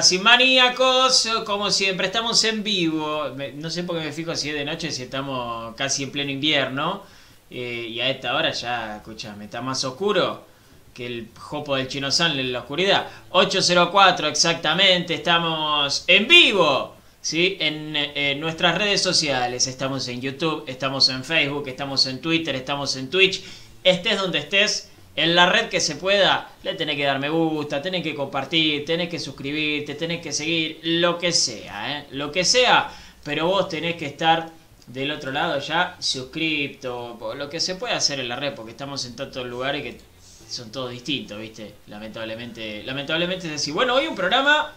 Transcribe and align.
Racing 0.00 0.22
Maníacos. 0.22 1.28
Como 1.44 1.70
siempre, 1.70 2.06
estamos 2.06 2.42
en 2.44 2.62
vivo. 2.62 3.36
No 3.56 3.68
sé 3.68 3.84
por 3.84 3.98
qué 3.98 4.04
me 4.06 4.12
fijo 4.12 4.34
si 4.34 4.48
es 4.48 4.54
de 4.54 4.64
noche, 4.64 4.90
si 4.90 5.02
estamos 5.02 5.74
casi 5.76 6.04
en 6.04 6.10
pleno 6.10 6.30
invierno. 6.30 7.02
Eh, 7.50 7.88
y 7.90 8.00
a 8.00 8.08
esta 8.08 8.34
hora 8.34 8.50
ya, 8.50 8.96
escúchame, 8.96 9.44
está 9.44 9.60
más 9.60 9.84
oscuro 9.84 10.46
que 10.94 11.04
el 11.04 11.28
jopo 11.36 11.76
del 11.76 11.86
Chino 11.86 12.10
San 12.10 12.38
en 12.38 12.50
la 12.50 12.60
oscuridad. 12.60 13.08
804 13.28 14.28
exactamente, 14.28 15.12
estamos 15.12 16.04
en 16.06 16.26
vivo. 16.26 16.96
¿sí? 17.20 17.58
En, 17.60 17.94
eh, 17.94 18.36
nuestras 18.40 18.78
redes 18.78 19.02
sociales, 19.02 19.66
estamos 19.66 20.08
en 20.08 20.22
YouTube, 20.22 20.64
estamos 20.66 21.10
en 21.10 21.24
Facebook, 21.24 21.68
estamos 21.68 22.06
en 22.06 22.22
Twitter, 22.22 22.56
estamos 22.56 22.96
en 22.96 23.10
Twitch. 23.10 23.42
Estés 23.84 24.18
donde 24.18 24.38
estés, 24.38 24.89
en 25.22 25.34
la 25.34 25.46
red 25.46 25.68
que 25.68 25.80
se 25.80 25.96
pueda, 25.96 26.50
le 26.62 26.74
tenés 26.74 26.96
que 26.96 27.04
dar 27.04 27.18
me 27.18 27.28
gusta, 27.28 27.82
tenés 27.82 28.02
que 28.02 28.14
compartir, 28.14 28.84
tenés 28.84 29.08
que 29.08 29.18
suscribirte, 29.18 29.94
tenés 29.94 30.20
que 30.22 30.32
seguir, 30.32 30.80
lo 30.82 31.18
que 31.18 31.32
sea, 31.32 31.98
¿eh? 31.98 32.06
lo 32.12 32.32
que 32.32 32.44
sea, 32.44 32.90
pero 33.22 33.46
vos 33.46 33.68
tenés 33.68 33.96
que 33.96 34.06
estar 34.06 34.50
del 34.86 35.10
otro 35.12 35.30
lado 35.30 35.58
ya 35.60 35.96
suscripto, 36.00 37.18
lo 37.36 37.48
que 37.48 37.60
se 37.60 37.74
puede 37.76 37.94
hacer 37.94 38.18
en 38.18 38.28
la 38.28 38.36
red, 38.36 38.54
porque 38.54 38.72
estamos 38.72 39.04
en 39.04 39.14
tantos 39.14 39.46
lugares 39.46 39.82
que 39.82 40.00
son 40.48 40.72
todos 40.72 40.90
distintos, 40.90 41.38
¿viste? 41.38 41.74
Lamentablemente, 41.86 42.82
lamentablemente 42.82 43.46
es 43.46 43.60
así. 43.60 43.70
Bueno, 43.70 43.94
hoy 43.94 44.08
un 44.08 44.16
programa 44.16 44.72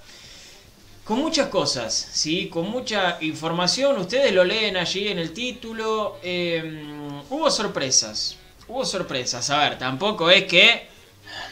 con 1.04 1.20
muchas 1.20 1.48
cosas, 1.48 1.94
¿sí? 1.94 2.48
Con 2.48 2.70
mucha 2.70 3.18
información, 3.22 3.98
ustedes 3.98 4.32
lo 4.34 4.44
leen 4.44 4.78
allí 4.78 5.08
en 5.08 5.20
el 5.20 5.34
título. 5.34 6.20
eh, 6.22 6.84
hubo 7.30 7.50
sorpresas, 7.50 8.38
hubo 8.68 8.86
sorpresas. 8.86 9.50
A 9.50 9.60
ver, 9.60 9.78
tampoco 9.78 10.30
es 10.30 10.46
que 10.46 10.88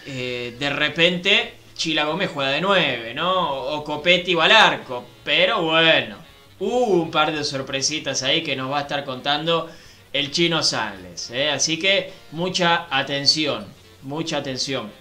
eh, 0.06 0.56
de 0.58 0.70
repente 0.70 1.54
Chila 1.76 2.06
Gómez 2.06 2.30
juega 2.34 2.52
de 2.52 2.62
9, 2.62 3.14
¿no? 3.14 3.52
O 3.52 3.84
Copetti 3.84 4.34
va 4.34 4.46
al 4.46 4.52
arco. 4.52 5.04
Pero 5.24 5.64
bueno, 5.64 6.18
hubo 6.60 7.02
un 7.02 7.12
par 7.12 7.32
de 7.32 7.44
sorpresitas 7.44 8.24
ahí 8.24 8.44
que 8.44 8.56
nos 8.56 8.72
va 8.72 8.80
a 8.80 8.82
estar 8.82 9.04
contando 9.04 9.70
el 10.14 10.32
chino 10.32 10.62
Sangles. 10.62 11.32
¿eh? 11.32 11.50
Así 11.50 11.80
que 11.80 12.14
mucha 12.32 12.88
atención, 12.90 13.66
mucha 14.04 14.38
atención. 14.38 14.92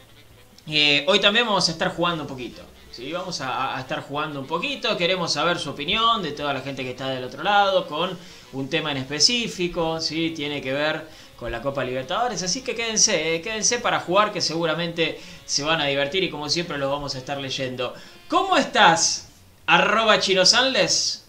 Eh, 0.67 1.05
hoy 1.09 1.21
también 1.21 1.47
vamos 1.47 1.69
a 1.69 1.73
estar 1.73 1.95
jugando 1.95 2.23
un 2.23 2.29
poquito. 2.29 2.63
¿sí? 2.91 3.13
Vamos 3.13 3.41
a, 3.41 3.77
a 3.77 3.81
estar 3.81 4.03
jugando 4.03 4.41
un 4.41 4.47
poquito. 4.47 4.97
Queremos 4.97 5.33
saber 5.33 5.59
su 5.59 5.71
opinión 5.71 6.23
de 6.23 6.33
toda 6.33 6.55
la 6.55 6.61
gente 6.61 6.83
que 6.83 6.91
está 6.91 7.09
del 7.09 7.25
otro 7.25 7.43
lado 7.43 7.87
con 7.87 8.17
un 8.53 8.71
tema 8.71 8.91
en 8.93 8.99
específico. 8.99 10.01
¿sí? 10.01 10.31
Tiene 10.31 10.61
que 10.61 10.73
ver 10.73 11.05
con 11.41 11.51
la 11.51 11.63
Copa 11.63 11.83
Libertadores. 11.83 12.43
Así 12.43 12.61
que 12.61 12.75
quédense, 12.75 13.35
eh, 13.35 13.41
quédense 13.41 13.79
para 13.79 13.99
jugar 13.99 14.31
que 14.31 14.43
seguramente 14.43 15.19
se 15.47 15.65
van 15.65 15.81
a 15.81 15.87
divertir 15.87 16.23
y 16.23 16.29
como 16.29 16.51
siempre 16.51 16.77
los 16.77 16.91
vamos 16.91 17.15
a 17.15 17.19
estar 17.19 17.39
leyendo. 17.39 17.95
¿Cómo 18.29 18.59
estás? 18.59 19.29
Arroba 19.67 20.21
Chino 20.21 20.45
Sanles. 20.45 21.27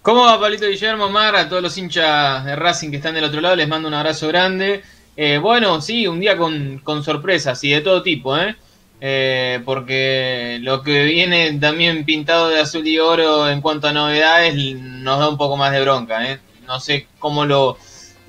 ¿Cómo 0.00 0.24
va 0.24 0.40
Pablito 0.40 0.66
Guillermo 0.66 1.10
Mar? 1.10 1.36
A 1.36 1.48
todos 1.48 1.62
los 1.62 1.76
hinchas 1.76 2.44
de 2.46 2.56
Racing 2.56 2.90
que 2.90 2.96
están 2.96 3.14
del 3.14 3.24
otro 3.24 3.40
lado, 3.40 3.54
les 3.54 3.68
mando 3.68 3.88
un 3.88 3.94
abrazo 3.94 4.26
grande. 4.26 4.82
Eh, 5.16 5.38
bueno, 5.38 5.80
sí, 5.82 6.06
un 6.06 6.18
día 6.18 6.36
con, 6.36 6.78
con 6.78 7.04
sorpresas 7.04 7.62
y 7.62 7.70
de 7.70 7.82
todo 7.82 8.02
tipo, 8.02 8.36
¿eh? 8.36 8.56
Eh, 9.02 9.60
porque 9.64 10.58
lo 10.62 10.82
que 10.82 11.04
viene 11.04 11.58
también 11.60 12.04
pintado 12.04 12.48
de 12.48 12.60
azul 12.60 12.86
y 12.86 12.98
oro 12.98 13.50
en 13.50 13.60
cuanto 13.60 13.88
a 13.88 13.92
novedades 13.92 14.54
nos 14.76 15.18
da 15.18 15.28
un 15.28 15.36
poco 15.36 15.56
más 15.56 15.72
de 15.72 15.82
bronca, 15.82 16.32
¿eh? 16.32 16.40
No 16.66 16.80
sé 16.80 17.06
cómo 17.18 17.44
lo, 17.44 17.76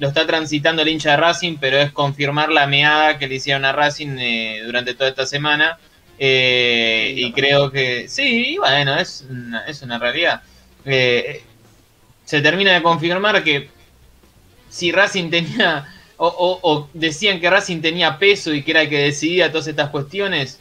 lo 0.03 0.09
está 0.09 0.27
transitando 0.27 0.81
el 0.81 0.89
hincha 0.89 1.11
de 1.11 1.17
Racing, 1.17 1.55
pero 1.61 1.77
es 1.77 1.93
confirmar 1.93 2.51
la 2.51 2.67
meada 2.67 3.17
que 3.17 3.25
le 3.27 3.35
hicieron 3.35 3.63
a 3.63 3.71
Racing 3.71 4.17
eh, 4.19 4.61
durante 4.65 4.93
toda 4.95 5.09
esta 5.09 5.25
semana. 5.25 5.77
Eh, 6.19 7.13
y 7.15 7.31
creo 7.31 7.71
que 7.71 8.09
sí, 8.09 8.57
bueno, 8.59 8.97
es 8.99 9.25
una, 9.29 9.65
es 9.65 9.81
una 9.81 9.97
realidad. 9.99 10.41
Eh, 10.85 11.41
se 12.25 12.41
termina 12.41 12.73
de 12.73 12.81
confirmar 12.83 13.43
que 13.45 13.69
si 14.69 14.91
Racing 14.91 15.29
tenía, 15.29 15.85
o, 16.17 16.27
o- 16.27 16.59
o 16.71 16.89
decían 16.93 17.39
que 17.39 17.49
Racing 17.49 17.81
tenía 17.81 18.17
peso 18.19 18.53
y 18.53 18.63
que 18.63 18.71
era 18.71 18.81
el 18.81 18.89
que 18.89 18.97
decidía 18.99 19.51
todas 19.51 19.67
estas 19.67 19.89
cuestiones, 19.89 20.59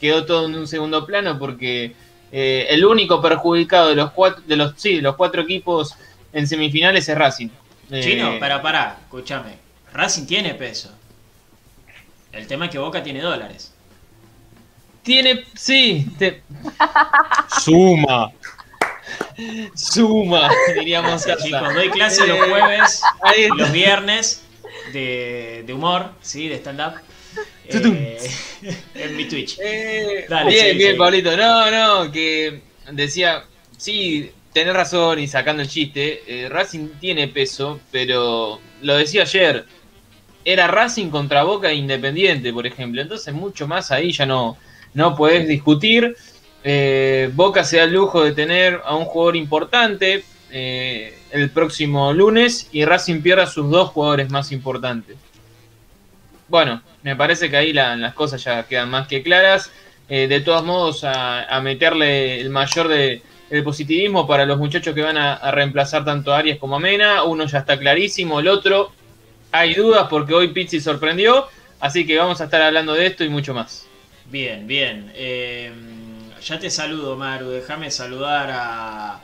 quedó 0.00 0.24
todo 0.24 0.46
en 0.46 0.54
un 0.54 0.66
segundo 0.68 1.04
plano 1.06 1.38
porque 1.38 1.94
eh, 2.32 2.66
el 2.70 2.84
único 2.84 3.20
perjudicado 3.22 3.88
de 3.88 3.96
los 3.96 4.10
cuatro, 4.12 4.42
de 4.46 4.56
los, 4.56 4.74
sí, 4.76 4.96
de 4.96 5.02
los 5.02 5.16
cuatro 5.16 5.42
equipos 5.42 5.94
en 6.32 6.46
semifinales 6.46 7.08
es 7.08 7.16
Racing. 7.18 7.48
Eh, 7.90 8.00
Chino, 8.02 8.38
para, 8.38 8.62
para, 8.62 8.98
escúchame. 9.02 9.58
Racing 9.92 10.26
tiene 10.26 10.54
peso. 10.54 10.90
El 12.32 12.46
tema 12.46 12.64
es 12.66 12.70
que 12.72 12.78
Boca 12.78 13.02
tiene 13.02 13.20
dólares. 13.20 13.72
Tiene, 15.02 15.44
sí, 15.54 16.06
te- 16.18 16.42
Suma. 17.60 18.32
suma, 19.74 20.50
diríamos. 20.74 21.24
acá. 21.26 21.36
Chicos, 21.42 21.74
doy 21.74 21.90
clase 21.90 22.26
los 22.26 22.38
Eh, 22.38 22.50
jueves 22.50 23.02
los 23.56 23.72
viernes 23.72 24.42
de, 24.92 25.62
de 25.66 25.72
humor, 25.72 26.10
¿sí? 26.22 26.48
De 26.48 26.56
stand-up. 26.56 26.94
Eh, 27.66 28.30
en 28.94 29.16
mi 29.16 29.26
Twitch. 29.26 29.58
Eh, 29.62 30.26
Dale, 30.28 30.50
bien, 30.50 30.72
sí, 30.72 30.78
bien, 30.78 30.92
sí. 30.92 30.98
Pablito. 30.98 31.36
No, 31.36 31.70
no, 32.04 32.10
que 32.12 32.62
decía, 32.92 33.44
sí, 33.76 34.32
tenés 34.54 34.72
razón 34.74 35.18
y 35.18 35.26
sacando 35.26 35.62
el 35.62 35.68
chiste, 35.68 36.22
eh, 36.26 36.48
Racing 36.48 36.88
tiene 37.00 37.28
peso, 37.28 37.80
pero 37.90 38.60
lo 38.80 38.96
decía 38.96 39.22
ayer, 39.22 39.66
era 40.44 40.68
Racing 40.68 41.10
contra 41.10 41.42
Boca 41.42 41.70
e 41.70 41.74
Independiente, 41.74 42.52
por 42.52 42.66
ejemplo. 42.66 43.02
Entonces 43.02 43.34
mucho 43.34 43.66
más 43.66 43.90
ahí 43.90 44.12
ya 44.12 44.24
no, 44.24 44.56
no 44.94 45.14
podés 45.16 45.46
discutir. 45.48 46.16
Eh, 46.62 47.30
Boca 47.34 47.64
se 47.64 47.78
da 47.78 47.84
el 47.84 47.92
lujo 47.92 48.22
de 48.24 48.32
tener 48.32 48.80
a 48.84 48.94
un 48.96 49.04
jugador 49.04 49.36
importante 49.36 50.24
eh, 50.50 51.18
el 51.32 51.50
próximo 51.50 52.12
lunes 52.12 52.68
y 52.72 52.84
Racing 52.84 53.20
pierde 53.22 53.42
a 53.42 53.46
sus 53.46 53.68
dos 53.70 53.90
jugadores 53.90 54.30
más 54.30 54.52
importantes. 54.52 55.16
Bueno, 56.48 56.80
me 57.02 57.16
parece 57.16 57.50
que 57.50 57.56
ahí 57.56 57.72
la- 57.72 57.96
las 57.96 58.14
cosas 58.14 58.42
ya 58.44 58.62
quedan 58.66 58.88
más 58.90 59.08
que 59.08 59.22
claras. 59.22 59.70
De 60.06 60.40
todos 60.40 60.62
modos, 60.64 61.00
a 61.02 61.60
meterle 61.62 62.38
el 62.38 62.50
mayor 62.50 62.88
de, 62.88 63.22
el 63.50 63.62
positivismo 63.62 64.26
para 64.26 64.46
los 64.46 64.58
muchachos 64.58 64.94
que 64.94 65.02
van 65.02 65.16
a, 65.16 65.50
reemplazar 65.50 66.04
tanto 66.04 66.32
a 66.32 66.38
Arias 66.38 66.58
como 66.58 66.76
a 66.76 66.80
Mena. 66.80 67.24
Uno 67.24 67.46
ya 67.46 67.58
está 67.58 67.78
clarísimo, 67.78 68.40
el 68.40 68.48
otro 68.48 68.92
hay 69.52 69.74
dudas 69.74 70.08
porque 70.10 70.34
hoy 70.34 70.48
Pizzi 70.48 70.80
sorprendió. 70.80 71.46
Así 71.80 72.06
que 72.06 72.16
vamos 72.18 72.40
a 72.40 72.44
estar 72.44 72.62
hablando 72.62 72.94
de 72.94 73.06
esto 73.06 73.24
y 73.24 73.28
mucho 73.28 73.54
más. 73.54 73.86
Bien, 74.30 74.66
bien. 74.66 75.12
Eh, 75.14 75.70
ya 76.42 76.58
te 76.58 76.70
saludo, 76.70 77.16
Maru. 77.16 77.50
Déjame 77.50 77.90
saludar 77.90 78.50
a. 78.50 79.20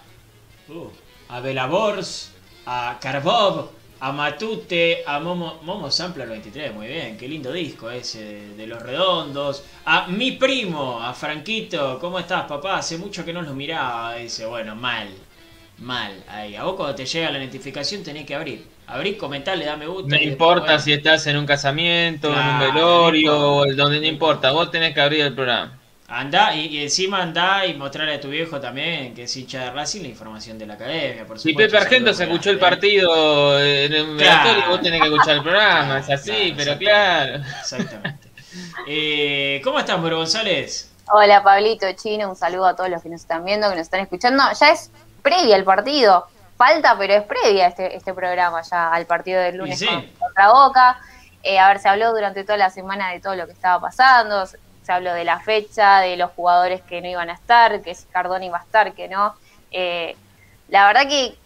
Uh, 0.69 0.89
a 1.31 1.41
Belabors, 1.41 2.33
a 2.67 2.99
Karbov, 3.00 3.71
a 4.00 4.12
Matute, 4.12 5.02
a 5.07 5.21
Momo, 5.21 5.61
Momo 5.62 5.90
Sampler 5.90 6.28
23. 6.28 6.75
Muy 6.75 6.87
bien, 6.87 7.19
qué 7.19 7.28
lindo 7.28 7.52
disco 7.52 7.90
ese 7.90 8.54
de 8.57 8.66
los 8.66 8.83
redondos. 8.83 9.62
A 9.85 10.07
mi 10.09 10.33
primo, 10.33 11.02
a 11.02 11.12
Franquito. 11.12 11.99
¿Cómo 12.00 12.19
estás, 12.19 12.45
papá? 12.45 12.78
Hace 12.78 12.97
mucho 12.97 13.25
que 13.25 13.33
no 13.33 13.42
los 13.42 13.54
miraba. 13.54 14.14
Dice, 14.14 14.47
bueno, 14.47 14.75
mal. 14.75 15.09
Mal. 15.78 16.12
Ahí. 16.28 16.57
A 16.57 16.64
vos 16.64 16.76
cuando 16.76 16.95
te 16.95 17.04
llega 17.04 17.30
la 17.30 17.45
notificación 17.45 18.02
tenés 18.02 18.25
que 18.25 18.35
abrir. 18.35 18.66
Abrir, 18.87 19.19
comentar, 19.19 19.57
le 19.57 19.66
da 19.66 19.76
me 19.76 19.87
gusta. 19.87 20.09
No 20.09 20.09
después, 20.09 20.33
importa 20.33 20.64
bueno, 20.64 20.80
si 20.80 20.92
estás 20.92 21.26
en 21.26 21.37
un 21.37 21.47
casamiento, 21.47 22.33
en 22.33 22.49
un 22.49 22.59
velorio, 22.59 23.64
no 23.66 23.75
donde 23.75 24.00
no 24.00 24.07
importa. 24.07 24.50
Vos 24.50 24.71
tenés 24.71 24.95
que 24.95 25.00
abrir 25.00 25.21
el 25.21 25.35
programa. 25.35 25.80
Andá 26.12 26.55
y, 26.57 26.67
y 26.67 26.83
encima 26.83 27.23
andá 27.23 27.64
y 27.67 27.75
mostrarle 27.75 28.14
a 28.17 28.21
tu 28.21 28.29
viejo 28.29 28.61
también, 28.61 29.14
que 29.14 29.23
es 29.23 29.37
hincha 29.37 29.61
de 29.64 29.71
Racing, 29.71 30.02
la 30.02 30.09
información 30.09 30.59
de 30.59 30.67
la 30.67 30.75
academia, 30.75 31.25
por 31.25 31.38
supuesto. 31.38 31.59
Pepe 31.73 31.76
Argento 31.79 32.12
se 32.12 32.25
escuchó 32.25 32.50
el 32.50 32.59
partido 32.59 33.59
en 33.61 33.93
el 33.93 34.17
Claro. 34.17 34.43
velatorio, 34.49 34.69
vos 34.71 34.81
tenés 34.83 35.00
que 35.02 35.07
escuchar 35.07 35.37
el 35.37 35.43
programa, 35.43 35.99
es 36.00 36.11
así, 36.11 36.31
Claro, 36.33 36.55
pero 36.57 36.73
exactamente. 36.73 36.85
claro. 36.85 37.37
Exactamente. 37.61 38.29
Eh, 38.88 39.61
¿Cómo 39.62 39.79
estás, 39.79 39.99
Moro 40.00 40.17
González? 40.17 40.90
Hola 41.12 41.43
Pablito 41.45 41.87
Chino, 41.93 42.29
un 42.29 42.37
saludo 42.37 42.67
a 42.67 42.75
todos 42.76 42.90
los 42.90 43.02
que 43.02 43.09
nos 43.09 43.21
están 43.21 43.45
viendo, 43.45 43.69
que 43.69 43.76
nos 43.76 43.83
están 43.83 44.00
escuchando. 44.00 44.43
Ya 44.59 44.71
es 44.71 44.90
previa 45.23 45.55
al 45.55 45.64
partido, 45.64 46.26
falta, 46.57 46.97
pero 46.99 47.14
es 47.14 47.23
previa 47.23 47.69
este, 47.69 47.95
este 47.97 48.12
programa 48.14 48.62
ya 48.62 48.93
al 48.93 49.07
partido 49.07 49.40
del 49.40 49.59
lunes 49.59 49.81
Y 49.81 49.87
sí. 49.87 49.87
con- 49.87 50.07
contra 50.19 50.50
Boca. 50.50 50.99
Eh, 51.45 51.59
a 51.59 51.69
ver, 51.69 51.79
se 51.79 51.88
habló 51.88 52.11
durante 52.12 52.43
toda 52.45 52.59
la 52.59 52.71
semana 52.71 53.12
de 53.12 53.21
todo 53.21 53.35
lo 53.37 53.47
que 53.47 53.52
estaba 53.52 53.81
pasando, 53.81 54.45
se 54.91 54.95
habló 54.95 55.15
de 55.15 55.23
la 55.23 55.39
fecha, 55.39 56.01
de 56.01 56.17
los 56.17 56.33
jugadores 56.33 56.83
que 56.83 57.01
no 57.01 57.07
iban 57.07 57.31
a 57.31 57.35
estar, 57.35 57.81
que 57.81 57.95
si 57.95 58.07
Cardona 58.07 58.45
iba 58.45 58.59
a 58.59 58.63
estar, 58.63 58.93
que 58.93 59.07
no. 59.07 59.37
Eh, 59.71 60.17
la 60.69 60.85
verdad 60.89 61.09
que, 61.09 61.37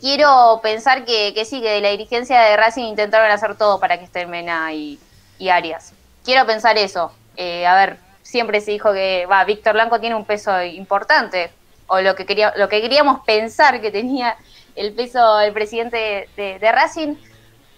quiero 0.00 0.58
pensar 0.64 1.04
que, 1.04 1.32
sí, 1.44 1.62
que 1.62 1.70
de 1.70 1.80
la 1.80 1.90
dirigencia 1.90 2.40
de 2.40 2.56
Racing 2.56 2.86
intentaron 2.86 3.30
hacer 3.30 3.56
todo 3.56 3.78
para 3.78 3.98
que 3.98 4.04
estén 4.04 4.28
Mena 4.28 4.72
y, 4.72 4.98
y 5.38 5.48
Arias. 5.48 5.92
Quiero 6.24 6.44
pensar 6.44 6.76
eso. 6.76 7.12
Eh, 7.36 7.68
a 7.68 7.76
ver, 7.76 7.98
siempre 8.22 8.60
se 8.60 8.72
dijo 8.72 8.92
que 8.92 9.26
va, 9.26 9.44
Víctor 9.44 9.74
Blanco 9.74 10.00
tiene 10.00 10.16
un 10.16 10.24
peso 10.24 10.60
importante, 10.64 11.52
o 11.86 12.00
lo 12.00 12.16
que, 12.16 12.26
quería, 12.26 12.52
lo 12.56 12.68
que 12.68 12.80
queríamos 12.80 13.20
pensar 13.24 13.80
que 13.80 13.92
tenía 13.92 14.36
el 14.74 14.92
peso 14.92 15.38
el 15.38 15.52
presidente 15.52 16.28
de, 16.34 16.58
de 16.58 16.72
Racing. 16.72 17.14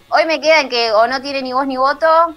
Hoy 0.09 0.25
me 0.25 0.41
queda 0.41 0.61
en 0.61 0.69
que 0.69 0.91
o 0.91 1.05
no 1.05 1.21
tiene 1.21 1.43
ni 1.43 1.53
voz 1.53 1.67
ni 1.67 1.77
voto, 1.77 2.35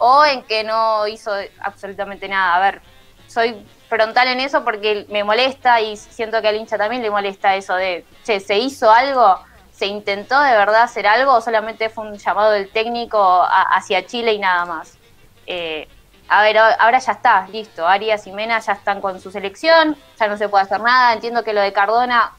o 0.00 0.24
en 0.24 0.42
que 0.42 0.64
no 0.64 1.06
hizo 1.06 1.30
absolutamente 1.60 2.28
nada. 2.28 2.56
A 2.56 2.60
ver, 2.60 2.82
soy 3.28 3.64
frontal 3.88 4.28
en 4.28 4.40
eso 4.40 4.64
porque 4.64 5.06
me 5.08 5.22
molesta 5.24 5.80
y 5.80 5.96
siento 5.96 6.42
que 6.42 6.48
al 6.48 6.56
hincha 6.56 6.76
también 6.76 7.02
le 7.02 7.10
molesta 7.10 7.54
eso 7.54 7.74
de, 7.74 8.04
che, 8.24 8.40
¿se 8.40 8.58
hizo 8.58 8.90
algo? 8.90 9.38
¿Se 9.72 9.86
intentó 9.86 10.40
de 10.40 10.52
verdad 10.52 10.82
hacer 10.82 11.06
algo 11.06 11.34
o 11.34 11.40
solamente 11.40 11.88
fue 11.88 12.06
un 12.06 12.16
llamado 12.16 12.50
del 12.50 12.70
técnico 12.70 13.46
hacia 13.48 14.04
Chile 14.06 14.32
y 14.32 14.38
nada 14.38 14.64
más? 14.64 14.98
Eh, 15.46 15.88
a 16.28 16.42
ver, 16.42 16.58
ahora 16.58 16.98
ya 16.98 17.12
está, 17.12 17.48
listo. 17.48 17.86
Arias 17.86 18.26
y 18.26 18.32
Mena 18.32 18.60
ya 18.60 18.72
están 18.72 19.00
con 19.00 19.20
su 19.20 19.30
selección, 19.30 19.96
ya 20.18 20.28
no 20.28 20.36
se 20.36 20.48
puede 20.48 20.64
hacer 20.64 20.80
nada. 20.80 21.12
Entiendo 21.12 21.42
que 21.42 21.52
lo 21.52 21.60
de 21.60 21.72
Cardona 21.72 22.32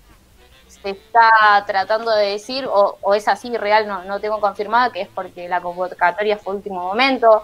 se 0.82 0.92
está 0.92 1.64
tratando 1.68 2.12
de 2.12 2.28
decir, 2.32 2.66
o, 2.68 2.98
o 3.02 3.14
es 3.16 3.28
así 3.28 3.56
real, 3.58 3.88
no, 3.88 4.04
no 4.06 4.20
tengo 4.20 4.40
confirmado, 4.42 4.92
que 4.92 5.02
es 5.02 5.10
porque 5.10 5.48
la 5.50 5.62
convocatoria 5.62 6.38
fue 6.38 6.56
último 6.56 6.82
momento. 6.82 7.44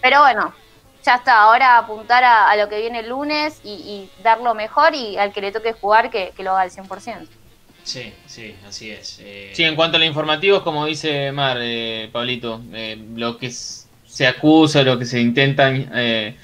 Pero 0.00 0.20
bueno, 0.20 0.54
ya 1.02 1.16
está, 1.16 1.42
ahora 1.42 1.78
apuntar 1.78 2.24
a, 2.24 2.48
a 2.50 2.56
lo 2.56 2.68
que 2.68 2.80
viene 2.80 3.00
el 3.00 3.08
lunes 3.08 3.60
y, 3.62 3.72
y 4.18 4.22
dar 4.22 4.40
lo 4.40 4.54
mejor 4.54 4.94
y 4.94 5.16
al 5.18 5.32
que 5.32 5.40
le 5.40 5.52
toque 5.52 5.72
jugar 5.74 6.10
que, 6.10 6.32
que 6.36 6.42
lo 6.44 6.52
haga 6.52 6.62
al 6.62 6.70
100%. 6.70 7.28
Sí, 7.82 8.14
sí, 8.26 8.56
así 8.66 8.90
es. 8.90 9.18
Eh, 9.20 9.52
Sí, 9.52 9.62
en 9.64 9.76
cuanto 9.76 9.96
a 9.96 10.00
lo 10.00 10.06
informativo, 10.06 10.62
como 10.64 10.86
dice 10.86 11.30
Mar, 11.32 11.58
eh, 11.60 12.08
Pablito, 12.12 12.62
eh, 12.72 12.96
lo 13.14 13.36
que 13.36 13.50
se 13.50 14.26
acusa, 14.26 14.82
lo 14.82 14.98
que 14.98 15.04
se 15.04 15.20
intentan 15.20 15.90
eh, 15.94 16.36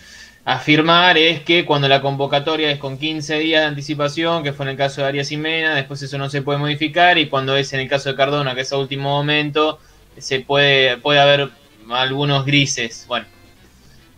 afirmar 0.55 1.17
es 1.19 1.41
que 1.43 1.65
cuando 1.65 1.89
la 1.89 2.01
convocatoria 2.01 2.71
es 2.71 2.79
con 2.79 2.99
15 2.99 3.39
días 3.39 3.61
de 3.63 3.67
anticipación, 3.69 4.43
que 4.43 4.53
fue 4.53 4.65
en 4.67 4.71
el 4.71 4.77
caso 4.77 5.01
de 5.03 5.09
Arias 5.09 5.31
y 5.33 5.37
Mena, 5.37 5.75
después 5.75 6.03
eso 6.03 6.19
no 6.19 6.29
se 6.31 6.43
puede 6.43 6.59
modificar 6.59 7.19
y 7.19 7.29
cuando 7.29 7.57
es 7.57 7.73
en 7.73 7.81
el 7.81 7.89
caso 7.89 8.11
de 8.11 8.17
Cardona, 8.17 8.55
que 8.55 8.63
es 8.63 8.73
a 8.73 8.79
último 8.79 9.09
momento, 9.11 9.79
se 10.19 10.41
puede, 10.41 10.97
puede 10.99 11.21
haber 11.21 11.51
algunos 11.91 12.45
grises. 12.45 13.05
Bueno, 13.09 13.27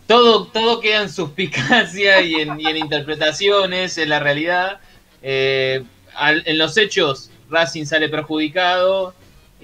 todo, 0.07 0.47
todo 0.47 0.79
queda 0.79 1.01
en 1.03 1.09
suspicacia 1.09 2.21
y 2.21 2.35
en, 2.35 2.59
interpretaciones, 2.77 3.97
en 3.97 4.09
la 4.09 4.19
realidad. 4.19 4.79
Eh, 5.21 5.83
al- 6.15 6.43
en 6.45 6.57
los 6.57 6.77
hechos, 6.77 7.29
Racing 7.49 7.85
sale 7.85 8.09
perjudicado. 8.09 9.13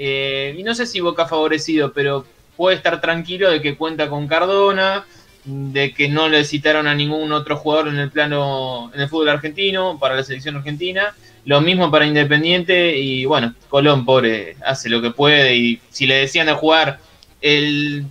eh, 0.01 0.55
y 0.57 0.63
no 0.63 0.73
sé 0.75 0.85
si 0.85 1.01
Boca 1.01 1.27
favorecido, 1.27 1.91
pero 1.91 2.25
puede 2.55 2.77
estar 2.77 3.01
tranquilo 3.01 3.49
de 3.51 3.61
que 3.61 3.75
cuenta 3.75 4.09
con 4.09 4.27
Cardona, 4.27 5.05
de 5.49 5.93
que 5.93 6.07
no 6.07 6.29
le 6.29 6.43
citaron 6.43 6.87
a 6.87 6.93
ningún 6.93 7.31
otro 7.31 7.57
jugador 7.57 7.87
en 7.87 7.97
el 7.97 8.11
plano, 8.11 8.91
en 8.93 9.01
el 9.01 9.09
fútbol 9.09 9.29
argentino, 9.29 9.97
para 9.99 10.15
la 10.15 10.23
selección 10.23 10.55
argentina. 10.55 11.15
Lo 11.45 11.61
mismo 11.61 11.89
para 11.89 12.05
Independiente 12.05 12.97
y 12.97 13.25
bueno, 13.25 13.55
Colón, 13.69 14.05
pobre, 14.05 14.55
hace 14.63 14.89
lo 14.89 15.01
que 15.01 15.11
puede 15.11 15.55
y 15.55 15.81
si 15.89 16.05
le 16.05 16.15
decían 16.15 16.47
de 16.47 16.53
jugar 16.53 16.99
el 17.41 18.05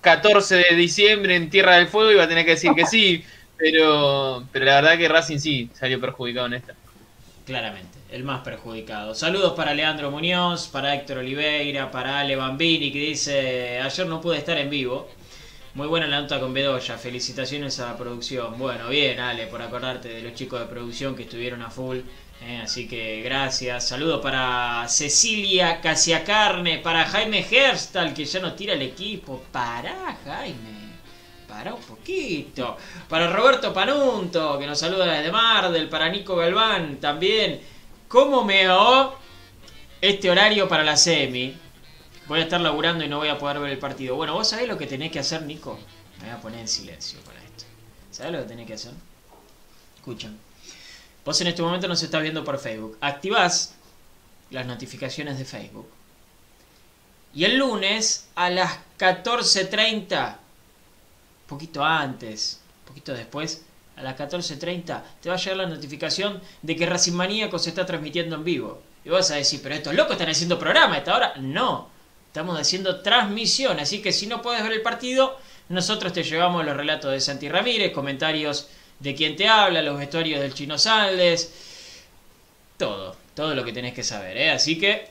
14 0.00 0.56
de 0.56 0.76
diciembre 0.76 1.36
en 1.36 1.50
Tierra 1.50 1.76
del 1.76 1.86
Fuego 1.86 2.10
iba 2.10 2.24
a 2.24 2.28
tener 2.28 2.44
que 2.44 2.52
decir 2.52 2.72
que 2.74 2.86
sí, 2.86 3.24
pero, 3.56 4.44
pero 4.50 4.64
la 4.64 4.80
verdad 4.80 4.98
que 4.98 5.08
Racing 5.08 5.38
sí 5.38 5.70
salió 5.74 6.00
perjudicado 6.00 6.46
en 6.46 6.54
esta. 6.54 6.74
Claramente, 7.46 7.98
el 8.10 8.24
más 8.24 8.40
perjudicado. 8.40 9.14
Saludos 9.14 9.52
para 9.54 9.74
Leandro 9.74 10.10
Muñoz, 10.10 10.68
para 10.68 10.94
Héctor 10.94 11.18
Oliveira, 11.18 11.90
para 11.90 12.20
Ale 12.20 12.36
Bambini, 12.36 12.92
que 12.92 12.98
dice, 12.98 13.80
ayer 13.80 14.06
no 14.06 14.20
pude 14.20 14.38
estar 14.38 14.56
en 14.58 14.70
vivo. 14.70 15.08
Muy 15.74 15.86
buena 15.86 16.06
la 16.06 16.20
nota 16.20 16.38
con 16.38 16.52
Bedoya, 16.52 16.98
felicitaciones 16.98 17.80
a 17.80 17.86
la 17.86 17.96
producción. 17.96 18.58
Bueno, 18.58 18.90
bien 18.90 19.18
Ale, 19.18 19.46
por 19.46 19.62
acordarte 19.62 20.08
de 20.08 20.20
los 20.20 20.34
chicos 20.34 20.60
de 20.60 20.66
producción 20.66 21.16
que 21.16 21.22
estuvieron 21.22 21.62
a 21.62 21.70
full. 21.70 22.00
eh, 22.42 22.60
así 22.62 22.86
que 22.86 23.22
gracias. 23.22 23.88
Saludos 23.88 24.20
para 24.20 24.86
Cecilia 24.86 25.80
Casiacarne, 25.80 26.78
para 26.80 27.06
Jaime 27.06 27.46
Herstal, 27.50 28.12
que 28.12 28.26
ya 28.26 28.40
nos 28.40 28.54
tira 28.54 28.74
el 28.74 28.82
equipo. 28.82 29.44
Pará, 29.50 30.18
Jaime. 30.26 30.92
Para 31.48 31.72
un 31.72 31.80
poquito. 31.80 32.76
Para 33.08 33.28
Roberto 33.32 33.72
Panunto, 33.72 34.58
que 34.58 34.66
nos 34.66 34.78
saluda 34.78 35.06
desde 35.06 35.32
Mardel. 35.32 35.88
Para 35.88 36.10
Nico 36.10 36.36
Galván 36.36 36.96
también. 36.96 37.62
¿Cómo 38.08 38.44
me 38.44 38.66
este 40.02 40.30
horario 40.30 40.68
para 40.68 40.84
la 40.84 40.98
semi? 40.98 41.54
Voy 42.26 42.40
a 42.40 42.42
estar 42.44 42.60
laburando 42.60 43.04
y 43.04 43.08
no 43.08 43.18
voy 43.18 43.28
a 43.28 43.38
poder 43.38 43.58
ver 43.58 43.70
el 43.70 43.78
partido. 43.78 44.16
Bueno, 44.16 44.34
vos 44.34 44.48
sabés 44.48 44.68
lo 44.68 44.78
que 44.78 44.86
tenés 44.86 45.10
que 45.10 45.18
hacer, 45.18 45.42
Nico. 45.42 45.78
Me 46.20 46.26
voy 46.26 46.34
a 46.34 46.40
poner 46.40 46.60
en 46.60 46.68
silencio 46.68 47.20
para 47.20 47.42
esto. 47.42 47.64
¿Sabés 48.10 48.32
lo 48.32 48.38
que 48.38 48.48
tenés 48.48 48.66
que 48.66 48.74
hacer? 48.74 48.92
Escuchan. 49.96 50.38
Vos 51.24 51.40
en 51.40 51.48
este 51.48 51.62
momento 51.62 51.88
nos 51.88 52.02
estás 52.02 52.22
viendo 52.22 52.44
por 52.44 52.58
Facebook. 52.58 52.96
Activás 53.00 53.74
las 54.50 54.66
notificaciones 54.66 55.38
de 55.38 55.44
Facebook. 55.44 55.88
Y 57.34 57.44
el 57.44 57.56
lunes 57.56 58.28
a 58.34 58.50
las 58.50 58.78
14.30 58.98 60.36
poquito 61.52 61.84
antes, 61.84 62.60
poquito 62.86 63.12
después, 63.12 63.62
a 63.96 64.02
las 64.02 64.16
14.30, 64.16 65.02
te 65.20 65.28
va 65.28 65.34
a 65.34 65.38
llegar 65.38 65.56
la 65.58 65.66
notificación 65.66 66.40
de 66.62 66.76
que 66.76 66.86
Racing 66.86 67.12
Maníaco 67.12 67.58
se 67.58 67.68
está 67.68 67.84
transmitiendo 67.84 68.36
en 68.36 68.44
vivo. 68.44 68.82
Y 69.04 69.10
vas 69.10 69.30
a 69.30 69.36
decir, 69.36 69.60
pero 69.62 69.74
estos 69.74 69.94
locos 69.94 70.12
están 70.12 70.30
haciendo 70.30 70.58
programa 70.58 70.94
a 70.94 70.98
esta 70.98 71.14
hora. 71.14 71.34
No, 71.36 71.90
estamos 72.32 72.58
haciendo 72.58 73.02
transmisión, 73.02 73.78
así 73.78 74.00
que 74.00 74.10
si 74.10 74.26
no 74.26 74.40
puedes 74.40 74.62
ver 74.62 74.72
el 74.72 74.80
partido, 74.80 75.38
nosotros 75.68 76.14
te 76.14 76.22
llevamos 76.22 76.64
los 76.64 76.74
relatos 76.74 77.12
de 77.12 77.20
Santi 77.20 77.46
Ramírez, 77.46 77.92
comentarios 77.92 78.68
de 79.00 79.14
quien 79.14 79.36
te 79.36 79.48
habla, 79.48 79.82
los 79.82 79.98
vestuarios 79.98 80.40
del 80.40 80.54
Chino 80.54 80.78
Saldes, 80.78 81.52
todo, 82.78 83.14
todo 83.34 83.54
lo 83.54 83.62
que 83.66 83.74
tenés 83.74 83.92
que 83.92 84.02
saber, 84.02 84.38
¿eh? 84.38 84.50
Así 84.50 84.78
que 84.78 85.10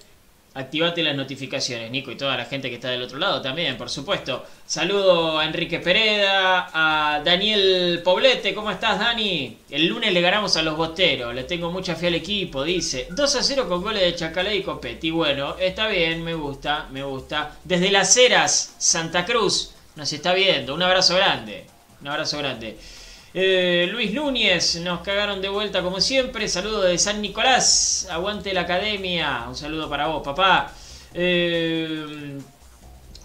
Activate 0.54 1.02
las 1.02 1.16
notificaciones, 1.16 1.90
Nico, 1.90 2.12
y 2.12 2.18
toda 2.18 2.36
la 2.36 2.44
gente 2.44 2.68
que 2.68 2.76
está 2.76 2.90
del 2.90 3.04
otro 3.04 3.18
lado 3.18 3.42
también, 3.42 3.78
por 3.78 3.90
supuesto. 3.90 4.46
Saludo 4.66 5.40
a 5.40 5.46
Enrique 5.46 5.80
Pereda, 5.80 6.70
a 6.74 7.22
Daniel 7.22 8.02
Poblete, 8.04 8.54
¿cómo 8.54 8.70
estás, 8.70 9.00
Dani? 9.00 9.60
El 9.70 9.88
lunes 9.88 10.12
le 10.12 10.20
ganamos 10.20 10.58
a 10.58 10.62
los 10.62 10.76
bosteros, 10.76 11.34
le 11.34 11.46
tengo 11.46 11.72
mucha 11.72 11.96
fe 11.96 12.08
al 12.08 12.16
equipo, 12.16 12.66
dice. 12.66 13.08
2 13.12 13.36
a 13.36 13.44
0 13.44 13.70
con 13.70 13.82
goles 13.82 14.02
de 14.02 14.14
Chacalé 14.14 14.58
y 14.58 14.62
Copetti. 14.62 15.10
Bueno, 15.10 15.56
está 15.58 15.88
bien, 15.88 16.22
me 16.22 16.34
gusta, 16.34 16.90
me 16.92 17.02
gusta. 17.02 17.58
Desde 17.64 17.90
Las 17.90 18.18
Heras, 18.18 18.76
Santa 18.78 19.24
Cruz, 19.24 19.72
nos 19.96 20.12
está 20.12 20.34
viendo. 20.34 20.76
Un 20.76 20.84
abrazo 20.84 21.16
grande, 21.16 21.66
un 22.02 22.10
abrazo 22.10 22.38
grande. 22.40 22.78
Eh, 23.34 23.88
Luis 23.92 24.14
Núñez, 24.14 24.76
nos 24.82 25.02
cagaron 25.02 25.42
de 25.42 25.50
vuelta 25.50 25.82
como 25.82 26.02
siempre. 26.02 26.48
Saludo 26.48 26.82
de 26.82 26.98
San 26.98 27.22
Nicolás. 27.22 28.08
Aguante 28.12 28.54
la 28.54 28.62
academia. 28.62 29.46
Un 29.48 29.56
saludo 29.56 29.90
para 29.90 30.08
vos, 30.08 30.22
papá. 30.24 30.72
Eh, 31.14 32.38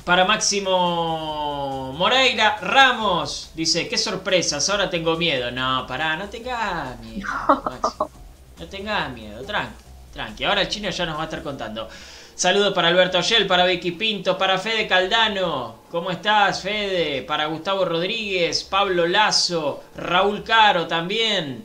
para 0.05 0.25
Máximo 0.25 1.93
Moreira 1.95 2.59
Ramos. 2.59 3.51
Dice, 3.55 3.89
qué 3.89 3.99
sorpresas, 3.99 4.69
ahora 4.71 4.89
tengo 4.89 5.17
miedo. 5.17 5.51
No, 5.51 5.85
pará, 5.89 6.17
no 6.17 6.29
tengas 6.29 6.99
miedo, 7.01 7.29
Máximo. 7.65 8.11
No 8.59 8.67
tengas 8.69 9.11
miedo, 9.13 9.43
tranqui, 9.43 9.83
tranqui. 10.13 10.45
Ahora 10.45 10.63
el 10.63 10.69
chino 10.69 10.89
ya 10.89 11.07
nos 11.07 11.17
va 11.19 11.23
a 11.23 11.25
estar 11.25 11.43
contando. 11.43 11.89
Saludo 12.37 12.75
para 12.75 12.89
Alberto 12.89 13.17
Ollel, 13.17 13.47
para 13.47 13.65
Vicky 13.65 13.93
Pinto, 13.93 14.37
para 14.37 14.59
Fede 14.59 14.87
Caldano. 14.87 15.77
¿Cómo 15.91 16.11
estás, 16.11 16.61
Fede? 16.61 17.23
Para 17.23 17.47
Gustavo 17.47 17.87
Rodríguez, 17.87 18.63
Pablo 18.63 19.07
Lazo, 19.07 19.83
Raúl 19.97 20.45
Caro 20.45 20.87
también. 20.87 21.65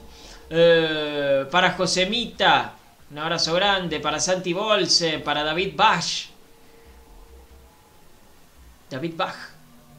Eh, 0.50 1.46
para 1.52 1.74
Josemita, 1.74 2.74
un 3.12 3.18
abrazo 3.18 3.54
grande. 3.54 4.00
Para 4.00 4.22
Santi 4.22 4.54
Bolse, 4.54 5.20
para 5.20 5.44
David 5.44 5.74
Bash. 5.76 6.28
David 8.90 9.14
Bach. 9.18 9.36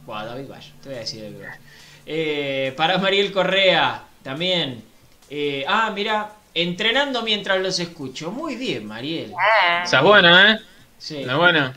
Buah, 0.07 0.25
David 0.25 0.49
Bach, 0.49 0.65
te 0.81 0.89
voy 0.89 0.95
a 0.97 1.01
decir 1.01 1.21
David 1.21 1.45
Bach. 1.45 1.59
Eh, 2.07 2.73
para 2.75 2.97
Mariel 2.97 3.31
Correa, 3.31 4.05
también. 4.23 4.83
Eh, 5.29 5.65
ah, 5.67 5.91
mira, 5.93 6.31
entrenando 6.53 7.21
mientras 7.23 7.59
los 7.61 7.79
escucho. 7.79 8.31
Muy 8.31 8.55
bien, 8.55 8.85
Mariel. 8.85 9.31
Eh, 9.31 9.81
Esa 9.83 9.97
es 9.97 10.03
buena, 10.03 10.51
¿eh? 10.53 10.59
Sí, 10.97 11.17
es 11.17 11.35
buena. 11.35 11.73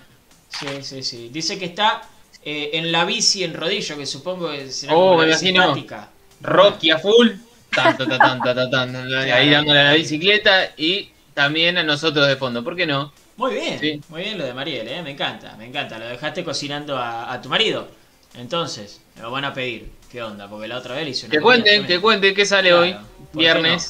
sí, 0.49 0.83
sí, 0.83 1.03
sí. 1.03 1.29
Dice 1.33 1.59
que 1.59 1.67
está 1.67 2.03
eh, 2.43 2.71
en 2.75 2.93
la 2.93 3.05
bici 3.05 3.45
en 3.45 3.55
rodillo, 3.55 3.97
que 3.97 4.07
supongo 4.07 4.51
que 4.51 4.71
será 4.71 4.95
Oh, 4.95 5.11
como 5.11 5.23
la 5.25 5.35
estática. 5.35 6.11
Rocky 6.41 6.91
a 6.91 6.99
full. 6.99 7.29
Tan, 7.75 7.97
tan, 7.97 8.09
tan, 8.09 8.43
tan, 8.43 8.55
tan, 8.55 8.71
tan, 8.71 9.15
ahí 9.33 9.51
dándole 9.51 9.81
a 9.81 9.85
la 9.85 9.93
bicicleta 9.95 10.73
y 10.77 11.11
también 11.35 11.77
a 11.79 11.83
nosotros 11.83 12.27
de 12.27 12.37
fondo. 12.37 12.65
¿Por 12.65 12.77
qué 12.77 12.87
no? 12.87 13.13
Muy 13.37 13.55
bien, 13.55 13.79
Sí. 13.79 14.01
muy 14.09 14.23
bien 14.23 14.39
lo 14.39 14.45
de 14.45 14.55
Mariel, 14.55 14.89
¿eh? 14.89 15.03
me 15.03 15.11
encanta, 15.11 15.57
me 15.57 15.67
encanta. 15.67 15.99
Lo 15.99 16.07
dejaste 16.07 16.43
cocinando 16.45 16.97
a, 16.97 17.33
a 17.33 17.43
tu 17.43 17.49
marido. 17.51 17.89
Entonces, 18.35 19.03
me 19.15 19.23
lo 19.23 19.31
van 19.31 19.45
a 19.45 19.53
pedir. 19.53 19.91
¿Qué 20.11 20.23
onda? 20.23 20.49
Porque 20.49 20.69
la 20.69 20.79
otra 20.79 20.95
vez 20.95 21.05
le 21.05 21.11
hice 21.11 21.27
una 21.27 21.33
Que 21.35 21.41
cuenten, 21.41 21.87
que 21.87 22.01
cuenten 22.01 22.35
qué 22.35 22.47
sale 22.47 22.71
Claro, 22.71 22.83
hoy, 22.83 22.97
¿por 23.33 23.49
qué 23.49 23.83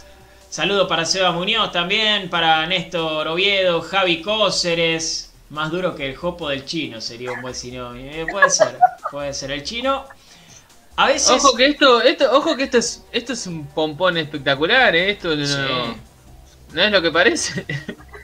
viernes. 0.47 0.55
Saludo 0.55 0.89
para 0.89 1.05
Seba 1.05 1.33
Muñoz 1.33 1.73
también, 1.73 2.29
para 2.31 2.67
Néstor 2.67 3.29
Oviedo, 3.29 3.81
Javi 3.83 4.23
Cóceres. 4.23 5.33
Más 5.51 5.71
duro 5.71 5.95
que 5.95 6.07
el 6.09 6.17
jopo 6.17 6.49
del 6.49 6.65
chino 6.65 7.01
sería 7.01 7.31
un 7.33 7.41
buen 7.43 7.55
sinónimo. 7.55 8.11
Eh, 8.11 8.27
puede 8.31 8.51
ser, 8.51 8.77
puede 9.11 9.33
ser. 9.33 9.53
El 9.53 9.63
chino. 9.63 10.05
A 10.97 11.07
veces. 11.09 11.31
Ojo 11.45 11.55
que 11.57 11.67
esto, 11.67 12.01
esto, 12.03 12.31
ojo 12.33 12.57
que 12.57 12.65
esto 12.65 12.79
es, 12.79 13.05
esto 13.13 13.33
es 13.35 13.47
un 13.47 13.67
pompón 13.67 14.17
espectacular, 14.17 14.97
¿eh? 14.97 15.11
esto 15.11 15.37
no, 15.37 15.47
Sí. 15.47 15.97
no 16.73 16.83
es 16.83 16.91
lo 16.91 17.03
que 17.03 17.11
parece. 17.13 17.65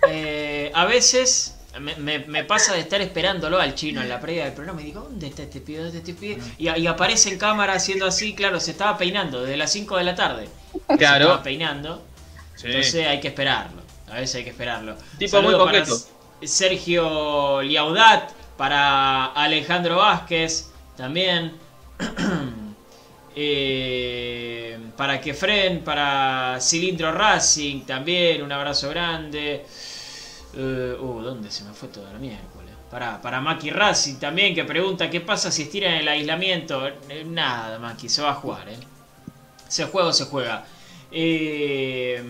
eh, 0.08 0.72
a 0.74 0.84
veces 0.86 1.58
me, 1.78 1.94
me- 1.96 2.20
me 2.20 2.44
pasa 2.44 2.72
de 2.72 2.80
estar 2.80 3.00
esperándolo 3.02 3.60
al 3.60 3.74
chino 3.74 4.00
en 4.00 4.08
la 4.08 4.20
previa 4.20 4.44
del 4.46 4.54
programa 4.54 4.80
y 4.80 4.86
digo, 4.86 5.02
¿dónde 5.02 5.26
está 5.28 5.42
este 5.42 5.60
pibe? 5.60 5.82
¿Dónde 5.82 5.98
está 5.98 6.10
este 6.10 6.20
pibe? 6.20 6.42
Y, 6.58 6.68
y 6.70 6.86
aparece 6.86 7.28
en 7.28 7.38
cámara 7.38 7.74
haciendo 7.74 8.06
así, 8.06 8.34
claro, 8.34 8.58
se 8.58 8.70
estaba 8.72 8.96
peinando 8.98 9.42
desde 9.42 9.56
las 9.58 9.70
5 9.70 9.96
de 9.98 10.04
la 10.04 10.14
tarde. 10.14 10.48
Se 10.88 10.96
Claro. 10.96 11.26
estaba 11.26 11.42
peinando. 11.42 12.02
Entonces 12.64 13.06
hay 13.06 13.20
que 13.20 13.28
esperarlo. 13.28 13.82
A 14.08 14.14
veces 14.16 14.36
hay 14.36 14.44
que 14.44 14.50
esperarlo. 14.50 14.96
Tipo 15.18 15.40
muy 15.42 15.54
Saludo. 15.54 15.66
S- 15.82 16.08
Sergio 16.42 17.62
Liaudat, 17.62 18.30
para 18.56 19.26
Alejandro 19.26 19.96
Vázquez, 19.96 20.70
también. 20.96 21.58
Eh, 23.34 24.78
para 24.96 25.18
Kefren, 25.20 25.82
para 25.82 26.58
Cilindro 26.60 27.12
Racing, 27.12 27.84
también 27.86 28.42
un 28.42 28.52
abrazo 28.52 28.90
grande. 28.90 29.64
Eh, 30.54 30.96
uh, 31.00 31.22
¿dónde 31.22 31.50
se 31.50 31.64
me 31.64 31.72
fue 31.72 31.88
toda 31.88 32.12
la 32.12 32.18
miércoles? 32.18 32.74
Para, 32.90 33.20
para 33.22 33.40
Maki 33.40 33.70
Racing 33.70 34.16
también, 34.16 34.54
que 34.54 34.64
pregunta 34.64 35.08
qué 35.08 35.20
pasa 35.22 35.50
si 35.50 35.62
estiran 35.62 35.94
el 35.94 36.08
aislamiento. 36.08 36.86
Eh, 37.08 37.24
nada, 37.26 37.78
Maki, 37.78 38.08
se 38.08 38.20
va 38.22 38.30
a 38.30 38.34
jugar, 38.34 38.68
¿eh? 38.68 38.78
Se 39.68 39.84
juega 39.86 40.08
o 40.08 40.12
se 40.12 40.26
juega. 40.26 40.66
Eh, 41.10 42.22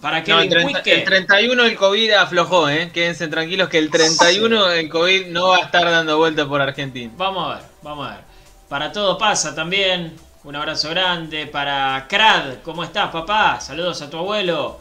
para 0.00 0.20
No, 0.20 0.24
Kevin 0.24 0.42
el, 0.42 0.48
30 0.48 0.66
Huiske. 0.66 0.94
el 0.94 1.04
31 1.04 1.64
el 1.64 1.76
COVID 1.76 2.10
aflojó, 2.12 2.68
¿eh? 2.68 2.90
Quédense 2.92 3.28
tranquilos 3.28 3.68
que 3.68 3.78
el 3.78 3.90
31 3.90 4.70
el 4.70 4.88
COVID 4.88 5.26
no 5.28 5.48
va 5.48 5.56
a 5.56 5.60
estar 5.60 5.84
dando 5.84 6.16
vuelta 6.18 6.46
por 6.46 6.60
Argentina. 6.60 7.12
Vamos 7.16 7.52
a 7.52 7.56
ver, 7.56 7.64
vamos 7.82 8.08
a 8.08 8.10
ver. 8.16 8.24
Para 8.68 8.92
todo 8.92 9.18
pasa 9.18 9.54
también. 9.54 10.14
Un 10.44 10.56
abrazo 10.56 10.90
grande 10.90 11.46
para 11.46 12.06
Crad. 12.08 12.62
¿Cómo 12.62 12.84
estás, 12.84 13.10
papá? 13.10 13.60
Saludos 13.60 14.00
a 14.02 14.08
tu 14.08 14.18
abuelo. 14.18 14.80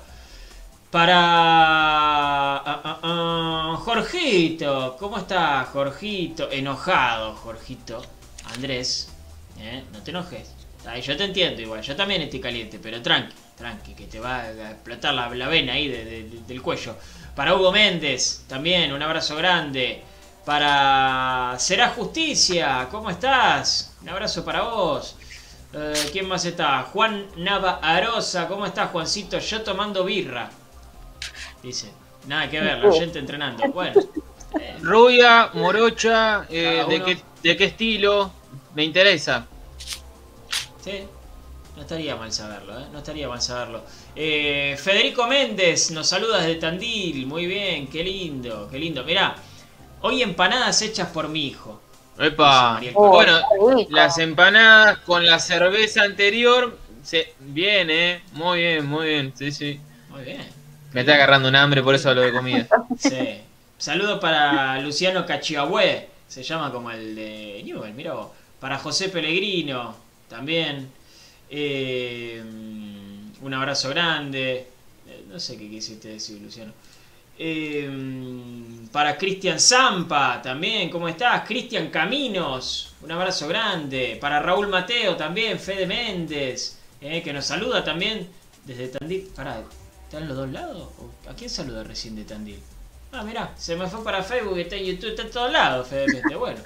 Para 0.92 1.16
ah, 2.58 2.82
ah, 2.84 3.00
ah, 3.02 3.78
Jorgito. 3.80 4.96
¿Cómo 5.00 5.18
estás, 5.18 5.68
Jorgito? 5.70 6.50
Enojado, 6.52 7.34
Jorgito. 7.36 8.02
Andrés. 8.54 9.10
¿eh? 9.60 9.84
No 9.92 10.00
te 10.04 10.12
enojes. 10.12 10.54
Ay, 10.86 11.02
yo 11.02 11.18
te 11.18 11.26
entiendo 11.26 11.62
igual. 11.62 11.82
Yo 11.82 11.96
también 11.96 12.22
estoy 12.22 12.40
caliente, 12.40 12.80
pero 12.82 13.02
tranqui, 13.02 13.34
tranqui, 13.58 13.94
que 13.96 14.06
te 14.06 14.20
va 14.20 14.42
a 14.42 14.72
explotar 14.72 15.14
la, 15.14 15.30
la 15.34 15.48
vena 15.48 15.74
ahí 15.74 15.88
de- 15.88 16.06
de- 16.06 16.24
de- 16.30 16.42
del 16.48 16.62
cuello. 16.62 16.96
Para 17.36 17.56
Hugo 17.56 17.72
Méndez, 17.72 18.44
también 18.48 18.94
un 18.94 19.02
abrazo 19.02 19.36
grande. 19.36 20.04
Para 20.46 21.56
Será 21.60 21.90
Justicia, 21.90 22.88
¿cómo 22.90 23.10
estás? 23.10 23.94
Un 24.02 24.10
abrazo 24.10 24.46
para 24.46 24.62
vos. 24.62 25.16
Eh, 25.74 25.94
¿Quién 26.14 26.28
más 26.28 26.46
está? 26.46 26.84
Juan 26.84 27.26
Nava 27.36 27.80
Arosa, 27.82 28.48
¿cómo 28.48 28.66
estás, 28.66 28.90
Juancito? 28.92 29.38
Yo 29.40 29.62
tomando 29.64 30.06
birra. 30.06 30.50
Dice, 31.62 31.92
nada 32.28 32.50
que 32.50 32.62
ver, 32.62 32.78
la 32.78 32.94
gente 32.94 33.20
entrenando. 33.20 33.68
Bueno, 33.74 34.00
eh, 34.62 34.78
Rubia, 34.82 35.50
morocha, 35.54 36.46
eh, 36.50 36.86
de, 36.88 37.04
qué, 37.04 37.18
¿de 37.44 37.58
qué 37.58 37.66
estilo? 37.66 38.32
Me 38.74 38.86
interesa. 38.86 39.46
sí, 40.84 41.04
no 41.78 41.84
estaría 41.84 42.16
mal 42.16 42.34
saberlo, 42.34 42.80
¿eh? 42.80 42.86
No 42.92 42.98
estaría 42.98 43.30
mal 43.30 43.40
saberlo. 43.40 43.84
Eh, 44.16 44.76
Federico 44.82 45.28
Méndez 45.28 45.92
nos 45.92 46.08
saluda 46.10 46.40
desde 46.40 46.56
Tandil. 46.56 47.28
Muy 47.28 47.46
bien, 47.46 47.86
qué 47.88 48.04
lindo, 48.04 48.68
qué 48.72 48.80
lindo. 48.80 49.04
Mirá, 49.04 49.36
hoy 50.02 50.24
empanadas 50.24 50.82
hechas 50.82 51.10
por 51.10 51.30
mi 51.30 51.46
hijo. 51.46 51.80
Epa. 52.18 52.82
Oh, 52.96 53.10
Bueno, 53.10 53.40
las 53.92 54.18
empanadas 54.18 54.98
con 55.06 55.24
la 55.24 55.38
cerveza 55.38 56.02
anterior, 56.02 56.80
se, 57.04 57.36
bien, 57.40 57.92
¿eh? 57.92 58.24
Muy 58.32 58.58
bien, 58.58 58.88
muy 58.88 59.06
bien, 59.06 59.34
sí, 59.38 59.52
sí. 59.52 59.80
Muy 60.10 60.24
bien. 60.24 60.48
Me 60.94 61.02
está 61.02 61.14
agarrando 61.14 61.48
un 61.48 61.56
hambre, 61.56 61.84
por 61.84 61.94
eso 61.94 62.10
hablo 62.10 62.24
de 62.24 62.32
comida. 62.34 62.68
Sí. 62.98 63.42
Saludo 63.78 64.20
para 64.20 64.80
Luciano 64.80 65.28
Cachiagüe, 65.28 66.10
se 66.28 66.42
llama 66.42 66.72
como 66.72 66.90
el 66.90 67.16
de 67.16 67.62
Newell, 67.64 67.94
mirá 67.94 68.14
vos. 68.14 68.30
Para 68.60 68.80
José 68.80 69.10
Pellegrino, 69.10 69.96
también. 70.28 70.97
Eh, 71.50 72.42
un 73.42 73.54
abrazo 73.54 73.90
grande. 73.90 74.68
Eh, 75.08 75.26
no 75.28 75.40
sé 75.40 75.58
qué 75.58 75.70
quisiste 75.70 76.10
decir, 76.10 76.42
Luciano. 76.42 76.74
Eh, 77.40 77.88
para 78.92 79.18
Cristian 79.18 79.60
Zampa, 79.60 80.42
también, 80.42 80.90
¿cómo 80.90 81.08
estás? 81.08 81.48
Cristian 81.48 81.90
Caminos, 81.90 82.94
un 83.02 83.12
abrazo 83.12 83.48
grande. 83.48 84.18
Para 84.20 84.40
Raúl 84.40 84.68
Mateo, 84.68 85.16
también, 85.16 85.60
Fede 85.60 85.86
Méndez, 85.86 86.80
que 87.00 87.32
nos 87.34 87.46
saluda 87.46 87.84
también 87.84 88.28
desde 88.66 88.88
Tandil. 88.88 89.30
Pará, 89.36 89.62
¿están 90.06 90.28
los 90.28 90.36
dos 90.36 90.50
lados? 90.50 90.90
¿O 90.98 91.30
¿A 91.30 91.36
quién 91.36 91.50
saluda 91.50 91.84
recién 91.84 92.16
de 92.16 92.24
Tandil? 92.24 92.60
Ah, 93.12 93.24
mirá, 93.24 93.54
se 93.56 93.76
me 93.76 93.88
fue 93.88 94.04
para 94.04 94.24
Facebook, 94.24 94.58
está 94.58 94.76
en 94.76 94.86
YouTube, 94.86 95.12
está 95.12 95.22
en 95.22 95.32
todos 95.32 95.52
lados, 95.52 95.88
Fede 95.88 96.08
Méndez. 96.08 96.38
Bueno, 96.38 96.60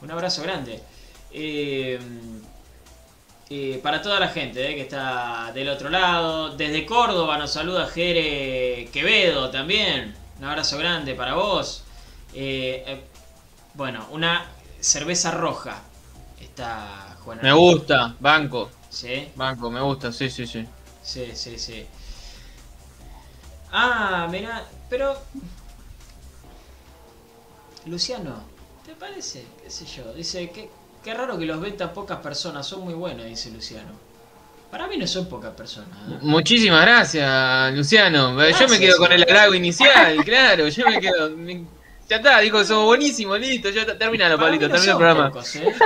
un 0.00 0.10
abrazo 0.10 0.42
grande. 0.42 0.80
Eh, 3.50 3.80
para 3.82 4.00
toda 4.02 4.18
la 4.20 4.28
gente 4.28 4.70
eh, 4.70 4.74
que 4.74 4.82
está 4.82 5.52
del 5.54 5.68
otro 5.68 5.90
lado. 5.90 6.56
Desde 6.56 6.86
Córdoba 6.86 7.38
nos 7.38 7.52
saluda 7.52 7.86
Jere 7.86 8.88
Quevedo 8.92 9.50
también. 9.50 10.14
Un 10.38 10.44
abrazo 10.44 10.78
grande 10.78 11.14
para 11.14 11.34
vos. 11.34 11.84
Eh, 12.34 13.04
bueno, 13.74 14.06
una 14.10 14.46
cerveza 14.80 15.30
roja. 15.30 15.82
Está 16.40 17.16
Juan. 17.24 17.38
Me 17.42 17.52
gusta, 17.52 18.14
banco, 18.20 18.70
Sí, 18.90 19.28
banco, 19.34 19.70
me 19.70 19.80
gusta, 19.80 20.12
sí, 20.12 20.30
sí, 20.30 20.46
sí. 20.46 20.66
sí, 21.02 21.32
sí, 21.34 21.58
sí. 21.58 21.86
Ah, 23.72 24.28
mira, 24.30 24.64
pero. 24.88 25.16
Luciano, 27.86 28.42
¿te 28.84 28.94
parece? 28.94 29.44
¿Qué 29.62 29.70
sé 29.70 29.84
yo? 29.86 30.12
Dice 30.14 30.50
que. 30.50 30.70
Qué 31.04 31.12
raro 31.14 31.38
que 31.38 31.44
los 31.44 31.60
ven 31.60 31.76
tan 31.76 31.92
pocas 31.92 32.18
personas, 32.18 32.66
son 32.66 32.80
muy 32.82 32.94
buenos, 32.94 33.26
dice 33.26 33.50
Luciano. 33.50 33.90
Para 34.70 34.86
mí 34.88 34.96
no 34.96 35.06
son 35.06 35.28
pocas 35.28 35.52
personas. 35.52 35.96
¿eh? 36.10 36.16
Muchísimas 36.22 36.80
gracias, 36.82 37.74
Luciano. 37.74 38.30
Yo 38.50 38.68
me 38.68 38.78
quedo 38.78 38.96
con 38.98 39.12
el 39.12 39.22
halago 39.22 39.54
inicial, 39.54 40.16
claro. 40.24 40.66
Yo 40.68 40.86
me 40.88 40.98
quedo. 41.00 41.30
me- 41.30 41.64
Ya 42.08 42.16
está, 42.16 42.40
dijo 42.40 42.64
somos 42.64 42.86
buenísimos, 42.86 43.38
listo. 43.38 43.68
Ya 43.70 43.82
está, 43.82 43.96
terminalo, 43.98 44.38
Pablito, 44.38 44.66
no 44.66 44.74
termina 44.74 44.92
el 44.92 44.98
programa. 44.98 45.28
pocos, 45.30 45.56
¿eh? 45.56 45.74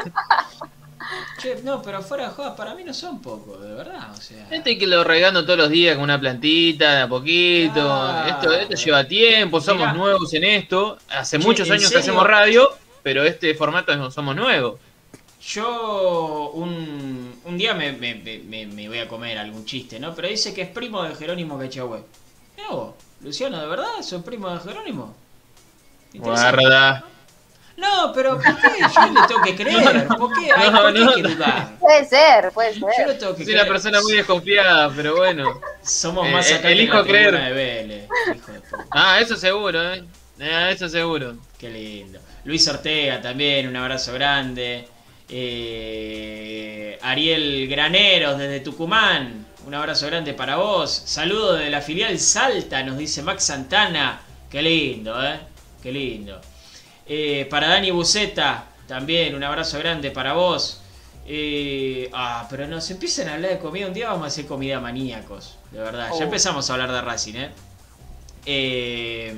Che, 1.40 1.56
no, 1.62 1.80
pero 1.82 2.02
fuera 2.02 2.24
de 2.28 2.30
jodas, 2.34 2.54
para 2.56 2.74
mí 2.74 2.82
no 2.84 2.92
son 2.92 3.20
pocos, 3.22 3.62
de 3.62 3.72
verdad. 3.72 4.10
O 4.12 4.20
sea. 4.20 4.46
Este 4.50 4.70
hay 4.70 4.78
que 4.78 4.86
lo 4.86 5.04
regando 5.04 5.44
todos 5.44 5.58
los 5.58 5.70
días 5.70 5.94
con 5.94 6.04
una 6.04 6.18
plantita, 6.18 6.96
de 6.96 7.02
a 7.02 7.08
poquito. 7.08 7.74
Claro. 7.74 8.28
Esto, 8.28 8.52
esto 8.52 8.74
lleva 8.74 9.04
tiempo, 9.04 9.60
somos 9.60 9.82
Mirá. 9.86 9.92
nuevos 9.94 10.32
en 10.34 10.44
esto. 10.44 10.98
Hace 11.08 11.38
Che, 11.38 11.44
muchos 11.46 11.66
¿en 11.68 11.74
años 11.74 11.90
que 11.90 11.98
hacemos 11.98 12.26
radio, 12.26 12.68
pero 13.02 13.22
este 13.24 13.54
formato 13.54 13.94
no 13.96 14.10
somos 14.10 14.34
nuevos. 14.34 14.80
Yo 15.48 16.50
un, 16.50 17.40
un 17.44 17.56
día 17.58 17.72
me, 17.72 17.92
me- 17.92 18.14
me- 18.66 18.88
voy 18.88 18.98
a 18.98 19.08
comer 19.08 19.38
algún 19.38 19.64
chiste, 19.64 19.98
¿no? 19.98 20.14
Pero 20.14 20.28
dice 20.28 20.52
que 20.52 20.60
es 20.62 20.68
primo 20.68 21.02
de 21.02 21.14
Jerónimo 21.14 21.58
Cachagüe. 21.58 22.04
Mirá 22.56 22.68
vos, 22.70 22.94
Luciano, 23.22 23.58
¿de 23.58 23.66
verdad? 23.66 24.02
¿Sos 24.02 24.22
primo 24.22 24.50
de 24.50 24.60
Jerónimo? 24.60 25.14
Guarda. 26.14 27.04
No, 27.78 28.12
pero 28.12 28.42
¿por 28.42 28.60
qué 28.60 28.68
yo 28.92 29.06
le 29.12 29.22
tengo 29.26 29.40
que 29.42 29.54
creer? 29.62 30.06
¿Por 30.08 30.32
qué, 30.34 30.50
Ay, 30.54 30.70
No, 30.70 30.82
¿por 30.82 30.92
qué 30.92 30.98
no, 31.00 31.10
hay 31.10 31.16
que 31.16 31.22
no. 31.22 31.28
dudar? 31.30 31.78
Puede 31.78 32.04
ser, 32.04 32.50
puede 32.52 32.74
Yo 32.78 32.86
le 32.88 32.92
ser. 32.92 33.18
tengo 33.18 33.34
que 33.36 33.44
Soy 33.44 33.54
una 33.54 33.64
persona 33.66 34.02
muy 34.02 34.12
desconfiada, 34.14 34.92
pero 34.94 35.16
bueno. 35.16 35.60
Somos 35.82 36.26
Eh, 36.26 36.32
más 36.32 36.50
eh, 36.50 36.54
acá 36.56 36.62
que 36.68 36.72
elijo 36.72 36.94
la 36.94 37.04
creer. 37.04 37.34
de 37.40 37.52
Vélez. 37.52 38.08
Hijo 38.34 38.52
de 38.52 38.60
puta. 38.60 38.84
Ah, 38.90 39.20
eso 39.20 39.36
seguro, 39.36 39.94
¿eh? 39.94 40.04
Eh, 40.40 40.70
eso 40.72 40.88
seguro. 40.88 41.36
Qué 41.56 41.70
lindo. 41.70 42.18
Luis 42.44 42.66
Ortega 42.68 43.20
también, 43.22 43.68
un 43.68 43.76
abrazo 43.76 44.12
grande. 44.12 44.88
Eh, 45.30 46.98
Ariel 47.02 47.68
Graneros 47.68 48.38
desde 48.38 48.60
Tucumán, 48.60 49.46
un 49.66 49.74
abrazo 49.74 50.06
grande 50.06 50.34
para 50.34 50.56
vos. 50.56 50.90
Saludo 50.90 51.54
de 51.54 51.70
la 51.70 51.80
filial 51.80 52.18
Salta, 52.18 52.82
nos 52.82 52.96
dice 52.98 53.22
Max 53.22 53.44
Santana. 53.44 54.20
Qué 54.50 54.62
lindo, 54.62 55.22
¿eh? 55.24 55.38
Qué 55.82 55.92
lindo. 55.92 56.40
Eh, 57.06 57.46
para 57.50 57.68
Dani 57.68 57.90
Buceta, 57.90 58.66
también 58.86 59.34
un 59.34 59.44
abrazo 59.44 59.78
grande 59.78 60.10
para 60.10 60.32
vos. 60.32 60.80
Eh, 61.26 62.08
ah, 62.14 62.46
pero 62.48 62.66
nos 62.66 62.90
empiezan 62.90 63.28
a 63.28 63.34
hablar 63.34 63.50
de 63.50 63.58
comida. 63.58 63.86
Un 63.86 63.92
día 63.94 64.08
vamos 64.08 64.24
a 64.24 64.28
hacer 64.28 64.46
comida 64.46 64.80
maníacos, 64.80 65.56
de 65.70 65.78
verdad. 65.78 66.08
Ya 66.10 66.14
Oh. 66.14 66.22
empezamos 66.22 66.68
a 66.68 66.72
hablar 66.72 66.90
de 66.90 67.00
Racing, 67.02 67.34
¿eh? 67.34 67.50
Eh, 68.46 69.34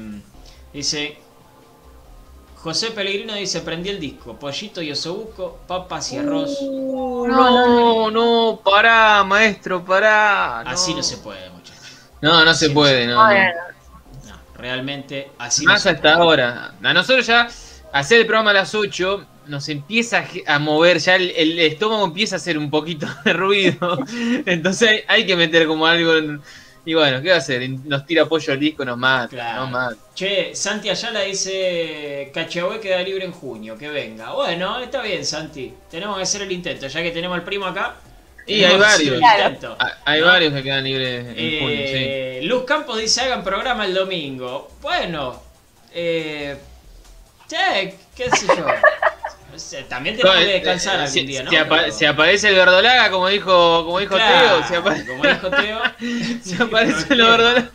dice 0.72 1.16
José 2.62 2.90
Pellegrino 2.90 3.34
dice 3.34 3.60
prendí 3.60 3.88
el 3.88 3.98
disco 4.00 4.38
pollito 4.38 4.82
y 4.82 4.92
osobuco 4.92 5.60
papas 5.66 6.12
y 6.12 6.18
arroz 6.18 6.58
Uh, 6.60 7.26
no, 7.26 8.10
no, 8.10 8.60
pará, 8.62 9.24
maestro, 9.24 9.82
pará. 9.84 10.60
así 10.60 10.94
no 10.94 11.02
se 11.02 11.16
puede 11.18 11.48
muchachos 11.50 11.82
No, 12.20 12.44
no 12.44 12.52
se 12.54 12.70
puede, 12.70 13.06
no. 13.06 13.14
no. 13.14 13.24
Bueno, 13.26 13.52
no, 14.28 14.36
realmente 14.54 15.30
así 15.38 15.64
no 15.64 15.72
Más 15.72 15.82
se 15.82 15.90
hasta 15.90 16.02
puede. 16.02 16.14
ahora. 16.14 16.74
A 16.82 16.92
nosotros 16.92 17.26
ya, 17.26 17.48
hacer 17.92 18.20
el 18.20 18.26
programa 18.26 18.50
a 18.50 18.54
las 18.54 18.74
8, 18.74 19.26
nos 19.46 19.68
empieza 19.70 20.24
a 20.46 20.58
mover, 20.58 20.98
ya 20.98 21.16
el, 21.16 21.30
el 21.30 21.58
estómago 21.60 22.04
empieza 22.04 22.36
a 22.36 22.38
hacer 22.38 22.58
un 22.58 22.70
poquito 22.70 23.06
de 23.24 23.32
ruido. 23.32 23.98
Entonces 24.46 25.02
hay 25.08 25.24
que 25.26 25.34
meter 25.36 25.66
como 25.66 25.86
algo. 25.86 26.14
en- 26.14 26.42
Y 26.84 26.94
bueno, 26.94 27.20
¿qué 27.20 27.28
va 27.28 27.34
a 27.34 27.38
hacer? 27.38 27.68
Nos 27.68 28.06
tira 28.06 28.24
pollo 28.26 28.52
al 28.54 28.58
disco, 28.58 28.84
nos 28.84 28.96
mata, 28.96 29.28
Claro. 29.28 29.60
nos 29.62 29.70
mata. 29.70 29.96
che 30.14 30.54
Santi 30.54 30.88
Ayala 30.88 31.20
dice 31.20 32.30
Cachahue 32.32 32.80
queda 32.80 33.00
libre 33.02 33.24
en 33.24 33.32
junio 33.32 33.76
que 33.78 33.88
venga 33.88 34.32
bueno 34.32 34.78
está 34.80 35.00
bien 35.02 35.24
Santi 35.24 35.72
tenemos 35.90 36.16
que 36.16 36.22
hacer 36.22 36.42
el 36.42 36.52
intento 36.52 36.86
ya 36.86 37.02
que 37.02 37.10
tenemos 37.10 37.36
al 37.36 37.44
primo 37.44 37.66
acá 37.66 37.96
Y 38.46 38.64
hay 38.64 38.76
varios. 38.78 39.18
Claro. 39.18 39.76
Ah, 39.78 39.92
Hay 40.06 40.20
¿No? 40.20 40.26
varios 40.26 40.52
que 40.54 40.62
quedan 40.62 40.82
libres 40.82 41.24
en 41.36 41.60
junio, 41.60 41.76
sí. 41.86 41.92
Eh, 41.96 42.40
Luz 42.44 42.64
Campos 42.64 42.98
dice 42.98 43.20
hagan 43.20 43.44
programa 43.44 43.84
el 43.84 43.94
domingo. 43.94 44.70
Bueno, 44.80 45.40
eh, 45.92 46.56
che, 47.46 47.94
qué 48.16 48.30
sé 48.30 48.46
yo. 48.48 48.64
También 49.88 50.16
tenemos 50.16 50.36
No, 50.36 50.42
que 50.44 50.50
eh, 50.50 50.52
descansar 50.54 50.94
eh, 50.94 50.98
algún 50.98 51.12
si, 51.12 51.22
día, 51.26 51.42
¿no? 51.42 51.50
si 51.50 51.56
apa- 51.56 51.76
Pero- 51.80 51.92
si 51.92 52.04
aparece 52.04 52.48
el 52.48 52.54
verdolaga, 52.54 53.10
como 53.10 53.28
dijo, 53.28 53.84
como 53.84 53.98
dijo 53.98 54.14
Claro, 54.14 54.58
Teo, 54.58 54.68
si, 54.68 54.74
apa- 54.74 55.06
como 55.06 55.22
dijo 55.24 55.50
Teo, 55.50 55.80
si 56.42 56.62
aparece 56.62 57.12
el 57.14 57.22
verdolaga, 57.22 57.70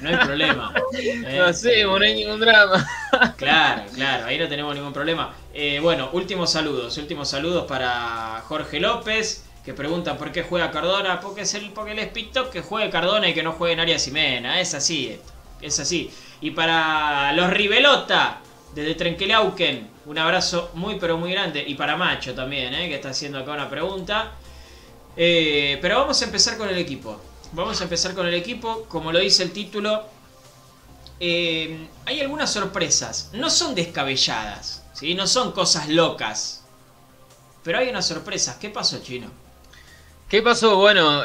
no 0.00 0.08
hay 0.08 0.16
problema. 0.16 0.74
Eh, 0.92 1.36
no 1.38 1.44
hacemos, 1.44 1.98
no 2.00 2.04
hay 2.04 2.14
ningún 2.14 2.40
drama. 2.40 2.86
Claro, 3.36 3.82
claro, 3.94 4.26
ahí 4.26 4.38
no 4.38 4.48
tenemos 4.48 4.74
ningún 4.74 4.92
problema. 4.92 5.34
Eh, 5.54 5.78
bueno, 5.80 6.10
últimos 6.12 6.50
saludos, 6.52 6.96
últimos 6.98 7.28
saludos 7.28 7.66
para 7.66 8.42
Jorge 8.46 8.80
López, 8.80 9.44
que 9.64 9.72
pregunta 9.74 10.16
por 10.16 10.30
qué 10.32 10.42
juega 10.42 10.70
Cardona, 10.70 11.20
porque 11.20 11.42
es 11.42 11.54
el, 11.54 11.70
porque 11.70 11.92
él 11.92 11.98
es 11.98 12.08
pito 12.08 12.50
que 12.50 12.60
juegue 12.62 12.90
Cardona 12.90 13.28
y 13.28 13.34
que 13.34 13.42
no 13.42 13.52
juegue 13.52 13.74
en 13.74 13.80
Arias 13.80 14.02
Ximena, 14.04 14.60
es 14.60 14.74
así, 14.74 15.08
esto, 15.08 15.32
es 15.60 15.78
así. 15.80 16.10
Y 16.40 16.52
para 16.52 17.32
los 17.32 17.50
Rivelota, 17.50 18.38
desde 18.74 18.94
Trenquelauquen, 18.94 19.88
un 20.06 20.18
abrazo 20.18 20.70
muy 20.74 20.96
pero 20.98 21.16
muy 21.18 21.32
grande. 21.32 21.64
Y 21.66 21.74
para 21.74 21.96
Macho 21.96 22.34
también, 22.34 22.72
eh, 22.74 22.88
que 22.88 22.96
está 22.96 23.10
haciendo 23.10 23.38
acá 23.38 23.52
una 23.52 23.68
pregunta. 23.68 24.32
Eh, 25.16 25.78
pero 25.82 25.98
vamos 25.98 26.20
a 26.22 26.24
empezar 26.24 26.56
con 26.56 26.68
el 26.68 26.78
equipo. 26.78 27.20
Vamos 27.52 27.80
a 27.80 27.84
empezar 27.84 28.14
con 28.14 28.26
el 28.26 28.34
equipo, 28.34 28.86
como 28.88 29.10
lo 29.12 29.18
dice 29.18 29.42
el 29.42 29.50
título, 29.50 30.04
eh, 31.18 31.88
hay 32.06 32.20
algunas 32.20 32.52
sorpresas. 32.52 33.30
No 33.32 33.50
son 33.50 33.74
descabelladas, 33.74 34.84
¿sí? 34.94 35.14
no 35.14 35.26
son 35.26 35.50
cosas 35.52 35.88
locas. 35.88 36.64
Pero 37.64 37.78
hay 37.78 37.88
unas 37.88 38.06
sorpresas. 38.06 38.56
¿Qué 38.56 38.70
pasó, 38.70 39.02
Chino? 39.02 39.30
¿Qué 40.28 40.42
pasó? 40.42 40.76
Bueno, 40.76 41.22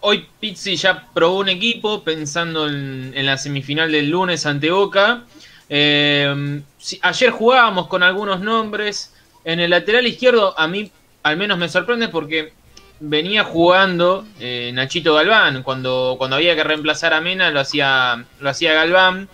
hoy 0.00 0.28
Pizzi 0.40 0.76
ya 0.76 1.08
probó 1.14 1.38
un 1.38 1.48
equipo 1.48 2.02
pensando 2.02 2.68
en, 2.68 3.12
en 3.14 3.24
la 3.24 3.38
semifinal 3.38 3.90
del 3.90 4.10
lunes 4.10 4.44
ante 4.46 4.70
Boca. 4.70 5.24
Eh, 5.68 6.62
sí, 6.78 6.98
ayer 7.02 7.30
jugábamos 7.30 7.88
con 7.88 8.02
algunos 8.02 8.40
nombres. 8.40 9.14
En 9.44 9.60
el 9.60 9.70
lateral 9.70 10.06
izquierdo 10.06 10.58
a 10.58 10.66
mí 10.66 10.90
al 11.22 11.36
menos 11.36 11.58
me 11.58 11.68
sorprende 11.68 12.08
porque 12.08 12.52
venía 13.00 13.44
jugando 13.44 14.24
eh, 14.38 14.70
Nachito 14.72 15.14
Galván. 15.14 15.62
Cuando, 15.62 16.14
cuando 16.18 16.36
había 16.36 16.54
que 16.54 16.64
reemplazar 16.64 17.12
a 17.14 17.20
Mena 17.20 17.50
lo 17.50 17.60
hacía, 17.60 18.24
lo 18.40 18.48
hacía 18.48 18.74
Galván. 18.74 19.28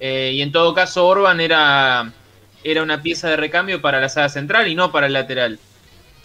Eh, 0.00 0.32
y 0.34 0.42
en 0.42 0.52
todo 0.52 0.74
caso 0.74 1.06
Orban 1.06 1.40
era, 1.40 2.12
era 2.62 2.82
una 2.82 3.02
pieza 3.02 3.28
de 3.28 3.36
recambio 3.36 3.80
para 3.80 4.00
la 4.00 4.08
saga 4.08 4.28
central 4.28 4.68
y 4.68 4.74
no 4.74 4.92
para 4.92 5.06
el 5.06 5.12
lateral. 5.12 5.58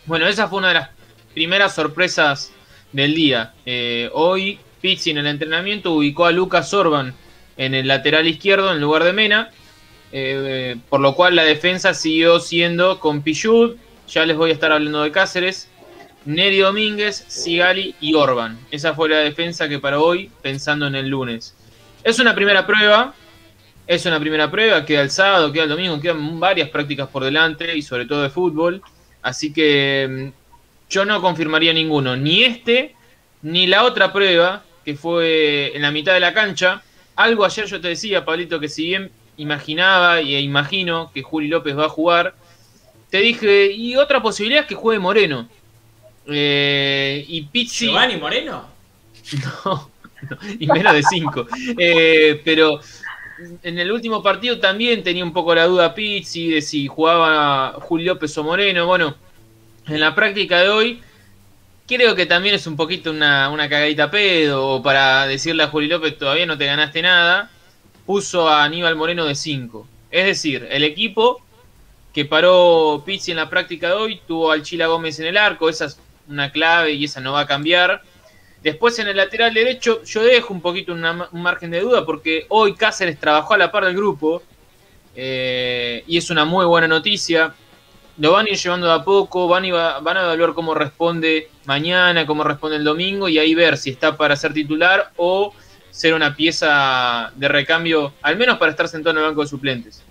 Bueno, 0.05 0.27
esa 0.27 0.47
fue 0.47 0.59
una 0.59 0.67
de 0.67 0.73
las 0.75 0.89
primeras 1.33 1.73
sorpresas 1.73 2.51
del 2.91 3.15
día. 3.15 3.53
Eh, 3.65 4.09
hoy 4.13 4.59
Pizzi 4.81 5.11
en 5.11 5.19
el 5.19 5.27
entrenamiento 5.27 5.93
ubicó 5.93 6.25
a 6.25 6.31
Lucas 6.31 6.73
Orban 6.73 7.15
en 7.57 7.73
el 7.73 7.87
lateral 7.87 8.27
izquierdo 8.27 8.71
en 8.71 8.81
lugar 8.81 9.03
de 9.03 9.13
Mena, 9.13 9.51
eh, 10.11 10.75
por 10.89 11.01
lo 11.01 11.15
cual 11.15 11.35
la 11.35 11.43
defensa 11.43 11.93
siguió 11.93 12.39
siendo 12.39 12.99
con 12.99 13.21
Pichud, 13.21 13.75
ya 14.07 14.25
les 14.25 14.37
voy 14.37 14.51
a 14.51 14.53
estar 14.53 14.71
hablando 14.71 15.01
de 15.01 15.11
Cáceres, 15.11 15.69
Neri 16.25 16.59
Domínguez, 16.59 17.25
Sigali 17.27 17.95
y 17.99 18.13
Orban. 18.13 18.59
Esa 18.71 18.93
fue 18.93 19.09
la 19.09 19.17
defensa 19.17 19.67
que 19.67 19.79
para 19.79 19.99
hoy, 19.99 20.31
pensando 20.41 20.87
en 20.87 20.95
el 20.95 21.09
lunes. 21.09 21.55
Es 22.03 22.19
una 22.19 22.35
primera 22.35 22.65
prueba, 22.65 23.13
es 23.87 24.05
una 24.05 24.19
primera 24.19 24.49
prueba, 24.49 24.85
queda 24.85 25.01
el 25.01 25.09
sábado, 25.09 25.51
queda 25.51 25.63
el 25.63 25.69
domingo, 25.69 25.99
quedan 25.99 26.39
varias 26.39 26.69
prácticas 26.69 27.07
por 27.09 27.23
delante 27.23 27.75
y 27.75 27.81
sobre 27.81 28.05
todo 28.05 28.23
de 28.23 28.29
fútbol. 28.29 28.81
Así 29.21 29.51
que 29.51 30.07
mm, 30.09 30.89
yo 30.89 31.05
no 31.05 31.21
confirmaría 31.21 31.73
ninguno, 31.73 32.15
ni 32.15 32.43
este, 32.43 32.95
ni 33.41 33.67
la 33.67 33.83
otra 33.83 34.13
prueba, 34.13 34.63
que 34.85 34.95
fue 34.95 35.75
en 35.75 35.81
la 35.81 35.91
mitad 35.91 36.13
de 36.13 36.19
la 36.19 36.33
cancha. 36.33 36.81
Algo 37.15 37.45
ayer 37.45 37.65
yo 37.65 37.79
te 37.79 37.89
decía, 37.89 38.25
Pablito, 38.25 38.59
que 38.59 38.69
si 38.69 38.85
bien 38.85 39.11
imaginaba 39.37 40.19
e 40.19 40.39
imagino 40.41 41.11
que 41.13 41.21
Juli 41.21 41.47
López 41.47 41.77
va 41.77 41.85
a 41.85 41.89
jugar, 41.89 42.35
te 43.09 43.19
dije, 43.19 43.71
y 43.71 43.95
otra 43.95 44.21
posibilidad 44.21 44.63
es 44.63 44.67
que 44.67 44.75
juegue 44.75 44.99
Moreno. 44.99 45.47
Eh, 46.27 47.25
y 47.27 47.41
Pizzi... 47.43 47.87
¿Giovanni 47.87 48.17
Moreno? 48.17 48.65
No, 49.65 49.89
no, 50.29 50.37
y 50.59 50.67
menos 50.67 50.93
de 50.93 51.03
5. 51.03 51.47
pero 52.45 52.79
en 53.63 53.79
el 53.79 53.91
último 53.91 54.21
partido 54.21 54.59
también 54.59 55.03
tenía 55.03 55.23
un 55.23 55.33
poco 55.33 55.53
la 55.55 55.65
duda 55.65 55.93
Pizzi 55.93 56.49
de 56.49 56.61
si 56.61 56.87
jugaba 56.87 57.73
Julio 57.81 58.13
López 58.13 58.37
o 58.37 58.43
Moreno. 58.43 58.85
Bueno, 58.85 59.15
en 59.87 59.99
la 59.99 60.15
práctica 60.15 60.61
de 60.61 60.69
hoy, 60.69 61.01
creo 61.95 62.15
que 62.15 62.25
también 62.25 62.55
es 62.55 62.67
un 62.67 62.75
poquito 62.75 63.11
una, 63.11 63.49
una 63.49 63.69
cagadita 63.69 64.09
pedo, 64.11 64.67
o 64.67 64.83
para 64.83 65.25
decirle 65.27 65.63
a 65.63 65.67
Julio 65.67 65.97
López 65.97 66.17
todavía 66.17 66.45
no 66.45 66.57
te 66.57 66.65
ganaste 66.65 67.01
nada, 67.01 67.49
puso 68.05 68.47
a 68.49 68.63
Aníbal 68.63 68.95
Moreno 68.95 69.25
de 69.25 69.35
5. 69.35 69.87
Es 70.11 70.25
decir, 70.25 70.67
el 70.69 70.83
equipo 70.83 71.41
que 72.13 72.25
paró 72.25 73.01
Pizzi 73.05 73.31
en 73.31 73.37
la 73.37 73.49
práctica 73.49 73.87
de 73.87 73.93
hoy 73.93 74.21
tuvo 74.27 74.51
al 74.51 74.61
Chila 74.63 74.87
Gómez 74.87 75.19
en 75.19 75.25
el 75.27 75.37
arco, 75.37 75.69
esa 75.69 75.85
es 75.85 75.99
una 76.29 76.51
clave 76.51 76.91
y 76.93 77.05
esa 77.05 77.19
no 77.21 77.33
va 77.33 77.41
a 77.41 77.47
cambiar. 77.47 78.01
Después 78.61 78.97
en 78.99 79.07
el 79.07 79.17
lateral 79.17 79.53
derecho 79.53 80.03
yo 80.03 80.23
dejo 80.23 80.53
un 80.53 80.61
poquito 80.61 80.93
una- 80.93 81.27
un 81.31 81.41
margen 81.41 81.71
de 81.71 81.81
duda 81.81 82.05
porque 82.05 82.45
hoy 82.49 82.75
Cáceres 82.75 83.19
trabajó 83.19 83.55
a 83.55 83.57
la 83.57 83.71
par 83.71 83.85
del 83.85 83.95
grupo 83.95 84.41
eh, 85.15 86.03
y 86.07 86.17
es 86.17 86.29
una 86.29 86.45
muy 86.45 86.65
buena 86.65 86.87
noticia. 86.87 87.53
Lo 88.17 88.31
van 88.31 88.45
a 88.45 88.49
ir 88.49 88.57
llevando 88.57 88.87
de 88.87 88.93
a 88.93 89.03
poco, 89.03 89.47
van 89.47 89.65
a, 89.65 89.99
van 89.99 90.17
a 90.17 90.23
evaluar 90.23 90.53
cómo 90.53 90.73
responde 90.73 91.49
mañana, 91.65 92.25
cómo 92.25 92.43
responde 92.43 92.77
el 92.77 92.83
domingo 92.83 93.27
y 93.27 93.39
ahí 93.39 93.55
ver 93.55 93.77
si 93.77 93.89
está 93.89 94.15
para 94.15 94.35
ser 94.35 94.53
titular 94.53 95.11
o 95.15 95.53
ser 95.89 96.13
una 96.13 96.35
pieza 96.35 97.31
de 97.35 97.47
recambio, 97.47 98.13
al 98.21 98.37
menos 98.37 98.57
para 98.57 98.71
estar 98.71 98.87
sentado 98.87 99.11
en 99.11 99.23
el 99.23 99.29
banco 99.29 99.41
de 99.41 99.47
suplentes. 99.47 100.03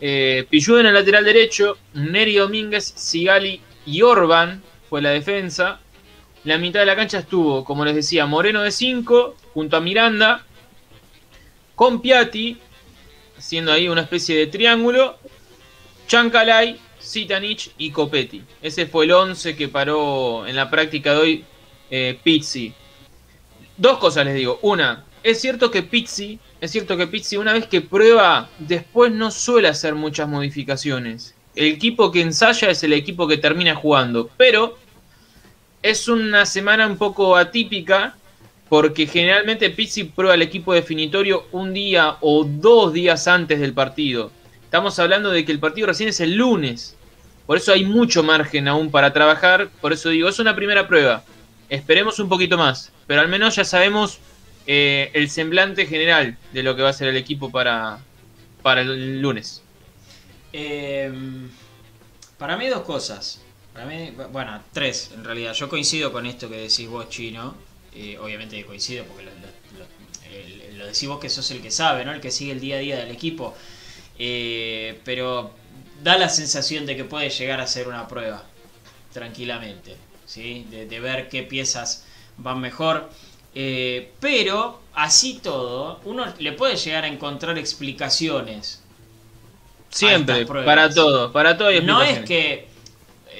Eh, 0.00 0.46
Pillú 0.50 0.78
en 0.78 0.86
el 0.86 0.94
lateral 0.94 1.24
derecho, 1.24 1.78
Neri 1.94 2.36
Domínguez, 2.36 2.84
Sigali 2.84 3.60
y 3.86 4.02
Orban 4.02 4.62
fue 4.88 5.00
la 5.00 5.10
defensa. 5.10 5.80
La 6.44 6.58
mitad 6.58 6.80
de 6.80 6.86
la 6.86 6.96
cancha 6.96 7.20
estuvo, 7.20 7.64
como 7.64 7.84
les 7.84 7.94
decía, 7.94 8.26
Moreno 8.26 8.62
de 8.62 8.72
5, 8.72 9.36
junto 9.54 9.76
a 9.76 9.80
Miranda, 9.80 10.44
con 11.74 12.02
Piatti, 12.02 12.58
haciendo 13.38 13.72
ahí 13.72 13.88
una 13.88 14.02
especie 14.02 14.36
de 14.36 14.48
triángulo, 14.48 15.18
Chancalay, 16.08 16.78
Sitanich 17.12 17.72
y 17.76 17.90
Copetti. 17.90 18.42
Ese 18.62 18.86
fue 18.86 19.04
el 19.04 19.12
11 19.12 19.54
que 19.54 19.68
paró 19.68 20.46
en 20.46 20.56
la 20.56 20.70
práctica 20.70 21.12
de 21.12 21.18
hoy 21.18 21.44
eh, 21.90 22.18
Pizzi. 22.22 22.72
Dos 23.76 23.98
cosas 23.98 24.24
les 24.24 24.34
digo. 24.34 24.58
Una, 24.62 25.04
es 25.22 25.38
cierto 25.38 25.70
que 25.70 25.82
Pizzi, 25.82 26.38
es 26.58 26.70
cierto 26.70 26.96
que 26.96 27.06
Pizzi 27.06 27.36
una 27.36 27.52
vez 27.52 27.66
que 27.66 27.82
prueba, 27.82 28.48
después 28.58 29.12
no 29.12 29.30
suele 29.30 29.68
hacer 29.68 29.94
muchas 29.94 30.26
modificaciones. 30.26 31.34
El 31.54 31.66
equipo 31.66 32.10
que 32.10 32.22
ensaya 32.22 32.70
es 32.70 32.82
el 32.82 32.94
equipo 32.94 33.28
que 33.28 33.36
termina 33.36 33.74
jugando, 33.74 34.30
pero 34.38 34.78
es 35.82 36.08
una 36.08 36.46
semana 36.46 36.86
un 36.86 36.96
poco 36.96 37.36
atípica 37.36 38.16
porque 38.70 39.06
generalmente 39.06 39.68
Pizzi 39.68 40.04
prueba 40.04 40.34
el 40.34 40.40
equipo 40.40 40.72
definitorio 40.72 41.44
un 41.52 41.74
día 41.74 42.16
o 42.22 42.44
dos 42.44 42.94
días 42.94 43.28
antes 43.28 43.60
del 43.60 43.74
partido. 43.74 44.30
Estamos 44.64 44.98
hablando 44.98 45.30
de 45.30 45.44
que 45.44 45.52
el 45.52 45.58
partido 45.58 45.88
recién 45.88 46.08
es 46.08 46.18
el 46.20 46.36
lunes. 46.36 46.96
Por 47.46 47.56
eso 47.56 47.72
hay 47.72 47.84
mucho 47.84 48.22
margen 48.22 48.68
aún 48.68 48.90
para 48.90 49.12
trabajar. 49.12 49.68
Por 49.80 49.92
eso 49.92 50.08
digo, 50.08 50.28
es 50.28 50.38
una 50.38 50.54
primera 50.54 50.86
prueba. 50.86 51.24
Esperemos 51.68 52.18
un 52.18 52.28
poquito 52.28 52.56
más. 52.56 52.92
Pero 53.06 53.20
al 53.20 53.28
menos 53.28 53.56
ya 53.56 53.64
sabemos 53.64 54.18
eh, 54.66 55.10
el 55.14 55.28
semblante 55.30 55.86
general 55.86 56.36
de 56.52 56.62
lo 56.62 56.76
que 56.76 56.82
va 56.82 56.90
a 56.90 56.92
ser 56.92 57.08
el 57.08 57.16
equipo 57.16 57.50
para, 57.50 57.98
para 58.62 58.82
el 58.82 59.20
lunes. 59.20 59.62
Eh, 60.52 61.12
para 62.38 62.56
mí 62.56 62.68
dos 62.68 62.82
cosas. 62.82 63.40
Para 63.72 63.86
mí, 63.86 64.12
bueno, 64.30 64.62
tres 64.72 65.10
en 65.14 65.24
realidad. 65.24 65.54
Yo 65.54 65.68
coincido 65.68 66.12
con 66.12 66.26
esto 66.26 66.48
que 66.48 66.56
decís 66.56 66.88
vos, 66.88 67.08
Chino. 67.08 67.54
Eh, 67.94 68.16
obviamente 68.18 68.64
coincido 68.64 69.04
porque 69.04 69.24
lo, 69.24 69.30
lo 70.78 70.86
decís 70.86 71.08
vos 71.08 71.20
que 71.20 71.28
sos 71.28 71.50
el 71.50 71.60
que 71.60 71.70
sabe, 71.70 72.04
¿no? 72.04 72.12
El 72.12 72.20
que 72.20 72.30
sigue 72.30 72.52
el 72.52 72.60
día 72.60 72.76
a 72.76 72.78
día 72.78 72.96
del 72.96 73.10
equipo. 73.10 73.54
Eh, 74.18 75.00
pero 75.04 75.54
da 76.02 76.18
la 76.18 76.28
sensación 76.28 76.86
de 76.86 76.96
que 76.96 77.04
puede 77.04 77.30
llegar 77.30 77.60
a 77.60 77.66
ser 77.66 77.88
una 77.88 78.08
prueba, 78.08 78.44
tranquilamente, 79.12 79.96
¿sí? 80.26 80.66
De, 80.70 80.86
de 80.86 81.00
ver 81.00 81.28
qué 81.28 81.42
piezas 81.42 82.06
van 82.36 82.60
mejor. 82.60 83.10
Eh, 83.54 84.12
pero, 84.20 84.80
así 84.94 85.40
todo, 85.42 86.00
uno 86.04 86.24
le 86.38 86.52
puede 86.52 86.76
llegar 86.76 87.04
a 87.04 87.08
encontrar 87.08 87.58
explicaciones 87.58 88.82
Siempre, 89.90 90.46
para 90.46 90.88
todo, 90.88 91.30
para 91.32 91.56
todo 91.58 91.68
hay 91.68 91.82
no 91.82 92.02
es 92.02 92.20
que 92.20 92.66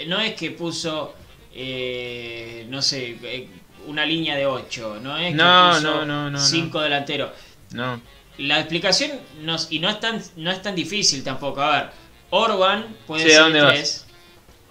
no 0.06 0.20
es 0.20 0.34
que 0.34 0.50
puso 0.50 1.14
eh, 1.54 2.66
no 2.68 2.82
sé 2.82 3.16
eh, 3.22 3.48
una 3.86 4.04
línea 4.04 4.36
de 4.36 4.44
8 4.46 4.98
no 5.02 5.16
es 5.16 5.34
No, 5.34 5.72
que 5.72 5.76
puso 5.76 6.04
no, 6.04 6.04
no, 6.04 6.30
no, 6.30 6.38
5 6.38 6.80
delanteros 6.80 7.30
No. 7.70 8.00
la 8.38 8.60
explicación 8.60 9.12
no, 9.40 9.56
y 9.70 9.78
no 9.78 9.88
es 9.88 9.98
tan 10.00 10.22
no 10.36 10.50
es 10.50 10.60
tan 10.60 10.74
difícil 10.74 11.24
tampoco 11.24 11.62
a 11.62 11.70
ver 11.70 11.90
Orban 12.34 12.96
puede 13.06 13.28
Sí, 13.28 13.32
¿a 13.36 13.44
ser 13.44 13.56
el 13.56 13.62
vas? 13.62 13.72
3 13.72 14.06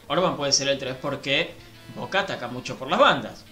Orban 0.07 0.35
puede 0.35 0.51
ser 0.51 0.67
el 0.67 0.77
3 0.77 0.95
porque 1.01 1.53
Boca 1.95 2.21
ataca 2.21 2.47
mucho 2.49 2.77
por 2.77 2.89
las 2.89 2.99
bandas 2.99 3.45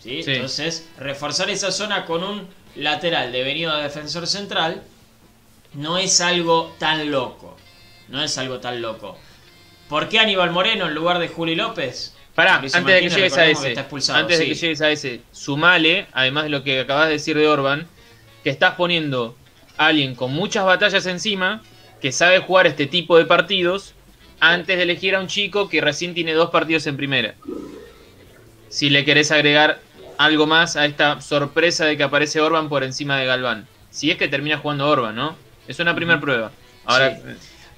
¿sí? 0.00 0.22
Sí. 0.22 0.32
entonces 0.32 0.88
reforzar 0.98 1.50
esa 1.50 1.72
zona 1.72 2.04
con 2.06 2.22
un 2.22 2.48
lateral 2.76 3.32
devenido 3.32 3.72
a 3.72 3.82
defensor 3.82 4.26
central 4.26 4.82
no 5.74 5.98
es 5.98 6.20
algo 6.20 6.74
tan 6.78 7.10
loco. 7.10 7.56
No 8.08 8.22
es 8.22 8.36
algo 8.38 8.60
tan 8.60 8.80
loco. 8.80 9.18
¿Por 9.88 10.08
qué 10.08 10.18
Aníbal 10.18 10.50
Moreno 10.50 10.86
en 10.86 10.94
lugar 10.94 11.18
de 11.18 11.28
Juli 11.28 11.54
López? 11.54 12.14
Pará, 12.34 12.56
antes 12.56 12.72
de 12.72 12.78
que 12.78 12.84
Martínez, 12.84 13.14
llegues 13.14 13.38
a 13.38 13.46
ese, 13.46 13.72
expulsado, 13.72 14.18
antes 14.18 14.38
de 14.38 14.46
que 14.46 14.54
llegues 14.54 14.80
a 14.80 14.90
ese, 14.90 15.20
sumale, 15.30 16.06
además 16.12 16.44
de 16.44 16.50
lo 16.50 16.64
que 16.64 16.80
acabas 16.80 17.06
de 17.06 17.12
decir 17.12 17.36
de 17.36 17.46
Orban, 17.46 17.86
que 18.42 18.50
estás 18.50 18.74
poniendo 18.74 19.36
a 19.76 19.86
alguien 19.86 20.16
con 20.16 20.32
muchas 20.32 20.64
batallas 20.64 21.06
encima, 21.06 21.62
que 22.04 22.12
sabe 22.12 22.40
jugar 22.40 22.66
este 22.66 22.86
tipo 22.86 23.16
de 23.16 23.24
partidos, 23.24 23.94
antes 24.38 24.76
de 24.76 24.82
elegir 24.82 25.14
a 25.14 25.20
un 25.20 25.26
chico 25.26 25.70
que 25.70 25.80
recién 25.80 26.12
tiene 26.12 26.34
dos 26.34 26.50
partidos 26.50 26.86
en 26.86 26.98
primera. 26.98 27.34
Si 28.68 28.90
le 28.90 29.06
querés 29.06 29.30
agregar 29.32 29.80
algo 30.18 30.46
más 30.46 30.76
a 30.76 30.84
esta 30.84 31.22
sorpresa 31.22 31.86
de 31.86 31.96
que 31.96 32.02
aparece 32.02 32.42
Orban 32.42 32.68
por 32.68 32.84
encima 32.84 33.16
de 33.18 33.24
Galván. 33.24 33.66
Si 33.90 34.10
es 34.10 34.18
que 34.18 34.28
termina 34.28 34.58
jugando 34.58 34.86
Orban, 34.86 35.16
¿no? 35.16 35.34
Es 35.66 35.78
una 35.78 35.94
primera 35.94 36.20
prueba. 36.20 36.50
Ahora, 36.84 37.16
Sí. 37.16 37.22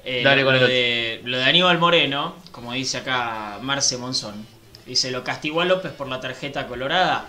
Eh, 0.04 0.22
Dale 0.24 0.42
con 0.42 0.54
el 0.54 0.60
lo 0.60 0.66
otro. 0.66 0.74
de, 0.74 1.20
lo 1.22 1.38
de 1.38 1.44
Aníbal 1.44 1.78
Moreno, 1.78 2.34
como 2.50 2.72
dice 2.72 2.98
acá 2.98 3.60
Marce 3.62 3.96
Monzón, 3.96 4.44
dice, 4.86 5.12
lo 5.12 5.22
castigó 5.22 5.60
a 5.60 5.64
López 5.66 5.92
por 5.92 6.08
la 6.08 6.20
tarjeta 6.20 6.66
colorada. 6.66 7.28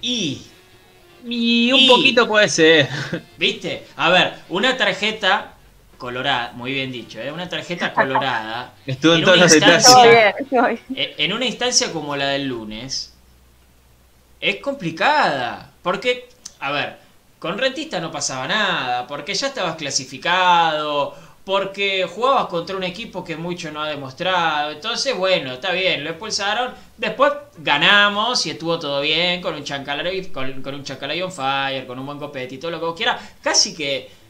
Y, 0.00 0.42
y 1.24 1.70
un 1.70 1.78
Y- 1.78 1.86
poquito 1.88 2.26
puede 2.26 2.48
ser. 2.48 2.88
¿viste? 3.38 3.84
A 3.94 4.10
ver, 4.10 4.34
una 4.48 4.76
tarjeta 4.76 5.51
colorada, 6.02 6.50
muy 6.54 6.72
bien 6.72 6.90
dicho, 6.90 7.20
¿eh? 7.20 7.30
una 7.30 7.48
tarjeta 7.48 7.94
colorada. 7.94 8.74
Estuvo 8.84 9.12
en 9.12 9.20
en 9.20 9.24
todos 9.24 9.36
una 9.36 9.44
los 9.44 9.52
detalles. 9.52 10.80
Eh, 10.96 11.14
en 11.18 11.32
una 11.32 11.46
instancia 11.46 11.92
como 11.92 12.16
la 12.16 12.26
del 12.26 12.48
lunes, 12.48 13.14
es 14.40 14.56
complicada. 14.56 15.70
Porque, 15.80 16.28
a 16.58 16.72
ver, 16.72 16.96
con 17.38 17.56
Rentista 17.56 18.00
no 18.00 18.10
pasaba 18.10 18.48
nada, 18.48 19.06
porque 19.06 19.32
ya 19.34 19.46
estabas 19.46 19.76
clasificado, 19.76 21.14
porque 21.44 22.04
jugabas 22.12 22.46
contra 22.46 22.76
un 22.76 22.82
equipo 22.82 23.22
que 23.22 23.36
mucho 23.36 23.70
no 23.70 23.80
ha 23.80 23.88
demostrado. 23.88 24.72
Entonces, 24.72 25.16
bueno, 25.16 25.52
está 25.52 25.70
bien, 25.70 26.02
lo 26.02 26.10
expulsaron. 26.10 26.74
Después 26.96 27.32
ganamos 27.58 28.44
y 28.46 28.50
estuvo 28.50 28.76
todo 28.80 29.00
bien 29.00 29.40
con 29.40 29.54
un 29.54 29.62
Chancalay, 29.62 30.26
con, 30.32 30.62
con 30.62 30.74
un 30.74 30.82
Chancalay 30.82 31.22
on 31.22 31.30
fire, 31.30 31.86
con 31.86 31.96
un 31.96 32.06
buen 32.06 32.18
copete 32.18 32.56
y 32.56 32.58
todo 32.58 32.72
lo 32.72 32.80
que 32.80 32.86
vos 32.86 32.96
quieras. 32.96 33.20
Casi 33.40 33.72
que, 33.72 34.21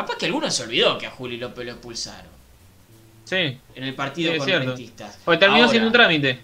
capaz 0.00 0.16
que 0.16 0.26
alguno 0.26 0.50
se 0.50 0.62
olvidó 0.62 0.96
que 0.98 1.06
a 1.06 1.10
Juli 1.10 1.36
López 1.36 1.64
lo 1.66 1.72
expulsaron 1.72 2.30
Sí. 3.24 3.58
en 3.74 3.84
el 3.84 3.94
partido 3.94 4.32
Sí, 4.32 4.38
con. 4.38 4.48
Rentistas. 4.48 5.18
Porque 5.24 5.38
terminó 5.38 5.60
Ahora, 5.64 5.70
siendo 5.70 5.86
un 5.88 5.92
trámite. 5.92 6.40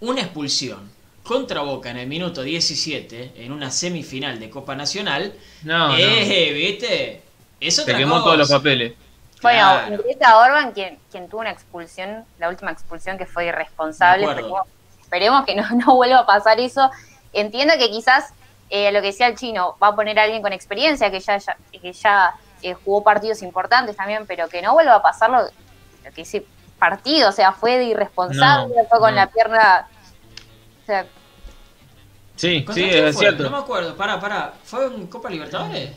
una 0.00 0.20
expulsión 0.20 0.90
contra 1.22 1.60
Boca 1.62 1.90
en 1.90 1.96
el 1.98 2.06
minuto 2.06 2.42
17 2.42 3.32
en 3.36 3.52
una 3.52 3.70
semifinal 3.70 4.38
de 4.38 4.48
Copa 4.50 4.74
Nacional. 4.74 5.32
No, 5.62 5.96
eh, 5.96 6.52
¿viste? 6.52 7.22
Es 7.60 7.76
no. 7.78 7.82
otra 7.82 7.94
Se 7.94 7.98
quemó 8.00 8.14
cosa. 8.16 8.24
todos 8.24 8.38
los 8.38 8.50
papeles. 8.50 8.92
Bueno, 9.40 9.58
Claro. 9.60 9.94
ingresa 9.94 10.38
Orban, 10.38 10.72
quien, 10.72 10.98
quien 11.10 11.28
tuvo 11.28 11.40
una 11.40 11.50
expulsión, 11.50 12.24
la 12.38 12.48
última 12.48 12.72
expulsión 12.72 13.16
que 13.18 13.24
fue 13.26 13.46
irresponsable. 13.46 14.24
Esperemos, 14.26 14.60
esperemos 15.00 15.44
que 15.46 15.54
no, 15.54 15.66
no 15.86 15.94
vuelva 15.94 16.20
a 16.20 16.26
pasar 16.26 16.58
eso. 16.60 16.90
Entiendo 17.32 17.74
que 17.78 17.88
quizás 17.90 18.32
eh, 18.70 18.90
lo 18.92 19.00
que 19.00 19.08
decía 19.08 19.28
el 19.28 19.36
chino, 19.36 19.76
va 19.82 19.88
a 19.88 19.96
poner 19.96 20.18
a 20.18 20.24
alguien 20.24 20.42
con 20.42 20.52
experiencia 20.52 21.10
que 21.10 21.20
ya, 21.20 21.38
ya- 21.38 21.56
que 21.72 21.92
ya 21.92 22.34
eh, 22.62 22.74
jugó 22.74 23.02
partidos 23.02 23.42
importantes 23.42 23.96
también, 23.96 24.26
pero 24.26 24.48
que 24.48 24.60
no 24.62 24.72
vuelva 24.74 24.94
a 24.96 25.02
pasar 25.02 25.30
lo, 25.30 25.42
lo 25.42 26.12
que 26.14 26.22
hice 26.22 26.44
partido, 26.78 27.28
o 27.28 27.32
sea, 27.32 27.52
fue 27.52 27.76
de 27.78 27.84
irresponsable, 27.84 28.74
No, 28.76 28.84
fue 28.88 28.98
con 28.98 29.10
no. 29.10 29.16
la 29.16 29.26
pierna. 29.30 29.88
O 30.82 30.86
sea, 30.86 31.06
Sí, 32.36 32.64
¿Contra 32.64 32.74
sí, 32.84 32.88
es 32.90 33.16
fue? 33.16 33.24
No 33.24 33.32
me 33.32 33.38
cierto. 33.38 33.56
acuerdo, 33.56 33.96
pará, 33.96 34.20
pará. 34.20 34.54
¿Fue 34.62 34.86
en 34.86 35.08
Copa 35.08 35.28
Libertadores? 35.28 35.90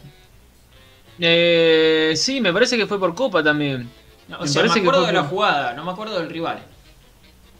Eh, 1.19 2.13
sí, 2.15 2.41
me 2.41 2.51
parece 2.51 2.77
que 2.77 2.87
fue 2.87 2.99
por 2.99 3.13
Copa 3.13 3.43
también. 3.43 3.91
No, 4.27 4.37
o 4.37 4.41
Me 4.41 4.47
sea, 4.47 4.63
me 4.63 4.69
parece 4.69 4.81
que 4.81 4.87
acuerdo 4.87 5.01
fue 5.05 5.13
de 5.13 5.19
la 5.21 5.23
jugada, 5.27 5.73
no 5.73 5.83
me 5.83 5.91
acuerdo 5.91 6.17
del 6.17 6.29
rival. 6.29 6.63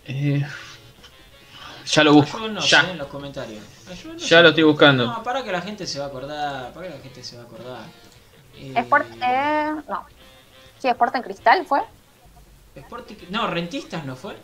Eh, 0.07 0.43
ya 1.85 2.03
lo 2.03 2.13
busco. 2.13 2.37
Ayúdenos, 2.37 2.69
Ya. 2.69 2.89
en 2.89 2.97
los 2.97 3.07
comentarios. 3.07 3.63
Ayúdenos 3.89 4.27
Ya 4.27 4.41
lo 4.41 4.49
estoy 4.49 4.63
buscando. 4.63 5.05
No, 5.05 5.21
para 5.21 5.43
que 5.43 5.51
la 5.51 5.61
gente 5.61 5.85
se 5.85 5.99
va 5.99 6.05
a 6.05 6.07
acordar, 6.07 6.73
para 6.73 6.87
que 6.87 6.93
la 6.95 7.01
gente 7.01 7.23
se 7.23 7.35
va 7.37 7.43
a 7.43 7.45
acordar. 7.45 7.85
Eh, 8.55 8.73
Sport, 8.75 9.07
eh, 9.21 9.71
no. 9.87 10.05
Sí, 10.79 10.87
Sport 10.87 11.15
en 11.15 11.21
Cristal 11.23 11.65
fue. 11.65 11.81
Sporting- 12.75 13.27
no, 13.29 13.47
Rentistas 13.47 14.05
no 14.05 14.15
fue. 14.15 14.35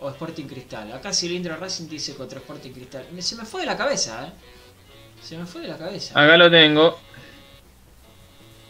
O 0.00 0.10
Sporting 0.10 0.44
Cristal. 0.46 0.92
Acá 0.92 1.12
Cilindro 1.12 1.56
Racing 1.56 1.88
dice 1.88 2.14
contra 2.14 2.38
Sporting 2.38 2.72
Cristal. 2.72 3.06
Se 3.20 3.34
me 3.36 3.44
fue 3.44 3.62
de 3.62 3.66
la 3.66 3.76
cabeza, 3.76 4.26
eh. 4.26 4.32
Se 5.22 5.38
me 5.38 5.46
fue 5.46 5.62
de 5.62 5.68
la 5.68 5.78
cabeza. 5.78 6.12
Acá 6.20 6.36
lo 6.36 6.50
tengo. 6.50 6.98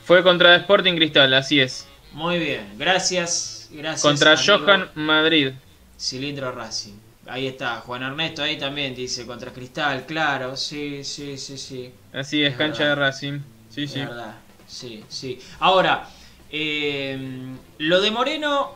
Fue 0.05 0.23
contra 0.23 0.55
Sporting 0.57 0.95
Cristal, 0.95 1.35
así 1.35 1.61
es. 1.61 1.87
Muy 2.13 2.39
bien, 2.39 2.75
gracias. 2.79 3.69
Gracias. 3.73 4.03
Contra 4.03 4.33
amigo 4.35 4.59
Johan 4.65 4.91
Madrid. 4.95 5.53
Cilindro 5.99 6.53
Racing. 6.53 6.95
Ahí 7.27 7.49
está, 7.49 7.81
Juan 7.81 8.05
Ernesto 8.05 8.43
ahí 8.45 8.57
también 8.57 8.95
dice 8.95 9.27
contra 9.27 9.53
Cristal, 9.53 10.07
claro, 10.07 10.57
sí, 10.57 11.03
sí, 11.03 11.37
sí, 11.37 11.59
sí. 11.59 11.93
Así 12.13 12.45
es, 12.45 12.53
Es 12.53 12.57
cancha 12.57 12.85
verdad. 12.85 12.95
de 12.97 13.01
Racing. 13.07 13.41
Sí, 13.77 13.87
sí. 13.87 14.01
verdad, 14.01 14.35
sí, 14.67 15.05
sí. 15.09 15.39
Ahora, 15.61 16.09
eh, 16.51 17.19
lo 17.79 18.01
de 18.01 18.11
Moreno 18.11 18.75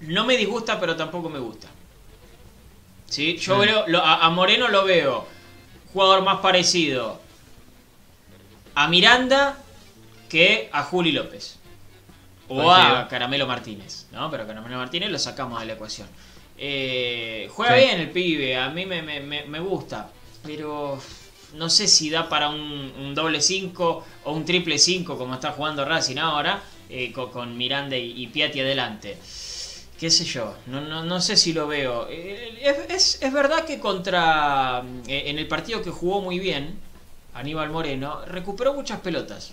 no 0.00 0.24
me 0.26 0.36
disgusta, 0.36 0.78
pero 0.80 0.96
tampoco 0.96 1.28
me 1.30 1.38
gusta. 1.38 1.68
¿Sí? 3.08 3.36
Yo 3.36 3.56
Mm. 3.56 3.60
veo, 3.60 3.86
lo- 3.86 4.02
a, 4.04 4.26
a 4.26 4.30
Moreno 4.30 4.68
lo 4.68 4.84
veo 4.84 5.26
jugador 5.92 6.22
más 6.24 6.40
parecido 6.40 7.20
a 8.74 8.88
Miranda 8.88 9.56
que 10.28 10.68
a 10.72 10.82
Juli 10.82 11.12
López. 11.12 11.58
O 12.48 12.70
a. 12.70 13.06
Caramelo 13.08 13.46
Martínez, 13.46 14.06
¿no? 14.12 14.30
Pero 14.30 14.46
Caramelo 14.46 14.76
Martínez 14.76 15.10
lo 15.10 15.18
sacamos 15.18 15.60
de 15.60 15.66
la 15.66 15.72
ecuación. 15.74 16.08
Eh, 16.58 17.48
juega 17.52 17.76
Sí. 17.78 17.84
bien 17.84 18.00
el 18.00 18.10
pibe, 18.10 18.56
a 18.56 18.68
mí 18.70 18.84
me, 18.86 19.00
me- 19.02 19.20
me- 19.20 19.44
me 19.44 19.60
gusta, 19.60 20.10
pero 20.44 21.00
no 21.54 21.70
sé 21.70 21.88
si 21.88 22.10
da 22.10 22.28
para 22.28 22.48
un, 22.50 22.92
doble 23.14 23.40
5 23.40 24.04
o 24.24 24.32
un 24.32 24.44
triple 24.44 24.78
5 24.78 25.16
como 25.18 25.34
está 25.34 25.52
jugando 25.52 25.84
Racing 25.84 26.18
ahora, 26.18 26.62
eh, 26.88 27.12
con, 27.12 27.56
Miranda 27.56 27.96
y, 27.96 28.26
Piatti 28.28 28.60
adelante. 28.60 29.16
Qué 29.98 30.10
sé 30.10 30.24
yo, 30.24 30.54
no, 30.66 30.80
no, 30.80 31.04
no 31.04 31.20
sé 31.20 31.36
si 31.36 31.52
lo 31.52 31.66
veo. 31.66 32.08
Eh, 32.10 32.58
Es, 32.62 32.76
es- 32.90 33.22
es 33.22 33.32
verdad 33.32 33.64
que 33.64 33.78
contra. 33.78 34.82
eh, 35.06 35.24
En 35.26 35.38
el 35.38 35.46
partido 35.48 35.82
que 35.82 35.90
jugó 35.90 36.20
muy 36.20 36.38
bien, 36.38 36.78
Aníbal 37.32 37.70
Moreno, 37.70 38.20
recuperó 38.26 38.74
muchas 38.74 39.00
pelotas. 39.00 39.52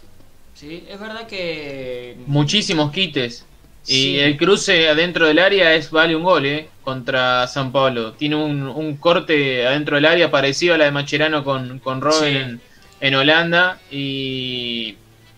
¿sí? 0.55 0.83
Es 0.89 0.99
verdad 0.99 1.27
que. 1.27 2.17
Muchísimos 2.25 2.91
quites. 2.91 3.45
Y 3.88 4.20
el 4.20 4.38
cruce 4.38 4.88
adentro 4.89 5.26
del 5.28 5.39
área 5.39 5.74
es 5.74 5.89
vale 5.89 6.15
un 6.15 6.24
gol, 6.24 6.46
¿eh? 6.46 6.70
Contra 6.84 7.48
San 7.48 7.72
Pablo. 7.72 8.13
Tiene 8.13 8.36
un, 8.36 8.63
un 8.67 8.98
corte 8.98 9.65
adentro 9.65 9.96
del 9.96 10.06
área 10.06 10.30
parecido 10.30 10.76
a 10.76 10.78
la 10.78 10.86
de 10.86 10.91
Macherano 10.91 11.44
con, 11.44 11.80
con 11.80 12.00
Robben 12.00 12.20
Sí. 12.20 12.38
en, 12.38 12.62
en 13.02 13.15
Holanda. 13.15 13.80
Y 13.89 14.96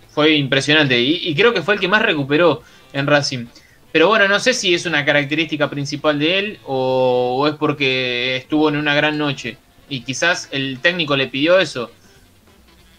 fue 0.09 0.31
impresionante. 0.35 0.99
Y, 0.99 1.27
y 1.29 1.35
creo 1.35 1.53
que 1.53 1.61
fue 1.61 1.75
el 1.75 1.79
que 1.79 1.87
más 1.87 2.01
recuperó 2.01 2.61
en 2.91 3.07
Racing. 3.07 3.45
Pero 3.93 4.07
bueno, 4.07 4.27
no 4.27 4.39
sé 4.39 4.53
si 4.53 4.73
es 4.73 4.85
una 4.85 5.05
característica 5.05 5.69
principal 5.69 6.19
de 6.19 6.39
él 6.39 6.59
o, 6.65 7.37
o 7.39 7.47
es 7.47 7.53
porque 7.55 8.35
estuvo 8.35 8.67
en 8.69 8.75
una 8.75 8.93
gran 8.93 9.17
noche. 9.17 9.57
Y 9.87 10.01
quizás 10.01 10.49
el 10.51 10.79
técnico 10.79 11.15
le 11.15 11.27
pidió 11.27 11.59
eso. 11.59 11.91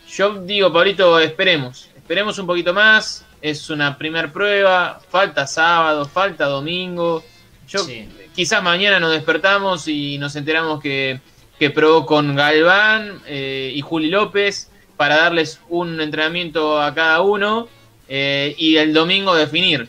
Yo 0.09 0.43
digo, 0.45 0.73
Pablito, 0.73 1.19
esperemos. 1.19 1.89
Esperemos 1.97 2.39
un 2.39 2.47
poquito 2.47 2.73
más. 2.73 3.27
Es 3.45 3.69
una 3.69 3.99
primer 3.99 4.33
prueba. 4.33 4.99
Falta 5.11 5.47
sábado, 5.47 6.07
falta 6.07 6.47
domingo. 6.47 7.23
Yo, 7.69 7.81
Sí. 7.81 8.09
Quizás 8.35 8.63
mañana 8.63 8.99
nos 8.99 9.13
despertamos 9.13 9.87
y 9.87 10.17
nos 10.17 10.35
enteramos 10.35 10.81
que, 10.81 11.21
que 11.59 11.69
probó 11.69 12.07
con 12.07 12.35
Galván 12.35 13.21
eh, 13.27 13.71
y 13.75 13.83
Juli 13.83 14.09
López 14.09 14.71
para 14.97 15.17
darles 15.19 15.61
un 15.69 16.01
entrenamiento 16.01 16.81
a 16.81 16.95
cada 16.95 17.21
uno 17.21 17.69
eh, 18.09 18.55
y 18.57 18.77
el 18.79 18.95
domingo 18.95 19.35
definir. 19.35 19.89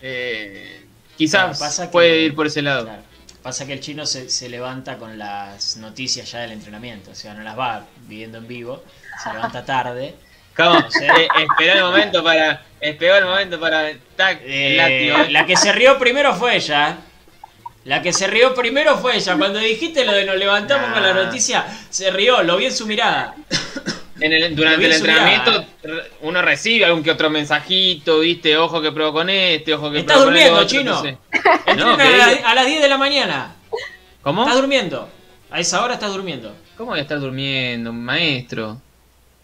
Eh, 0.00 0.86
quizás 1.18 1.42
Claro, 1.42 1.58
pasa 1.58 1.86
que- 1.86 1.92
puede 1.92 2.22
ir 2.22 2.34
por 2.34 2.46
ese 2.46 2.62
lado. 2.62 2.84
Claro. 2.84 3.02
Pasa 3.42 3.66
que 3.66 3.74
el 3.74 3.80
chino 3.80 4.06
se, 4.06 4.28
se 4.30 4.48
levanta 4.48 4.96
con 4.96 5.18
las 5.18 5.76
noticias 5.76 6.30
ya 6.32 6.40
del 6.40 6.52
entrenamiento, 6.52 7.12
o 7.12 7.14
sea, 7.14 7.34
no 7.34 7.42
las 7.44 7.56
va 7.56 7.86
viviendo 8.08 8.38
en 8.38 8.48
vivo, 8.48 8.82
se 9.22 9.32
levanta 9.32 9.64
tarde. 9.64 10.14
¿Cómo? 10.56 10.78
Eh, 10.78 11.28
esperó 11.42 11.72
el 11.74 11.82
momento 11.84 12.24
para. 12.24 12.62
Esperó 12.80 13.16
el 13.16 13.24
momento 13.24 13.60
para. 13.60 13.90
Tac, 14.16 14.40
Eh, 14.44 15.26
la 15.30 15.44
que 15.46 15.56
se 15.56 15.72
rió 15.72 15.98
primero 15.98 16.34
fue 16.34 16.56
ella. 16.56 16.98
La 17.84 18.02
que 18.02 18.12
se 18.12 18.26
rió 18.26 18.54
primero 18.54 18.96
fue 18.98 19.16
ella. 19.16 19.36
Cuando 19.36 19.58
dijiste 19.60 20.04
lo 20.04 20.12
de 20.12 20.24
nos 20.24 20.36
levantamos 20.36 20.88
Nah. 20.88 20.94
con 20.94 21.02
la 21.04 21.12
noticia, 21.14 21.64
se 21.88 22.10
rió, 22.10 22.42
lo 22.42 22.56
vi 22.56 22.66
en 22.66 22.72
su 22.72 22.86
mirada. 22.86 23.34
En 24.18 24.32
el- 24.32 24.56
durante 24.56 24.86
el 24.86 24.92
entrenamiento 24.92 25.64
re- 25.82 26.10
uno 26.22 26.40
recibe 26.42 26.86
algún 26.86 27.02
que 27.04 27.10
otro 27.10 27.28
mensajito, 27.30 28.20
viste, 28.20 28.56
ojo 28.56 28.80
que 28.80 28.90
pruebo 28.90 29.12
con 29.12 29.28
este, 29.28 29.74
ojo 29.74 29.90
que 29.92 29.98
Estás 30.00 30.16
con 30.16 30.26
durmiendo, 30.26 30.54
otro, 30.54 30.66
chino. 30.66 30.92
no 30.94 31.02
sé. 31.02 31.18
Entrena 31.66 31.84
No, 31.92 31.96
¿qué 31.98 32.02
a, 32.02 32.26
la- 32.26 32.48
a 32.50 32.54
las 32.54 32.66
10 32.66 32.80
de 32.82 32.88
la 32.88 32.96
mañana. 32.98 33.54
¿Cómo? 34.22 34.42
Estás 34.42 34.56
durmiendo. 34.56 35.08
A 35.50 35.60
esa 35.60 35.84
hora 35.84 35.94
estás 35.94 36.10
durmiendo. 36.12 36.56
¿Cómo 36.76 36.90
voy 36.90 36.98
a 36.98 37.02
estar 37.02 37.20
durmiendo, 37.20 37.92
maestro? 37.92 38.80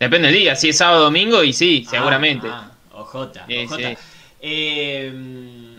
Depende 0.02 0.28
del 0.28 0.36
día, 0.36 0.56
si 0.56 0.70
es 0.70 0.76
sábado 0.78 1.00
o 1.00 1.04
domingo, 1.04 1.44
y 1.44 1.52
sí, 1.52 1.84
Ah, 1.86 1.90
seguramente. 1.90 2.48
Ah, 2.50 2.72
ojota, 2.92 3.44
Sí, 3.46 3.58
ojota. 3.64 3.88
sí. 3.90 3.96
Eh, 4.40 5.12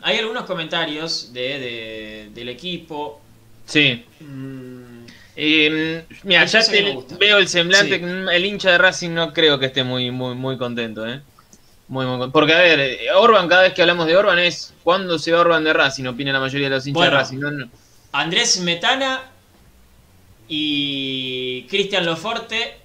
hay 0.01 0.17
algunos 0.19 0.45
comentarios 0.45 1.33
de, 1.33 1.41
de- 1.59 2.29
del 2.33 2.49
equipo. 2.49 3.21
Sí. 3.65 4.05
Mm, 4.21 4.83
Eh, 5.35 6.05
mira, 6.23 6.45
ya 6.45 6.61
te- 6.63 6.95
veo 7.19 7.37
el 7.39 7.47
semblante, 7.47 7.95
Sí. 7.95 7.99
que 8.01 8.35
el 8.35 8.45
hincha 8.45 8.71
de 8.71 8.77
Racing 8.77 9.09
no 9.15 9.33
creo 9.33 9.57
que 9.59 9.65
esté 9.65 9.83
muy, 9.83 10.11
muy, 10.11 10.35
muy 10.35 10.57
contento, 10.57 11.05
¿eh? 11.07 11.21
Muy, 11.87 12.05
muy 12.05 12.29
Porque, 12.29 12.53
a 12.53 12.59
ver, 12.59 12.79
eh, 12.79 13.11
Orban, 13.15 13.47
cada 13.49 13.63
vez 13.63 13.73
que 13.73 13.81
hablamos 13.81 14.05
de 14.05 14.15
Orban 14.15 14.37
es 14.39 14.73
¿cuándo 14.83 15.17
se 15.19 15.31
va 15.31 15.41
Orban 15.41 15.63
de 15.63 15.73
Racing? 15.73 16.05
Opina 16.05 16.31
la 16.31 16.39
mayoría 16.39 16.69
de 16.69 16.75
los 16.75 16.85
hinchas 16.87 16.99
Bueno. 16.99 17.11
de 17.11 17.17
Racing. 17.17 17.39
No, 17.39 17.49
no. 17.51 17.67
Andrés 18.13 18.59
Metana 18.59 19.21
y 20.47 21.63
Cristian 21.63 22.05
Loforte 22.05 22.77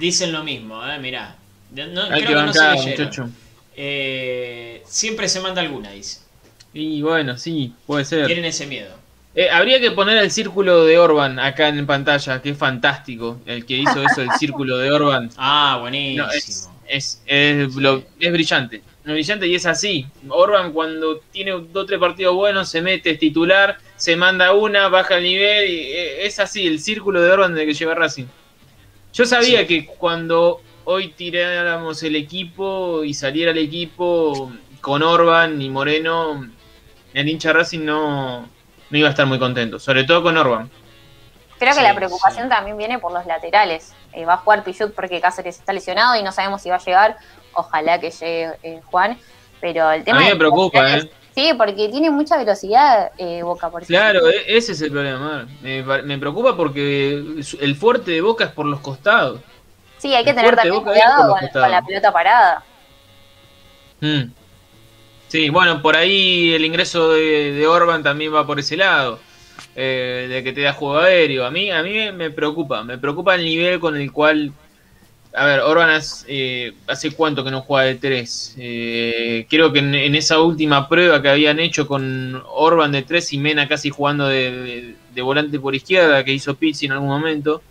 dicen 0.00 0.32
lo 0.32 0.42
mismo, 0.42 0.84
eh, 0.84 0.98
mirá. 0.98 1.36
No- 1.72 2.08
creo 2.08 2.26
que 2.26 2.34
no 2.34 2.52
se 2.52 2.58
bancar, 2.58 2.74
leyeron. 2.74 2.90
muchacho. 3.06 3.28
Eh, 3.76 4.82
siempre 4.86 5.28
se 5.28 5.40
manda 5.40 5.60
alguna, 5.62 5.90
dice. 5.92 6.20
Y 6.74 7.02
bueno, 7.02 7.36
sí, 7.38 7.72
puede 7.86 8.04
ser. 8.04 8.26
Tienen 8.26 8.44
ese 8.44 8.66
miedo. 8.66 8.94
Eh, 9.34 9.48
habría 9.48 9.80
que 9.80 9.92
poner 9.92 10.18
el 10.18 10.30
círculo 10.30 10.84
de 10.84 10.98
Orban 10.98 11.38
acá 11.38 11.68
en 11.68 11.86
pantalla, 11.86 12.42
que 12.42 12.50
es 12.50 12.58
fantástico. 12.58 13.40
El 13.46 13.64
que 13.64 13.76
hizo 13.76 14.02
eso, 14.04 14.22
el 14.22 14.30
círculo 14.38 14.76
de 14.78 14.90
Orban. 14.90 15.30
Ah, 15.36 15.78
buenísimo. 15.80 16.26
No, 16.26 16.32
es, 16.32 16.68
es, 16.88 17.22
es, 17.26 17.74
lo- 17.76 18.02
es 18.18 18.32
brillante. 18.32 18.82
Es 19.04 19.12
brillante 19.12 19.46
y 19.46 19.54
es 19.54 19.66
así. 19.66 20.06
Orban 20.28 20.72
cuando 20.72 21.18
tiene 21.32 21.52
dos 21.52 21.84
o 21.84 21.86
tres 21.86 21.98
partidos 22.00 22.34
buenos 22.34 22.68
se 22.68 22.82
mete, 22.82 23.10
es 23.12 23.18
titular, 23.18 23.78
se 23.96 24.14
manda 24.16 24.52
una, 24.52 24.88
baja 24.88 25.16
el 25.18 25.22
nivel. 25.24 25.70
Y 25.70 25.78
eh, 25.92 26.26
es 26.26 26.38
así, 26.40 26.66
el 26.66 26.80
círculo 26.80 27.22
de 27.22 27.30
Orban 27.30 27.54
de 27.54 27.64
que 27.66 27.74
lleva 27.74 27.94
Racing. 27.94 28.26
Yo 29.12 29.24
sabía 29.24 29.60
Sí. 29.60 29.66
que 29.66 29.86
cuando 29.86 30.60
hoy 30.84 31.08
tiráramos 31.08 32.02
el 32.02 32.16
equipo 32.16 33.04
y 33.04 33.14
saliera 33.14 33.50
el 33.50 33.58
equipo 33.58 34.50
con 34.80 35.02
Orban 35.02 35.60
y 35.60 35.68
Moreno, 35.68 36.48
el 37.12 37.28
hincha 37.28 37.52
Racing 37.52 37.84
no, 37.84 38.40
no 38.90 38.98
iba 38.98 39.08
a 39.08 39.10
estar 39.10 39.26
muy 39.26 39.38
contento. 39.38 39.78
Sobre 39.78 40.04
todo 40.04 40.22
con 40.22 40.36
Orban. 40.36 40.70
Creo 41.58 41.72
que 41.74 41.80
Sí, 41.80 41.82
la 41.82 41.94
preocupación 41.94 42.44
sí. 42.44 42.48
también 42.48 42.76
viene 42.78 42.98
por 42.98 43.12
los 43.12 43.26
laterales. 43.26 43.92
Eh, 44.12 44.24
va 44.24 44.34
a 44.34 44.36
jugar 44.38 44.64
Pichut 44.64 44.94
porque 44.94 45.20
Cáceres 45.20 45.58
está 45.58 45.72
lesionado 45.72 46.16
y 46.18 46.22
no 46.22 46.32
sabemos 46.32 46.62
si 46.62 46.70
va 46.70 46.76
a 46.76 46.84
llegar. 46.84 47.18
Ojalá 47.52 48.00
que 48.00 48.10
llegue 48.10 48.52
eh, 48.62 48.80
Juan. 48.86 49.18
Pero 49.60 49.90
el 49.90 50.02
tema 50.04 50.18
A 50.18 50.22
mí 50.22 50.28
me 50.30 50.36
preocupa, 50.36 50.96
¿eh? 50.96 51.10
Sí, 51.34 51.52
porque 51.56 51.88
tiene 51.88 52.10
mucha 52.10 52.36
velocidad 52.36 53.12
eh, 53.16 53.42
Boca, 53.42 53.70
por 53.70 53.84
Claro, 53.86 54.28
e- 54.28 54.56
ese 54.56 54.72
es 54.72 54.80
el 54.82 54.90
problema. 54.90 55.46
Me, 55.62 55.82
pa- 55.82 56.02
me 56.02 56.18
preocupa 56.18 56.56
porque 56.56 57.12
el 57.60 57.76
fuerte 57.76 58.10
de 58.10 58.20
Boca 58.20 58.44
es 58.44 58.50
por 58.50 58.66
los 58.66 58.80
costados. 58.80 59.40
Sí, 59.98 60.14
hay 60.14 60.24
que 60.24 60.30
el 60.30 60.36
tener 60.36 60.56
también 60.56 60.82
cuidado 60.82 61.36
con, 61.52 61.70
la 61.70 61.82
pelota 61.82 62.12
parada. 62.12 62.64
Mm. 64.00 64.32
Sí, 65.28 65.48
bueno, 65.50 65.80
por 65.80 65.96
ahí 65.96 66.52
el 66.54 66.64
ingreso 66.64 67.12
de, 67.12 67.52
de 67.52 67.66
Orban 67.66 68.02
también 68.02 68.34
va 68.34 68.46
por 68.46 68.58
ese 68.58 68.76
lado, 68.76 69.20
eh, 69.76 70.26
de 70.28 70.42
que 70.42 70.52
te 70.52 70.62
da 70.62 70.72
juego 70.72 70.98
aéreo. 70.98 71.46
A 71.46 71.50
mí, 71.50 71.70
a 71.70 71.82
mí 71.82 72.10
me 72.12 72.30
preocupa, 72.30 72.82
me 72.82 72.98
preocupa 72.98 73.36
el 73.36 73.44
nivel 73.44 73.78
con 73.78 73.96
el 73.96 74.10
cual... 74.10 74.52
A 75.32 75.44
ver, 75.44 75.60
Orban 75.60 75.90
hace, 75.90 76.24
eh, 76.28 76.72
hace 76.88 77.12
cuánto 77.12 77.44
que 77.44 77.52
no 77.52 77.62
juega 77.62 77.86
de 77.86 77.94
tres. 77.94 78.54
Eh, 78.58 79.46
creo 79.48 79.72
que 79.72 79.78
en, 79.78 79.94
en 79.94 80.14
esa 80.16 80.40
última 80.40 80.88
prueba 80.88 81.22
que 81.22 81.28
habían 81.28 81.60
hecho 81.60 81.86
con 81.86 82.42
Orban 82.48 82.90
de 82.90 83.02
tres 83.02 83.32
y 83.32 83.38
Mena 83.38 83.68
casi 83.68 83.90
jugando 83.90 84.26
de, 84.26 84.50
de- 84.50 84.94
de 85.14 85.22
volante 85.22 85.58
por 85.60 85.74
izquierda, 85.74 86.24
que 86.24 86.32
hizo 86.32 86.54
Pizzi 86.56 86.86
en 86.86 86.92
algún 86.92 87.08
momento, 87.08 87.62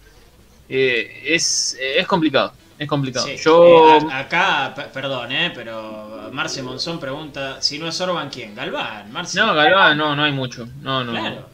eh, 0.70 1.22
es, 1.26 1.78
es 1.82 2.08
complicado. 2.08 2.54
Es 2.78 2.88
complicado. 2.88 3.28
Sí, 3.28 3.36
Yo, 3.44 4.00
a- 4.10 4.20
acá, 4.20 4.74
pe- 4.74 4.84
perdón, 4.94 5.30
eh, 5.34 5.52
pero 5.54 6.30
Marce 6.32 6.64
Monzón 6.64 6.98
pregunta, 6.98 7.62
si 7.62 7.78
no 7.78 7.90
es 7.90 8.00
Orban, 8.00 8.30
¿quién? 8.30 8.56
Galván, 8.56 9.12
Marce. 9.12 9.38
No, 9.38 9.54
Galván, 9.54 9.98
no, 9.98 10.16
no 10.16 10.24
hay 10.24 10.32
mucho. 10.32 10.66
No, 10.82 11.04
no. 11.04 11.12
Claro, 11.12 11.50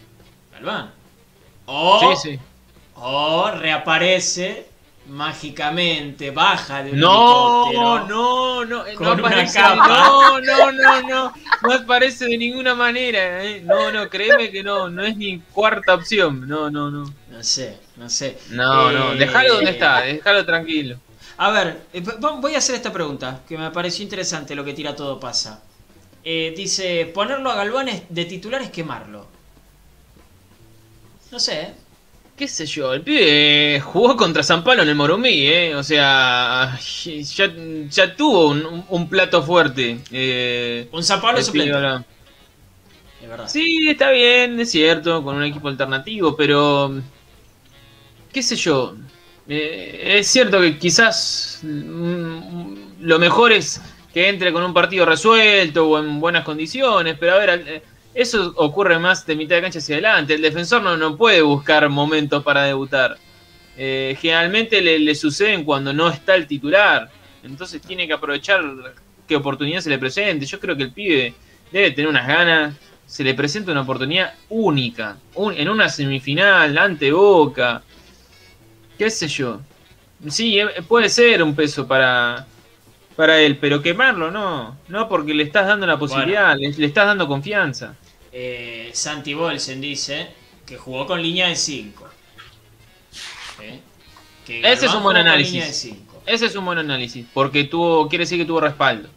Galván. 0.54 0.91
O, 1.65 2.13
Sí, 2.15 2.30
sí. 2.32 2.39
o 2.96 3.50
reaparece 3.50 4.68
mágicamente, 5.06 6.32
baja 6.32 6.84
de 6.84 6.94
un 6.94 7.00
No, 7.00 7.06
helicóptero. 7.06 8.08
no, 8.08 8.65
no, 8.65 8.86
eh, 8.88 8.96
Con 8.96 9.08
no 9.13 9.13
una 9.13 9.22
aparece, 9.28 9.54
capa. 9.54 9.88
no, 9.88 10.39
no, 10.41 10.72
no, 10.72 11.02
no, 11.02 11.34
no 11.62 11.74
aparece 11.74 12.26
de 12.26 12.38
ninguna 12.38 12.76
manera, 12.76 13.44
eh. 13.44 13.62
no, 13.62 13.91
no, 13.91 14.10
créeme 14.10 14.52
que 14.52 14.63
no, 14.63 14.89
no 14.89 15.04
es 15.06 15.15
ni 15.18 15.39
cuarta 15.52 15.94
opción, 15.96 16.48
no, 16.48 16.70
no, 16.70 16.89
no, 16.91 17.15
No 17.28 17.44
sé, 17.44 17.82
no 17.96 18.10
sé. 18.10 18.38
no, 18.48 18.91
no, 18.91 19.13
Eh, 19.13 19.15
déjalo 19.15 19.56
donde 19.56 19.72
está, 19.72 20.02
déjalo 20.02 20.46
tranquilo. 20.46 21.00
A 21.38 21.52
ver, 21.52 21.88
eh, 21.94 22.02
voy 22.39 22.56
a 22.56 22.58
hacer 22.60 22.76
esta 22.76 22.91
pregunta, 22.94 23.44
que 23.48 23.58
me 23.58 23.72
pareció 23.72 24.04
interesante 24.04 24.56
lo 24.56 24.63
que 24.63 24.74
tira 24.74 24.96
todo 24.96 25.20
pasa. 25.20 25.63
Eh, 26.24 26.54
dice, 26.58 27.06
ponerlo 27.13 27.52
a 27.52 27.56
Galván 27.56 27.89
es- 27.89 28.04
de 28.10 28.26
titular 28.26 28.62
es 28.62 28.72
quemarlo. 28.72 29.28
No 31.32 31.39
sé, 31.39 31.62
¿eh? 31.62 31.74
Qué 32.36 32.48
sé 32.48 32.65
yo, 32.65 32.93
el 32.93 33.02
pibe 33.04 33.80
jugó 33.82 34.15
contra 34.17 34.43
San 34.43 34.63
Pablo 34.63 34.84
en 34.84 34.89
el 34.89 34.95
Morumbí, 34.95 35.48
eh, 35.48 35.76
o 35.76 35.84
sea, 35.84 36.78
ya, 36.80 37.54
ya 37.89 38.15
tuvo 38.15 38.48
un, 38.50 38.86
un 38.89 39.10
plato 39.10 39.41
fuerte. 39.43 40.04
Eh, 40.12 40.89
Un 40.91 41.04
San 41.04 41.21
Pablo 41.21 41.43
suplente, 41.43 41.76
ahora. 41.76 42.04
es 43.19 43.28
verdad. 43.30 43.50
Sí, 43.50 43.88
está 43.89 44.12
bien, 44.12 44.60
es 44.60 44.71
cierto, 44.71 45.24
con 45.24 45.36
un 45.38 45.43
equipo 45.43 45.67
alternativo, 45.69 46.36
pero 46.36 46.91
qué 48.32 48.41
sé 48.43 48.56
yo. 48.56 48.95
eh, 49.48 50.17
es 50.19 50.28
cierto 50.28 50.60
que 50.62 50.78
quizás 50.78 51.60
mm, 51.63 52.74
lo 53.02 53.19
mejor 53.19 53.52
es 53.52 53.82
que 54.13 54.30
entre 54.30 54.54
con 54.54 54.63
un 54.63 54.74
partido 54.74 55.06
resuelto 55.06 55.89
o 55.89 56.00
en 56.00 56.19
buenas 56.19 56.43
condiciones, 56.43 57.17
pero 57.19 57.34
a 57.36 57.38
ver, 57.39 57.63
eh, 57.67 57.84
eso 58.15 58.54
ocurre 58.56 58.97
más 58.97 59.25
de 59.28 59.36
mitad 59.36 59.58
de 59.58 59.62
cancha 59.63 59.80
hacia 59.80 59.95
adelante. 59.97 60.34
El 60.34 60.41
defensor 60.41 60.82
no, 60.82 60.97
no 60.97 61.15
puede 61.17 61.41
buscar 61.43 61.88
momentos 61.89 62.43
para 62.43 62.63
debutar. 62.63 63.17
Eh, 63.78 64.17
generalmente 64.19 64.82
le, 64.82 64.97
le 64.99 65.13
suceden 65.15 65.63
cuando 65.65 65.93
no 65.93 66.10
está 66.10 66.34
el 66.36 66.47
titular. 66.47 67.10
Entonces 67.43 67.82
tiene 67.82 68.08
que 68.08 68.13
aprovechar 68.13 68.63
qué 69.28 69.36
oportunidad 69.36 69.82
se 69.82 69.89
le 69.89 69.99
presente. 69.99 70.45
Yo 70.45 70.60
creo 70.60 70.75
que 70.75 70.84
el 70.84 70.91
pibe 70.93 71.34
debe 71.71 71.91
tener 71.91 72.10
unas 72.10 72.25
ganas. 72.28 72.75
Se 73.06 73.23
le 73.23 73.36
presenta 73.36 73.71
una 73.71 73.82
oportunidad 73.82 74.34
única. 74.49 75.17
un- 75.36 75.54
en 75.54 75.69
una 75.69 75.89
semifinal, 75.89 76.75
ante 76.78 77.12
Boca. 77.12 77.84
¿Qué 78.97 79.10
sé 79.10 79.28
yo? 79.28 79.60
Sí, 80.30 80.60
eh, 80.60 80.67
puede 80.88 81.10
ser 81.10 81.43
un 81.43 81.54
peso 81.56 81.88
para, 81.88 82.47
para 83.15 83.39
él, 83.41 83.58
pero 83.58 83.82
quemarlo 83.82 84.32
no. 84.32 84.77
No, 84.87 85.10
porque 85.10 85.33
le 85.33 85.44
estás 85.44 85.67
dando 85.67 85.85
la 85.85 86.00
posibilidad, 86.00 86.56
le, 86.58 86.69
le 86.71 86.85
estás 86.87 87.06
dando 87.08 87.27
confianza. 87.27 87.96
Eh, 88.38 88.90
Santi 88.94 89.33
Bolsen 89.33 89.79
dice 89.79 90.27
que 90.65 90.75
jugó 90.77 91.08
con 91.08 91.21
línea 91.21 91.48
de 91.48 91.56
5. 91.56 92.10
Ese 94.48 94.86
es 94.88 94.94
un 94.94 95.04
buen 95.04 95.15
análisis. 95.15 95.54
Línea 95.54 95.67
de 95.67 95.73
5. 95.73 96.23
Ese 96.25 96.46
es 96.48 96.56
un 96.56 96.65
buen 96.65 96.77
análisis, 96.77 97.25
porque 97.33 97.63
tuvo, 97.63 98.10
quiere 98.10 98.23
decir 98.23 98.38
que 98.38 98.46
tuvo 98.46 98.60
respaldo. 98.60 99.08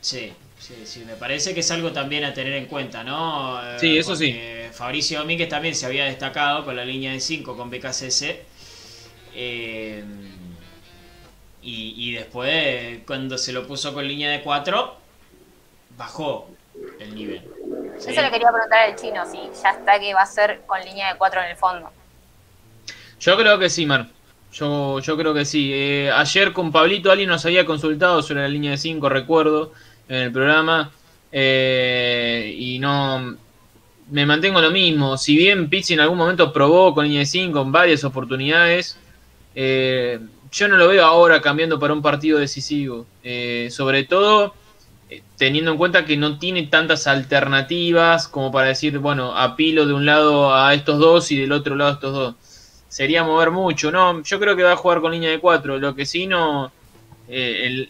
Sí, 0.00 0.32
sí, 0.58 0.74
sí, 0.84 1.04
me 1.04 1.14
parece 1.16 1.52
que 1.52 1.60
es 1.60 1.70
algo 1.70 1.92
también 1.92 2.24
a 2.24 2.32
tener 2.32 2.54
en 2.54 2.66
cuenta, 2.66 3.04
¿no? 3.04 3.60
Eh, 3.62 3.78
Sí, 3.78 3.98
eso 3.98 4.16
sí. 4.16 4.34
Fabricio 4.72 5.18
Domínguez 5.18 5.48
también 5.48 5.74
se 5.74 5.84
había 5.86 6.04
destacado 6.06 6.64
con 6.64 6.76
la 6.76 6.84
línea 6.84 7.12
de 7.12 7.20
5 7.20 7.56
con 7.56 7.68
BKCS. 7.70 8.22
eh, 9.34 10.04
y, 11.62 11.94
y 11.96 12.12
después, 12.12 13.00
cuando 13.06 13.36
se 13.36 13.52
lo 13.52 13.66
puso 13.66 13.92
con 13.92 14.06
línea 14.06 14.30
de 14.30 14.40
4, 14.40 14.96
bajó 15.98 16.48
el 17.00 17.14
nivel. 17.14 17.42
¿sí? 17.98 18.10
Eso 18.10 18.22
le 18.22 18.30
quería 18.30 18.50
preguntar 18.50 18.80
al 18.80 18.96
chino, 18.96 19.24
si 19.26 19.38
ya 19.62 19.70
está 19.70 19.98
que 19.98 20.14
va 20.14 20.22
a 20.22 20.26
ser 20.26 20.62
con 20.66 20.80
línea 20.80 21.12
de 21.12 21.18
cuatro 21.18 21.40
en 21.40 21.50
el 21.50 21.56
fondo. 21.56 21.90
Yo 23.20 23.36
creo 23.36 23.58
que 23.58 23.70
sí, 23.70 23.86
Mar. 23.86 24.08
Yo, 24.52 25.00
yo 25.00 25.16
creo 25.16 25.34
que 25.34 25.44
sí. 25.44 25.70
Eh, 25.72 26.10
ayer 26.10 26.52
con 26.52 26.72
Pablito 26.72 27.10
alguien 27.10 27.28
nos 27.28 27.44
había 27.44 27.66
consultado 27.66 28.22
sobre 28.22 28.42
la 28.42 28.48
línea 28.48 28.70
de 28.72 28.78
5, 28.78 29.08
recuerdo, 29.08 29.72
en 30.08 30.16
el 30.16 30.32
programa. 30.32 30.90
eh, 31.32 32.54
y 32.56 32.78
no. 32.78 33.36
Me 34.10 34.24
mantengo 34.24 34.60
lo 34.60 34.70
mismo. 34.70 35.16
Si 35.18 35.36
bien 35.36 35.68
Pizzi 35.68 35.94
en 35.94 36.00
algún 36.00 36.16
momento 36.18 36.52
probó 36.52 36.94
con 36.94 37.04
línea 37.04 37.20
de 37.20 37.26
5 37.26 37.60
en 37.60 37.72
varias 37.72 38.04
oportunidades, 38.04 38.96
eh, 39.54 40.20
yo 40.52 40.68
no 40.68 40.76
lo 40.76 40.88
veo 40.88 41.04
ahora 41.04 41.40
cambiando 41.40 41.78
para 41.78 41.92
un 41.92 42.02
partido 42.02 42.38
decisivo. 42.38 43.06
Eh, 43.24 43.68
sobre 43.72 44.04
todo 44.04 44.54
teniendo 45.36 45.70
en 45.72 45.78
cuenta 45.78 46.04
que 46.04 46.16
no 46.16 46.38
tiene 46.38 46.64
tantas 46.64 47.06
alternativas 47.06 48.28
como 48.28 48.50
para 48.50 48.68
decir, 48.68 48.98
bueno, 48.98 49.36
apilo 49.36 49.86
de 49.86 49.92
un 49.94 50.04
lado 50.06 50.54
a 50.54 50.74
estos 50.74 50.98
dos 50.98 51.30
y 51.30 51.36
del 51.36 51.52
otro 51.52 51.76
lado 51.76 51.90
a 51.90 51.94
estos 51.94 52.12
dos 52.12 52.34
sería 52.88 53.24
mover 53.24 53.50
mucho. 53.50 53.90
No, 53.90 54.22
yo 54.22 54.40
creo 54.40 54.56
que 54.56 54.62
va 54.62 54.72
a 54.72 54.76
jugar 54.76 55.00
con 55.00 55.12
línea 55.12 55.30
de 55.30 55.38
4. 55.38 55.78
Lo 55.78 55.94
que 55.94 56.06
sí 56.06 56.26
no. 56.26 56.72
eh, 57.28 57.88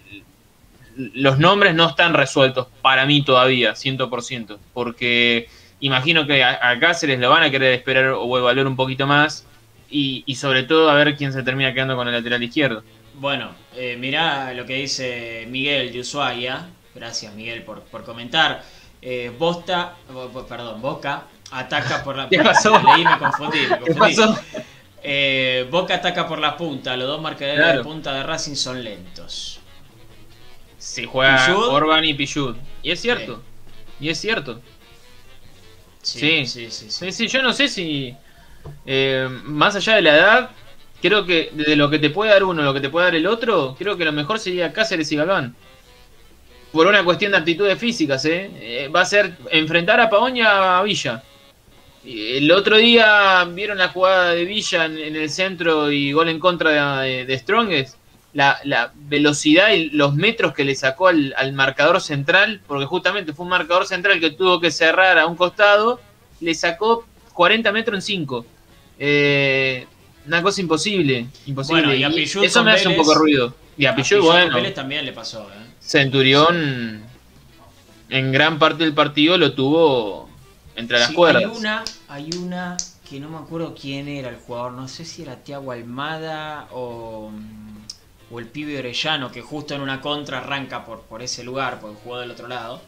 los 0.97 1.39
nombres 1.39 1.75
no 1.75 1.89
están 1.89 2.15
resueltos 2.15 2.69
para 2.83 3.07
mí 3.07 3.23
todavía, 3.23 3.75
100%. 3.75 4.59
Porque 4.73 5.49
imagino 5.81 6.27
que 6.27 6.43
a, 6.43 6.71
a 6.71 6.79
Cáceres 6.81 7.21
lo 7.21 7.31
van 7.31 7.43
a 7.45 7.51
querer 7.51 7.75
esperar 7.75 8.15
o 8.19 8.39
evaluar 8.39 8.67
un 8.67 8.77
poquito 8.77 9.07
más. 9.07 9.47
Y, 9.89 10.25
y 10.27 10.35
sobre 10.35 10.65
todo 10.65 10.91
a 10.91 10.95
ver 10.95 11.17
quién 11.17 11.33
se 11.33 11.45
termina 11.45 11.73
quedando 11.73 11.95
con 11.95 12.09
el 12.09 12.15
lateral 12.15 12.43
izquierdo. 12.43 12.83
Bueno, 13.15 13.51
eh, 13.77 13.97
mirá 13.99 14.53
lo 14.53 14.67
que 14.67 14.75
dice 14.75 15.47
Miguel 15.49 15.93
de 15.93 16.01
Ushuaia. 16.01 16.67
Gracias, 16.97 17.33
Miguel, 17.35 17.63
por, 17.63 17.83
por 17.83 18.05
comentar. 18.05 18.63
Eh, 19.03 19.31
Bosta, 19.39 19.95
bo- 20.13 20.29
bo- 20.31 20.47
perdón, 20.47 20.81
Boca 20.83 21.25
ataca 21.53 22.03
por 22.03 22.17
la 22.17 22.29
¿Qué 22.31 22.39
pasó? 22.43 22.81
Leí, 22.83 23.05
me 23.05 23.19
confundí, 23.19 23.59
me 23.61 23.69
¿Qué 23.69 23.93
confundí. 23.95 24.17
pasó? 24.17 24.39
Eh, 25.03 25.69
Boca 25.71 25.95
ataca 25.97 26.27
por 26.27 26.39
la 26.41 26.57
punta. 26.57 26.97
Los 26.97 27.07
dos 27.07 27.21
marcadores 27.21 27.61
Claro. 27.61 27.79
de 27.79 27.85
punta 27.85 28.13
de 28.15 28.23
Racing 28.25 28.55
son 28.57 28.83
lentos. 28.83 29.61
Si 30.79 31.05
juega 31.05 31.47
Pichud. 31.47 31.69
Orban 31.69 32.05
y 32.05 32.15
Pichud. 32.15 32.57
Y 32.83 32.91
es 32.91 33.01
cierto. 33.01 33.43
Y 34.01 34.09
es 34.09 34.19
cierto. 34.19 34.61
Sí, 36.03 36.19
Sí. 36.21 36.47
sí, 36.47 36.71
sí. 36.71 36.91
sí. 36.91 37.07
Sí, 37.07 37.13
sí, 37.13 37.29
yo 37.29 37.43
no 37.43 37.53
sé 37.53 37.69
si. 37.69 38.15
eh, 38.87 39.29
más 39.45 39.77
allá 39.77 39.97
de 39.97 40.03
la 40.03 40.15
edad, 40.17 40.51
creo 41.03 41.25
que 41.27 41.51
de 41.53 41.77
lo 41.77 41.91
que 41.91 41.99
te 41.99 42.11
puede 42.11 42.31
dar 42.33 42.45
uno, 42.45 42.63
lo 42.63 42.75
que 42.75 42.81
te 42.81 42.89
puede 42.91 43.07
dar 43.07 43.15
el 43.15 43.27
otro, 43.27 43.75
creo 43.79 43.97
que 43.97 44.05
lo 44.05 44.13
mejor 44.13 44.39
sería 44.39 44.73
Cáceres 44.73 45.11
y 45.13 45.17
Galván. 45.17 45.55
Por 46.77 46.89
una 46.89 47.03
cuestión 47.05 47.33
de 47.33 47.39
actitudes 47.39 47.79
físicas, 47.79 48.23
¿eh? 48.27 48.51
Eh, 48.61 48.89
va 48.95 49.01
a 49.01 49.07
ser 49.07 49.35
enfrentar 49.51 49.99
a 49.99 50.11
Pavón 50.11 50.37
y 50.37 50.43
a 50.43 50.83
Villa. 50.83 51.23
El 52.05 52.53
otro 52.53 52.77
día 52.77 53.43
vieron 53.47 53.79
la 53.79 53.89
jugada 53.89 54.33
de 54.33 54.45
Villa 54.45 54.85
en, 54.85 54.99
en 54.99 55.17
el 55.17 55.31
centro 55.31 55.91
y 55.91 56.13
gol 56.13 56.29
en 56.29 56.39
contra 56.39 57.01
de, 57.01 57.25
de 57.25 57.39
Strongest. 57.39 57.97
La, 58.35 58.59
la 58.65 58.93
velocidad 58.95 59.73
y 59.73 59.89
los 59.89 60.15
metros 60.17 60.53
que 60.53 60.65
le 60.65 60.75
sacó 60.75 61.09
al, 61.09 61.33
al 61.39 61.55
marcador 61.55 62.03
central, 62.03 62.61
porque 62.67 62.85
justamente 62.85 63.33
fue 63.33 63.45
un 63.45 63.51
marcador 63.51 63.87
central 63.87 64.21
que 64.21 64.33
tuvo 64.33 64.61
que 64.61 64.71
cerrar 64.71 65.17
a 65.19 65.25
un 65.25 65.35
costado, 65.35 65.99
le 66.41 66.55
sacó 66.55 67.07
40 67.33 67.73
metros 67.73 67.97
en 67.97 68.03
5. 68.03 68.47
una 70.27 70.43
cosa 70.43 70.61
imposible, 70.61 71.27
imposible. 71.47 71.85
Bueno, 71.85 71.95
y 71.95 72.05
a 72.05 72.11
Y 72.11 72.45
eso 72.45 72.63
me 72.63 72.73
hace 72.73 72.87
un 72.87 72.97
poco 72.97 73.15
de 73.15 73.19
ruido. 73.19 73.55
Y 73.79 73.87
a 73.87 73.93
A 73.93 73.95
Pichud, 73.95 74.17
Pichot 74.17 74.31
bueno, 74.31 74.57
Vélez 74.57 74.75
también 74.75 75.07
le 75.07 75.13
pasó, 75.13 75.49
¿eh? 75.51 75.76
Centurión 75.87 77.03
en 78.09 78.33
gran 78.33 78.59
parte 78.59 78.85
del 78.85 78.93
partido 78.93 79.39
lo 79.39 79.55
tuvo 79.55 80.29
entre 80.75 80.99
las 80.99 81.09
Sí, 81.09 81.15
cuerdas. 81.15 81.45
Hay 81.45 81.57
una, 81.57 81.85
hay 82.09 82.31
una 82.37 82.77
que 83.09 83.21
no 83.21 83.29
me 83.31 83.39
acuerdo 83.39 83.75
quién 83.81 84.09
era 84.09 84.29
el 84.31 84.37
jugador, 84.37 84.73
no 84.73 84.89
sé 84.89 85.05
si 85.05 85.23
era 85.23 85.37
Tiago 85.37 85.71
Almada 85.71 86.69
o, 86.73 87.31
mm, 87.31 88.35
o 88.35 88.39
el 88.41 88.47
pibe 88.47 88.79
Orellano, 88.79 89.31
que 89.31 89.43
justo 89.43 89.75
en 89.75 89.81
una 89.81 90.01
contra 90.01 90.39
arranca 90.39 90.85
por, 90.85 91.03
por 91.03 91.23
ese 91.23 91.45
lugar, 91.45 91.81
porque 91.81 91.97
jugó 92.03 92.19
del 92.19 92.33
otro 92.33 92.49
lado, 92.49 92.83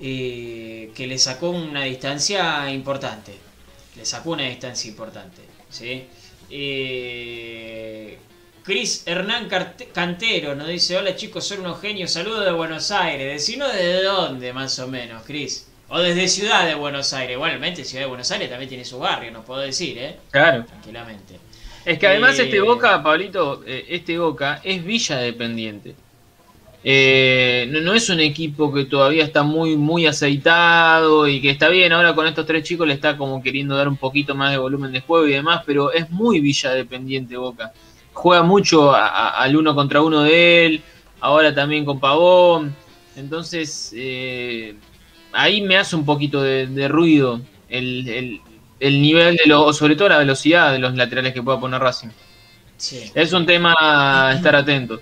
eh, 0.00 0.90
que 0.94 1.06
le 1.06 1.18
sacó 1.18 1.50
una 1.50 1.84
distancia 1.84 2.70
importante. 2.72 3.36
Le 3.96 4.04
sacó 4.04 4.30
una 4.30 4.44
distancia 4.44 4.90
importante. 4.90 5.42
¿sí? 5.68 6.06
Eh, 6.50 8.18
Cris 8.62 9.04
Hernán 9.06 9.48
Cantero 9.92 10.54
nos 10.54 10.68
dice, 10.68 10.96
hola 10.96 11.16
chicos, 11.16 11.46
son 11.46 11.60
unos 11.60 11.80
genios, 11.80 12.10
saludos 12.10 12.44
de 12.44 12.52
Buenos 12.52 12.90
Aires. 12.90 13.32
Decinos 13.32 13.72
desde 13.72 14.02
dónde 14.02 14.52
más 14.52 14.78
o 14.78 14.86
menos, 14.86 15.22
Cris. 15.24 15.68
O 15.88 15.98
desde 15.98 16.28
Ciudad 16.28 16.66
de 16.66 16.74
Buenos 16.74 17.12
Aires. 17.12 17.36
Igualmente 17.36 17.84
Ciudad 17.84 18.04
de 18.04 18.08
Buenos 18.08 18.30
Aires 18.30 18.50
también 18.50 18.68
tiene 18.68 18.84
su 18.84 18.98
barrio, 18.98 19.30
no 19.30 19.42
puedo 19.42 19.60
decir, 19.60 19.98
¿eh? 19.98 20.16
Claro. 20.30 20.64
Tranquilamente. 20.66 21.40
Es 21.84 21.98
que 21.98 22.06
además 22.06 22.38
Eh, 22.38 22.44
este 22.44 22.60
Boca, 22.60 23.02
Pablito, 23.02 23.62
eh, 23.66 23.86
este 23.88 24.18
Boca 24.18 24.60
es 24.62 24.84
Villa 24.84 25.16
dependiente. 25.16 25.94
Eh, 26.84 27.66
no, 27.70 27.80
no 27.80 27.94
es 27.94 28.08
un 28.08 28.20
equipo 28.20 28.72
que 28.72 28.84
todavía 28.84 29.24
está 29.24 29.42
muy, 29.42 29.76
muy 29.76 30.06
aceitado 30.06 31.28
y 31.28 31.40
que 31.40 31.50
está 31.50 31.68
bien, 31.68 31.92
ahora 31.92 32.14
con 32.14 32.26
estos 32.26 32.46
tres 32.46 32.62
chicos 32.62 32.86
le 32.86 32.94
está 32.94 33.16
como 33.16 33.42
queriendo 33.42 33.76
dar 33.76 33.88
un 33.88 33.96
poquito 33.96 34.34
más 34.34 34.50
de 34.50 34.58
volumen 34.58 34.92
de 34.92 35.00
juego 35.00 35.26
y 35.26 35.32
demás, 35.32 35.62
pero 35.66 35.92
es 35.92 36.10
muy 36.10 36.40
Villa 36.40 36.70
dependiente 36.70 37.36
Boca. 37.36 37.72
Juega 38.20 38.42
mucho 38.42 38.92
a- 38.92 39.06
a- 39.08 39.28
al 39.42 39.56
uno 39.56 39.74
contra 39.74 40.02
uno 40.02 40.22
de 40.22 40.66
él, 40.66 40.82
ahora 41.20 41.54
también 41.54 41.84
con 41.86 41.98
Pavón. 41.98 42.74
Entonces, 43.16 43.92
eh, 43.96 44.74
ahí 45.32 45.62
me 45.62 45.76
hace 45.78 45.96
un 45.96 46.04
poquito 46.04 46.42
de, 46.42 46.66
de 46.66 46.86
ruido 46.88 47.40
el, 47.68 48.06
el- 48.08 48.40
el 48.78 49.00
nivel 49.02 49.36
de 49.36 49.46
lo, 49.46 49.72
sobre 49.72 49.96
todo 49.96 50.08
la 50.10 50.18
velocidad 50.18 50.72
de 50.72 50.78
los 50.78 50.94
laterales 50.94 51.32
que 51.32 51.42
pueda 51.42 51.58
poner 51.58 51.80
Racing. 51.80 52.08
Sí. 52.76 53.10
Es 53.14 53.32
un 53.32 53.44
tema 53.46 53.74
a 53.78 54.32
estar 54.34 54.54
atento. 54.56 55.00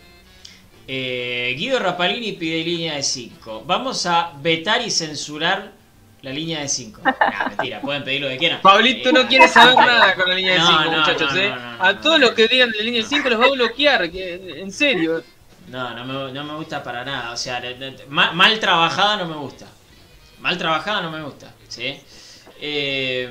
Eh, 0.86 1.54
Guido 1.58 1.78
Rapalini 1.78 2.32
pide 2.32 2.64
línea 2.64 2.94
de 2.94 3.02
5. 3.02 3.62
Vamos 3.66 4.06
a 4.06 4.32
vetar 4.42 4.80
y 4.86 4.90
censurar 4.90 5.72
la 6.22 6.30
línea 6.32 6.60
de 6.60 6.68
5. 6.68 7.00
Nah, 7.04 7.48
mentira, 7.48 7.80
pueden 7.80 8.04
pedir 8.04 8.22
lo 8.22 8.28
que 8.28 8.38
quieran. 8.38 8.60
Pablito 8.60 9.10
Eh, 9.10 9.12
no 9.12 9.28
quiere 9.28 9.48
saber 9.48 9.74
nada 9.86 10.14
con 10.14 10.28
la 10.28 10.34
línea 10.34 10.54
de 10.54 10.58
No, 10.58 10.66
5, 10.66 10.84
no, 10.84 10.98
muchachos. 10.98 11.32
no, 11.32 11.40
¿eh? 11.40 11.54
a 11.78 12.00
todos 12.00 12.18
los 12.18 12.30
que 12.32 12.48
digan 12.48 12.70
de 12.70 12.78
la 12.78 12.84
línea 12.84 13.02
de 13.02 13.08
5 13.08 13.28
los 13.28 13.40
va 13.40 13.46
a 13.46 13.50
bloquear, 13.50 14.10
que, 14.10 14.60
en 14.60 14.72
serio. 14.72 15.22
No, 15.68 15.94
no 15.94 16.04
me, 16.04 16.32
no 16.32 16.44
me 16.44 16.54
gusta 16.54 16.82
para 16.82 17.04
nada. 17.04 17.32
O 17.32 17.36
sea, 17.36 17.62
mal 18.08 18.58
trabajada 18.58 19.16
no 19.18 19.26
me 19.26 19.36
gusta. 19.36 19.66
Mal 20.40 20.56
trabajada 20.56 21.02
no 21.02 21.10
me 21.10 21.22
gusta. 21.22 21.52
¿sí? 21.68 22.00
Eh, 22.60 23.28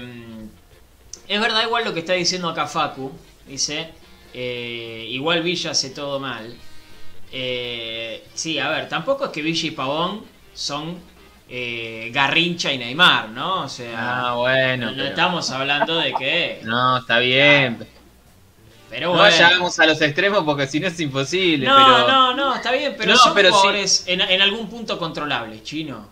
es 1.28 1.42
verdad 1.42 1.64
igual 1.64 1.84
lo 1.84 1.94
que 1.94 2.00
está 2.00 2.14
diciendo 2.14 2.48
acá 2.50 2.68
Facu. 2.68 3.12
Dice, 3.48 3.90
eh, 4.34 5.06
igual 5.10 5.42
Villa 5.42 5.72
hace 5.72 5.90
todo 5.90 6.20
mal. 6.20 6.56
Eh, 7.32 8.24
sí, 8.34 8.60
a 8.60 8.70
ver, 8.70 8.88
tampoco 8.88 9.26
es 9.26 9.32
que 9.32 9.42
Villa 9.42 9.68
y 9.68 9.72
Pavón 9.72 10.24
son 10.54 11.00
eh, 11.50 12.10
Garrincha 12.14 12.72
y 12.74 12.78
Neymar, 12.78 13.30
¿no? 13.30 13.64
O 13.64 13.70
sea, 13.70 14.30
Ah, 14.30 14.34
bueno. 14.36 14.86
no, 14.88 14.92
no 14.92 14.98
pero- 14.98 15.10
estamos 15.10 15.50
hablando 15.52 15.96
de 15.98 16.14
que... 16.14 16.60
No, 16.64 16.98
está 16.98 17.20
bien. 17.20 17.78
Pero 18.90 19.08
No 19.12 19.18
bueno. 19.18 19.24
vayamos 19.24 19.80
a 19.80 19.86
los 19.86 20.02
extremos 20.02 20.44
porque 20.46 20.66
si 20.68 20.80
no 20.80 20.88
es 20.88 21.00
imposible. 21.00 21.66
No, 21.68 21.76
pero... 21.76 22.08
no, 22.08 22.34
no, 22.36 22.56
está 22.56 22.72
bien, 22.72 22.96
pero 22.98 23.12
No, 23.12 23.18
son 23.18 23.34
pero 23.34 23.50
sí. 23.50 23.56
jugadores 23.56 24.04
en, 24.08 24.22
en 24.22 24.42
algún 24.42 24.70
punto 24.70 24.98
controlables, 24.98 25.64
chino. 25.64 26.08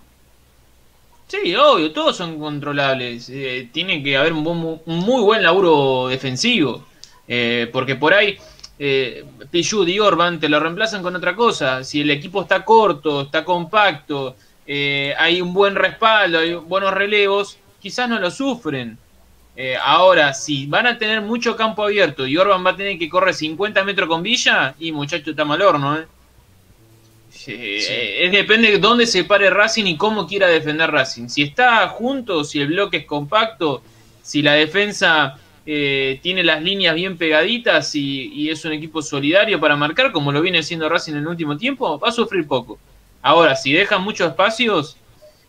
Sí, 1.27 1.55
obvio, 1.55 1.91
todos 1.91 2.15
son 2.17 2.37
controlables. 2.39 3.29
Eh, 3.29 3.69
tiene 3.71 4.03
que 4.03 4.15
haber 4.17 4.33
un, 4.33 4.43
buen- 4.43 4.81
un 4.85 4.99
muy 4.99 5.21
buen 5.21 5.41
laburo 5.41 6.07
defensivo. 6.07 6.85
Eh, 7.27 7.67
porque 7.73 7.95
por 7.95 8.13
ahí, 8.13 8.37
eh, 8.77 9.25
y 9.51 9.99
Orban 9.99 10.39
te 10.39 10.49
lo 10.49 10.59
reemplazan 10.59 11.01
con 11.01 11.15
otra 11.15 11.35
cosa. 11.35 11.83
Si 11.83 12.01
el 12.01 12.11
equipo 12.11 12.41
está 12.43 12.63
corto, 12.63 13.21
está 13.21 13.43
compacto, 13.43 14.35
eh, 14.67 15.13
hay 15.17 15.41
un 15.41 15.53
buen 15.53 15.75
respaldo, 15.75 16.39
hay 16.39 16.53
buenos 16.55 16.93
relevos, 16.93 17.57
quizás 17.79 18.09
no 18.09 18.19
lo 18.19 18.31
sufren. 18.31 18.97
Eh, 19.55 19.77
ahora, 19.81 20.33
si 20.33 20.65
van 20.65 20.87
a 20.87 20.97
tener 20.97 21.21
mucho 21.21 21.55
campo 21.55 21.83
abierto 21.83 22.27
y 22.27 22.35
Orban 22.35 22.65
va 22.65 22.71
a 22.71 22.75
tener 22.75 22.97
que 22.97 23.07
correr 23.07 23.33
50 23.33 23.83
metros 23.83 24.09
con 24.09 24.21
Villa, 24.21 24.75
y 24.79 24.91
muchacho 24.91 25.31
está 25.31 25.45
mal 25.45 25.61
horno, 25.61 25.97
¿eh? 25.97 26.05
Sí. 27.29 27.53
es 27.53 28.31
depende 28.31 28.71
de 28.71 28.79
dónde 28.79 29.05
se 29.05 29.25
pare 29.25 29.49
Racing 29.49 29.85
y 29.85 29.97
cómo 29.97 30.25
quiera 30.25 30.47
defender 30.47 30.89
Racing. 30.89 31.27
Si 31.27 31.43
está 31.43 31.87
junto, 31.89 32.43
si 32.43 32.61
el 32.61 32.67
bloque 32.67 32.97
es 32.97 33.05
compacto, 33.05 33.83
si 34.23 34.41
la 34.41 34.53
defensa 34.53 35.37
eh, 35.65 36.19
tiene 36.23 36.43
las 36.43 36.63
líneas 36.63 36.95
bien 36.95 37.17
pegaditas 37.17 37.93
y, 37.93 38.31
y 38.33 38.49
es 38.49 38.63
un 38.65 38.71
equipo 38.71 39.01
solidario 39.01 39.59
para 39.59 39.75
marcar, 39.75 40.11
como 40.11 40.31
lo 40.31 40.41
viene 40.41 40.63
siendo 40.63 40.89
Racing 40.89 41.13
en 41.13 41.19
el 41.19 41.27
último 41.27 41.57
tiempo, 41.57 41.99
va 41.99 42.09
a 42.09 42.11
sufrir 42.11 42.47
poco. 42.47 42.79
Ahora, 43.25 43.55
si 43.55 43.73
dejan 43.73 44.03
muchos 44.03 44.29
espacios, 44.29 44.97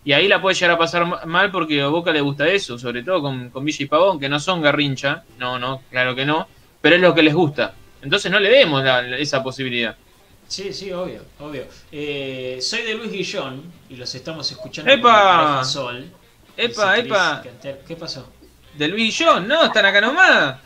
y 0.03 0.15
ahí 0.15 0.29
la 0.29 0.41
puede 0.41 0.55
llegar 0.55 0.71
a 0.71 0.79
pasar 0.79 1.05
ma- 1.05 1.27
mal 1.27 1.51
porque 1.51 1.83
a 1.83 1.89
Boca 1.89 2.11
le 2.11 2.23
gusta 2.23 2.49
eso, 2.49 2.79
sobre 2.79 3.03
todo 3.03 3.21
con, 3.21 3.51
con 3.51 3.67
Villa 3.67 3.85
y 3.85 3.87
Pavón, 3.87 4.19
que 4.19 4.31
no 4.31 4.41
son 4.41 4.63
garrincha, 4.63 5.25
no, 5.37 5.59
no, 5.59 5.83
claro 5.91 6.15
que 6.15 6.25
no, 6.25 6.49
pero 6.81 6.97
es 6.97 7.03
lo 7.03 7.15
que 7.15 7.23
les 7.23 7.35
gusta. 7.35 7.75
Entonces 8.01 8.33
no 8.33 8.41
le 8.41 8.49
demos 8.49 8.83
la- 8.83 9.19
esa 9.19 9.43
posibilidad. 9.43 9.95
Sí, 10.49 10.73
sí, 10.73 10.91
obvio, 10.91 11.21
obvio. 11.39 11.65
Eh, 11.93 12.57
soy 12.63 12.81
de 12.81 12.95
Luis 12.95 13.13
Guillón 13.13 13.63
y 13.91 13.97
los 13.97 14.15
estamos 14.15 14.51
escuchando 14.51 14.91
¡Epa! 14.91 15.63
Sol. 15.63 16.07
Epa, 16.57 16.97
epa, 16.97 17.43
Canter- 17.45 17.83
¿Qué 17.87 17.95
pasó? 17.97 18.27
de 18.73 18.89
Luis 18.89 19.15
John, 19.19 19.47
no, 19.47 19.65
están 19.65 19.85
acá 19.85 20.01
nomás. 20.01 20.57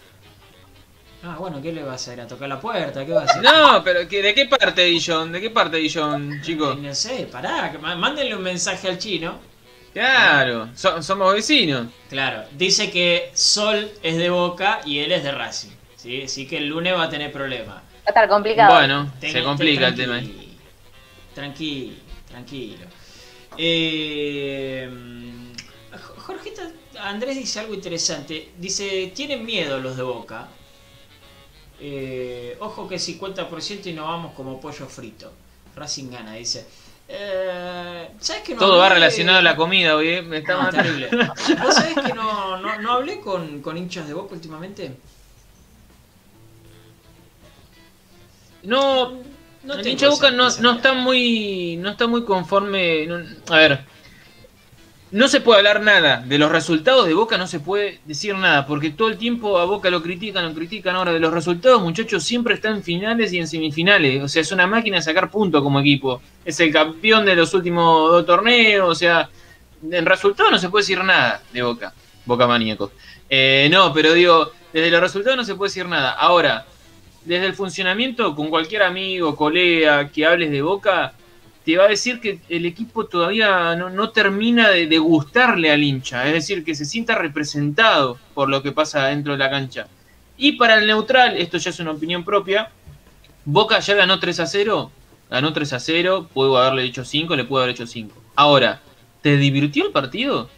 Ah, 1.23 1.37
bueno, 1.39 1.61
¿qué 1.61 1.71
le 1.73 1.83
vas 1.83 2.09
a 2.09 2.15
ir 2.15 2.21
a 2.23 2.27
tocar 2.27 2.49
la 2.49 2.59
puerta? 2.59 3.05
¿Qué 3.05 3.13
vas 3.13 3.29
a 3.29 3.33
hacer? 3.39 3.43
No, 3.43 3.85
pero 3.85 4.09
¿qué- 4.09 4.23
¿de 4.23 4.35
qué 4.35 4.47
parte 4.47 4.83
Dillon? 4.85 5.31
¿De 5.33 5.41
qué 5.41 5.51
parte 5.51 5.77
Dillon, 5.77 6.41
chicos? 6.43 6.79
No 6.79 6.95
sé, 6.95 7.29
pará, 7.31 7.71
mándenle 7.97 8.35
un 8.35 8.43
mensaje 8.43 8.89
al 8.89 8.99
chino. 8.99 9.39
Claro, 9.93 10.69
so- 10.75 11.03
somos 11.03 11.35
vecinos. 11.35 11.89
Claro, 12.09 12.45
dice 12.53 12.91
que 12.91 13.31
Sol 13.35 13.91
es 14.03 14.17
de 14.17 14.31
Boca 14.31 14.81
y 14.87 15.01
él 15.01 15.13
es 15.13 15.23
de 15.23 15.33
Racing. 15.33 15.71
¿sí? 15.97 16.23
Así 16.23 16.47
que 16.47 16.57
el 16.57 16.69
lunes 16.69 16.95
va 16.95 17.03
a 17.05 17.11
tener 17.11 17.31
problemas. 17.31 17.75
Va 17.77 17.83
a 18.07 18.09
estar 18.09 18.29
complicado. 18.29 18.73
Bueno, 18.75 19.13
Ten- 19.21 19.33
se 19.33 19.43
complica 19.43 19.89
el 19.89 19.95
tema. 19.97 20.21
tranqui- 20.21 20.47
Tranquilo, 21.35 21.97
tranquilo. 22.29 22.87
Eh, 23.59 24.89
J- 25.93 26.21
Jorgito, 26.21 26.63
Andrés 27.01 27.37
dice 27.37 27.61
algo 27.61 27.75
interesante. 27.75 28.51
Dice, 28.57 29.13
tienen 29.15 29.45
miedo 29.45 29.79
los 29.81 29.97
de 29.97 30.03
Boca. 30.03 30.49
Eh, 31.81 32.57
ojo 32.61 32.87
que 32.89 32.97
50% 32.97 33.87
y 33.87 33.93
no 33.93 34.05
vamos 34.05 34.35
como 34.35 34.61
pollo 34.61 34.87
frito. 34.87 35.33
Racing 35.75 36.11
gana, 36.11 36.35
dice. 36.35 36.67
Eh, 37.09 38.09
¿Sabes 38.21 38.43
que 38.43 38.55
no 38.55 38.61
Todo 38.61 38.79
va 38.79 38.89
relacionado 38.91 39.39
a 39.39 39.43
la 39.43 39.57
comida, 39.57 39.97
hoy, 39.97 40.09
¿eh? 40.09 40.23
Me 40.23 40.39
está 40.39 40.53
No, 40.55 40.63
matando. 40.63 40.83
terrible. 40.83 41.09
¿Vos 41.63 41.75
sabés 41.75 41.95
que 42.05 42.13
no, 42.13 42.57
no, 42.59 42.81
no 42.81 42.93
hablé 42.93 43.21
con, 43.21 43.63
con 43.63 43.77
hinchas 43.79 44.07
de 44.07 44.15
Boca 44.15 44.35
últimamente? 44.35 44.93
No, 48.63 49.13
No 49.65 49.75
el 49.75 49.87
hincha 49.87 50.07
de 50.07 50.11
Boca 50.13 50.31
no, 50.31 50.49
no 50.61 50.73
está 50.77 50.93
muy 50.93 51.77
no 51.79 51.91
está 51.91 52.07
muy 52.07 52.25
conforme. 52.25 53.07
no- 53.07 53.25
a 53.55 53.59
ver, 53.59 53.85
no 55.13 55.27
se 55.27 55.41
puede 55.41 55.59
hablar 55.59 55.81
nada 55.81 56.23
de 56.25 56.39
los 56.39 56.53
resultados 56.53 57.07
de 57.07 57.15
Boca, 57.15 57.37
no 57.37 57.49
se 57.49 57.59
puede 57.59 57.99
decir 58.05 58.35
nada 58.37 58.65
porque 58.67 58.91
todo 58.91 59.09
el 59.09 59.19
tiempo 59.19 59.59
a 59.59 59.65
Boca 59.65 59.91
lo 59.91 60.03
critican, 60.03 60.45
lo 60.45 60.55
critican. 60.55 60.95
Ahora 60.95 61.13
de 61.13 61.19
los 61.19 61.33
resultados, 61.33 61.83
muchachos, 61.83 62.23
siempre 62.23 62.55
está 62.55 62.69
en 62.69 62.83
finales 62.83 63.33
y 63.33 63.39
en 63.39 63.49
semifinales. 63.49 64.23
O 64.23 64.29
sea, 64.29 64.43
es 64.43 64.53
una 64.53 64.69
máquina 64.69 64.99
de 64.99 65.03
sacar 65.03 65.31
puntos 65.31 65.63
como 65.63 65.81
equipo. 65.81 66.23
Es 66.45 66.61
el 66.61 66.73
campeón 66.73 67.25
de 67.25 67.35
los 67.35 67.53
últimos 67.55 68.11
dos 68.13 68.25
torneos. 68.25 68.89
O 68.89 68.95
sea, 68.95 69.29
en 69.91 70.07
resultados 70.07 70.53
no 70.53 70.59
se 70.59 70.69
puede 70.69 70.83
decir 70.83 71.03
nada 71.03 71.43
de 71.53 71.63
Boca. 71.63 71.93
Boca 72.25 72.47
maníaco. 72.47 72.93
Eh, 73.29 73.69
no, 73.71 73.93
pero 73.93 74.13
digo, 74.13 74.53
desde 74.73 74.91
los 74.91 75.01
resultados 75.01 75.37
no 75.37 75.45
se 75.45 75.57
puede 75.57 75.71
decir 75.71 75.87
nada. 75.87 76.13
Ahora, 76.13 76.67
desde 77.25 77.47
el 77.47 77.55
funcionamiento, 77.55 78.37
con 78.37 78.49
cualquier 78.49 78.85
amigo, 78.85 79.35
colega 79.35 80.09
que 80.09 80.25
hables 80.25 80.53
de 80.53 80.63
Boca, 80.63 81.15
te 81.65 81.77
va 81.77 81.85
a 81.85 81.89
decir 81.89 82.21
que 82.21 82.41
el 82.49 82.67
equipo 82.67 83.07
todavía 83.07 83.75
no, 83.77 83.91
no 83.91 84.11
termina 84.11 84.71
de, 84.71 84.87
de 84.87 84.99
gustarle 84.99 85.71
al 85.71 85.83
hincha, 85.83 86.27
es 86.27 86.33
decir, 86.33 86.65
que 86.65 86.75
se 86.75 86.85
sienta 86.85 87.15
representado 87.15 88.19
por 88.35 88.49
lo 88.49 88.63
que 88.63 88.73
pasa 88.73 89.07
dentro 89.07 89.33
de 89.33 89.39
la 89.39 89.51
cancha. 89.51 89.87
Y 90.37 90.53
para 90.53 90.79
el 90.79 90.87
neutral, 90.87 91.37
esto 91.37 91.59
ya 91.59 91.71
es 91.71 91.81
una 91.81 91.91
opinión 91.91 92.25
propia, 92.25 92.71
Boca 93.45 93.79
ya 93.81 93.95
ganó 93.95 94.19
3 94.21 94.41
a 94.41 94.47
0, 94.47 94.91
ganó 95.31 95.53
3 95.53 95.73
a 95.73 95.81
0, 95.81 96.29
puedo 96.33 96.59
haberle 96.59 96.85
hecho 96.85 97.05
5, 97.05 97.37
le 97.37 97.45
puedo 97.45 97.63
haber 97.63 97.75
hecho 97.75 97.87
5. 97.87 98.15
Ahora, 98.37 98.81
¿te 99.23 99.37
divirtió 99.37 99.87
el 99.87 99.93
partido? 99.93 100.49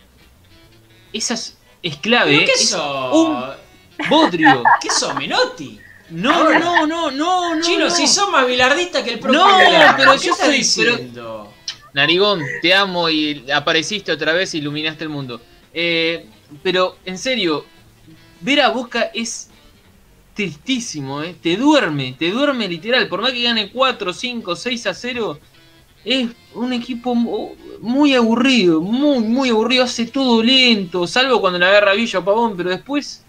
Esa 1.13 1.35
es, 1.35 1.59
es 1.83 1.97
clave, 1.97 2.33
¿Pero 2.33 2.47
qué 2.47 2.53
Es 2.53 2.75
un 3.13 3.45
bodrio. 4.09 4.63
¿Qué 4.81 4.91
sos, 4.91 5.15
Menotti? 5.15 5.81
No, 6.13 6.51
no, 6.59 6.87
no, 6.87 7.11
no, 7.11 7.55
no. 7.57 7.61
Chino, 7.63 7.87
no. 7.87 7.91
si 7.91 8.07
sos 8.07 8.31
más 8.31 8.47
bilardista 8.47 9.03
que 9.03 9.15
el 9.15 9.19
propio 9.19 9.41
No, 9.41 9.47
pero 9.97 10.13
¿qué 10.13 10.19
yo 10.27 10.33
estás 10.33 10.47
soy- 10.49 10.57
diciendo? 10.59 11.53
Narigón, 11.95 12.43
te 12.63 12.73
amo 12.75 13.09
y 13.11 13.45
apareciste 13.51 14.13
otra 14.13 14.33
vez 14.33 14.55
y 14.55 14.59
iluminaste 14.59 15.05
el 15.05 15.11
mundo. 15.11 15.41
Eh, 15.75 16.27
pero, 16.63 16.97
en 17.05 17.19
serio, 17.19 17.65
ver 18.41 18.61
a 18.63 18.69
Boca 18.71 19.11
es 19.15 19.49
tristísimo, 20.35 21.23
¿eh? 21.23 21.35
Te 21.41 21.57
duerme, 21.57 22.15
te 22.19 22.31
duerme 22.31 22.69
literal. 22.69 23.09
Por 23.09 23.21
más 23.21 23.33
que 23.33 23.43
gane 23.43 23.71
4, 23.71 24.13
5, 24.13 24.57
6 24.57 24.87
a 24.87 24.95
0, 24.95 25.39
es 26.05 26.29
un 26.55 26.73
equipo 26.73 27.15
mu- 27.15 27.55
muy 27.81 28.15
aburrido, 28.15 28.81
muy, 28.81 29.19
muy 29.21 29.51
aburrido. 29.51 29.85
Hace 29.85 30.07
todo 30.07 30.43
lento, 30.43 31.07
salvo 31.07 31.41
cuando 31.41 31.59
la 31.59 31.69
agarra 31.69 31.93
Villa 31.93 32.19
o 32.21 32.25
Pavón, 32.25 32.57
pero 32.57 32.71
después 32.71 33.25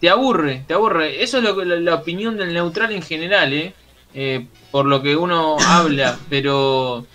te 0.00 0.08
aburre, 0.08 0.64
te 0.66 0.74
aburre. 0.74 1.22
Eso 1.22 1.38
es 1.38 1.44
lo 1.44 1.56
que, 1.56 1.64
la, 1.64 1.76
la 1.76 1.94
opinión 1.94 2.36
del 2.36 2.52
neutral 2.54 2.92
en 2.92 3.02
general, 3.02 3.52
¿eh? 3.52 3.74
Eh, 4.14 4.46
por 4.70 4.86
lo 4.86 5.02
que 5.02 5.14
uno 5.16 5.56
habla, 5.66 6.18
pero 6.28 7.06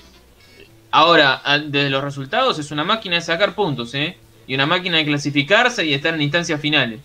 ahora, 0.91 1.41
a- 1.43 1.59
desde 1.59 1.89
los 1.89 2.03
resultados, 2.03 2.59
es 2.59 2.71
una 2.71 2.83
máquina 2.83 3.15
de 3.15 3.21
sacar 3.21 3.53
puntos, 3.53 3.93
¿eh? 3.95 4.17
Y 4.47 4.55
una 4.55 4.65
máquina 4.65 4.97
de 4.97 5.05
clasificarse 5.05 5.85
y 5.85 5.93
estar 5.93 6.13
en 6.13 6.21
instancias 6.21 6.61
finales. 6.61 6.99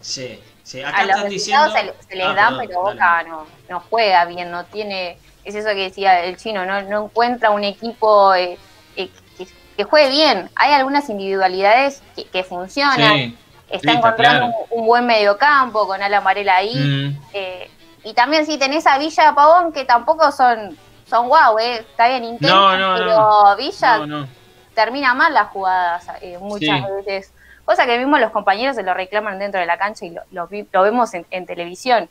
Sí, 0.00 0.38
sí. 0.62 0.80
A 0.80 0.88
Acá 0.88 1.02
los 1.04 1.16
están 1.16 1.30
diciendo. 1.30 1.64
resultados 1.66 1.96
se, 2.02 2.08
se 2.08 2.16
les 2.16 2.26
Ah, 2.26 2.34
dan, 2.34 2.56
perdón, 2.58 2.66
pero 2.68 2.84
dale. 2.84 2.94
Boca 2.94 3.22
no, 3.28 3.46
no 3.68 3.80
juega 3.90 4.24
bien, 4.24 4.50
no 4.50 4.64
tiene. 4.64 5.18
Es 5.44 5.54
eso 5.54 5.68
que 5.68 5.82
decía 5.82 6.24
el 6.24 6.36
chino, 6.36 6.64
no, 6.66 6.82
no 6.82 7.04
encuentra 7.04 7.50
un 7.50 7.64
equipo 7.64 8.34
eh, 8.34 8.58
eh, 8.96 9.08
que, 9.36 9.46
que 9.76 9.84
juegue 9.84 10.10
bien. 10.10 10.50
Hay 10.56 10.72
algunas 10.72 11.08
individualidades 11.10 12.02
que, 12.16 12.24
que 12.24 12.42
funcionan. 12.44 13.14
Sí. 13.16 13.36
Está 13.70 13.92
sí, 13.92 13.96
encontrando 13.98 14.46
claro. 14.46 14.66
un, 14.70 14.80
un 14.80 14.86
buen 14.86 15.06
mediocampo 15.06 15.86
con 15.86 16.02
Alan 16.02 16.24
Varela 16.24 16.56
ahí. 16.56 16.74
Mm, 16.74 17.20
eh, 17.34 17.70
y 18.04 18.14
también 18.14 18.46
si 18.46 18.58
tenés 18.58 18.86
a 18.86 18.96
Villa 18.98 19.34
Pavón, 19.34 19.72
que 19.72 19.84
tampoco 19.84 20.30
son, 20.32 20.76
son 21.06 21.28
guau, 21.28 21.58
eh, 21.58 21.78
está 21.78 22.08
bien, 22.08 22.38
No, 22.40 22.76
no, 22.78 22.94
pero 22.96 23.06
no. 23.06 23.56
Villa 23.56 24.26
termina 24.74 25.12
mal 25.14 25.34
las 25.34 25.48
jugadas 25.48 26.06
eh, 26.22 26.38
muchas 26.40 26.80
Sí. 26.80 26.86
veces. 27.04 27.32
Cosa 27.64 27.84
que 27.84 27.98
mismo 27.98 28.16
los 28.16 28.30
compañeros 28.30 28.76
se 28.76 28.82
lo 28.82 28.94
reclaman 28.94 29.38
dentro 29.38 29.60
de 29.60 29.66
la 29.66 29.76
cancha 29.76 30.06
y 30.06 30.10
lo, 30.10 30.22
lo 30.30 30.82
vemos 30.82 31.12
en, 31.12 31.26
en 31.30 31.44
televisión. 31.44 32.08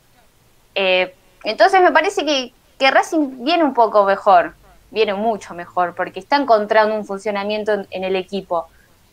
Eh, 0.76 1.14
entonces 1.42 1.80
me 1.82 1.90
parece 1.90 2.24
que, 2.24 2.52
que 2.78 2.90
Racing 2.90 3.42
viene 3.44 3.64
un 3.64 3.74
poco 3.74 4.04
mejor, 4.04 4.54
viene 4.92 5.14
mucho 5.14 5.54
mejor, 5.54 5.94
porque 5.96 6.20
está 6.20 6.36
encontrando 6.36 6.94
un 6.94 7.04
funcionamiento 7.04 7.72
en, 7.72 7.88
en 7.90 8.04
el 8.04 8.14
equipo. 8.14 8.68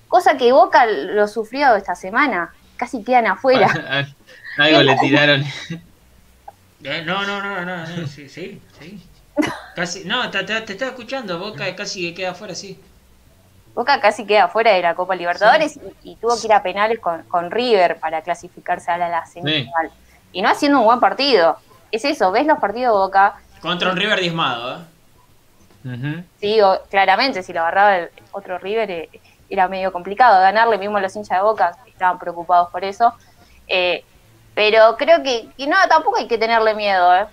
Cosa 0.08 0.38
que 0.38 0.52
Boca 0.52 0.86
lo 0.86 1.28
sufrió 1.28 1.76
esta 1.76 1.96
semana, 1.96 2.54
casi 2.78 3.04
quedan 3.04 3.28
afuera. 3.28 3.68
Algo 4.58 4.82
le 4.82 4.96
tiraron. 4.98 5.44
Eh, 6.84 7.02
No, 7.04 7.26
no, 7.26 7.42
no, 7.42 7.66
no, 7.66 7.78
no, 7.78 8.06
sí, 8.06 8.30
sí, 8.30 8.62
sí. 8.80 9.02
Casi, 9.76 10.04
no, 10.06 10.30
te, 10.30 10.44
te, 10.44 10.62
te 10.62 10.74
estaba 10.74 10.92
escuchando, 10.92 11.40
Boca 11.40 11.76
casi 11.76 12.10
que 12.10 12.14
queda 12.14 12.32
afuera, 12.32 12.54
sí. 12.54 12.80
Boca 13.74 14.00
casi 14.00 14.26
queda 14.26 14.48
fuera 14.50 14.72
de 14.74 14.82
la 14.84 14.94
Copa 14.94 15.16
Libertadores 15.16 15.78
y, 16.04 16.12
y 16.12 16.16
tuvo 16.18 16.40
que 16.40 16.46
ir 16.48 16.54
a 16.54 16.62
penales 16.62 17.00
con, 17.00 17.24
con 17.24 17.50
River 17.50 18.00
para 18.00 18.22
clasificarse 18.22 18.92
a 18.92 18.98
la, 18.98 19.10
la 19.10 19.26
semifinal. 19.26 19.92
Y 20.32 20.42
no 20.44 20.50
haciendo 20.50 20.80
un 20.80 20.86
buen 20.86 21.00
partido. 21.00 21.58
Es 21.92 22.06
eso, 22.06 22.32
ves 22.32 22.46
los 22.46 22.60
partidos 22.60 22.94
de 22.94 23.00
Boca, 23.00 23.36
Contra 23.62 23.90
un 23.92 23.98
River 23.98 24.20
diezmado, 24.20 24.86
¿eh? 25.84 26.24
Sí, 26.40 26.62
o- 26.62 26.82
claramente 26.90 27.42
si 27.42 27.52
lo 27.54 27.62
agarraba 27.62 27.98
el 27.98 28.12
otro 28.32 28.58
River 28.60 28.92
eh, 28.92 29.10
era 29.50 29.68
medio 29.68 29.92
complicado 29.92 30.40
ganarle, 30.42 30.78
mismo 30.78 31.00
los 31.00 31.16
hinchas 31.16 31.38
de 31.40 31.44
Boca 31.44 31.78
estaban 31.88 32.20
preocupados 32.20 32.70
por 32.72 32.84
eso. 32.84 33.14
Eh, 33.68 34.04
Pero 34.54 34.96
creo 34.98 35.22
que, 35.24 35.50
que 35.58 35.68
no, 35.68 35.76
tampoco 35.90 36.18
hay 36.18 36.28
que 36.28 36.38
tenerle 36.38 36.74
miedo, 36.76 37.14
¿eh? 37.16 37.28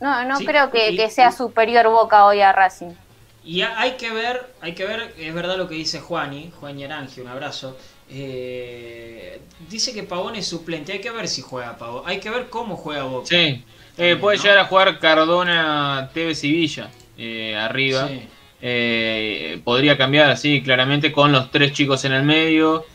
No, 0.00 0.24
no 0.24 0.36
Sí, 0.36 0.44
creo 0.44 0.70
que, 0.70 0.92
y- 0.92 0.96
que 0.96 1.10
sea 1.10 1.30
y- 1.30 1.32
superior 1.32 1.88
Boca 1.88 2.26
hoy 2.26 2.40
a 2.42 2.52
Racing. 2.52 2.94
Y 3.42 3.62
ha- 3.62 3.78
hay 3.80 3.92
que 3.96 4.10
ver, 4.12 4.54
hay 4.60 4.74
que 4.74 4.84
ver, 4.86 5.14
es 5.18 5.34
verdad 5.34 5.56
lo 5.58 5.68
que 5.68 5.74
dice 5.74 6.00
Juani, 6.00 6.52
Juan 6.60 6.78
Yarangi, 6.78 7.20
un 7.20 7.28
abrazo. 7.28 7.76
Eh, 8.08 9.40
dice 9.68 9.92
que 9.92 10.02
Pavón 10.04 10.36
es 10.36 10.46
suplente, 10.46 10.92
hay 10.92 11.00
que 11.00 11.10
ver 11.10 11.28
si 11.28 11.42
juega 11.42 11.76
Pavón, 11.76 12.02
hay 12.06 12.20
que 12.20 12.30
ver 12.30 12.48
cómo 12.50 12.76
juega 12.76 13.04
Boca. 13.04 13.26
Sí. 13.26 13.64
Eh, 13.96 14.16
puede 14.16 14.36
¿no? 14.38 14.42
llegar 14.42 14.58
a 14.58 14.64
jugar 14.66 14.98
Cardona, 14.98 16.10
Tevez 16.14 16.42
y 16.44 16.52
Villa 16.52 16.90
eh, 17.18 17.56
arriba. 17.56 18.08
Sí. 18.08 18.28
Eh, 18.66 19.60
podría 19.62 19.98
cambiar 19.98 20.30
así, 20.30 20.62
claramente, 20.62 21.12
con 21.12 21.32
los 21.32 21.50
tres 21.50 21.74
chicos 21.74 22.06
en 22.06 22.12
el 22.12 22.22
medio. 22.22 22.86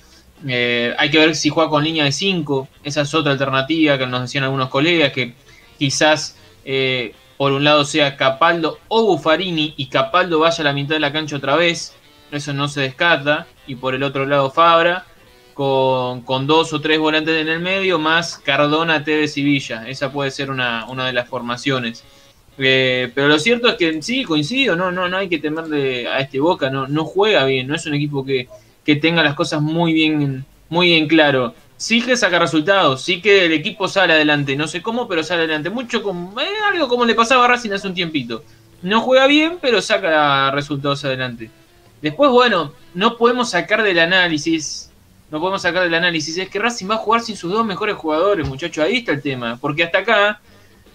Eh, 0.48 0.96
hay 0.98 1.12
que 1.12 1.20
ver 1.20 1.36
si 1.36 1.50
juega 1.50 1.70
con 1.70 1.84
línea 1.84 2.06
de 2.06 2.12
5. 2.12 2.68
Esa 2.84 3.02
es 3.02 3.14
otra 3.14 3.34
alternativa 3.34 3.96
que 4.00 4.08
nos 4.08 4.22
decían 4.22 4.46
algunos 4.46 4.70
colegas, 4.70 5.12
que 5.14 5.36
quizás 5.78 6.36
eh, 6.66 7.14
por 7.38 7.52
un 7.52 7.64
lado 7.64 7.86
sea 7.86 8.18
Capaldo 8.18 8.80
o 8.88 9.04
Buffarini 9.04 9.76
y 9.78 9.86
Capaldo 9.90 10.40
vaya 10.40 10.62
a 10.62 10.64
la 10.64 10.74
mitad 10.74 10.96
de 10.96 11.02
la 11.02 11.14
cancha 11.14 11.36
otra 11.36 11.56
vez. 11.56 11.96
Eso 12.32 12.52
no 12.52 12.68
se 12.68 12.82
descarta. 12.82 13.46
Y 13.68 13.76
por 13.76 13.94
el 13.94 14.02
otro 14.02 14.26
lado 14.26 14.50
Fabra, 14.50 15.06
con, 15.54 16.22
con 16.22 16.48
dos 16.48 16.74
o 16.74 16.82
tres 16.82 16.98
volantes 16.98 17.40
en 17.40 17.48
el 17.48 17.60
medio, 17.60 18.00
más 18.00 18.40
Cardona, 18.40 19.04
Tevez 19.04 19.38
y 19.38 19.44
Villa. 19.44 19.88
Esa 19.88 20.12
puede 20.12 20.32
ser 20.32 20.50
una, 20.50 20.88
una 20.88 21.06
de 21.06 21.14
las 21.14 21.30
formaciones. 21.30 22.04
Eh, 22.62 23.10
pero 23.16 23.30
lo 23.30 23.40
cierto 23.40 23.70
es 23.70 23.76
que 23.76 24.02
sí, 24.02 24.26
coincido, 24.26 24.76
no, 24.76 24.92
no, 24.92 25.08
no 25.08 25.18
hay 25.18 25.30
que 25.30 25.40
temerle 25.40 26.08
a 26.08 26.20
este 26.20 26.42
Boca, 26.42 26.70
no, 26.70 26.88
no 26.88 27.06
juega 27.06 27.46
bien, 27.46 27.68
no 27.68 27.76
es 27.76 27.86
un 27.86 27.94
equipo 27.94 28.26
que, 28.26 28.50
que 28.84 28.98
tenga 28.98 29.24
las 29.24 29.34
cosas 29.34 29.62
muy 29.62 29.94
bien, 29.94 30.46
muy 30.68 30.88
bien 30.88 31.08
claro. 31.08 31.54
Sí 31.78 32.02
que 32.02 32.18
saca 32.18 32.38
resultados, 32.38 33.02
sí 33.02 33.22
que 33.22 33.46
el 33.46 33.54
equipo 33.54 33.88
sale 33.88 34.12
adelante, 34.12 34.58
no 34.58 34.68
sé 34.68 34.82
cómo, 34.82 35.08
pero 35.08 35.24
sale 35.24 35.44
adelante. 35.44 35.70
Mucho 35.70 36.04
como, 36.04 36.38
eh, 36.42 36.48
algo 36.70 36.90
como 36.90 37.06
le 37.06 37.16
pasaba 37.16 37.46
a 37.46 37.48
Racing 37.48 37.72
hace 37.72 37.88
un 37.88 37.94
tiempito. 37.94 38.44
No 38.82 39.00
juega 39.00 39.28
bien, 39.28 39.58
pero 39.62 39.82
saca 39.82 40.52
resultados 40.52 41.06
adelante. 41.06 41.50
Después, 42.02 42.30
bueno, 42.30 42.74
no 42.94 43.16
podemos 43.16 43.52
sacar 43.52 43.84
del 43.84 44.00
análisis, 44.00 44.92
no 45.32 45.40
podemos 45.40 45.62
sacar 45.62 45.84
del 45.84 45.94
análisis, 45.94 46.38
es 46.38 46.50
que 46.50 46.60
Racing 46.60 46.90
va 46.90 46.96
a 46.96 46.98
jugar 46.98 47.22
sin 47.22 47.38
sus 47.38 47.52
dos 47.52 47.66
mejores 47.66 47.96
jugadores, 47.96 48.46
muchachos, 48.46 48.84
ahí 48.84 48.98
está 48.98 49.14
el 49.14 49.22
tema. 49.22 49.58
Porque 49.62 49.84
hasta 49.84 50.00
acá 50.00 50.42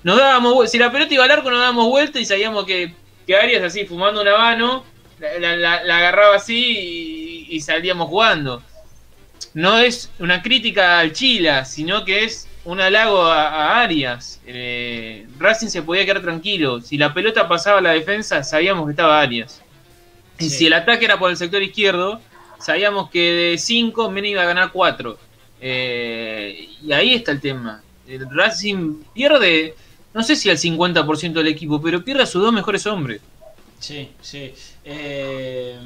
nos 0.04 0.18
dábamos 0.18 0.70
si 0.70 0.78
la 0.78 0.92
pelota 0.92 1.12
iba 1.14 1.24
al 1.24 1.30
arco 1.32 1.50
nos 1.50 1.58
dábamos 1.60 1.88
vuelta 1.88 2.20
y 2.20 2.24
sabíamos 2.24 2.64
que, 2.64 2.94
que 3.26 3.36
Arias 3.36 3.62
así 3.64 3.84
fumando 3.86 4.20
un 4.22 4.28
habano, 4.28 4.84
la, 5.18 5.56
la- 5.56 5.96
agarraba 5.98 6.36
así 6.36 7.46
y, 7.50 7.56
y 7.56 7.60
salíamos 7.60 8.08
jugando. 8.08 8.62
No 9.54 9.78
es 9.78 10.10
una 10.18 10.42
crítica 10.42 10.98
al 10.98 11.12
Chila, 11.12 11.64
sino 11.64 12.04
que 12.04 12.24
es 12.24 12.48
un 12.64 12.80
halago 12.80 13.22
a, 13.24 13.48
a 13.48 13.82
Arias. 13.82 14.40
Eh, 14.46 15.26
Racing 15.38 15.68
se 15.68 15.82
podía 15.82 16.04
quedar 16.04 16.22
tranquilo. 16.22 16.80
Si 16.80 16.96
la 16.98 17.12
pelota 17.14 17.46
pasaba 17.48 17.78
a 17.78 17.82
la 17.82 17.90
defensa, 17.92 18.42
sabíamos 18.42 18.86
que 18.86 18.90
estaba 18.92 19.20
Arias. 19.20 19.62
Y 20.38 20.44
Sí. 20.50 20.50
si 20.58 20.66
el 20.66 20.72
ataque 20.72 21.04
era 21.04 21.18
por 21.18 21.30
el 21.30 21.36
sector 21.36 21.62
izquierdo, 21.62 22.20
sabíamos 22.58 23.10
que 23.10 23.20
de 23.52 23.58
5 23.58 24.10
Mena 24.10 24.28
iba 24.28 24.42
a 24.42 24.46
ganar 24.46 24.70
4. 24.72 25.16
y 26.82 26.92
ahí 26.92 27.14
está 27.14 27.30
el 27.32 27.40
tema. 27.40 27.82
El 28.08 28.26
Racing 28.30 29.02
pierde, 29.14 29.74
no 30.14 30.22
sé 30.22 30.36
si 30.36 30.50
al 30.50 30.58
50% 30.58 31.40
del 31.40 31.48
equipo, 31.48 31.80
pero 31.82 32.04
pierde 32.04 32.22
a 32.22 32.26
sus 32.26 32.42
dos 32.42 32.52
mejores 32.52 32.86
hombres. 32.86 33.22
Sí, 33.78 34.16
sí. 34.20 34.54
Eh, 34.82 35.78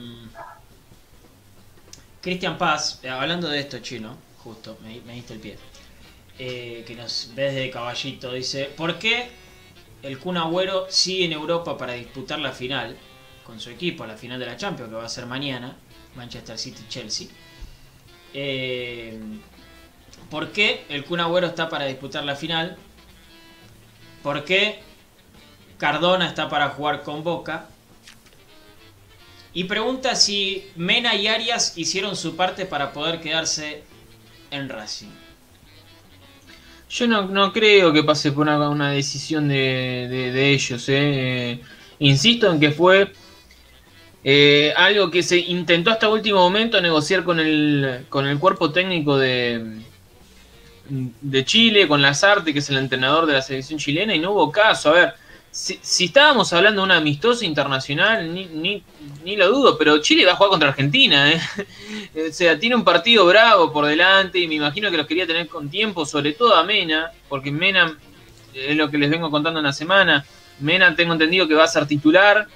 Cristian 2.20 2.58
Paz, 2.58 3.00
hablando 3.04 3.48
de 3.48 3.60
esto, 3.60 3.78
chino, 3.80 4.24
justo, 4.36 4.78
me, 4.82 5.00
me 5.02 5.14
diste 5.14 5.34
el 5.34 5.40
pie. 5.40 5.58
eh, 6.38 6.84
que 6.86 6.96
nos 6.96 7.32
ves 7.34 7.54
de 7.56 7.70
caballito, 7.70 8.32
dice: 8.34 8.66
¿Por 8.76 8.98
qué 8.98 9.38
el 10.02 10.18
Kun 10.20 10.36
Agüero 10.38 10.86
sigue 10.90 11.26
en 11.26 11.32
Europa 11.34 11.76
para 11.78 11.94
disputar 11.94 12.40
la 12.40 12.52
final 12.52 13.02
con 13.42 13.60
su 13.60 13.70
equipo, 13.70 14.06
la 14.06 14.16
final 14.18 14.40
de 14.40 14.46
la 14.46 14.56
Champions, 14.56 14.90
que 14.90 14.96
va 14.96 15.06
a 15.06 15.10
ser 15.10 15.26
mañana, 15.26 15.82
Manchester 16.14 16.58
City-Chelsea? 16.58 17.28
Eh, 18.32 19.18
¿Por 20.30 20.52
qué 20.52 20.86
el 20.88 21.04
Kun 21.04 21.20
Agüero 21.20 21.46
está 21.48 21.68
para 21.68 21.86
disputar 21.86 22.24
la 22.24 22.36
final? 22.36 22.78
¿Por 24.22 24.44
qué 24.44 24.80
Cardona 25.78 26.26
está 26.28 26.48
para 26.48 26.70
jugar 26.70 27.02
con 27.02 27.22
Boca? 27.24 27.68
Y 29.52 29.64
pregunta 29.64 30.14
si 30.14 30.70
Mena 30.76 31.14
y 31.14 31.26
Arias 31.26 31.76
hicieron 31.76 32.16
su 32.16 32.36
parte 32.36 32.66
para 32.66 32.92
poder 32.92 33.20
quedarse 33.20 33.82
en 34.50 34.68
Racing. 34.68 35.10
Yo 36.90 37.06
no, 37.06 37.26
no 37.28 37.52
creo 37.52 37.92
que 37.92 38.02
pase 38.02 38.32
por 38.32 38.42
una, 38.42 38.68
una 38.70 38.90
decisión 38.90 39.48
de, 39.48 40.06
de- 40.10 40.32
de 40.32 40.50
ellos. 40.52 40.88
eh. 40.88 41.52
Eh, 41.52 41.60
Insisto 42.00 42.50
en 42.52 42.60
que 42.60 42.70
fue 42.70 43.12
eh, 44.24 44.72
algo 44.76 45.10
que 45.10 45.22
se 45.22 45.38
intentó 45.38 45.90
hasta 45.90 46.08
último 46.08 46.38
momento 46.40 46.80
negociar 46.80 47.24
con 47.24 47.40
el, 47.40 48.06
con 48.08 48.26
el 48.26 48.38
cuerpo 48.38 48.72
técnico 48.72 49.16
de, 49.16 49.80
de 50.88 51.44
Chile, 51.44 51.86
con 51.86 52.02
Lazarte, 52.02 52.52
que 52.52 52.60
es 52.60 52.70
el 52.70 52.78
entrenador 52.78 53.26
de 53.26 53.34
la 53.34 53.42
selección 53.42 53.78
chilena, 53.78 54.14
y 54.14 54.18
no 54.18 54.32
hubo 54.32 54.50
caso. 54.50 54.90
A 54.90 54.92
ver, 54.92 55.14
si, 55.50 56.04
estábamos 56.04 56.52
hablando 56.52 56.82
de 56.82 56.84
una 56.84 56.96
amistosa 56.96 57.44
internacional, 57.44 58.32
ni, 58.32 58.46
ni, 58.46 58.82
ni 59.24 59.36
lo 59.36 59.48
dudo, 59.48 59.78
pero 59.78 59.98
Chile 59.98 60.24
va 60.24 60.32
a 60.32 60.36
jugar 60.36 60.50
contra 60.50 60.68
Argentina. 60.68 61.32
¿eh? 61.32 61.40
O 62.28 62.32
sea, 62.32 62.58
tiene 62.58 62.76
un 62.76 62.84
partido 62.84 63.26
bravo 63.26 63.72
por 63.72 63.86
delante 63.86 64.38
y 64.38 64.48
me 64.48 64.54
imagino 64.54 64.90
que 64.90 64.96
los 64.96 65.06
quería 65.06 65.26
tener 65.26 65.46
con 65.48 65.70
tiempo, 65.70 66.04
sobre 66.06 66.32
todo 66.32 66.54
a 66.54 66.64
Mena, 66.64 67.12
porque 67.28 67.50
Mena 67.50 67.96
es 68.54 68.76
lo 68.76 68.90
que 68.90 68.98
les 68.98 69.10
vengo 69.10 69.30
contando 69.30 69.60
en 69.60 69.66
la 69.66 69.72
semana. 69.72 70.24
Mena 70.60 70.94
tengo 70.94 71.12
entendido 71.12 71.46
que 71.46 71.54
va 71.54 71.64
a 71.64 71.68
ser 71.68 71.86
titular 71.86 72.48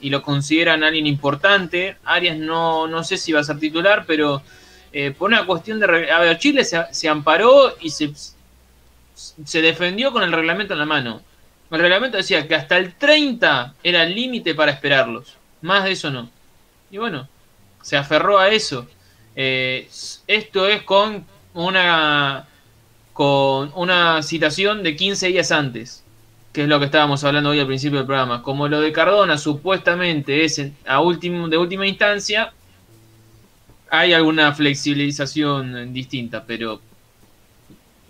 y 0.00 0.10
lo 0.10 0.22
consideran 0.22 0.84
alguien 0.84 1.06
importante. 1.06 1.96
Arias 2.04 2.36
no, 2.36 2.86
no 2.86 3.04
sé 3.04 3.16
si 3.16 3.32
va 3.32 3.40
a 3.40 3.44
ser 3.44 3.58
titular, 3.58 4.04
pero 4.06 4.42
eh, 4.96 5.10
por 5.10 5.28
una 5.28 5.44
cuestión 5.44 5.80
de... 5.80 6.08
A 6.08 6.20
ver, 6.20 6.38
Chile 6.38 6.64
se, 6.64 7.08
amparó 7.08 7.74
y 7.80 7.90
se, 7.90 8.12
se 9.14 9.60
defendió 9.60 10.12
con 10.12 10.22
el 10.22 10.30
reglamento 10.30 10.72
en 10.72 10.78
la 10.78 10.86
mano. 10.86 11.20
El 11.68 11.80
reglamento 11.80 12.16
decía 12.16 12.46
que 12.46 12.54
hasta 12.54 12.78
el 12.78 12.94
30 12.94 13.74
era 13.82 14.04
el 14.04 14.14
límite 14.14 14.54
para 14.54 14.70
esperarlos. 14.70 15.36
Más 15.62 15.82
de 15.82 15.90
eso 15.90 16.12
no. 16.12 16.30
Y 16.92 16.98
bueno, 16.98 17.28
se 17.82 17.96
aferró 17.96 18.38
a 18.38 18.50
eso. 18.50 18.86
Eh, 19.34 19.88
esto 20.28 20.68
es 20.68 20.82
con 20.82 21.26
una 21.54 22.46
con 23.12 23.72
una 23.74 24.22
citación 24.22 24.84
de 24.84 24.94
15 24.94 25.28
días 25.28 25.50
antes, 25.50 26.04
que 26.52 26.62
es 26.62 26.68
lo 26.68 26.78
que 26.78 26.84
estábamos 26.84 27.24
hablando 27.24 27.50
hoy 27.50 27.58
al 27.58 27.66
principio 27.66 27.98
del 27.98 28.06
programa. 28.06 28.42
Como 28.42 28.68
lo 28.68 28.80
de 28.80 28.92
Cardona 28.92 29.38
supuestamente 29.38 30.44
es 30.44 30.60
a 30.86 31.00
último, 31.00 31.48
de 31.48 31.56
última 31.56 31.86
instancia, 31.86 32.52
hay 33.98 34.12
alguna 34.12 34.52
flexibilización 34.52 35.92
distinta, 35.92 36.44
pero 36.44 36.80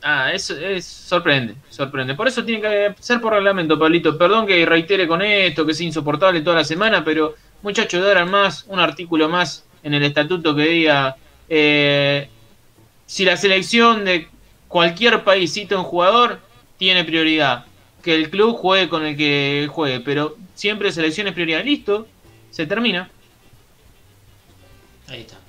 ah, 0.02 0.32
eso 0.32 0.56
es 0.56 0.84
sorprende, 0.84 1.54
sorprende. 1.70 2.14
Por 2.14 2.28
eso 2.28 2.44
tiene 2.44 2.62
que 2.62 2.94
ser 3.00 3.20
por 3.20 3.32
reglamento, 3.32 3.78
Pablito. 3.78 4.16
Perdón 4.16 4.46
que 4.46 4.64
reitere 4.64 5.06
con 5.06 5.22
esto, 5.22 5.64
que 5.64 5.72
es 5.72 5.80
insoportable 5.80 6.40
toda 6.40 6.56
la 6.56 6.64
semana, 6.64 7.04
pero 7.04 7.34
muchachos, 7.62 8.02
darán 8.02 8.30
más, 8.30 8.64
un 8.68 8.78
artículo 8.78 9.28
más 9.28 9.64
en 9.82 9.94
el 9.94 10.02
estatuto 10.02 10.54
que 10.54 10.62
diga 10.62 11.16
eh, 11.48 12.28
si 13.06 13.24
la 13.24 13.36
selección 13.36 14.04
de 14.04 14.28
cualquier 14.68 15.24
país 15.24 15.52
cita 15.52 15.78
un 15.78 15.84
jugador, 15.84 16.40
tiene 16.78 17.04
prioridad. 17.04 17.66
Que 18.02 18.14
el 18.14 18.30
club 18.30 18.56
juegue 18.56 18.88
con 18.88 19.04
el 19.04 19.16
que 19.16 19.68
juegue, 19.70 20.00
pero 20.00 20.36
siempre 20.54 20.92
selección 20.92 21.26
es 21.26 21.32
prioridad. 21.32 21.64
Listo, 21.64 22.06
se 22.50 22.66
termina. 22.66 23.10
Ahí 25.08 25.20
está. 25.20 25.43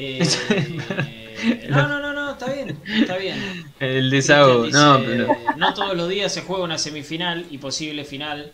Eh, 1.38 1.66
no, 1.68 1.86
no, 1.88 2.00
no, 2.00 2.12
no, 2.12 2.32
está 2.32 2.50
bien, 2.52 2.80
está 3.00 3.16
bien. 3.18 3.72
El 3.78 4.10
desahogo, 4.10 4.62
Cristian 4.62 4.82
no, 4.82 4.98
dice, 4.98 5.26
pero. 5.26 5.56
no 5.56 5.74
todos 5.74 5.96
los 5.96 6.08
días 6.08 6.32
se 6.32 6.42
juega 6.42 6.64
una 6.64 6.78
semifinal 6.78 7.46
y 7.50 7.58
posible 7.58 8.04
final, 8.04 8.52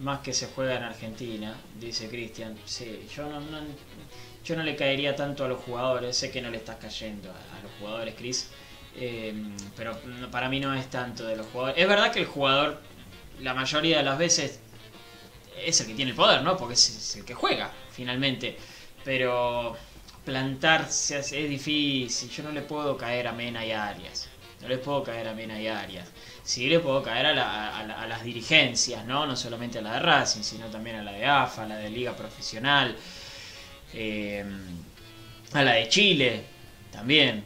más 0.00 0.20
que 0.20 0.32
se 0.32 0.46
juega 0.48 0.76
en 0.76 0.82
Argentina, 0.84 1.54
dice 1.80 2.08
Cristian. 2.08 2.56
Sí, 2.64 3.06
yo 3.14 3.28
no, 3.28 3.40
no- 3.40 3.60
yo 4.44 4.56
no 4.56 4.62
le 4.62 4.76
caería 4.76 5.16
tanto 5.16 5.44
a 5.44 5.48
los 5.48 5.60
jugadores, 5.62 6.16
sé 6.16 6.30
que 6.30 6.40
no 6.40 6.50
le 6.50 6.58
estás 6.58 6.76
cayendo 6.76 7.30
a, 7.30 7.34
a 7.58 7.62
los 7.62 7.72
jugadores, 7.78 8.14
Chris, 8.16 8.48
eh, 8.96 9.34
pero 9.76 9.96
para 10.30 10.48
mí 10.48 10.60
no 10.60 10.72
es 10.74 10.88
tanto 10.88 11.24
de 11.26 11.36
los 11.36 11.46
jugadores. 11.48 11.82
Es 11.82 11.88
verdad 11.88 12.12
que 12.12 12.20
el 12.20 12.26
jugador, 12.26 12.80
la 13.40 13.54
mayoría 13.54 13.98
de 13.98 14.04
las 14.04 14.18
veces, 14.18 14.60
es 15.64 15.80
el 15.80 15.86
que 15.88 15.94
tiene 15.94 16.10
el 16.12 16.16
poder, 16.16 16.42
¿no? 16.42 16.56
Porque 16.56 16.74
es, 16.74 16.88
es 16.88 17.16
el 17.16 17.24
que 17.24 17.34
juega, 17.34 17.70
finalmente. 17.90 18.56
Pero 19.04 19.76
plantarse 20.26 21.20
es, 21.20 21.30
difícil. 21.30 22.30
Yo 22.30 22.42
no 22.44 22.52
le 22.52 22.62
puedo 22.62 22.96
caer 22.98 23.28
a 23.28 23.32
Mena 23.32 23.64
y 23.66 23.72
a 23.72 23.88
Arias. 23.88 24.28
No 24.60 24.68
les 24.68 24.78
puedo 24.80 25.02
caer 25.04 25.28
a 25.28 25.34
Mena 25.34 25.60
y 25.60 25.68
Arias. 25.68 26.08
Sí 26.44 26.68
le 26.68 26.80
puedo 26.80 27.02
caer 27.02 27.26
a, 27.26 27.34
la- 27.34 27.78
a 27.78 27.84
la- 27.86 28.06
las 28.06 28.24
dirigencias, 28.24 29.04
¿no? 29.06 29.26
No 29.26 29.36
solamente 29.36 29.78
a 29.78 29.82
la 29.82 29.94
de 29.94 30.00
Racing, 30.00 30.42
sino 30.42 30.66
también 30.70 30.96
a 30.96 31.02
la 31.04 31.12
de 31.12 31.24
AFA, 31.26 31.62
a 31.64 31.66
la 31.66 31.76
de 31.78 31.90
Liga 31.90 32.14
Profesional, 32.16 32.96
eh, 33.94 34.44
a 35.52 35.62
la 35.62 35.72
de 35.74 35.88
Chile, 35.88 36.44
también. 36.90 37.44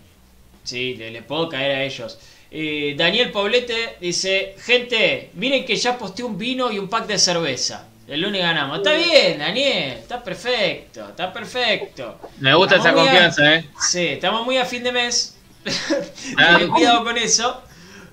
Sí, 0.64 0.94
le, 0.96 1.10
le 1.12 1.22
puedo 1.22 1.48
caer 1.50 1.72
a 1.72 1.84
ellos. 1.84 2.18
Eh, 2.50 2.94
Daniel 2.98 3.32
Paulete 3.32 3.96
dice, 4.00 4.56
gente, 4.58 5.30
miren 5.34 5.64
que 5.66 5.76
ya 5.76 5.98
posté 5.98 6.24
un 6.24 6.38
vino 6.38 6.72
y 6.72 6.78
un 6.78 6.88
pack 6.88 7.06
de 7.06 7.18
cerveza. 7.18 7.89
El 8.10 8.20
lunes 8.22 8.42
ganamos. 8.42 8.78
Está 8.78 8.92
bien, 8.94 9.38
Daniel, 9.38 9.92
está 9.98 10.22
perfecto, 10.22 11.08
está 11.10 11.32
perfecto. 11.32 12.18
Me 12.40 12.52
gusta 12.54 12.76
Estamos 12.76 12.86
esa 12.86 13.00
muy 13.00 13.08
a- 13.08 13.10
confianza, 13.12 13.54
¿eh? 13.54 13.70
Sí, 13.80 14.06
estamos 14.08 14.44
muy 14.44 14.58
a 14.58 14.64
fin 14.64 14.82
de 14.82 14.92
mes. 14.92 15.36
Ah. 16.36 16.58
Cuidado 16.68 17.04
con 17.04 17.16
eso. 17.16 17.62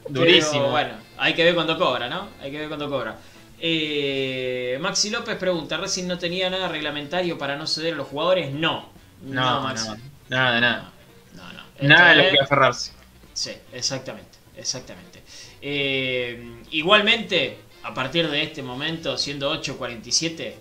Durísimo. 0.08 0.52
Pero 0.54 0.70
bueno, 0.72 0.94
hay 1.18 1.34
que 1.34 1.44
ver 1.44 1.56
cuando 1.56 1.78
cobra, 1.78 2.08
¿no? 2.10 2.30
Hay 2.42 2.52
que 2.52 2.60
ver 2.60 2.68
cuando 2.68 2.90
cobra. 2.90 3.18
Eh, 3.60 4.78
Maxi 4.82 5.10
López 5.10 5.36
pregunta, 5.38 5.78
¿Racing 5.78 6.06
no 6.06 6.18
tenía 6.20 6.50
nada 6.50 6.68
reglamentario 6.68 7.38
para 7.38 7.56
no 7.56 7.66
ceder 7.66 7.94
a 7.96 7.98
los 7.98 8.08
jugadores? 8.08 8.52
No. 8.52 8.90
No, 9.24 9.62
Maxi. 9.62 9.88
no, 9.90 9.98
nada, 10.30 10.60
nada. 10.62 10.92
No, 11.36 11.54
no. 11.54 11.60
Esto 11.76 11.88
Nada 11.88 12.10
de 12.14 12.24
lo 12.24 12.30
que 12.32 12.40
aferrarse. 12.44 12.92
Sí, 13.34 13.52
exactamente, 13.74 14.38
exactamente. 14.56 15.24
Eh, 15.62 16.62
igualmente, 16.72 17.58
a 17.88 17.94
partir 17.94 18.30
de 18.30 18.44
este 18.44 18.62
momento, 18.62 19.18
siendo 19.18 19.54
8.47, 19.54 20.54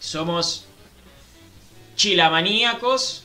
somos 0.00 0.66
chilamaníacos 1.96 3.24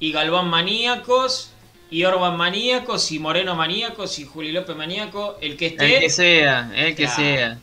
y 0.00 0.12
Galván 0.12 0.48
maníacos 0.48 1.50
y 1.90 2.04
Orban 2.04 2.36
maníacos 2.36 3.10
y 3.12 3.18
Moreno 3.18 3.54
maníacos 3.54 4.18
y 4.18 4.24
Juli 4.24 4.52
López 4.52 4.76
maníaco, 4.76 5.38
el 5.40 5.56
que 5.56 5.66
esté... 5.68 5.96
El 5.96 6.00
que 6.02 6.10
sea, 6.10 6.70
el 6.74 6.94
que 6.96 7.04
Claro. 7.04 7.16
sea. 7.16 7.58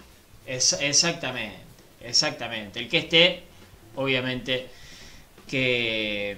Es- 0.46 0.74
exactamente, 0.82 1.58
exactamente. 2.02 2.80
El 2.80 2.90
que 2.90 2.98
esté, 3.00 3.44
obviamente, 3.96 4.68
que, 5.48 6.38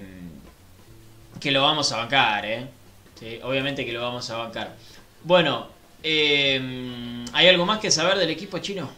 que 1.40 1.50
lo 1.50 1.62
vamos 1.62 1.90
a 1.92 1.96
bancar, 1.98 2.44
¿eh? 2.46 2.66
Sí, 3.18 3.40
obviamente 3.42 3.84
que 3.84 3.92
lo 3.92 4.00
vamos 4.02 4.28
a 4.30 4.36
bancar. 4.36 4.76
Bueno, 5.24 5.68
eh, 6.02 7.24
¿hay 7.32 7.48
algo 7.48 7.66
más 7.66 7.78
que 7.80 7.90
saber 7.90 8.18
del 8.18 8.30
equipo 8.30 8.58
chino? 8.58 8.90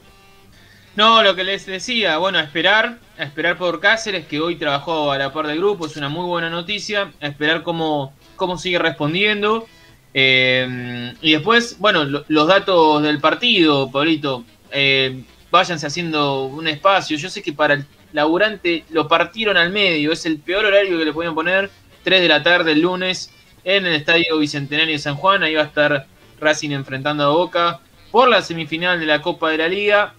No, 0.97 1.23
lo 1.23 1.35
que 1.37 1.45
les 1.45 1.67
decía, 1.67 2.19
bueno, 2.19 2.39
a 2.39 2.43
esperar, 2.43 2.99
a 3.17 3.23
esperar 3.25 3.57
por 3.57 3.81
Cáceres, 3.81 4.27
que 4.27 4.41
hoy 4.41 4.57
trabajó 4.57 5.13
a 5.13 5.19
la 5.19 5.33
par 5.33 5.47
del 5.47 5.59
grupo, 5.59 5.87
es 5.87 5.97
una 5.97 6.09
muy 6.09 6.27
buena 6.27 6.51
noticia, 6.51 7.13
a 7.21 7.27
esperar 7.29 7.63
cómo, 7.63 8.13
cómo 8.37 8.59
sigue 8.59 8.79
respondiendo. 8.79 9.67
Eh, 10.13 11.15
y 11.23 11.33
después, 11.33 11.77
bueno, 11.79 12.05
lo- 12.05 12.25
los 12.29 12.49
datos 12.49 13.03
del 13.03 13.21
partido, 13.21 13.91
Pablito, 13.93 14.45
eh, 14.73 15.23
váyanse 15.51 15.87
haciendo 15.87 16.45
un 16.47 16.67
espacio. 16.67 17.17
Yo 17.17 17.31
sé 17.31 17.41
que 17.43 17.53
para 17.53 17.75
el 17.75 17.87
laburante 18.13 18.85
lo 18.91 19.07
partieron 19.07 19.57
al 19.57 19.71
medio, 19.71 20.11
es 20.13 20.27
el 20.27 20.39
peor 20.39 20.65
horario 20.67 20.99
que 20.99 21.05
le 21.05 21.13
podían 21.13 21.35
poner, 21.37 21.71
3 22.03 22.21
de 22.21 22.29
la 22.29 22.43
tarde 22.43 22.73
el 22.73 22.81
lunes, 22.81 23.31
en 23.63 23.87
el 23.87 23.95
Estadio 23.95 24.39
Bicentenario 24.39 24.93
de 24.95 24.99
San 24.99 25.15
Juan, 25.15 25.45
ahí 25.45 25.55
va 25.55 25.63
a 25.63 25.67
estar 25.67 26.07
Racing 26.41 26.71
enfrentando 26.71 27.25
a 27.25 27.29
Boca 27.29 27.81
por 28.11 28.29
la 28.29 28.43
semifinal 28.43 28.99
de 28.99 29.07
la 29.07 29.23
Copa 29.23 29.51
de 29.51 29.59
la 29.59 29.69
Liga. 29.69 30.15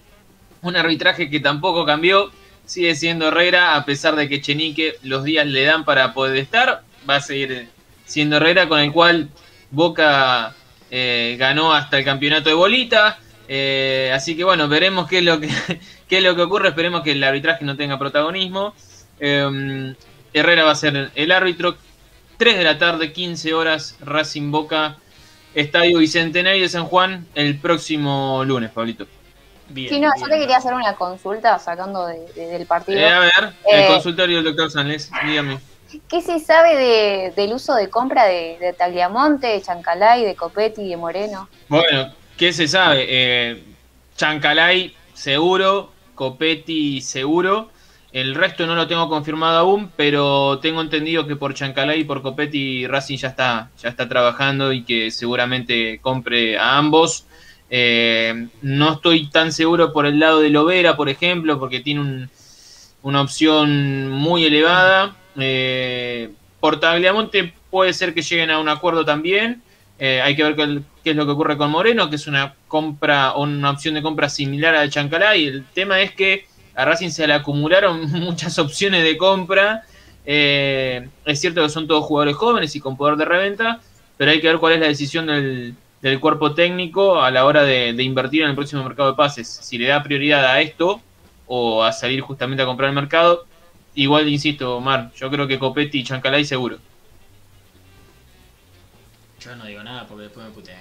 Un 0.62 0.76
arbitraje 0.76 1.30
que 1.30 1.40
tampoco 1.40 1.86
cambió, 1.86 2.32
sigue 2.66 2.96
siendo 2.96 3.28
Herrera, 3.28 3.76
a 3.76 3.86
pesar 3.86 4.16
de 4.16 4.30
que 4.30 4.42
Chenique 4.42 4.96
los 5.04 5.24
días 5.24 5.48
le 5.48 5.64
dan 5.64 5.86
para 5.86 6.14
poder 6.14 6.38
estar, 6.38 6.84
va 7.10 7.16
a 7.16 7.22
seguir 7.22 7.68
siendo 8.06 8.38
Herrera, 8.38 8.68
con 8.68 8.80
el 8.80 8.92
cual 8.92 9.30
Boca 9.72 10.54
eh, 10.90 11.36
ganó 11.40 11.74
hasta 11.74 11.98
el 11.98 12.06
campeonato 12.06 12.50
de 12.50 12.56
bolita. 12.56 13.18
Eh, 13.48 14.12
así 14.14 14.38
que 14.38 14.44
bueno, 14.44 14.68
veremos 14.68 15.08
qué 15.08 15.18
es 15.18 15.24
lo 15.24 15.40
que, 15.40 15.50
qué 16.08 16.18
es 16.18 16.24
lo 16.24 16.36
que 16.36 16.44
ocurre, 16.44 16.70
esperemos 16.70 17.02
que 17.02 17.14
el 17.14 17.24
arbitraje 17.24 17.66
no 17.66 17.76
tenga 17.76 17.98
protagonismo. 17.98 18.76
Eh, 19.20 19.96
Herrera 20.34 20.64
va 20.64 20.72
a 20.72 20.76
ser 20.76 21.12
el 21.16 21.32
árbitro. 21.32 21.76
3 22.38 22.58
de 22.58 22.64
la 22.64 22.80
tarde, 22.80 23.14
15 23.14 23.54
horas, 23.54 23.98
Racing 24.02 24.50
Boca, 24.50 24.98
Estadio 25.54 26.00
Bicentenario 26.00 26.62
de 26.64 26.70
San 26.70 26.86
Juan, 26.86 27.28
el 27.36 27.58
próximo 27.60 28.44
lunes, 28.46 28.70
Pablito. 28.72 29.06
Bien. 29.70 29.90
Sí, 29.90 30.00
no, 30.00 30.10
yo 30.18 30.26
bien. 30.26 30.30
te 30.32 30.40
quería 30.40 30.58
hacer 30.58 30.74
una 30.74 30.96
consulta 30.96 31.58
sacando 31.60 32.06
de- 32.08 32.26
de- 32.34 32.48
del 32.48 32.66
partido. 32.66 33.00
Eh, 33.00 33.08
a 33.10 33.20
ver, 33.20 33.54
el 33.72 33.80
Eh, 33.82 33.88
consultorio 33.88 34.38
del 34.38 34.46
doctor 34.46 34.70
Sanles, 34.72 35.10
dígame. 35.26 35.60
¿Qué 36.10 36.22
se 36.22 36.40
sabe 36.40 36.76
de- 36.76 37.34
del 37.36 37.54
uso 37.54 37.76
de 37.76 37.90
compra 37.90 38.26
de, 38.26 38.58
de 38.60 38.74
Tagliamonte, 38.74 39.48
de 39.48 39.62
Chancalay, 39.62 40.24
de 40.24 40.36
Copetti, 40.36 40.88
de 40.90 40.96
Moreno? 40.98 41.50
Bueno, 41.68 42.14
¿qué 42.38 42.54
se 42.54 42.68
sabe? 42.68 43.06
Eh, 43.10 43.64
Chancalay 44.16 44.96
seguro, 45.14 45.92
Copetti 46.16 47.02
seguro. 47.02 47.72
El 48.12 48.36
resto 48.36 48.68
no 48.68 48.76
lo 48.76 48.88
tengo 48.88 49.08
confirmado 49.08 49.60
aún, 49.60 49.90
pero 49.96 50.60
tengo 50.60 50.82
entendido 50.82 51.26
que 51.28 51.38
por 51.38 51.54
Chancalay 51.54 52.02
y 52.02 52.04
por 52.04 52.22
Copetti 52.22 52.86
Racing 52.86 53.18
ya 53.18 53.30
está, 53.30 53.70
ya 53.82 53.88
está 53.90 54.10
trabajando 54.10 54.74
y 54.74 54.84
que 54.84 55.12
seguramente 55.12 56.00
compre 56.02 56.58
a 56.58 56.78
ambos. 56.78 57.26
Eh, 57.70 58.48
no 58.62 58.94
estoy 58.94 59.28
tan 59.30 59.54
seguro 59.54 59.94
por 59.94 60.06
el 60.06 60.20
lado 60.20 60.42
de 60.42 60.50
Lovera, 60.50 60.98
por 60.98 61.08
ejemplo, 61.08 61.58
porque 61.58 61.80
tiene 61.80 62.02
un- 62.02 62.30
una 63.02 63.22
opción 63.22 64.10
muy 64.10 64.44
elevada. 64.46 65.16
Eh, 65.40 66.32
por 66.60 66.82
Tagliamonte 66.82 67.54
puede 67.70 67.94
ser 67.94 68.14
que 68.14 68.22
lleguen 68.24 68.52
a 68.52 68.60
un 68.60 68.68
acuerdo 68.68 69.06
también. 69.06 69.62
Eh, 70.00 70.20
hay 70.22 70.36
que 70.36 70.44
ver 70.44 70.56
qué, 70.58 70.82
qué 71.04 71.12
es 71.12 71.16
lo 71.16 71.26
que 71.26 71.32
ocurre 71.32 71.58
con 71.58 71.72
Moreno, 71.72 72.10
que 72.10 72.18
es 72.18 72.28
una 72.28 72.56
compra 72.68 73.34
o 73.34 73.44
una 73.44 73.70
opción 73.72 73.94
de 73.94 74.02
compra 74.02 74.28
similar 74.28 74.76
a 74.76 74.90
Chancalay. 74.90 75.46
El 75.46 75.64
tema 75.74 76.02
es 76.02 76.12
que 76.14 76.46
a 76.76 76.86
Racing 76.86 77.10
se 77.10 77.28
le 77.28 77.34
acumularon 77.34 78.10
muchas 78.22 78.58
opciones 78.60 79.04
de 79.04 79.18
compra. 79.18 79.84
Eh, 80.26 81.08
es 81.26 81.40
cierto 81.42 81.64
que 81.64 81.70
son 81.70 81.88
todos 81.88 82.06
jugadores 82.06 82.36
jóvenes 82.36 82.76
y 82.76 82.80
con 82.80 82.96
poder 82.98 83.16
de 83.18 83.26
reventa, 83.26 83.80
pero 84.18 84.32
hay 84.32 84.40
que 84.40 84.48
ver 84.48 84.60
cuál 84.60 84.74
es 84.74 84.80
la 84.80 84.88
decisión 84.88 85.26
del, 85.28 85.76
del 86.02 86.20
cuerpo 86.20 86.54
técnico 86.54 87.22
a 87.22 87.32
la 87.32 87.46
hora 87.46 87.64
de, 87.64 87.94
de 87.94 88.04
invertir 88.04 88.44
en 88.44 88.50
el 88.50 88.56
próximo 88.56 88.84
mercado 88.84 89.12
de 89.12 89.18
pases. 89.18 89.48
Si 89.48 89.78
le 89.78 89.88
da 89.88 90.04
prioridad 90.04 90.46
a 90.46 90.62
esto 90.62 91.02
o 91.48 91.84
a 91.84 91.92
salir 91.92 92.22
justamente 92.22 92.64
a 92.64 92.66
comprar 92.66 92.90
el 92.90 92.96
mercado. 92.96 93.46
Igual, 93.94 94.30
insisto, 94.30 94.78
Omar, 94.78 95.12
yo 95.16 95.30
creo 95.30 95.48
que 95.48 95.60
Copetti 95.60 96.00
y 96.00 96.04
Chancalay 96.04 96.46
seguro. 96.46 96.78
Yo 99.40 99.56
no 99.56 99.66
digo 99.66 99.84
nada 99.84 100.08
porque 100.08 100.24
después 100.24 100.46
me 100.46 100.52
putean. 100.54 100.80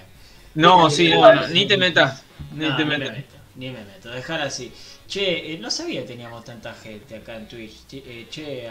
No, 0.53 0.89
sí, 0.89 1.09
no, 1.09 1.33
no, 1.33 1.47
ni 1.47 1.65
te 1.65 1.77
metas. 1.77 2.23
Ni 2.51 2.69
No, 2.69 2.75
te 2.75 2.85
metas. 2.85 3.11
meto, 3.11 3.35
ni 3.55 3.69
me 3.69 3.83
meto, 3.83 4.09
dejar 4.09 4.41
así. 4.41 4.71
Che, 5.11 5.53
eh, 5.53 5.57
no 5.57 5.69
sabía 5.69 6.03
que 6.03 6.07
teníamos 6.07 6.45
tanta 6.45 6.73
gente 6.73 7.17
acá 7.17 7.35
en 7.35 7.45
Twitch. 7.45 7.83
Eh, 7.91 8.27
che, 8.29 8.65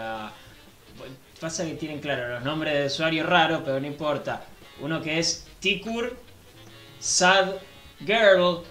pasa 1.39 1.67
que 1.67 1.75
tienen 1.75 2.01
claro 2.01 2.31
los 2.31 2.43
nombres 2.43 2.79
de 2.79 2.87
usuarios 2.87 3.27
raros, 3.27 3.61
pero 3.63 3.79
no 3.79 3.87
importa. 3.87 4.47
Uno 4.81 5.03
que 5.03 5.19
es 5.19 5.47
Tikur, 5.61 6.17
Sad 6.99 7.57
Girl, 8.07 8.63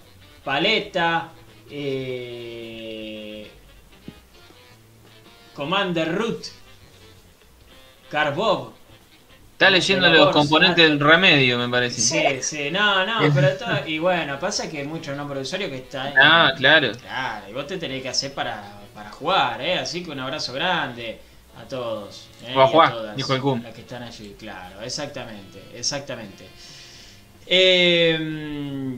Paleta, 0.43 1.29
eh, 1.69 3.47
Commander 5.53 6.11
Root, 6.15 6.45
Carbov. 8.09 8.78
Está 9.59 9.71
leyendo 9.71 10.07
los 10.07 10.31
componentes 10.31 10.87
del 10.87 11.01
remedio, 11.01 11.57
me 11.57 11.67
parece. 11.67 11.99
Sí, 11.99 12.41
sí, 12.41 12.71
no, 12.71 13.05
no, 13.05 13.19
pero 13.35 13.57
todo, 13.57 13.85
y 13.85 13.99
bueno, 13.99 14.39
pasa 14.39 14.69
que 14.69 14.77
hay 14.77 14.87
muchos 14.87 15.17
nombres 15.17 15.39
de 15.39 15.41
usuario 15.41 15.69
que 15.69 15.79
están. 15.79 16.13
Ah, 16.17 16.53
claro. 16.55 16.93
Claro, 16.93 17.49
y 17.49 17.51
vos 17.51 17.67
te 17.67 17.77
tenés 17.77 18.01
que 18.01 18.07
hacer 18.07 18.33
para, 18.33 18.63
para 18.95 19.11
jugar, 19.11 19.59
¿eh? 19.59 19.77
Así 19.77 20.01
que 20.01 20.11
un 20.11 20.19
abrazo 20.21 20.53
grande 20.53 21.19
a 21.59 21.67
todos. 21.67 22.29
¿eh? 22.45 22.55
Va 22.55 22.67
a 22.67 22.69
y 22.69 22.91
todas 22.91 23.17
dijo 23.17 23.33
el 23.33 23.41
Kun. 23.41 23.61
Las 23.61 23.73
que 23.73 23.81
están 23.81 24.01
allí, 24.01 24.33
claro, 24.39 24.79
exactamente, 24.79 25.61
exactamente. 25.75 26.47
Eh, 27.45 28.97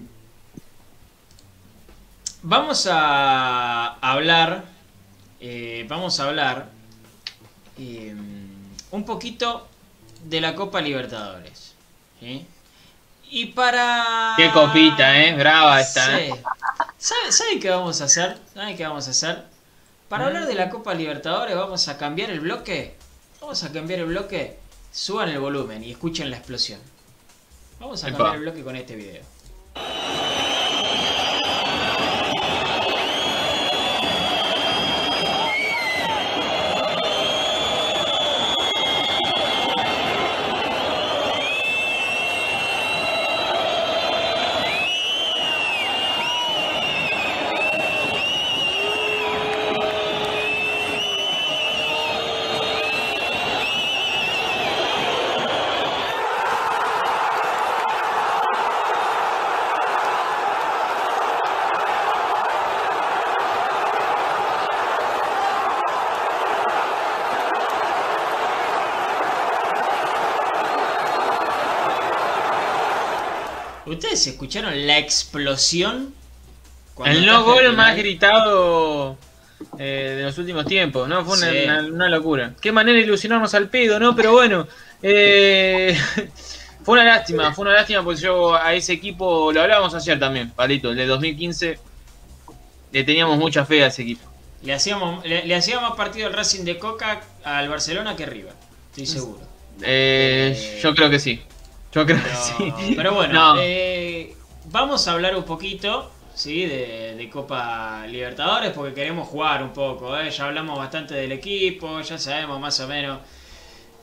vamos 2.43 2.87
a 2.87 3.95
hablar, 3.99 4.65
eh, 5.39 5.87
vamos 5.89 6.19
a 6.19 6.27
hablar 6.27 6.69
eh, 7.79 8.13
un 8.91 9.05
poquito 9.05 9.70
de 10.23 10.41
la 10.41 10.55
Copa 10.55 10.81
Libertadores. 10.81 11.73
¿sí? 12.19 12.45
Y 13.29 13.45
para... 13.47 14.33
Qué 14.37 14.51
copita, 14.51 15.17
¿eh? 15.23 15.33
Brava 15.35 15.79
esta, 15.81 16.05
Sí. 16.17 16.23
¿eh? 16.23 16.43
¿Sabe- 16.97 17.31
¿Saben 17.31 17.59
qué 17.59 17.69
vamos 17.69 18.01
a 18.01 18.05
hacer? 18.05 18.37
¿Saben 18.53 18.75
qué 18.77 18.85
vamos 18.85 19.07
a 19.07 19.11
hacer? 19.11 19.43
Para 20.09 20.25
hablar 20.27 20.45
de 20.45 20.55
la 20.55 20.69
Copa 20.69 20.93
Libertadores 20.93 21.55
vamos 21.55 21.87
a 21.87 21.97
cambiar 21.97 22.29
el 22.29 22.41
bloque. 22.41 22.95
Vamos 23.39 23.63
a 23.63 23.71
cambiar 23.71 24.01
el 24.01 24.05
bloque. 24.07 24.59
Suban 24.91 25.29
el 25.29 25.39
volumen 25.39 25.83
y 25.83 25.91
escuchen 25.91 26.29
la 26.29 26.37
explosión. 26.37 26.79
Vamos 27.79 28.03
a 28.03 28.09
Epa. 28.09 28.17
cambiar 28.17 28.35
el 28.35 28.41
bloque 28.41 28.63
con 28.63 28.75
este 28.75 28.95
video. 28.95 29.23
¿Ustedes 74.01 74.25
escucharon 74.25 74.87
la 74.87 74.97
explosión? 74.97 76.11
El 77.05 77.23
no 77.23 77.43
gol 77.43 77.71
más 77.75 77.95
gritado 77.95 79.15
eh, 79.77 80.15
de 80.17 80.23
los 80.23 80.35
últimos 80.39 80.65
tiempos, 80.65 81.07
¿no? 81.07 81.23
Fue 81.23 81.37
una, 81.37 81.51
Sí. 81.51 81.57
una- 81.65 81.81
una 81.81 82.09
locura. 82.09 82.53
Qué 82.59 82.71
manera 82.71 82.97
de 82.97 83.03
ilusionarnos 83.03 83.53
al 83.53 83.69
pedo, 83.69 83.99
¿no? 83.99 84.15
Pero 84.15 84.31
bueno, 84.31 84.67
eh, 85.03 85.95
fue 86.83 86.93
una 86.93 87.03
lástima, 87.03 87.53
fue 87.53 87.61
una 87.65 87.73
lástima 87.75 88.03
porque 88.03 88.21
yo 88.21 88.55
a 88.55 88.73
ese 88.73 88.93
equipo, 88.93 89.51
lo 89.51 89.61
hablábamos 89.61 89.93
ayer 89.93 90.17
también, 90.19 90.49
Palito, 90.49 90.89
el 90.89 90.97
de 90.97 91.05
2015, 91.05 91.77
le 92.91 93.03
teníamos 93.03 93.37
mucha 93.37 93.65
fe 93.65 93.83
a 93.83 93.87
ese 93.87 94.01
equipo. 94.01 94.27
Le 94.63 94.73
hacíamos, 94.73 95.23
le, 95.23 95.45
le 95.45 95.53
hacía 95.55 95.79
más 95.79 95.91
partido 95.91 96.25
al 96.25 96.33
Racing 96.33 96.63
de 96.63 96.79
Coca 96.79 97.21
al 97.43 97.69
Barcelona 97.69 98.15
que 98.15 98.25
River, 98.25 98.53
estoy 98.89 99.05
seguro. 99.05 99.41
Eh, 99.83 100.79
yo 100.81 100.95
creo 100.95 101.11
que 101.11 101.19
sí. 101.19 101.39
Yo 101.91 102.05
creo 102.05 102.19
Pero, 102.21 102.29
que 102.29 102.35
sí. 102.35 102.93
pero 102.95 103.13
bueno, 103.13 103.33
No. 103.33 103.55
eh, 103.57 104.35
vamos 104.65 105.07
a 105.07 105.13
hablar 105.13 105.35
un 105.35 105.43
poquito 105.43 106.11
¿sí? 106.33 106.65
de, 106.65 107.15
de 107.15 107.29
Copa 107.29 108.05
Libertadores 108.07 108.71
porque 108.71 108.93
queremos 108.93 109.27
jugar 109.27 109.63
un 109.63 109.73
poco. 109.73 110.17
¿eh? 110.17 110.29
Ya 110.31 110.45
hablamos 110.45 110.77
bastante 110.77 111.13
del 111.15 111.31
equipo, 111.33 112.01
ya 112.01 112.17
sabemos 112.17 112.59
más 112.59 112.79
o 112.79 112.87
menos 112.87 113.19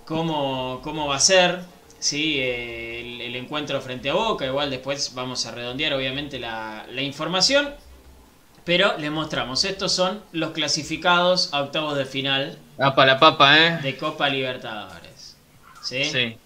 cómo, 0.05 0.81
cómo 0.83 1.07
va 1.09 1.17
a 1.17 1.21
ser 1.21 1.61
¿sí? 1.99 2.37
Eh, 2.39 3.01
el, 3.01 3.21
el 3.23 3.37
encuentro 3.37 3.81
frente 3.81 4.11
a 4.11 4.15
Boca. 4.15 4.47
Igual 4.47 4.71
después 4.71 5.15
vamos 5.15 5.47
a 5.47 5.51
redondear 5.53 5.93
obviamente 5.95 6.39
la, 6.39 6.87
la 6.91 7.03
información. 7.03 7.75
Pero 8.65 8.99
les 8.99 9.11
mostramos, 9.11 9.65
estos 9.65 9.93
son 9.93 10.23
los 10.33 10.51
clasificados 10.51 11.53
a 11.55 11.63
octavos 11.63 11.97
de 11.97 12.05
final 12.05 12.59
Papa 12.77 13.07
la 13.07 13.19
papa, 13.19 13.59
¿eh? 13.59 13.79
de 13.83 13.97
Copa 13.97 14.29
Libertadores. 14.29 15.37
¿sí? 15.83 16.05
Sí. 16.05 16.37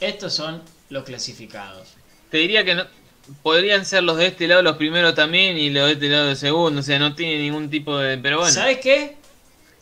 Estos 0.00 0.34
son 0.34 0.62
los 0.90 1.04
clasificados. 1.04 1.88
Te 2.30 2.38
diría 2.38 2.64
que 2.64 2.74
no, 2.74 2.86
podrían 3.42 3.84
ser 3.84 4.02
los 4.02 4.16
de 4.16 4.26
este 4.26 4.48
lado 4.48 4.62
los 4.62 4.76
primeros 4.76 5.14
también 5.14 5.56
y 5.58 5.70
los 5.70 5.86
de 5.86 5.92
este 5.92 6.08
lado 6.08 6.30
el 6.30 6.36
segundo. 6.36 6.80
O 6.80 6.82
sea, 6.82 6.98
no 6.98 7.14
tiene 7.14 7.38
ningún 7.42 7.70
tipo 7.70 7.96
de. 7.98 8.18
Pero 8.18 8.38
bueno. 8.38 8.52
¿Sabes 8.52 8.78
qué? 8.78 9.16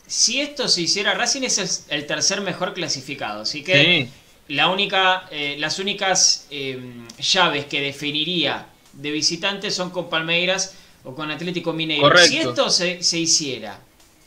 Si 0.07 0.41
esto 0.41 0.67
se 0.67 0.81
hiciera, 0.81 1.13
Racing 1.13 1.43
es 1.43 1.57
el, 1.89 1.97
el 1.99 2.05
tercer 2.05 2.41
mejor 2.41 2.73
clasificado. 2.73 3.41
Así 3.43 3.63
que 3.63 4.07
Sí. 4.07 4.09
la 4.53 4.67
única, 4.69 5.27
eh, 5.31 5.55
las 5.57 5.79
únicas 5.79 6.47
eh, 6.51 6.79
llaves 7.19 7.65
que 7.65 7.79
definiría 7.81 8.67
de 8.93 9.11
visitantes 9.11 9.73
son 9.73 9.89
con 9.91 10.09
Palmeiras 10.09 10.75
o 11.05 11.15
con 11.15 11.31
Atlético 11.31 11.71
Mineiro. 11.71 12.03
Correcto. 12.03 12.27
Si 12.27 12.37
esto 12.39 12.69
se, 12.69 13.01
se 13.03 13.17
hiciera 13.19 13.79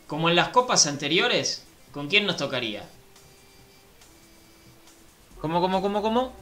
como 0.07 0.31
en 0.31 0.37
las 0.37 0.49
copas 0.49 0.87
anteriores, 0.87 1.65
¿con 1.93 2.09
quién 2.09 2.25
nos 2.27 2.39
tocaría? 2.39 2.89
¿Cómo, 5.45 5.61
cómo, 5.61 5.83
cómo, 5.83 6.01
cómo? 6.01 6.33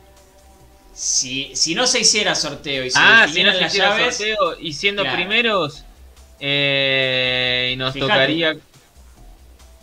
Si, 0.94 1.50
si 1.56 1.74
no 1.74 1.88
se 1.88 1.98
hiciera 1.98 2.36
sorteo 2.36 2.84
y 2.84 2.90
se 2.92 3.00
Ah, 3.00 3.26
si 3.28 3.42
no 3.42 3.50
se 3.50 3.60
las 3.60 3.72
hiciera 3.74 3.98
llaves, 3.98 4.16
sorteo 4.16 4.60
y 4.60 4.72
siendo 4.74 5.02
Claro. 5.02 5.16
primeros, 5.16 5.82
eh, 6.38 7.70
y 7.72 7.76
nos 7.76 7.94
tocaría. 7.94 8.54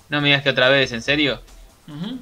No 0.07 0.22
me 0.22 0.30
digas 0.30 0.41
que 0.41 0.51
otra 0.51 0.70
vez, 0.70 0.93
¿en 0.93 1.01
serio? 1.01 1.41
Ujú. 1.89 2.17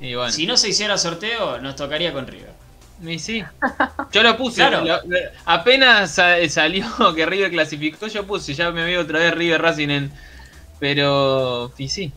Y 0.00 0.14
bueno. 0.14 0.32
si 0.32 0.46
no 0.46 0.56
se 0.56 0.70
hiciera 0.70 0.96
sorteo, 0.96 1.58
nos 1.60 1.76
tocaría 1.76 2.14
con 2.14 2.26
River. 2.26 2.54
Y 3.02 3.18
sí. 3.18 3.44
Yo 4.10 4.22
lo 4.22 4.34
puse. 4.38 4.62
Claro. 4.62 4.80
lo- 4.82 5.02
lo- 5.04 5.18
apenas 5.44 6.10
sa- 6.14 6.36
salió 6.48 6.86
que 7.14 7.26
River 7.26 7.50
clasificó, 7.50 8.06
yo 8.06 8.26
puse. 8.26 8.54
Ya 8.54 8.70
me 8.70 8.82
veo 8.82 9.02
otra 9.02 9.18
vez 9.18 9.34
River 9.34 9.60
Racing 9.60 9.90
en. 9.90 10.12
Pero. 10.80 11.70
Y 11.76 11.90
sí. 11.90 12.14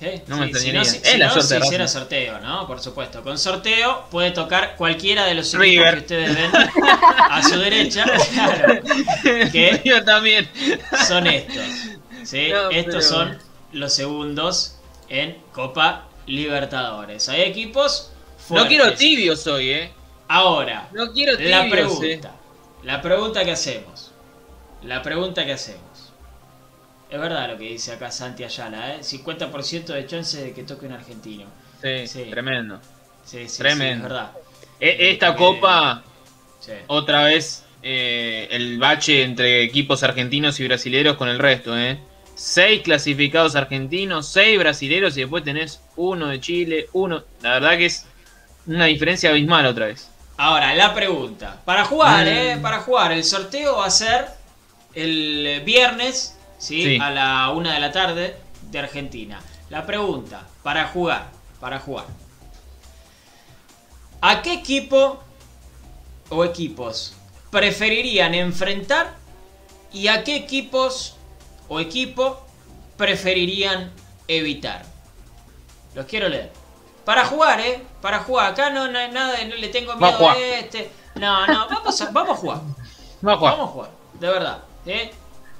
Sí, 0.00 0.06
No 0.28 0.38
me 0.38 0.46
sí, 0.46 0.52
si 0.54 0.70
extrañaría. 0.70 0.80
no, 0.80 0.82
Es 0.82 1.02
si 1.12 1.18
la 1.18 1.26
no 1.26 1.32
suerte 1.34 1.54
de 1.54 1.60
hiciera 1.66 1.86
sorteo, 1.88 2.40
¿no? 2.40 2.66
Por 2.66 2.80
supuesto. 2.80 3.22
Con 3.22 3.38
sorteo 3.38 4.06
puede 4.10 4.30
tocar 4.30 4.74
cualquiera 4.76 5.26
de 5.26 5.34
los 5.34 5.48
equipos 5.52 5.62
River. 5.66 5.94
que 5.94 6.00
ustedes 6.00 6.34
ven 6.36 6.50
a 7.30 7.42
su 7.42 7.58
derecha. 7.58 8.04
Claro, 8.32 8.80
¿Qué? 9.52 9.82
Yo 9.84 10.02
también. 10.04 10.48
son 11.06 11.26
estos. 11.26 11.64
¿sí? 12.24 12.48
No, 12.50 12.70
estos 12.70 12.94
pero- 12.94 13.02
son 13.02 13.38
los 13.72 13.92
segundos 13.92 14.76
en 15.10 15.36
Copa 15.52 16.06
Libertadores. 16.26 17.28
Hay 17.28 17.42
equipos 17.42 18.10
No 18.38 18.44
fuertes. 18.46 18.68
quiero 18.68 18.94
tibios 18.94 19.46
hoy, 19.46 19.70
eh. 19.70 19.92
Ahora, 20.28 20.88
No 20.92 21.12
quiero 21.12 21.36
tibios. 21.36 21.50
la 21.50 21.66
eh. 21.66 21.70
pregunta. 21.70 22.32
La 22.84 23.02
pregunta 23.02 23.44
que 23.44 23.50
hacemos. 23.52 24.12
La 24.82 25.02
pregunta 25.02 25.44
que 25.44 25.52
hacemos. 25.52 25.82
Es 27.10 27.20
verdad 27.20 27.48
lo 27.50 27.58
que 27.58 27.64
dice 27.64 27.92
acá 27.92 28.10
Santi 28.10 28.44
Ayala, 28.44 28.94
¿eh? 28.94 28.98
50% 29.02 29.86
de 29.86 30.06
chance 30.06 30.40
de 30.42 30.52
que 30.52 30.62
toque 30.62 30.86
un 30.86 30.92
argentino. 30.92 31.46
Sí, 31.82 32.06
Sí. 32.06 32.24
tremendo. 32.30 32.80
Sí, 33.24 33.38
sí, 33.42 33.48
sí, 33.48 33.58
Tremendo. 33.58 34.06
es 34.06 34.12
verdad. 34.12 34.30
E- 34.78 35.10
Esta 35.10 35.34
Porque- 35.36 35.60
copa, 35.60 36.02
otra 36.86 37.24
vez, 37.24 37.64
eh, 37.82 38.48
el 38.50 38.78
bache 38.78 39.22
entre 39.22 39.62
equipos 39.64 40.02
argentinos 40.02 40.60
y 40.60 40.66
brasileros 40.68 41.16
con 41.16 41.28
el 41.28 41.38
resto, 41.38 41.76
¿eh? 41.76 41.98
Seis 42.34 42.82
clasificados 42.82 43.56
argentinos, 43.56 44.28
seis 44.28 44.58
brasileros 44.58 45.16
y 45.16 45.20
después 45.20 45.42
tenés 45.44 45.80
uno 45.96 46.28
de 46.28 46.40
Chile, 46.40 46.86
uno. 46.92 47.22
La 47.42 47.54
verdad 47.54 47.76
que 47.76 47.86
es 47.86 48.06
una 48.66 48.84
diferencia 48.86 49.30
abismal 49.30 49.66
otra 49.66 49.86
vez. 49.86 50.08
Ahora, 50.38 50.74
la 50.74 50.94
pregunta. 50.94 51.60
Para 51.64 51.84
jugar, 51.84 52.24
Mm. 52.24 52.28
¿eh? 52.28 52.58
Para 52.62 52.78
jugar. 52.80 53.12
El 53.12 53.24
sorteo 53.24 53.76
va 53.78 53.86
a 53.86 53.90
ser 53.90 54.26
el 54.94 55.62
viernes, 55.66 56.36
¿sí? 56.60 56.84
Sí. 56.84 56.98
A 57.00 57.10
la 57.10 57.50
una 57.50 57.74
de 57.74 57.80
la 57.80 57.90
tarde 57.90 58.36
de 58.70 58.78
Argentina. 58.78 59.40
La 59.70 59.86
pregunta, 59.86 60.46
para 60.62 60.86
jugar, 60.88 61.30
para 61.58 61.80
jugar. 61.80 62.06
¿A 64.20 64.42
qué 64.42 64.52
equipo 64.52 65.20
o 66.28 66.44
equipos 66.44 67.14
preferirían 67.50 68.34
enfrentar 68.34 69.14
y 69.92 70.08
a 70.08 70.22
qué 70.22 70.36
equipos 70.36 71.16
o 71.68 71.80
equipo 71.80 72.44
preferirían 72.96 73.90
evitar? 74.28 74.84
Los 75.94 76.06
quiero 76.06 76.28
leer. 76.28 76.52
Para 77.04 77.24
jugar, 77.24 77.60
¿eh? 77.60 77.82
Para 78.02 78.20
jugar. 78.20 78.52
Acá 78.52 78.70
no, 78.70 78.88
no 78.88 78.98
hay 78.98 79.10
nada, 79.10 79.42
no 79.44 79.56
le 79.56 79.68
tengo 79.68 79.96
miedo 79.96 80.30
a 80.30 80.38
este. 80.38 80.90
No, 81.14 81.46
no, 81.46 81.66
vamos 81.68 82.00
a, 82.00 82.10
vamos 82.10 82.38
a 82.38 82.40
jugar. 82.40 82.60
Vamos 83.22 83.36
a 83.36 83.38
jugar. 83.38 83.52
Vamos 83.52 83.68
a 83.68 83.72
jugar, 83.72 83.90
de 84.18 84.28
verdad. 84.28 84.58
¿eh? 84.86 85.10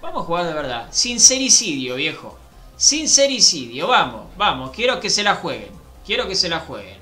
Vamos 0.01 0.23
a 0.23 0.27
jugar 0.27 0.47
de 0.47 0.55
verdad. 0.55 0.89
Sincericidio, 0.91 1.97
viejo. 1.97 2.39
Sincericidio, 2.77 3.87
vamos, 3.89 4.35
vamos. 4.37 4.71
Quiero 4.73 5.01
que 5.01 5.11
se 5.11 5.23
la 5.23 5.37
jueguen. 5.37 5.71
Quiero 6.05 6.27
que 6.27 6.35
se 6.35 6.49
la 6.49 6.61
jueguen. 6.61 6.99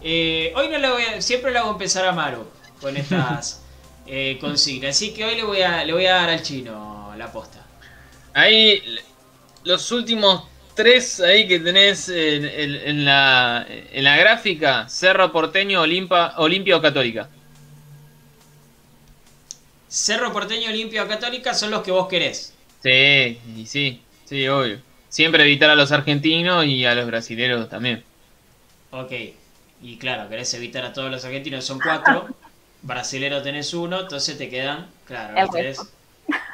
Eh, 0.00 0.52
hoy 0.56 0.68
no 0.68 0.78
le 0.78 0.90
voy 0.90 1.02
a. 1.04 1.22
Siempre 1.22 1.52
le 1.52 1.58
hago 1.58 1.70
empezar 1.70 2.06
a 2.06 2.12
Maru 2.12 2.46
con 2.80 2.96
estas 2.96 3.62
eh, 4.06 4.38
consignas. 4.40 4.96
Así 4.96 5.12
que 5.14 5.24
hoy 5.24 5.36
le 5.36 5.44
voy, 5.44 5.62
a, 5.62 5.84
le 5.84 5.92
voy 5.92 6.06
a 6.06 6.14
dar 6.14 6.30
al 6.30 6.42
chino 6.42 7.14
la 7.16 7.30
posta. 7.32 7.66
Ahí, 8.34 8.82
los 9.64 9.90
últimos 9.92 10.44
tres 10.74 11.20
ahí 11.20 11.46
que 11.48 11.60
tenés 11.60 12.08
en, 12.08 12.44
en- 12.46 12.74
en 12.76 13.04
la, 13.04 13.66
en 13.68 14.04
la 14.04 14.16
gráfica, 14.16 14.88
Cerro 14.88 15.32
Porteño, 15.32 15.82
Olimpa, 15.82 16.34
Olimpia 16.38 16.76
o 16.78 16.82
Católica. 16.82 17.30
Cerro 19.92 20.32
Porteño, 20.32 20.70
Olimpia 20.70 21.04
o 21.04 21.06
Católica 21.06 21.52
son 21.52 21.70
los 21.70 21.82
que 21.82 21.90
vos 21.90 22.08
querés. 22.08 22.54
Sí, 22.82 23.38
y 23.54 23.66
sí, 23.66 24.00
sí, 24.24 24.48
obvio. 24.48 24.80
Siempre 25.10 25.42
evitar 25.42 25.68
a 25.68 25.74
los 25.74 25.92
argentinos 25.92 26.64
y 26.64 26.86
a 26.86 26.94
los 26.94 27.06
brasileros 27.06 27.68
también. 27.68 28.02
Ok. 28.90 29.12
Y 29.82 29.98
claro, 29.98 30.30
querés 30.30 30.54
evitar 30.54 30.82
a 30.86 30.94
todos 30.94 31.10
los 31.10 31.22
argentinos, 31.26 31.66
son 31.66 31.78
cuatro. 31.78 32.26
Brasilero 32.82 33.42
tenés 33.42 33.74
uno, 33.74 34.00
entonces 34.00 34.38
te 34.38 34.48
quedan, 34.48 34.86
claro, 35.04 35.50
tenés 35.50 35.78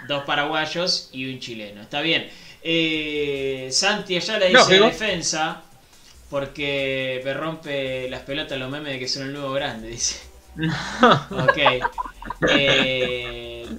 dos 0.08 0.24
paraguayos 0.24 1.08
y 1.12 1.32
un 1.32 1.38
chileno. 1.38 1.80
Está 1.82 2.00
bien. 2.00 2.28
Eh, 2.60 3.68
Santi 3.70 4.16
allá 4.16 4.38
le 4.40 4.48
dice 4.48 4.80
defensa 4.80 5.62
porque 6.28 7.22
me 7.24 7.34
rompe 7.34 8.10
las 8.10 8.22
pelotas 8.22 8.58
los 8.58 8.68
memes 8.68 8.94
de 8.94 8.98
que 8.98 9.06
son 9.06 9.22
el 9.22 9.32
nuevo 9.32 9.52
grande, 9.52 9.88
dice. 9.90 10.27
Ok. 11.30 11.58
Eh, 12.44 13.78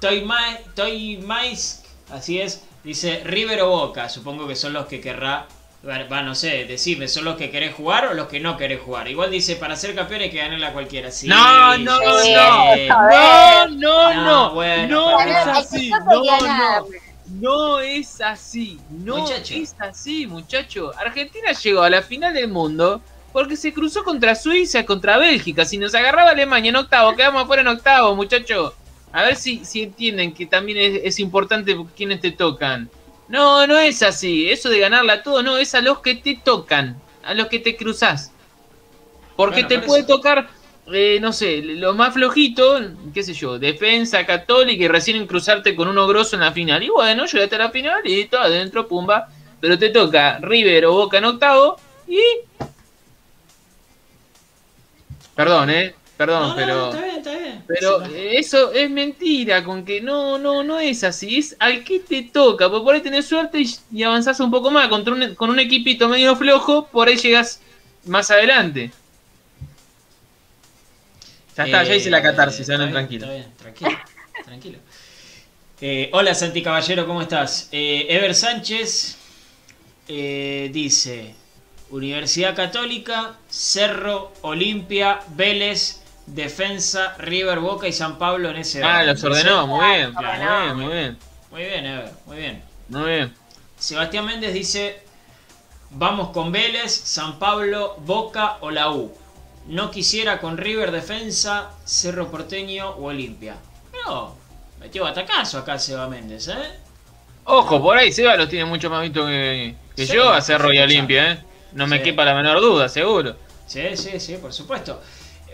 Toy, 0.00 0.24
Ma- 0.24 0.58
Toy 0.74 1.18
Mais, 1.18 1.82
así 2.10 2.40
es, 2.40 2.64
dice 2.84 3.22
River 3.24 3.62
o 3.62 3.68
Boca, 3.68 4.08
supongo 4.08 4.46
que 4.46 4.54
son 4.56 4.72
los 4.72 4.86
que 4.86 5.00
querrá, 5.00 5.46
va, 5.88 6.22
no 6.22 6.34
sé, 6.34 6.64
decime, 6.66 7.08
¿son 7.08 7.24
los 7.24 7.36
que 7.36 7.50
querés 7.50 7.74
jugar 7.74 8.06
o 8.06 8.14
los 8.14 8.28
que 8.28 8.40
no 8.40 8.56
querés 8.56 8.80
jugar? 8.80 9.08
Igual 9.08 9.30
dice, 9.30 9.56
para 9.56 9.76
ser 9.76 9.94
campeón 9.94 10.20
hay 10.22 10.30
que 10.30 10.38
ganarle 10.38 10.66
a 10.66 10.72
cualquiera. 10.72 11.10
Sí, 11.10 11.28
No, 11.28 11.76
no, 11.78 11.98
no, 12.24 12.76
no, 12.86 13.66
no, 13.68 14.14
No, 14.14 14.14
no, 14.14 14.54
bueno, 14.54 15.00
no 15.06 15.22
es 15.22 15.46
así, 15.46 16.00
no 17.24 17.80
es 17.80 18.20
así, 18.20 18.84
no 18.88 19.42
Muchacho. 19.42 19.54
es 19.54 19.74
así, 19.78 20.26
muchacho. 20.26 20.92
Argentina 20.98 21.52
llegó 21.52 21.82
a 21.82 21.90
la 21.90 22.02
final 22.02 22.32
del 22.34 22.48
mundo 22.48 23.04
porque 23.32 23.56
se 23.56 23.72
cruzó 23.72 24.04
contra 24.04 24.34
Suiza, 24.34 24.84
contra 24.84 25.18
Bélgica. 25.18 25.64
Si 25.64 25.78
nos 25.78 25.94
agarraba 25.94 26.30
Alemania 26.30 26.70
en 26.70 26.76
octavo, 26.76 27.14
quedamos 27.14 27.42
afuera 27.42 27.62
en 27.62 27.68
octavo, 27.68 28.14
muchacho. 28.14 28.74
A 29.12 29.22
ver 29.22 29.36
si, 29.36 29.64
si 29.64 29.82
entienden 29.82 30.32
que 30.34 30.46
también 30.46 30.78
es, 30.78 31.00
es 31.04 31.20
importante 31.20 31.76
quiénes 31.96 32.20
te 32.20 32.32
tocan. 32.32 32.90
No, 33.28 33.66
no 33.66 33.78
es 33.78 34.02
así. 34.02 34.50
Eso 34.50 34.68
de 34.68 34.78
ganarla 34.80 35.14
a 35.14 35.22
todo, 35.22 35.42
no, 35.42 35.56
es 35.58 35.74
a 35.74 35.80
los 35.80 36.00
que 36.00 36.14
te 36.14 36.36
tocan, 36.42 37.00
a 37.24 37.34
los 37.34 37.48
que 37.48 37.58
te 37.58 37.76
cruzás. 37.76 38.32
Porque 39.36 39.62
Bueno, 39.62 39.68
te 39.68 39.78
puede 39.80 40.00
eso. 40.00 40.16
tocar 40.16 40.48
eh, 40.92 41.18
no 41.20 41.32
sé, 41.32 41.60
lo 41.62 41.94
más 41.94 42.14
flojito, 42.14 42.80
qué 43.12 43.22
sé 43.22 43.34
yo, 43.34 43.58
defensa 43.58 44.24
católica 44.24 44.84
y 44.84 44.88
recién 44.88 45.26
cruzarte 45.26 45.76
con 45.76 45.88
uno 45.88 46.06
grosso 46.06 46.36
en 46.36 46.40
la 46.40 46.52
final. 46.52 46.82
Y 46.82 46.88
bueno, 46.88 47.26
llegaste 47.26 47.56
a 47.56 47.58
la 47.58 47.70
final 47.70 48.00
y 48.04 48.24
todo 48.26 48.40
adentro, 48.42 48.88
pumba. 48.88 49.28
Pero 49.60 49.78
te 49.78 49.90
toca 49.90 50.38
River 50.38 50.86
o 50.86 50.92
Boca 50.92 51.18
en 51.18 51.24
octavo 51.24 51.76
y... 52.06 52.18
Perdón, 55.38 55.70
eh, 55.70 55.94
perdón, 56.16 56.42
No, 56.48 56.48
no, 56.48 56.56
pero... 56.56 56.84
está 56.86 57.00
bien, 57.04 57.16
está 57.18 57.38
bien. 57.38 57.64
Pero 57.66 58.04
Sí, 58.06 58.12
eh, 58.14 58.38
eso 58.38 58.72
es 58.72 58.90
mentira, 58.90 59.62
con 59.64 59.84
que 59.84 60.00
no, 60.00 60.38
no, 60.38 60.64
no 60.64 60.78
es 60.80 61.04
así, 61.04 61.38
es 61.38 61.56
al 61.60 61.84
que 61.84 62.00
te 62.00 62.22
toca, 62.24 62.68
porque 62.68 62.84
por 62.84 62.94
ahí 62.94 63.02
tenés 63.02 63.26
suerte 63.26 63.60
y, 63.60 63.68
y 63.92 64.02
avanzás 64.02 64.40
un 64.40 64.50
poco 64.50 64.70
más, 64.70 64.88
contra 64.88 65.14
un, 65.14 65.34
con 65.36 65.50
un 65.50 65.60
equipito 65.60 66.08
medio 66.08 66.34
flojo, 66.36 66.88
por 66.88 67.08
ahí 67.08 67.16
llegas 67.16 67.60
más 68.04 68.30
adelante. 68.32 68.92
Ya 71.56 71.64
está, 71.64 71.82
ya 71.84 71.94
hice 71.94 72.10
la 72.10 72.22
catarsis, 72.22 72.68
Eh, 72.68 72.72
está 72.72 72.86
bien, 72.86 72.90
tranquilo. 72.90 73.26
Está 73.26 73.34
bien, 73.34 73.54
tranquilo, 73.56 74.04
tranquilo. 74.44 74.78
Eh, 75.80 76.10
hola 76.12 76.34
Santi 76.34 76.62
Caballero, 76.62 77.06
¿cómo 77.06 77.22
estás? 77.22 77.68
Eh, 77.72 78.06
Ever 78.08 78.34
Sánchez 78.34 79.16
eh, 80.08 80.70
dice, 80.72 81.37
Universidad 81.90 82.54
Católica, 82.54 83.34
Cerro, 83.48 84.32
Olimpia, 84.42 85.20
Vélez, 85.28 86.02
Defensa, 86.26 87.14
River, 87.18 87.60
Boca 87.60 87.88
y 87.88 87.92
San 87.92 88.18
Pablo 88.18 88.50
en 88.50 88.56
ese 88.56 88.82
Ah, 88.84 89.02
los 89.02 89.22
ordenó, 89.24 89.66
muy 89.66 89.86
bien, 89.86 90.12
muy 90.14 90.24
bien, 90.24 90.76
muy 90.76 90.86
bien, 90.94 91.18
Muy 91.50 91.62
bien, 91.64 91.86
Ever, 91.86 92.10
muy 92.26 92.36
bien. 92.36 92.62
muy 92.88 93.04
bien. 93.08 93.34
Sebastián 93.78 94.26
Méndez 94.26 94.52
dice, 94.52 95.02
vamos 95.90 96.30
con 96.30 96.52
Vélez, 96.52 96.92
San 96.92 97.38
Pablo, 97.38 97.96
Boca 98.04 98.58
o 98.60 98.70
la 98.70 98.90
U. 98.90 99.12
No 99.66 99.90
quisiera 99.90 100.40
con 100.40 100.56
River 100.58 100.90
Defensa, 100.90 101.70
Cerro 101.84 102.30
Porteño 102.30 102.90
o 102.90 103.04
Olimpia. 103.06 103.56
No, 104.06 104.34
metió 104.80 105.04
batacazo 105.04 105.58
acá 105.58 105.78
Seba 105.78 106.08
Méndez, 106.08 106.48
¿eh? 106.48 106.78
Ojo, 107.44 107.80
por 107.82 107.96
ahí 107.96 108.12
Seba 108.12 108.36
los 108.36 108.48
tiene 108.48 108.64
mucho 108.66 108.90
más 108.90 109.02
visto 109.02 109.24
que, 109.26 109.74
que 109.96 110.06
Sí, 110.06 110.12
yo 110.14 110.30
a 110.30 110.40
Cerro 110.42 110.72
y. 110.72 110.78
Olimpia, 110.78 111.32
¿eh? 111.32 111.38
No 111.78 111.86
me 111.86 111.98
Sí. 111.98 112.02
quepa 112.02 112.24
la 112.24 112.34
menor 112.34 112.60
duda, 112.60 112.88
seguro. 112.88 113.36
Sí, 113.66 113.96
sí, 113.96 114.18
sí, 114.20 114.36
por 114.36 114.52
supuesto. 114.52 115.00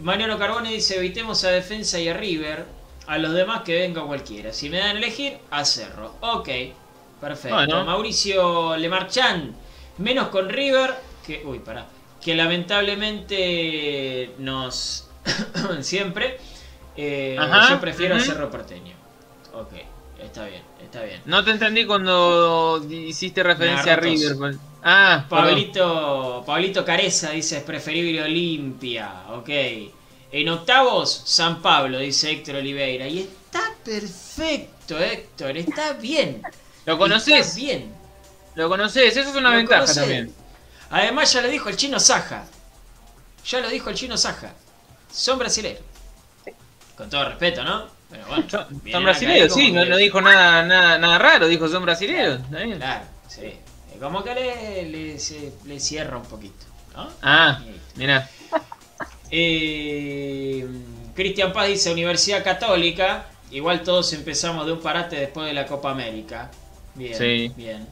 Mariano 0.01 0.39
Carbone 0.39 0.71
dice, 0.71 0.97
evitemos 0.97 1.45
a 1.45 1.51
Defensa 1.51 1.99
y 2.01 2.09
a 2.09 2.15
River, 2.15 2.65
a 3.07 3.19
los 3.19 3.33
demás 3.35 3.63
que 3.63 3.75
venga 3.79 4.03
cualquiera. 4.03 4.53
Si 4.53 4.69
me 4.71 4.79
dan 4.79 4.97
a 4.97 4.99
elegir, 4.99 5.39
a 5.51 5.65
Cerro. 5.65 6.15
Ok, 6.21 6.49
perfecto. 7.21 7.55
Bueno. 7.57 7.85
Mauricio 7.85 8.77
Lemarchán, 8.77 9.55
menos 9.99 10.29
con 10.29 10.49
River, 10.49 10.95
que... 11.27 11.43
Uy, 11.45 11.59
pará. 11.59 11.87
Que 12.21 12.35
lamentablemente 12.35 14.31
nos... 14.39 15.09
siempre. 15.81 16.39
eh, 16.97 17.37
Ajá, 17.39 17.71
yo 17.71 17.81
prefiero 17.81 18.15
a 18.15 18.19
ujú. 18.19 18.27
Cerro 18.27 18.51
Porteño. 18.51 18.95
Ok, 19.55 19.73
está 20.23 20.47
bien, 20.47 20.63
está 20.83 21.03
bien. 21.03 21.21
No 21.27 21.45
te 21.45 21.51
entendí 21.53 21.85
cuando 21.87 22.85
hiciste 22.91 23.43
referencia 23.43 23.93
a. 23.95 23.97
River. 23.97 24.37
Ah. 24.87 25.25
Pablito, 25.31 26.45
Pablito 26.47 26.85
Careza 26.85 27.31
dice 27.31 27.57
es 27.57 27.63
preferible 27.63 28.23
Olimpia, 28.23 29.25
ok. 29.31 29.49
En 30.31 30.49
octavos, 30.51 31.23
San 31.25 31.63
Pablo, 31.63 31.99
dice 31.99 32.31
Héctor 32.31 32.57
Oliveira. 32.57 33.09
Y 33.09 33.21
está 33.21 33.73
perfecto, 33.83 34.99
Héctor, 34.99 35.57
está 35.57 35.95
bien. 35.95 36.43
¿Lo 36.85 36.99
conoces? 36.99 37.47
Está 37.47 37.57
bien. 37.57 37.95
Lo 38.57 38.69
conoces, 38.69 39.17
eso 39.17 39.31
es 39.31 39.37
una 39.37 39.51
Lo 39.51 39.57
ventaja 39.57 39.81
conocés. 39.81 40.03
también. 40.03 40.35
Además 40.91 41.33
ya 41.33 41.41
lo 41.41 41.49
dijo 41.49 41.71
el 41.71 41.77
chino 41.77 41.99
Saja. 41.99 42.45
Ya 43.47 43.61
lo 43.61 43.71
dijo 43.71 43.89
el 43.89 43.97
chino 43.97 44.19
Saja. 44.19 44.53
Son 45.11 45.39
brasileños. 45.39 45.81
Con 46.95 47.09
todo 47.09 47.25
respeto, 47.31 47.65
¿no? 47.65 47.87
Pero 48.11 48.27
bueno. 48.27 48.45
Son, 48.51 49.03
brasileños, 49.03 49.49
como 49.49 49.65
sí, 49.65 49.73
no, 49.73 49.97
dijo 49.97 50.21
nada, 50.21 50.63
nada, 50.63 50.99
nada 50.99 51.19
raro, 51.19 51.49
dijo 51.49 51.69
son 51.69 51.85
brasileños. 51.85 52.41
bien. 52.51 52.77
Claro, 52.77 53.05
sí. 53.29 53.55
Como 54.01 54.23
que 54.25 54.35
le, 54.35 54.89
le, 54.91 55.19
se- 55.19 55.53
le 55.65 55.81
cierra 55.81 56.17
un 56.19 56.25
poquito, 56.25 56.65
¿no? 56.97 57.09
Ah, 57.23 57.61
mira. 57.97 58.29
Eh, 59.37 60.65
Cristian 61.15 61.53
Paz 61.53 61.67
dice 61.69 61.93
Universidad 61.93 62.45
Católica. 62.45 63.27
Igual 63.51 63.83
todos 63.83 64.13
empezamos 64.13 64.65
de 64.67 64.73
un 64.73 64.81
parate 64.81 65.17
después 65.17 65.47
de 65.47 65.53
la 65.55 65.67
Copa 65.67 65.91
América. 65.91 66.51
Bien, 66.95 67.15
Sí. 67.17 67.53
bien. 67.57 67.87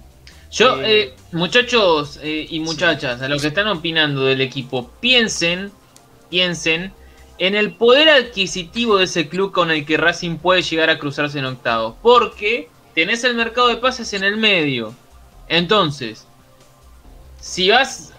Yo, 0.53 0.81
Eh, 0.83 1.01
eh, 1.03 1.15
muchachos 1.33 2.21
eh, 2.23 2.47
y 2.49 2.61
muchachas, 2.61 3.23
a 3.23 3.29
los 3.29 3.43
que 3.43 3.49
están 3.49 3.67
opinando 3.69 4.25
del 4.25 4.41
equipo, 4.41 4.91
piensen, 5.01 5.73
piensen 6.31 6.93
en 7.39 7.55
el 7.57 7.75
poder 7.75 8.09
adquisitivo 8.09 8.99
de 8.99 9.05
ese 9.05 9.29
club 9.29 9.51
con 9.53 9.71
el 9.71 9.85
que 9.87 9.97
Racing 9.97 10.37
puede 10.37 10.63
llegar 10.63 10.91
a 10.91 10.99
cruzarse 10.99 11.39
en 11.39 11.47
octavos. 11.47 11.97
Porque 12.03 12.69
tenés 12.95 13.25
el 13.25 13.35
mercado 13.35 13.69
de 13.69 13.77
pases 13.79 14.13
en 14.13 14.25
el 14.25 14.37
medio. 14.37 14.95
Entonces, 15.49 16.27
si 17.41 17.71
vas 17.71 18.13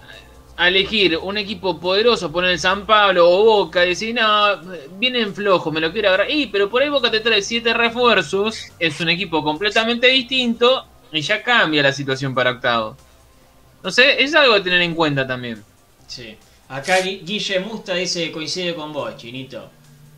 a 0.56 0.68
elegir 0.68 1.18
un 1.18 1.38
equipo 1.38 1.80
poderoso, 1.80 2.32
poner 2.32 2.52
el 2.52 2.60
San 2.60 2.86
Pablo 2.86 3.30
o 3.30 3.44
Boca, 3.44 3.84
y 3.86 3.90
decir, 3.90 4.14
no, 4.14 4.58
vienen 5.00 5.34
flojos, 5.34 5.74
me 5.74 5.80
lo 5.82 5.92
quiero 5.92 6.10
agarrar. 6.10 6.30
Y, 6.30 6.48
pero 6.48 6.70
por 6.70 6.82
ahí 6.84 6.90
Boca 6.90 7.10
te 7.10 7.22
trae 7.22 7.42
siete 7.42 7.74
refuerzos, 7.74 8.68
es 8.80 9.00
un 9.00 9.10
equipo 9.10 9.44
completamente 9.44 10.08
distinto 10.08 10.86
y 11.12 11.22
ya 11.22 11.42
cambia 11.42 11.82
la 11.84 11.92
situación 11.94 12.36
para 12.36 12.52
octavos. 12.52 12.98
No 13.84 13.92
sé, 13.92 14.22
es 14.24 14.34
algo 14.36 14.54
a 14.54 14.64
tener 14.64 14.82
en 14.82 14.94
cuenta 14.96 15.26
también. 15.26 15.64
Sí. 16.08 16.36
Acá 16.70 17.00
Gui- 17.02 17.22
Guille 17.26 17.60
Musta 17.60 17.94
dice 17.96 18.32
coincide 18.32 18.74
con 18.76 18.94
vos, 18.94 19.16
Chinito. 19.18 19.70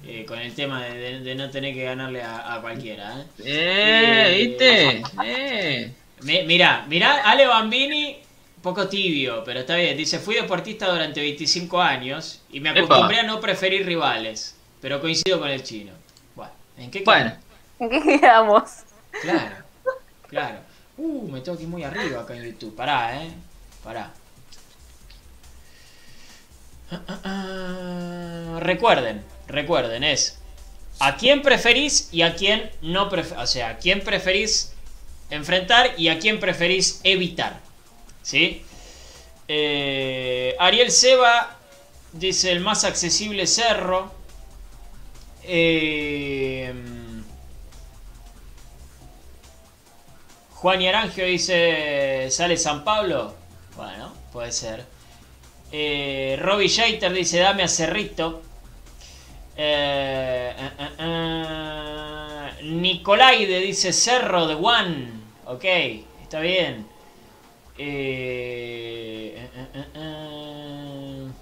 eh, 0.08 0.24
con 0.26 0.38
el 0.38 0.54
tema 0.54 0.84
de, 0.84 0.94
de- 0.98 1.20
de 1.22 1.36
no 1.36 1.50
tener 1.50 1.74
que 1.74 1.84
ganarle 1.84 2.22
a, 2.22 2.54
a 2.54 2.62
cualquiera. 2.62 3.22
¿eh? 3.22 3.26
Eh, 3.44 4.46
¿viste? 4.46 5.02
Eh. 5.24 5.92
Mi- 6.22 6.44
mirá, 6.44 6.86
mirá, 6.88 7.24
Ale 7.30 7.46
Bambini, 7.48 8.18
poco 8.62 8.88
tibio, 8.88 9.44
pero 9.44 9.62
está 9.62 9.76
bien. 9.76 9.96
Dice, 9.98 10.20
fui 10.20 10.36
deportista 10.36 10.88
durante 10.90 11.20
25 11.22 11.82
años 11.82 12.42
y 12.50 12.60
me 12.60 12.70
Epa. 12.72 12.80
acostumbré 12.82 13.20
a 13.20 13.24
no 13.24 13.40
preferir 13.40 13.86
rivales, 13.86 14.56
pero 14.82 15.02
coincido 15.02 15.40
con 15.40 15.50
el 15.50 15.64
chino. 15.64 15.94
Bueno, 16.36 16.52
¿en 16.78 16.92
qué 16.92 17.02
Bueno, 17.04 17.34
¿En 17.80 17.90
qué 17.90 18.02
quedamos? 18.02 18.64
Claro, 19.22 19.56
claro. 20.30 20.60
Uh, 20.98 21.28
me 21.30 21.42
tengo 21.42 21.58
que 21.58 21.64
ir 21.64 21.70
muy 21.70 21.84
arriba 21.84 22.22
acá 22.22 22.36
en 22.36 22.44
YouTube. 22.46 22.76
Pará, 22.76 23.22
eh. 23.22 23.30
Pará. 23.84 24.12
Ah, 26.92 27.02
ah, 27.08 27.20
ah. 27.26 28.60
Recuerden, 28.62 29.24
recuerden, 29.48 30.04
es 30.04 30.40
a 31.00 31.18
quién 31.18 31.42
preferís 31.42 32.10
y 32.14 32.22
a 32.22 32.36
quién 32.36 32.72
no 32.82 33.10
preferís. 33.10 33.44
O 33.44 33.48
sea, 33.48 33.70
a 33.70 33.78
quién 33.78 34.02
preferís 34.02 34.74
enfrentar 35.30 35.94
y 35.98 36.10
a 36.10 36.20
quién 36.20 36.40
preferís 36.40 37.02
evitar. 37.04 37.60
¿Sí? 38.22 38.64
Eh, 39.48 40.56
Ariel 40.60 40.92
Seba 40.92 41.58
dice 42.14 42.52
el 42.52 42.60
más 42.60 42.84
accesible 42.84 43.46
cerro. 43.48 44.12
Eh, 45.44 46.74
Juan 50.54 50.82
y 50.82 50.88
Arangio 50.88 51.26
dice, 51.26 52.28
¿sale 52.32 52.58
San 52.58 52.84
Pablo? 52.84 53.36
Bueno, 53.76 54.12
puede 54.32 54.52
ser. 54.52 54.86
Eh, 55.72 56.38
Robbie 56.42 56.70
Shater 56.70 57.14
dice, 57.14 57.38
dame 57.38 57.62
a 57.62 57.68
Cerrito. 57.68 58.42
Eh, 59.58 60.54
Nicolaide 62.64 63.60
dice, 63.60 63.94
Cerro 63.94 64.48
de 64.48 64.56
One. 64.56 65.15
Ok, 65.46 65.64
está 66.22 66.40
bien. 66.42 66.92
Eh, 67.78 69.50
eh, 69.54 69.70
eh, 69.74 69.86
eh. 69.96 71.34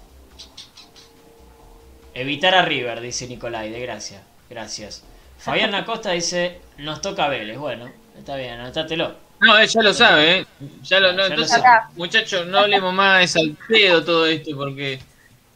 Evitar 2.14 2.54
a 2.54 2.62
River, 2.62 3.00
dice 3.00 3.26
Nicolaide, 3.26 3.80
gracias. 3.80 4.22
Gracias. 4.48 5.04
Fabián 5.36 5.74
Acosta 5.74 6.12
dice, 6.12 6.62
nos 6.78 7.00
toca 7.00 7.28
Vélez. 7.28 7.58
Bueno, 7.58 7.92
está 8.16 8.36
bien, 8.36 8.60
anótatelo. 8.60 9.20
no, 9.40 9.58
él 9.58 9.68
ya 9.68 9.82
lo 9.82 9.92
sabe, 9.94 10.38
¿eh? 10.40 10.46
Ya 10.82 11.00
lo, 11.00 11.12
no, 11.12 11.26
Ya 11.26 11.36
lo 11.36 11.44
entonces, 11.44 11.62
sabe. 11.62 11.86
muchachos, 11.96 12.46
no 12.46 12.58
hablemos 12.60 12.94
más, 12.94 13.36
al 13.36 13.56
pedo 13.68 14.04
todo 14.04 14.26
esto, 14.26 14.56
porque 14.56 15.06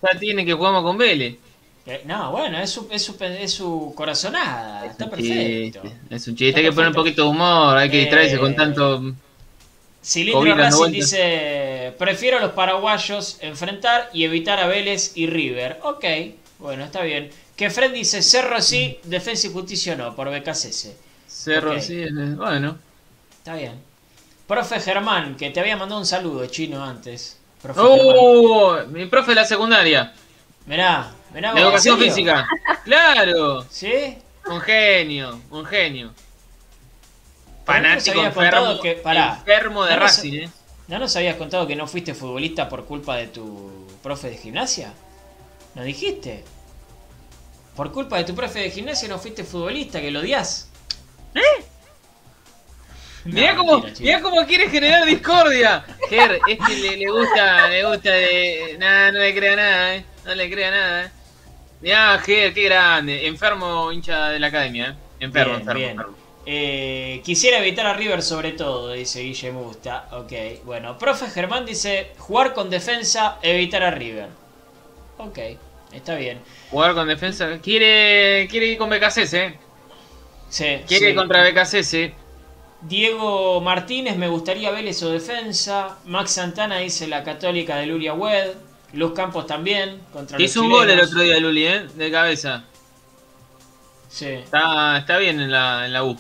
ya 0.03 0.18
tiene 0.18 0.44
que 0.46 0.55
jugamos 0.55 0.82
con 0.84 0.99
Vélez. 0.99 1.38
Eh, 1.89 2.03
No, 2.05 2.30
bueno, 2.32 2.59
es 2.61 2.70
su, 2.70 2.86
es 2.91 3.03
su, 3.05 3.16
es 3.24 3.53
su 3.53 3.93
corazonada. 3.97 4.86
Está 4.86 5.11
perfecto. 5.11 5.80
chiste, 5.82 6.01
es 6.11 6.28
un 6.28 6.36
chiste, 6.36 6.47
Está 6.47 6.61
hay 6.61 6.66
que 6.66 6.72
poner 6.72 6.89
un 6.91 6.95
poquito 6.95 7.22
de 7.24 7.28
humor, 7.30 7.76
hay 7.76 7.91
que 7.91 7.99
distraerse 7.99 8.36
Eh, 8.36 8.39
con 8.39 8.55
tanto... 8.55 9.03
Cilindro 10.03 10.55
Racing 10.55 10.91
dice: 10.91 11.95
Prefiero 11.99 12.39
a 12.39 12.41
los 12.41 12.53
paraguayos 12.53 13.39
enfrentar 13.41 14.11
y 14.12 14.24
evitar 14.24 14.59
a 14.61 14.66
Vélez 14.66 15.12
y 15.16 15.26
River. 15.26 15.80
Ok, 15.82 16.05
bueno, 16.59 16.84
está 16.84 17.03
bien. 17.03 17.30
Que 17.57 17.70
Fred 17.70 17.93
dice: 17.93 18.22
Cerro 18.22 18.61
sí, 18.62 19.01
Defensa 19.05 19.47
y 19.49 19.53
Justicia 19.53 19.97
no, 19.97 20.14
por 20.16 20.30
BKCS. 20.30 20.97
Cerro, 21.26 21.76
ok. 21.76 21.78
sí, 21.78 22.03
eh, 22.03 22.11
bueno. 22.36 22.80
Está 23.39 23.55
bien. 23.57 23.84
Profe 24.47 24.80
Germán, 24.80 25.36
que 25.36 25.51
te 25.51 25.61
había 25.61 25.76
mandado 25.76 26.01
un 26.01 26.07
saludo 26.07 26.47
chino 26.49 26.84
antes. 26.84 27.41
Profe 27.62 27.89
Germán. 27.89 28.20
¡Oh! 28.20 28.76
Mi 28.89 29.07
profe 29.07 29.30
de 29.32 29.36
la 29.36 29.45
secundaria. 29.45 30.14
Mirá, 30.66 31.18
Mirá 31.35 31.53
La 31.55 31.61
educación 31.61 31.99
física. 31.99 32.47
Claro. 32.85 33.64
¿Sí? 33.70 34.18
Un 34.47 34.61
genio, 34.61 35.41
un 35.51 35.64
genio. 35.66 36.12
Fanático 37.66 38.24
enfermo, 38.24 38.81
que- 38.81 38.95
pará. 38.95 39.37
enfermo 39.41 39.85
de 39.85 39.91
No 39.95 40.01
nos- 40.01 40.16
Racing, 40.16 40.33
¿eh? 40.45 40.51
¿No 40.89 40.99
nos 40.99 41.14
habías 41.16 41.37
contado 41.37 41.66
que 41.66 41.76
no 41.76 41.87
fuiste 41.87 42.14
futbolista 42.14 42.66
por 42.68 42.87
culpa 42.87 43.16
de 43.16 43.26
tu 43.26 43.87
profe 44.03 44.31
de 44.31 44.39
gimnasia? 44.39 44.95
¿No 45.74 45.83
dijiste? 45.83 46.45
Por 47.76 47.93
culpa 47.93 48.16
de 48.16 48.24
tu 48.24 48.35
profe 48.35 48.61
de 48.61 48.70
gimnasia 48.70 49.07
no 49.09 49.18
fuiste 49.18 49.45
futbolista, 49.45 50.01
que 50.01 50.11
lo 50.11 50.20
odias. 50.20 50.70
Mirá 53.24 53.53
No, 53.53 53.59
cómo, 53.59 53.81
mentira, 53.81 54.01
mirá 54.07 54.20
cómo 54.22 54.47
quiere 54.47 54.70
generar 54.70 55.05
discordia. 55.05 55.85
Ger, 56.09 56.41
es 56.49 56.59
que 56.66 56.74
le, 56.76 56.97
le 56.97 57.11
gusta, 57.11 57.68
le 57.68 57.85
gusta 57.85 58.11
de. 58.11 58.76
Nada, 58.79 59.12
no 59.12 59.18
le 59.18 59.35
crea 59.35 59.57
nada, 59.57 59.95
eh. 59.97 60.05
No 60.24 60.35
le 60.35 60.51
crea 60.51 60.70
nada, 60.70 61.05
eh. 61.05 61.11
Mirá, 61.81 62.20
qué 62.24 62.51
grande. 62.51 63.26
Enfermo 63.26 63.93
hincha 63.93 64.31
de 64.31 64.39
la 64.41 64.49
academia, 64.49 64.91
eh. 64.91 64.97
Enfermo, 65.20 65.55
Bien, 65.55 65.61
enfermo, 65.61 65.79
bien. 65.79 65.91
enfermo. 65.91 66.18
Eh, 66.45 67.20
quisiera 67.24 67.59
evitar 67.59 67.87
a 67.87 67.93
River 67.95 68.22
sobre 68.22 68.53
todo, 68.53 68.93
dice 68.93 69.20
Guille 69.22 69.53
Musta. 69.53 70.09
Ok, 70.12 70.33
bueno. 70.64 70.97
Profe 70.99 71.29
Germán 71.31 71.66
dice, 71.66 72.12
jugar 72.18 72.55
con 72.55 72.70
defensa, 72.70 73.39
evitar 73.43 73.83
a 73.83 73.91
River. 73.91 74.29
Ok, 75.18 75.39
está 75.93 76.14
bien. 76.14 76.47
Jugar 76.70 76.95
con 76.95 77.07
defensa. 77.09 77.59
Quiere, 77.61 78.49
quiere 78.49 78.66
ir 78.66 78.79
con 78.79 78.89
BKCS, 78.91 79.35
eh. 79.35 79.59
Sí, 80.49 80.83
Quiere 80.87 81.07
sí. 81.07 81.11
ir 81.11 81.14
contra 81.14 81.43
BKCS. 81.49 82.12
Diego 82.81 83.61
Martínez, 83.61 84.16
me 84.16 84.29
gustaría 84.29 84.70
Vélez 84.70 85.03
o 85.03 85.11
defensa. 85.11 85.99
Max 86.05 86.33
Santana 86.33 86.79
dice 86.79 87.07
la 87.09 87.24
católica 87.24 87.76
de 87.76 87.87
Luria 87.87 88.14
Wed. 88.14 88.57
Luz 88.93 89.12
Campos 89.12 89.47
también, 89.47 90.01
contra 90.12 90.41
Hizo 90.41 90.62
un 90.62 90.70
gol 90.70 90.89
el 90.89 91.01
otro 91.01 91.20
día, 91.20 91.39
Luli, 91.39 91.66
eh. 91.66 91.86
De 91.95 92.11
cabeza. 92.11 92.64
Sí. 94.09 94.26
Está, 94.26 94.99
está 94.99 95.18
bien 95.18 95.41
en 95.41 95.51
la, 95.51 95.84
en 95.86 95.93
la 95.93 96.05
U. 96.05 96.18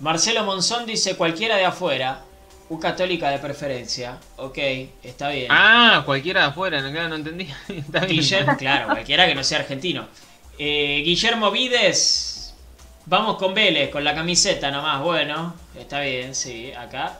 Marcelo 0.00 0.44
Monzón 0.44 0.86
dice 0.86 1.16
cualquiera 1.16 1.56
de 1.56 1.64
afuera. 1.64 2.22
U 2.70 2.78
católica 2.78 3.30
de 3.30 3.38
preferencia. 3.38 4.18
Ok, 4.36 4.58
está 5.02 5.30
bien. 5.30 5.46
Ah, 5.48 6.02
cualquiera 6.04 6.42
de 6.42 6.46
afuera, 6.48 6.82
no, 6.82 6.90
claro, 6.90 7.08
no 7.08 7.14
entendí. 7.14 7.48
Está 7.68 8.00
bien. 8.00 8.46
Claro, 8.58 8.88
cualquiera 8.88 9.26
que 9.26 9.34
no 9.34 9.42
sea 9.42 9.60
argentino. 9.60 10.06
Eh, 10.58 11.00
Guillermo 11.02 11.50
Vides, 11.50 12.54
vamos 13.06 13.38
con 13.38 13.54
Vélez, 13.54 13.88
con 13.88 14.04
la 14.04 14.14
camiseta 14.14 14.70
nomás. 14.70 15.00
Bueno, 15.02 15.54
está 15.78 16.00
bien, 16.00 16.34
sí, 16.34 16.70
acá. 16.72 17.18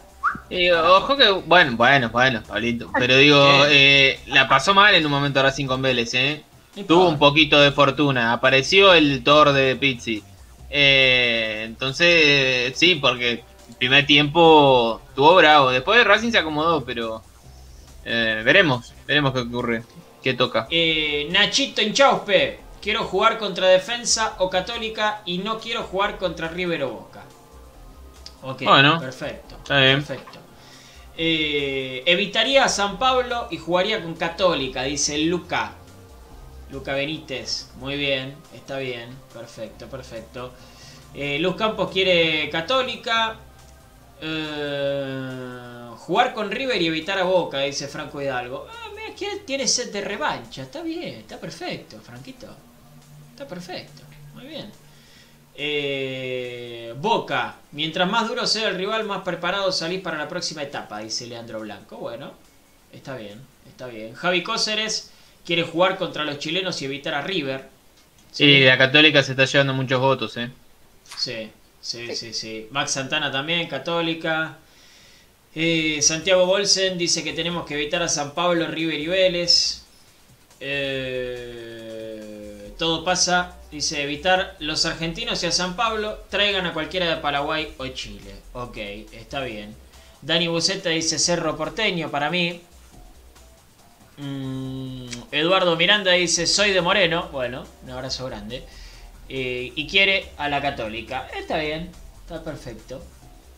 Ojo 0.51 1.17
que, 1.17 1.31
bueno, 1.31 1.77
bueno, 1.77 2.09
bueno, 2.11 2.43
Pablito. 2.47 2.91
Pero 2.99 3.17
digo, 3.17 3.65
eh, 3.69 4.21
la 4.27 4.49
pasó 4.49 4.75
mal 4.75 4.95
en 4.95 5.05
un 5.05 5.13
momento 5.13 5.43
Racing 5.43 5.67
con 5.67 5.83
Vélez, 5.83 6.15
¿eh? 6.15 6.45
Tuvo 6.87 7.09
un 7.09 7.19
poquito 7.19 7.61
de 7.61 7.73
fortuna. 7.73 8.33
Apareció 8.33 8.95
el 8.95 9.23
Thor 9.25 9.53
de 9.53 9.77
Pizzi. 9.77 10.23
Eh, 10.71 11.63
entonces, 11.67 12.77
sí, 12.79 12.97
porque 12.97 13.31
el 13.69 13.75
primer 13.79 14.07
tiempo 14.07 15.01
tuvo 15.15 15.35
bravo. 15.37 15.71
Después 15.71 16.05
Racing 16.05 16.31
se 16.31 16.39
acomodó, 16.39 16.85
pero 16.85 17.23
eh, 18.05 18.43
veremos, 18.45 18.95
veremos 19.07 19.33
qué 19.33 19.41
ocurre, 19.41 19.83
qué 20.23 20.35
toca. 20.35 20.67
Eh, 20.71 21.29
Nachito 21.31 21.83
Inchauspe, 21.83 22.61
quiero 22.81 23.05
jugar 23.05 23.39
contra 23.39 23.69
Defensa 23.69 24.35
o 24.39 24.49
Católica 24.49 25.23
y 25.25 25.39
no 25.39 25.59
quiero 25.59 25.83
jugar 25.83 26.19
contra 26.19 26.49
River 26.49 26.85
o 26.85 26.91
Boca. 26.91 27.25
Ok, 28.43 28.63
Bueno, 28.63 29.01
perfecto. 29.01 29.48
Está. 29.75 30.15
Perfecto. 30.15 30.39
Eh, 31.17 32.05
evitaría 32.07 32.65
a 32.65 32.69
San 32.69 32.99
Pablo 32.99 33.49
y 33.51 33.59
jugaría 33.59 34.03
con 34.03 34.15
Católica, 34.15 34.85
dice 34.85 35.19
Luca. 35.19 35.73
Luca 36.71 36.93
Benítez, 36.95 37.71
muy 37.77 37.97
bien, 37.97 38.37
está 38.55 38.79
bien, 38.79 39.09
perfecto, 39.33 39.87
perfecto. 39.89 40.53
Eh, 41.15 41.39
Luz 41.39 41.57
Campos 41.57 41.91
quiere 41.91 42.49
Católica. 42.51 43.37
Eh, 44.21 45.89
jugar 45.97 46.35
con 46.35 46.51
River 46.51 46.81
y 46.81 46.87
evitar 46.87 47.19
a 47.19 47.25
Boca, 47.25 47.61
dice 47.61 47.89
Franco 47.89 48.21
Hidalgo. 48.21 48.67
Ah, 48.71 48.89
mira, 48.95 49.15
que 49.15 49.41
tiene 49.45 49.67
sed 49.67 49.93
de 49.93 50.01
revancha, 50.03 50.63
está 50.63 50.83
bien, 50.83 51.15
está 51.21 51.39
perfecto, 51.39 51.99
Franquito. 52.01 52.47
Está 53.31 53.47
perfecto, 53.47 54.03
muy 54.35 54.47
bien. 54.47 54.71
Eh, 55.61 56.95
Boca, 56.99 57.57
mientras 57.73 58.09
más 58.09 58.29
duro 58.29 58.47
sea 58.47 58.69
el 58.69 58.77
rival, 58.77 59.05
más 59.05 59.23
preparado 59.23 59.73
salís 59.73 60.01
para 60.01 60.17
la 60.17 60.29
próxima 60.29 60.63
etapa, 60.63 61.01
dice 61.01 61.27
Leandro 61.27 61.59
Blanco. 61.59 61.97
Bueno, 61.97 62.33
está 62.93 63.17
bien, 63.17 63.41
está 63.67 63.89
bien. 63.89 64.15
Javi 64.15 64.45
Cóceres 64.45 65.11
quiere 65.45 65.65
jugar 65.65 65.99
contra 65.99 66.25
los 66.25 66.39
chilenos 66.39 66.81
y 66.81 66.85
evitar 66.85 67.15
a 67.15 67.23
River. 67.23 67.69
Sí, 68.31 68.61
la 68.61 68.79
Católica 68.79 69.21
se 69.23 69.33
está 69.33 69.47
llevando 69.47 69.75
muchos 69.75 70.01
votos, 70.01 70.37
¿eh? 70.37 70.49
Sí, 71.17 71.51
sí, 71.81 72.15
sí, 72.15 72.33
sí. 72.33 72.69
Max 72.71 72.93
Santana 72.93 73.33
también, 73.33 73.67
católica. 73.67 74.59
Eh, 75.57 76.01
Santiago 76.03 76.47
Bolsen 76.47 76.97
dice 76.99 77.25
que 77.25 77.33
tenemos 77.33 77.67
que 77.67 77.75
evitar 77.75 78.01
a 78.03 78.09
San 78.09 78.33
Pablo, 78.33 78.69
River 78.69 79.01
y 79.01 79.09
Vélez. 79.09 79.83
Eh, 80.61 81.99
todo 82.79 83.03
pasa, 83.03 83.58
dice 83.71 84.03
evitar 84.03 84.57
los 84.59 84.87
argentinos 84.87 85.43
y 85.43 85.47
a 85.47 85.53
San 85.53 85.77
Pablo. 85.77 86.25
Traigan 86.29 86.67
a 86.67 86.73
cualquiera 86.73 87.09
de 87.09 87.17
Paraguay 87.17 87.75
o 87.79 87.87
Chile. 87.89 88.35
Ok, 88.53 88.77
está 89.13 89.41
bien. 89.41 89.75
Dani 90.23 90.49
Buceta 90.49 90.91
dice 90.91 91.19
Cerro 91.19 91.57
Porteño 91.57 92.11
para 92.11 92.31
mí. 92.31 92.61
Mm, 94.17 95.07
Eduardo 95.31 95.77
Miranda 95.77 96.13
dice 96.13 96.47
soy 96.47 96.73
de 96.73 96.81
Moreno. 96.81 97.29
Bueno, 97.31 97.65
un 97.85 97.91
abrazo 97.91 98.27
grande. 98.27 98.65
Eh, 99.29 99.73
y 99.75 99.87
quiere 99.87 100.31
a 100.39 100.49
la 100.49 100.61
católica. 100.63 101.29
Está 101.39 101.59
bien, 101.59 101.91
está 102.23 102.43
perfecto. 102.43 103.03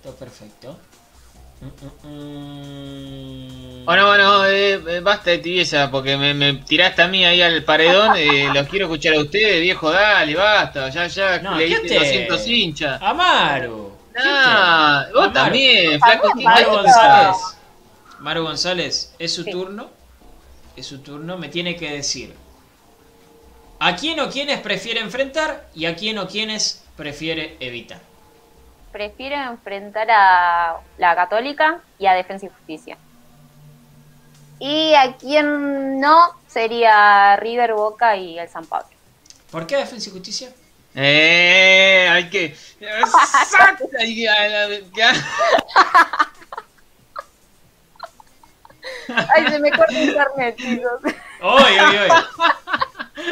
Está 0.02 0.12
perfecto. 0.18 0.78
Mm, 1.60 1.66
mm, 1.66 2.08
mm. 3.80 3.84
Bueno, 3.84 4.06
bueno, 4.06 4.44
eh, 4.46 4.74
eh, 4.88 5.00
basta 5.00 5.30
de 5.30 5.38
tibieza 5.38 5.90
porque 5.90 6.16
me, 6.16 6.32
me 6.34 6.54
tiraste 6.54 7.02
a 7.02 7.08
mí 7.08 7.24
ahí 7.24 7.42
al 7.42 7.64
paredón. 7.64 8.16
eh, 8.16 8.48
los 8.54 8.66
quiero 8.68 8.86
escuchar 8.86 9.14
a 9.14 9.20
ustedes, 9.20 9.60
viejo, 9.60 9.90
dale, 9.90 10.34
basta. 10.36 10.88
Ya, 10.90 11.06
ya, 11.06 11.38
No, 11.40 11.56
le 11.56 11.64
¿qué 11.66 11.70
diste 11.80 11.88
te- 11.88 11.94
200 11.98 12.46
hinchas. 12.48 13.02
Amaru. 13.02 13.90
¿Qué 14.14 14.20
Ah, 14.24 15.04
te- 15.06 15.12
vos 15.18 15.32
también, 15.32 16.00
flaco. 16.00 16.28
También, 16.28 16.48
¿qué- 16.48 16.54
Maru 16.62 16.70
Maru. 16.70 16.82
González. 16.82 17.36
Maru 18.20 18.42
González, 18.44 19.14
es 19.18 19.34
su 19.34 19.44
Sí. 19.44 19.50
turno. 19.50 19.90
Es 20.76 20.86
su 20.86 20.98
turno. 21.00 21.36
Me 21.38 21.48
tiene 21.48 21.76
que 21.76 21.90
decir 21.90 22.32
a 23.80 23.96
quién 23.96 24.20
o 24.20 24.28
quiénes 24.30 24.60
prefiere 24.60 25.00
enfrentar 25.00 25.68
y 25.74 25.86
a 25.86 25.96
quién 25.96 26.18
o 26.18 26.28
quiénes 26.28 26.84
prefiere 26.96 27.56
evitar. 27.60 28.00
Prefiero 28.92 29.36
enfrentar 29.36 30.08
a 30.10 30.76
la 30.98 31.14
Católica 31.14 31.80
y 31.98 32.06
a 32.06 32.12
Defensa 32.14 32.46
y 32.46 32.48
Justicia. 32.48 32.96
Y 34.58 34.94
a 34.94 35.16
quien 35.16 36.00
no 36.00 36.34
sería 36.48 37.36
River, 37.36 37.72
Boca 37.74 38.16
y 38.16 38.38
el 38.38 38.48
San 38.48 38.66
Pablo. 38.66 38.88
¿Por 39.50 39.66
qué 39.66 39.76
Defensa 39.76 40.08
y 40.10 40.12
Justicia? 40.12 40.50
Eh, 40.94 42.08
hay 42.10 42.28
que. 42.30 42.54
Ay, 49.34 49.46
se 49.50 49.58
me 49.58 49.70
corta 49.72 49.92
internet, 50.00 50.56
chicos. 50.56 51.00
¡Oy, 51.42 51.62
oy, 51.78 51.96
oy! 51.96 52.08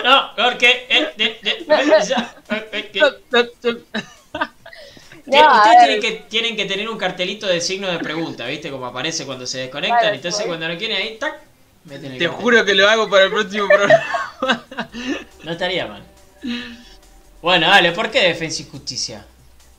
No, 0.05 0.31
porque. 0.37 0.87
eh, 0.89 1.13
de- 1.17 1.39
de- 1.43 1.65
ya, 2.07 2.35
eh, 2.51 2.69
eh, 2.73 2.91
que- 2.93 3.01
Ustedes 5.29 5.79
tienen 5.79 6.01
que, 6.01 6.12
tienen 6.29 6.57
que 6.57 6.64
tener 6.64 6.89
un 6.89 6.99
cartelito 6.99 7.47
de 7.47 7.61
signo 7.61 7.91
de 7.91 7.99
pregunta, 7.99 8.47
¿viste? 8.47 8.70
Como 8.70 8.87
aparece 8.87 9.26
cuando 9.26 9.47
se 9.47 9.59
desconectan. 9.59 10.01
Claro, 10.01 10.14
entonces, 10.14 10.47
cuando 10.47 10.68
no 10.68 10.79
quieren 10.79 10.97
ahí, 10.97 11.18
¡tac! 11.18 11.35
Meten 11.85 12.12
el 12.12 12.18
Te 12.18 12.26
cartel. 12.26 12.43
juro 12.43 12.64
que 12.64 12.74
lo 12.74 12.89
hago 12.89 13.09
para 13.09 13.24
el 13.24 13.31
próximo 13.31 13.68
programa. 13.68 14.05
No 15.45 15.53
estaría 15.53 15.87
mal. 15.87 16.03
Bueno, 17.43 17.68
dale, 17.68 17.93
¿por 17.93 18.11
qué 18.11 18.20
Defensa 18.20 18.62
y 18.62 18.66
Justicia? 18.66 19.24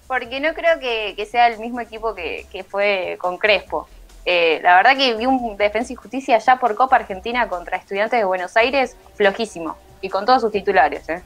Porque 0.07 0.39
no 0.39 0.53
creo 0.53 0.79
que, 0.79 1.13
que 1.15 1.25
sea 1.25 1.47
el 1.47 1.59
mismo 1.59 1.79
equipo 1.79 2.15
que, 2.15 2.45
que 2.51 2.63
fue 2.63 3.17
con 3.19 3.37
Crespo. 3.37 3.87
Eh, 4.25 4.59
la 4.63 4.75
verdad 4.75 4.97
que 4.97 5.15
vi 5.15 5.25
un 5.25 5.55
Defensa 5.57 5.93
y 5.93 5.95
Justicia 5.95 6.37
ya 6.37 6.57
por 6.57 6.75
Copa 6.75 6.97
Argentina 6.97 7.47
contra 7.47 7.77
Estudiantes 7.77 8.19
de 8.19 8.25
Buenos 8.25 8.55
Aires 8.57 8.95
flojísimo 9.15 9.77
y 10.01 10.09
con 10.09 10.25
todos 10.25 10.41
sus 10.41 10.51
titulares. 10.51 11.07
¿eh? 11.09 11.21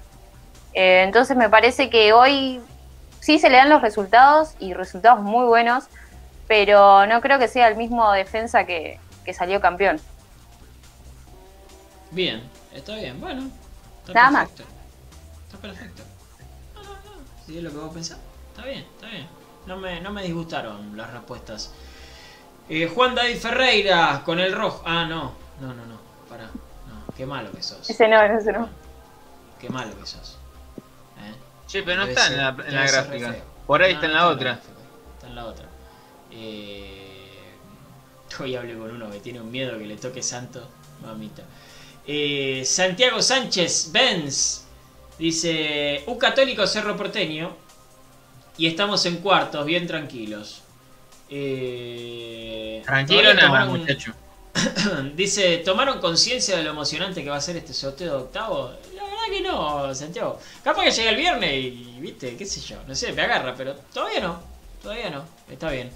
Eh, 0.74 1.04
entonces 1.04 1.36
me 1.38 1.50
parece 1.50 1.90
que 1.90 2.14
hoy 2.14 2.60
sí 3.24 3.40
se 3.40 3.50
le 3.50 3.56
dan 3.56 3.70
los 3.70 3.82
resultados 3.82 4.56
y 4.60 4.74
resultados 4.74 5.22
muy 5.22 5.46
buenos, 5.46 5.86
pero 6.46 7.06
no 7.08 7.22
creo 7.22 7.40
que 7.40 7.48
sea 7.48 7.70
el 7.70 7.78
mismo 7.78 8.12
defensa 8.12 8.66
que, 8.66 9.00
que 9.24 9.34
salió 9.34 9.62
campeón. 9.62 9.98
Bien, 12.12 12.44
está 12.74 12.96
bien, 12.96 13.22
bueno. 13.22 13.50
Está 14.02 14.14
Nada 14.14 14.32
más. 14.32 14.50
perfecto. 14.50 14.74
Está 15.46 15.58
perfecto. 15.58 16.04
No, 16.76 16.84
no, 16.84 16.90
no. 16.90 17.46
Si 17.46 17.58
es 17.58 17.64
lo 17.64 17.72
que 17.72 17.78
vos 17.78 17.94
pensás, 17.94 18.18
está 18.50 18.66
bien, 18.66 18.86
está 18.94 19.08
bien. 19.08 19.28
No 19.68 19.78
me, 19.78 20.02
no 20.02 20.12
me 20.12 20.22
disgustaron 20.24 20.98
las 20.98 21.10
respuestas. 21.14 21.72
Eh, 22.68 22.92
Juan 22.94 23.16
David 23.16 23.38
Ferreira 23.38 24.22
con 24.26 24.38
el 24.42 24.54
rojo. 24.54 24.84
Ah, 24.86 25.06
no, 25.06 25.32
no, 25.62 25.68
no, 25.74 25.86
no. 25.86 25.98
Pará. 26.30 26.44
No, 26.44 27.14
qué 27.16 27.26
malo 27.26 27.50
que 27.54 27.64
sos. 27.64 27.90
Ese 27.90 28.06
no, 28.10 28.22
ese 28.22 28.52
no. 28.52 28.68
Qué 29.62 29.70
malo 29.70 29.98
que 29.98 30.06
sos. 30.06 30.33
¿Eh? 31.74 31.80
Che, 31.80 31.84
pero 31.84 32.04
no 32.04 32.10
está 32.10 32.28
en 32.28 32.38
la, 32.38 32.50
en 32.50 32.88
gráfica. 32.88 33.36
Por 33.66 33.82
ahí 33.82 33.94
No, 33.94 34.00
está 34.00 34.06
en 34.06 34.14
no 34.14 34.18
la 34.20 34.26
la 34.26 34.32
otra. 34.32 34.60
Está 35.16 35.28
en 35.28 35.36
la 35.36 35.46
otra. 35.46 35.66
Eh, 36.32 37.56
hoy 38.40 38.56
hablé 38.56 38.78
con 38.78 38.92
uno 38.92 39.12
que 39.12 39.20
tiene 39.20 39.42
un 39.42 39.52
miedo 39.52 39.78
que 39.78 39.86
le 39.86 39.98
toque 39.98 40.22
santo. 40.22 40.68
Mamita. 41.02 41.44
Eh, 42.06 42.64
Santiago 42.66 43.22
Sánchez 43.22 43.90
Benz 43.92 44.66
dice: 45.18 46.04
Un 46.08 46.18
católico 46.18 46.66
cerro 46.68 46.96
porteño. 46.96 47.56
Y 48.56 48.68
estamos 48.68 49.04
en 49.08 49.18
cuartos, 49.18 49.66
bien 49.66 49.88
tranquilos. 49.88 50.62
Eh, 51.28 52.84
Tranquilo 52.86 53.34
nada, 53.34 53.66
muchacho. 53.66 54.14
Dice, 55.16 55.58
¿tomaron 55.60 56.00
conciencia 56.00 56.56
de 56.56 56.64
lo 56.64 56.70
emocionante 56.70 57.24
que 57.24 57.32
va 57.32 57.38
a 57.38 57.42
ser 57.42 57.58
este 57.58 57.74
sorteo 57.74 58.12
de 58.12 58.24
octavo? 58.26 58.72
La 59.28 59.30
verdad 59.30 59.38
que 59.38 59.42
no, 59.42 59.96
Santiago. 59.96 60.40
Capaz 60.64 60.84
que 60.84 60.92
llega 60.92 61.10
el 61.12 61.16
viernes 61.18 61.54
y, 61.54 61.98
viste, 62.00 62.36
qué 62.36 62.46
sé 62.46 62.62
yo, 62.62 62.78
no 62.88 62.96
sé, 62.96 63.12
me 63.14 63.22
agarra, 63.22 63.54
pero 63.56 63.76
todavía 63.94 64.20
no, 64.22 64.40
todavía 64.82 65.10
no, 65.10 65.24
está 65.50 65.70
bien. 65.72 65.92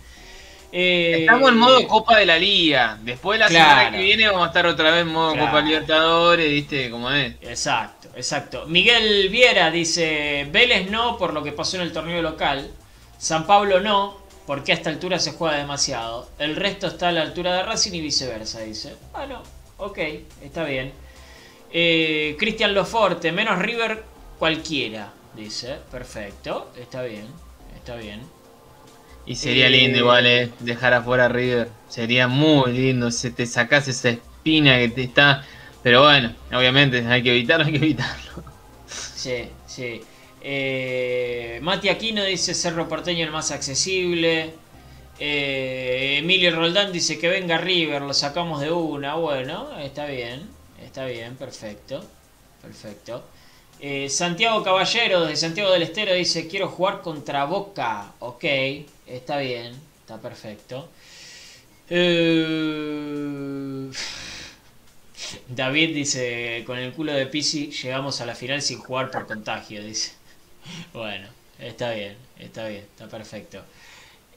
Eh, 0.72 1.20
Estamos 1.22 1.50
en 1.50 1.58
modo 1.58 1.88
Copa 1.88 2.18
de 2.18 2.26
la 2.26 2.38
Liga. 2.38 2.98
Después 3.02 3.40
la 3.40 3.48
Claro. 3.48 3.70
semana 3.80 3.98
que 3.98 4.04
viene 4.04 4.28
vamos 4.28 4.44
a 4.44 4.48
estar 4.48 4.66
otra 4.68 4.92
vez 4.92 5.02
en 5.04 5.08
modo 5.08 5.32
Claro. 5.34 5.48
Copa 5.48 5.62
Libertadores, 5.62 6.50
viste 6.50 6.90
cómo 6.90 7.10
es. 7.12 7.36
Exacto, 7.42 8.10
exacto. 8.16 8.66
Miguel 8.68 9.30
Viera 9.30 9.72
dice, 9.72 10.46
Vélez 10.52 10.90
no 10.90 11.18
por 11.18 11.34
lo 11.34 11.42
que 11.44 11.54
pasó 11.54 11.78
en 11.78 11.84
el 11.84 11.94
torneo 11.94 12.22
local, 12.22 12.70
San 13.18 13.48
Pablo 13.48 13.80
no, 13.80 14.18
porque 14.46 14.74
a 14.74 14.76
esta 14.76 14.90
altura 14.90 15.20
se 15.20 15.32
juega 15.32 15.58
demasiado. 15.58 16.30
El 16.38 16.56
resto 16.58 16.88
está 16.88 17.10
a 17.10 17.12
la 17.14 17.22
altura 17.22 17.54
de 17.56 17.64
Racing 17.64 17.94
y 17.94 18.02
viceversa, 18.02 18.60
dice. 18.60 18.94
Bueno, 19.14 19.42
ok, 19.78 20.00
está 20.44 20.66
bien. 20.66 20.92
Eh, 21.72 22.36
Cristian 22.40 22.74
Loforte, 22.74 23.32
menos 23.32 23.60
River 23.60 24.04
cualquiera, 24.40 25.14
dice. 25.36 25.78
Perfecto, 25.92 26.72
está 26.78 27.04
bien, 27.04 27.28
está 27.76 27.96
bien. 27.96 28.22
Y 29.26 29.36
sería 29.36 29.68
Eh, 29.68 29.70
lindo 29.70 29.98
igual, 30.00 30.26
eh, 30.26 30.52
dejar 30.60 30.94
afuera 30.94 31.26
a 31.26 31.30
River. 31.30 31.70
Sería 31.90 32.28
muy 32.28 32.72
lindo, 32.74 33.12
se 33.12 33.32
te 33.32 33.46
sacas 33.46 33.88
esa 33.88 34.10
espina 34.10 34.78
que 34.78 34.90
te 34.90 35.04
está... 35.04 35.46
Pero 35.84 36.04
bueno, 36.04 36.34
obviamente 36.52 37.06
hay 37.08 37.24
que 37.24 37.32
evitarlo, 37.32 37.66
hay 37.66 37.72
que 37.74 37.78
evitarlo. 37.78 38.44
Sí, 38.88 39.50
sí. 39.66 40.02
Eh, 40.42 41.60
Mati 41.62 41.90
Aquino 41.90 42.24
dice 42.24 42.54
Cerro 42.54 42.88
Porteño 42.88 43.26
el 43.26 43.32
más 43.32 43.52
accesible. 43.52 44.54
Eh, 45.20 46.18
Emilio 46.20 46.56
Roldán 46.56 46.92
dice 46.92 47.18
que 47.20 47.28
venga 47.28 47.58
River, 47.58 48.02
lo 48.02 48.14
sacamos 48.14 48.62
de 48.62 48.72
una. 48.72 49.16
Bueno, 49.16 49.78
está 49.80 50.06
bien, 50.06 50.48
está 50.84 51.06
bien, 51.06 51.36
perfecto. 51.36 52.04
Perfecto. 52.62 53.24
Eh, 53.80 54.10
Santiago 54.10 54.64
Caballero 54.64 55.26
de 55.26 55.36
Santiago 55.36 55.72
del 55.72 55.84
Estero 55.84 56.14
dice 56.14 56.48
quiero 56.48 56.70
jugar 56.70 57.02
contra 57.02 57.46
Boca. 57.46 58.14
Ok, 58.20 58.44
está 59.06 59.38
bien, 59.40 59.74
está 60.02 60.20
perfecto. 60.20 60.90
Eh, 61.90 63.90
David 65.48 65.96
dice, 65.96 66.64
con 66.66 66.78
el 66.78 66.94
culo 66.94 67.14
de 67.14 67.28
Pisi 67.28 67.72
llegamos 67.72 68.22
a 68.22 68.26
la 68.26 68.36
final 68.36 68.62
sin 68.62 68.80
jugar 68.80 69.12
por 69.12 69.28
contagio, 69.28 69.84
dice. 69.84 70.14
Bueno, 70.94 71.28
está 71.60 71.92
bien, 71.92 72.18
está 72.40 72.68
bien, 72.68 72.84
está 72.84 73.08
perfecto. 73.08 73.64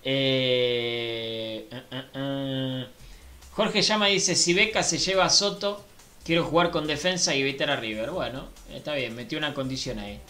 Eh. 0.05 1.67
Jorge 3.53 3.83
Llama 3.83 4.07
dice, 4.07 4.35
si 4.37 4.55
Beca 4.55 4.83
se 4.83 4.99
lleva 4.99 5.25
a 5.25 5.31
Soto, 5.31 5.85
quiero 6.25 6.45
jugar 6.45 6.71
con 6.71 6.87
defensa 6.87 7.35
y 7.35 7.41
evitar 7.41 7.71
a 7.71 7.77
River. 7.77 8.11
Bueno, 8.11 8.49
está 8.73 8.95
bien, 8.95 9.15
metió 9.15 9.39
una 9.39 9.55
condición 9.55 9.99
ahí. 9.99 10.21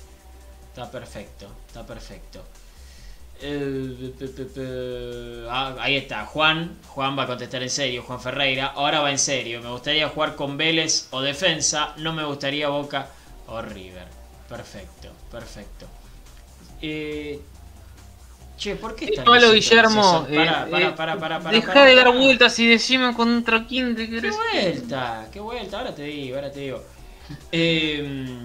Está 0.68 0.90
perfecto, 0.90 1.48
está 1.66 1.86
perfecto. 1.86 2.44
Eh, 3.42 5.46
ah, 5.48 5.74
ahí 5.80 5.96
está, 5.96 6.26
Juan. 6.26 6.78
Juan 6.88 7.18
va 7.18 7.22
a 7.22 7.26
contestar 7.26 7.62
en 7.62 7.70
serio, 7.70 8.02
Juan 8.02 8.20
Ferreira. 8.20 8.66
Ahora 8.66 9.00
va 9.00 9.10
en 9.10 9.18
serio. 9.18 9.62
Me 9.62 9.70
gustaría 9.70 10.08
jugar 10.08 10.36
con 10.36 10.56
Vélez 10.56 11.08
o 11.10 11.22
defensa. 11.22 11.94
No 11.96 12.12
me 12.12 12.24
gustaría 12.24 12.68
Boca 12.68 13.08
o 13.46 13.62
River. 13.62 14.06
Perfecto, 14.48 15.08
perfecto. 15.30 15.86
Eh, 16.82 17.40
che, 18.60 18.76
¿por 18.76 18.94
qué 18.94 19.06
están 19.06 19.24
Pablo 19.24 19.46
así 19.48 19.54
Guillermo, 19.54 20.26
esos? 20.28 20.36
Pará, 20.36 20.68
eh, 20.68 20.82
eh, 20.82 20.92
pará, 20.94 21.16
pará, 21.18 21.40
pará, 21.40 21.50
deja 21.50 21.84
de 21.84 21.94
dar 21.94 22.12
vueltas 22.12 22.58
y 22.58 22.66
decime 22.66 23.14
contra 23.14 23.66
quién 23.66 23.96
te 23.96 24.04
¡Qué 24.04 24.16
querés. 24.16 24.36
vuelta! 24.36 25.26
¡Qué 25.32 25.40
vuelta! 25.40 25.78
Ahora 25.78 25.94
te 25.94 26.02
digo, 26.02 26.36
ahora 26.36 26.52
te 26.52 26.60
digo. 26.60 26.84
Eh, 27.50 28.38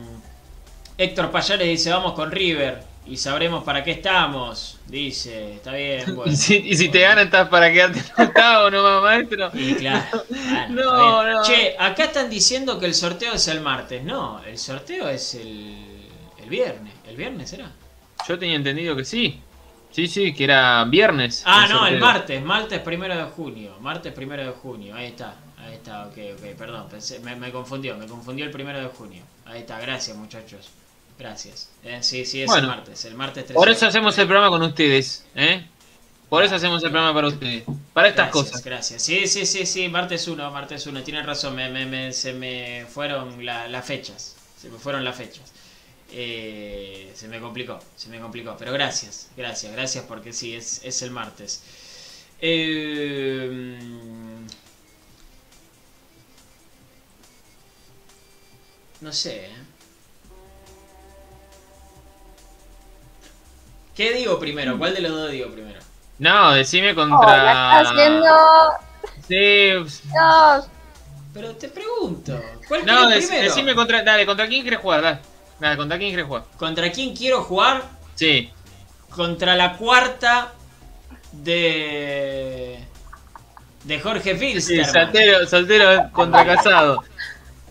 Héctor 0.97 1.31
Payares 1.31 1.67
dice, 1.67 1.89
vamos 1.91 2.13
con 2.13 2.31
River. 2.31 2.95
Y 3.07 3.17
sabremos 3.17 3.63
para 3.63 3.83
qué 3.83 3.91
estamos. 3.91 4.79
Dice, 4.87 5.55
está 5.55 5.73
bien, 5.73 6.03
bueno. 6.15 6.31
Y 6.31 6.35
si, 6.35 6.55
y 6.55 6.75
si 6.75 6.89
te 6.89 7.01
ganan, 7.01 7.25
estás 7.25 7.49
para 7.49 7.71
quedarte 7.71 7.99
en 7.99 8.27
octavo 8.27 8.71
nomás, 8.71 9.03
maestro. 9.03 9.51
Y 9.53 9.75
claro. 9.75 10.23
No, 10.69 11.21
está 11.21 11.31
no. 11.31 11.43
Che, 11.43 11.75
acá 11.77 12.05
están 12.05 12.29
diciendo 12.29 12.79
que 12.79 12.85
el 12.87 12.95
sorteo 12.95 13.33
es 13.33 13.47
el 13.47 13.59
martes. 13.61 14.03
No, 14.03 14.41
el 14.43 14.57
sorteo 14.57 15.09
es 15.09 15.35
el, 15.35 16.07
el 16.41 16.49
viernes. 16.49 16.93
¿El 17.07 17.15
viernes 17.15 17.49
será? 17.49 17.71
Yo 18.27 18.39
tenía 18.39 18.55
entendido 18.55 18.95
que 18.95 19.05
sí. 19.05 19.39
Sí, 19.95 20.07
sí, 20.07 20.33
que 20.33 20.43
era 20.43 20.83
viernes. 20.83 21.41
Ah, 21.45 21.67
no, 21.69 21.87
el 21.87 21.99
martes. 21.99 22.43
Martes 22.43 22.79
primero 22.81 23.15
de 23.15 23.23
junio. 23.23 23.77
Martes 23.79 24.11
primero 24.13 24.43
de 24.45 24.51
junio. 24.51 24.93
Ahí 24.93 25.05
está. 25.07 25.35
Ahí 25.57 25.75
está, 25.75 26.07
ok, 26.07 26.17
ok. 26.37 26.45
Perdón, 26.57 26.87
pensé- 26.89 27.19
me, 27.21 27.35
me 27.37 27.49
confundió. 27.51 27.95
Me 27.95 28.05
confundió 28.05 28.43
el 28.45 28.51
primero 28.51 28.77
de 28.79 28.87
junio. 28.87 29.23
Ahí 29.45 29.61
está, 29.61 29.79
gracias 29.79 30.17
muchachos. 30.17 30.69
Gracias. 31.17 31.69
Eh, 31.83 31.99
sí, 32.01 32.25
sí, 32.25 32.41
es 32.41 32.47
Bueno. 32.47 32.63
el 32.63 32.67
martes. 32.67 33.05
El 33.05 33.15
martes 33.15 33.45
13. 33.45 33.53
Por 33.53 33.69
eso 33.69 33.85
hacemos 33.87 34.17
el 34.17 34.27
programa 34.27 34.49
con 34.49 34.61
ustedes, 34.63 35.25
¿eh? 35.33 35.65
Por 36.27 36.43
eso 36.43 36.55
hacemos 36.55 36.83
el 36.83 36.91
programa 36.91 37.13
para 37.13 37.27
ustedes. 37.27 37.63
Para 37.93 38.09
estas 38.09 38.25
Gracias, 38.33 38.43
cosas. 38.51 38.65
Gracias. 38.65 39.01
Sí, 39.01 39.27
sí, 39.27 39.45
sí, 39.45 39.65
sí. 39.65 39.87
Martes 39.87 40.27
1, 40.27 40.51
martes 40.51 40.85
1. 40.85 41.03
Tienes 41.03 41.25
razón. 41.25 41.55
Me, 41.55 41.69
me- 41.69 41.85
me- 41.85 42.11
se 42.11 42.33
me 42.33 42.85
fueron 42.89 43.45
la- 43.45 43.69
las 43.69 43.85
fechas. 43.85 44.35
Se 44.59 44.69
me 44.69 44.77
fueron 44.77 45.05
las 45.05 45.15
fechas. 45.15 45.53
Eh, 46.17 47.11
se 47.13 47.27
me 47.27 47.41
complicó. 47.41 47.77
Se 47.97 48.07
me 48.09 48.19
complicó. 48.21 48.55
Pero 48.57 48.71
gracias. 48.71 49.29
Gracias. 49.35 49.71
Gracias 49.73 50.05
porque 50.07 50.31
sí, 50.31 50.55
es, 50.55 50.79
es 50.83 51.01
el 51.01 51.11
martes. 51.11 51.61
Eh, 52.39 53.77
no 59.01 59.11
sé. 59.11 59.45
¿eh? 59.47 59.55
¿Qué 63.95 64.13
digo 64.13 64.39
primero? 64.39 64.77
¿Cuál 64.77 64.93
de 64.93 65.01
los 65.01 65.11
dos 65.11 65.31
digo 65.31 65.49
primero? 65.51 65.79
No, 66.19 66.51
decime 66.53 66.91
Oh, 66.91 66.95
contra. 66.95 67.35
está 67.51 67.79
haciendo. 67.81 68.35
Sí. 69.27 69.35
Dios. 70.11 70.69
Pero 71.33 71.55
te 71.57 71.67
pregunto. 71.69 72.41
¿Cuál 72.67 72.85
No, 72.85 73.09
dec- 73.09 73.17
primero? 73.27 73.43
decime 73.43 73.75
contra. 73.75 74.01
Dale, 74.03 74.25
¿contra 74.25 74.47
quién 74.47 74.61
quieres 74.61 74.79
jugar? 74.79 75.01
Dale. 75.01 75.19
Dale, 75.59 75.77
¿contra 75.77 75.97
quién 75.97 76.09
quieres 76.09 76.25
jugar? 76.27 76.43
¿Contra 76.57 76.91
quién 76.91 77.15
quiero 77.15 77.43
jugar? 77.43 77.83
Sí. 78.15 78.51
Contra 79.09 79.55
la 79.55 79.77
cuarta 79.77 80.53
de. 81.31 82.79
de 83.83 83.99
Jorge 83.99 84.33
Sí, 84.33 84.39
Filsterman. 84.39 84.91
soltero, 84.93 85.47
soltero 85.47 86.09
contra 86.11 86.45
casado. 86.45 87.03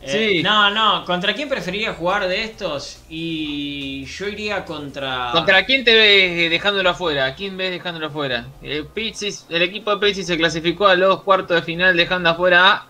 Eh, 0.06 0.34
sí. 0.36 0.42
No, 0.42 0.70
no, 0.70 1.04
¿contra 1.06 1.34
quién 1.34 1.48
preferiría 1.48 1.94
jugar 1.94 2.28
de 2.28 2.44
estos? 2.44 3.00
Y 3.08 4.04
yo 4.06 4.28
iría 4.28 4.64
contra. 4.64 5.30
¿Contra 5.32 5.64
quién 5.64 5.82
te 5.84 5.94
ves 5.94 6.50
dejándolo 6.50 6.90
afuera? 6.90 7.26
¿A 7.26 7.34
quién 7.34 7.56
ves 7.56 7.70
dejándolo 7.70 8.06
afuera? 8.08 8.46
El, 8.62 8.88
Pizzis- 8.88 9.44
el 9.48 9.62
equipo 9.62 9.94
de 9.96 10.06
Pizzi 10.06 10.22
se 10.24 10.36
clasificó 10.36 10.86
a 10.86 10.94
los 10.94 11.22
cuartos 11.22 11.56
de 11.56 11.62
final 11.62 11.96
dejando 11.96 12.30
afuera 12.30 12.72
a. 12.72 12.86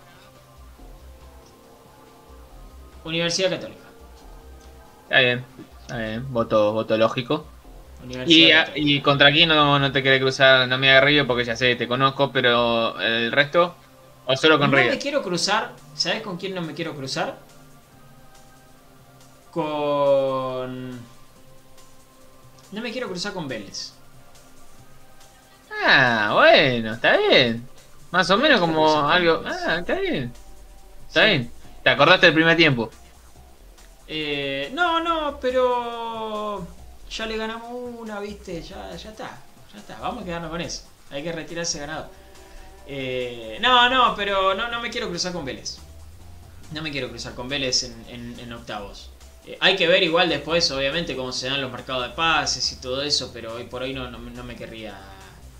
Universidad 3.05 3.49
Católica. 3.51 3.84
Está 5.05 5.19
bien, 5.19 5.45
está 5.81 5.97
bien, 5.97 6.33
voto, 6.33 6.73
voto 6.73 6.97
lógico. 6.97 7.45
Y, 8.27 8.51
a- 8.51 8.65
Católica. 8.65 8.71
y 8.75 9.01
contra 9.01 9.31
quién 9.31 9.49
no, 9.49 9.79
no 9.79 9.91
te 9.91 10.03
querés 10.03 10.21
cruzar, 10.21 10.67
no 10.67 10.77
me 10.77 10.91
hagas 10.91 11.03
River 11.05 11.25
porque 11.27 11.45
ya 11.45 11.55
sé, 11.55 11.75
te 11.75 11.87
conozco, 11.87 12.31
pero 12.31 12.99
el 12.99 13.31
resto, 13.31 13.75
o 14.25 14.35
solo 14.35 14.59
con 14.59 14.69
no 14.71 14.77
River. 14.77 14.91
me 14.93 14.99
quiero 14.99 15.21
cruzar. 15.23 15.71
¿Sabes 15.95 16.21
con 16.21 16.37
quién 16.37 16.53
no 16.53 16.61
me 16.61 16.73
quiero 16.73 16.93
cruzar? 16.93 17.37
Con. 19.51 20.91
No 22.71 22.81
me 22.81 22.91
quiero 22.91 23.07
cruzar 23.07 23.33
con 23.33 23.47
Vélez. 23.47 23.93
Ah, 25.85 26.31
bueno, 26.33 26.93
está 26.93 27.15
bien. 27.17 27.65
Más 28.11 28.29
o 28.29 28.37
menos 28.37 28.59
como 28.59 29.07
algo. 29.07 29.41
Ah, 29.45 29.77
está 29.79 29.95
bien. 29.99 30.31
Está 31.07 31.21
Sí. 31.21 31.27
bien. 31.27 31.51
¿Te 31.83 31.89
acordaste 31.91 32.25
del 32.27 32.35
primer 32.35 32.57
tiempo? 32.57 32.89
Eh, 34.07 34.69
no, 34.73 34.99
no, 34.99 35.39
pero 35.39 36.65
ya 37.09 37.25
le 37.25 37.37
ganamos 37.37 37.71
una, 37.71 38.19
viste, 38.19 38.61
ya, 38.61 38.95
ya 38.95 39.09
está, 39.11 39.37
ya 39.73 39.79
está, 39.79 39.99
vamos 39.99 40.23
a 40.23 40.25
quedarnos 40.25 40.51
con 40.51 40.61
eso. 40.61 40.83
Hay 41.11 41.23
que 41.23 41.31
retirarse 41.31 41.79
ganado. 41.79 42.09
Eh, 42.87 43.57
no, 43.61 43.89
no, 43.89 44.15
pero 44.15 44.53
no, 44.53 44.69
no 44.69 44.79
me 44.81 44.89
quiero 44.89 45.09
cruzar 45.09 45.33
con 45.33 45.45
Vélez. 45.45 45.77
No 46.71 46.81
me 46.81 46.91
quiero 46.91 47.09
cruzar 47.09 47.33
con 47.35 47.47
Vélez 47.47 47.83
en, 47.83 48.39
en- 48.39 48.53
octavos. 48.53 49.09
Eh, 49.45 49.57
hay 49.59 49.75
que 49.75 49.87
ver 49.87 50.03
igual 50.03 50.29
después, 50.29 50.69
obviamente, 50.71 51.15
cómo 51.15 51.31
se 51.31 51.47
dan 51.47 51.61
los 51.61 51.71
mercados 51.71 52.07
de 52.09 52.15
pases 52.15 52.71
y 52.71 52.77
todo 52.77 53.01
eso, 53.03 53.31
pero 53.33 53.53
hoy 53.55 53.65
por 53.65 53.83
hoy 53.83 53.93
no, 53.93 54.09
no 54.09 54.43
me 54.43 54.55
querría. 54.55 54.97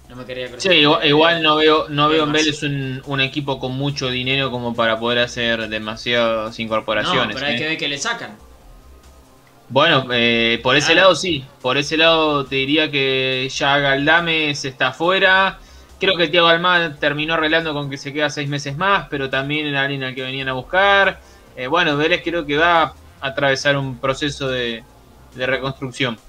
No 0.09 0.15
me 0.15 0.25
querría 0.25 0.49
Sí, 0.59 0.69
igual, 0.69 1.05
igual 1.07 1.41
no 1.41 1.55
veo, 1.55 1.89
no 1.89 2.09
veo 2.09 2.23
en 2.25 2.31
Vélez 2.31 2.61
un, 2.63 3.01
un 3.05 3.21
equipo 3.21 3.59
con 3.59 3.71
mucho 3.73 4.09
dinero 4.09 4.51
como 4.51 4.75
para 4.75 4.99
poder 4.99 5.19
hacer 5.19 5.67
demasiadas 5.67 6.59
incorporaciones. 6.59 7.29
No, 7.29 7.33
pero 7.33 7.47
hay 7.47 7.55
¿eh? 7.55 7.57
que 7.57 7.67
ver 7.67 7.77
qué 7.77 7.87
le 7.87 7.97
sacan. 7.97 8.37
Bueno, 9.67 10.05
eh, 10.11 10.59
por 10.61 10.75
ese 10.75 10.93
Claro. 10.93 11.01
lado 11.09 11.15
sí. 11.15 11.43
Por 11.61 11.77
ese 11.77 11.97
lado 11.97 12.45
te 12.45 12.55
diría 12.55 12.91
que 12.91 13.49
ya 13.51 13.79
Galdames 13.79 14.63
está 14.63 14.89
afuera. 14.89 15.57
Creo 15.99 16.15
que 16.17 16.27
Thiago 16.27 16.47
Almada 16.47 16.95
terminó 16.97 17.33
arreglando 17.33 17.73
con 17.73 17.89
que 17.89 17.97
se 17.97 18.13
queda 18.13 18.29
seis 18.29 18.47
meses 18.47 18.77
más, 18.77 19.07
pero 19.09 19.29
también 19.29 19.65
era 19.65 19.81
alguien 19.83 20.03
al 20.03 20.13
que 20.13 20.21
venían 20.21 20.49
a 20.49 20.53
buscar. 20.53 21.19
Eh, 21.55 21.67
bueno, 21.67 21.97
Vélez 21.97 22.21
creo 22.23 22.45
que 22.45 22.57
va 22.57 22.83
a 22.83 22.93
atravesar 23.21 23.75
un 23.77 23.97
proceso 23.97 24.49
de, 24.49 24.83
de 25.33 25.45
reconstrucción. 25.47 26.19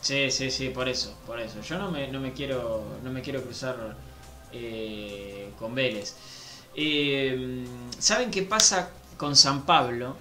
Sí, 0.00 0.30
sí, 0.30 0.50
sí, 0.50 0.68
por 0.70 0.88
eso, 0.88 1.16
por 1.26 1.40
eso. 1.40 1.60
Yo 1.62 1.78
no 1.78 1.90
me, 1.90 2.08
no 2.08 2.20
me 2.20 2.32
quiero, 2.32 2.84
no 3.02 3.10
me 3.10 3.22
quiero 3.22 3.42
cruzar 3.42 3.96
eh, 4.52 5.50
con 5.58 5.74
Vélez. 5.74 6.14
Eh, 6.76 7.64
¿Saben 7.98 8.30
qué 8.30 8.42
pasa 8.42 8.90
con 9.16 9.34
San 9.34 9.64
Pablo? 9.66 10.16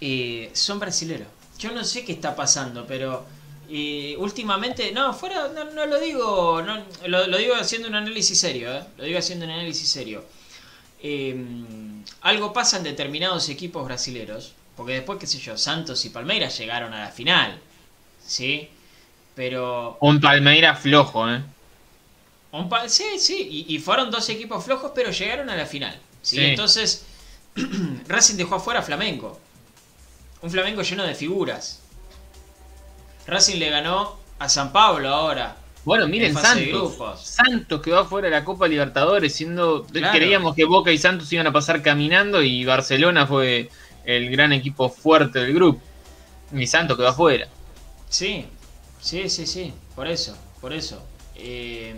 Eh, 0.00 0.50
son 0.52 0.78
brasileros. 0.78 1.28
Yo 1.58 1.72
no 1.72 1.84
sé 1.84 2.04
qué 2.04 2.12
está 2.12 2.36
pasando, 2.36 2.86
pero 2.86 3.24
eh, 3.70 4.16
últimamente, 4.18 4.92
no, 4.92 5.12
fuera, 5.12 5.48
no, 5.48 5.64
no 5.72 5.86
lo 5.86 6.00
digo, 6.00 6.62
no, 6.62 6.84
lo, 7.06 7.36
digo 7.36 7.54
haciendo 7.54 7.88
un 7.88 7.96
análisis 7.96 8.38
serio, 8.38 8.70
lo 8.96 9.04
digo 9.04 9.18
haciendo 9.18 9.44
un 9.44 9.50
análisis 9.50 9.88
serio. 9.88 10.24
Eh, 11.02 11.36
algo 12.22 12.52
pasa 12.52 12.78
en 12.78 12.84
determinados 12.84 13.48
equipos 13.48 13.84
brasileros, 13.84 14.52
porque 14.76 14.94
después, 14.94 15.18
qué 15.18 15.26
sé 15.26 15.38
yo, 15.38 15.56
Santos 15.58 16.04
y 16.04 16.10
Palmeiras 16.10 16.56
llegaron 16.58 16.94
a 16.94 17.00
la 17.00 17.10
final, 17.10 17.60
¿sí? 18.28 18.68
Pero 19.34 19.96
Un 20.00 20.20
Palmeiras 20.20 20.78
flojo, 20.80 21.28
¿eh? 21.28 21.42
un 22.52 22.68
pa- 22.68 22.88
sí, 22.88 23.04
sí, 23.18 23.66
y, 23.68 23.74
y 23.74 23.78
fueron 23.78 24.10
dos 24.10 24.28
equipos 24.28 24.64
flojos, 24.64 24.92
pero 24.94 25.10
llegaron 25.10 25.50
a 25.50 25.56
la 25.56 25.66
final. 25.66 25.98
¿sí? 26.22 26.36
Sí. 26.36 26.44
Entonces, 26.44 27.06
Racing 28.08 28.36
dejó 28.36 28.56
afuera 28.56 28.80
a 28.80 28.82
Flamengo. 28.82 29.38
Un 30.42 30.50
Flamengo 30.50 30.82
lleno 30.82 31.04
de 31.04 31.14
figuras. 31.14 31.80
Racing 33.26 33.58
le 33.58 33.70
ganó 33.70 34.16
a 34.38 34.48
San 34.48 34.72
Pablo 34.72 35.08
ahora. 35.08 35.56
Bueno, 35.84 36.06
miren 36.08 36.34
Santos. 36.34 36.96
Santos 37.22 37.80
que 37.82 37.90
va 37.90 38.04
fuera 38.04 38.28
de 38.28 38.32
la 38.34 38.44
Copa 38.44 38.66
Libertadores, 38.68 39.34
siendo 39.34 39.84
Claro. 39.84 40.16
creíamos 40.18 40.54
que 40.54 40.64
Boca 40.64 40.90
y 40.92 40.98
Santos 40.98 41.32
iban 41.32 41.46
a 41.46 41.52
pasar 41.52 41.82
caminando 41.82 42.42
y 42.42 42.64
Barcelona 42.64 43.26
fue 43.26 43.70
el 44.04 44.30
gran 44.30 44.52
equipo 44.52 44.88
fuerte 44.90 45.40
del 45.40 45.54
grupo. 45.54 45.80
Y 46.54 46.66
Santos 46.66 46.96
que 46.96 47.02
va 47.02 47.10
afuera. 47.10 47.48
Sí, 48.08 48.46
sí, 49.00 49.28
sí, 49.28 49.46
sí, 49.46 49.72
por 49.94 50.08
eso, 50.08 50.36
por 50.60 50.72
eso. 50.72 51.02
Eh, 51.36 51.94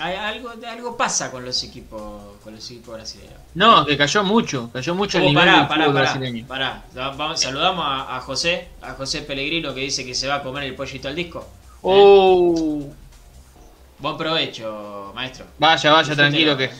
hay 0.00 0.16
algo, 0.16 0.50
algo 0.66 0.96
pasa 0.96 1.30
con 1.30 1.44
los 1.44 1.62
equipos, 1.62 2.36
con 2.42 2.54
los 2.54 2.68
equipos 2.70 2.94
brasileños. 2.94 3.34
No, 3.54 3.86
que 3.86 3.96
cayó 3.96 4.24
mucho, 4.24 4.70
cayó 4.72 4.94
mucho 4.94 5.18
el 5.18 5.24
Oh, 5.24 5.26
nivel 5.28 5.44
pará, 5.44 5.68
pará, 5.68 5.86
pará, 5.86 5.92
brasileño. 5.92 6.46
pará. 6.46 6.84
Da- 6.92 7.10
vamos- 7.10 7.40
saludamos 7.40 7.84
a, 7.86 8.16
a 8.16 8.20
José, 8.20 8.68
a 8.82 8.94
José 8.94 9.22
Pellegrino 9.22 9.72
que 9.74 9.80
dice 9.82 10.04
que 10.04 10.14
se 10.14 10.26
va 10.26 10.36
a 10.36 10.42
comer 10.42 10.64
el 10.64 10.74
pollito 10.74 11.06
al 11.08 11.14
disco. 11.14 11.46
Oh, 11.82 12.82
Buen 13.98 14.16
provecho, 14.18 15.12
maestro. 15.14 15.46
vaya, 15.58 15.92
vaya, 15.92 15.98
Disfrútelo. 16.14 16.16
tranquilo 16.16 16.56
que 16.56 16.70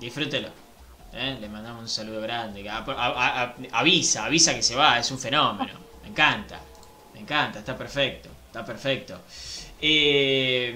Disfrútelo. 0.00 0.48
¿eh? 1.12 1.36
Le 1.40 1.48
mandamos 1.48 1.82
un 1.82 1.88
saludo 1.88 2.20
grande. 2.22 2.68
A- 2.68 2.78
a- 2.78 3.42
a- 3.42 3.54
avisa, 3.72 4.24
avisa 4.24 4.54
que 4.54 4.62
se 4.62 4.74
va, 4.74 4.98
es 4.98 5.10
un 5.10 5.18
fenómeno. 5.18 5.72
Me 6.02 6.08
encanta, 6.08 6.58
me 7.14 7.20
encanta, 7.20 7.60
está 7.60 7.78
perfecto, 7.78 8.28
está 8.46 8.64
perfecto. 8.64 9.20
Eh, 9.80 10.74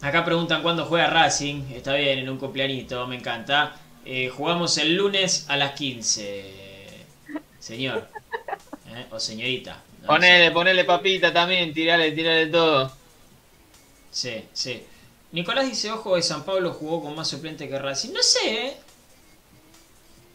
acá 0.00 0.24
preguntan 0.24 0.62
cuándo 0.62 0.84
juega 0.84 1.08
Racing. 1.08 1.72
Está 1.72 1.94
bien, 1.94 2.18
en 2.18 2.28
un 2.28 2.38
cumpleañito, 2.38 3.06
me 3.06 3.16
encanta. 3.16 3.76
Eh, 4.04 4.28
jugamos 4.28 4.76
el 4.78 4.96
lunes 4.96 5.46
a 5.48 5.56
las 5.56 5.72
15. 5.72 6.66
Señor. 7.58 8.08
¿eh? 8.88 9.06
O 9.10 9.18
señorita. 9.18 9.82
no 9.98 10.00
sé. 10.02 10.06
ponele, 10.06 10.50
ponele 10.50 10.84
papita 10.84 11.32
también, 11.32 11.72
tirale, 11.72 12.12
tirale 12.12 12.46
todo. 12.46 12.92
Sí, 14.10 14.44
sí. 14.52 14.82
Nicolás 15.32 15.68
dice, 15.68 15.90
ojo, 15.90 16.16
de 16.16 16.22
San 16.22 16.44
Pablo 16.44 16.72
jugó 16.72 17.02
con 17.02 17.14
más 17.14 17.28
suplente 17.28 17.68
que 17.68 17.78
Racing. 17.78 18.12
No 18.12 18.22
sé, 18.22 18.66
¿eh? 18.68 18.76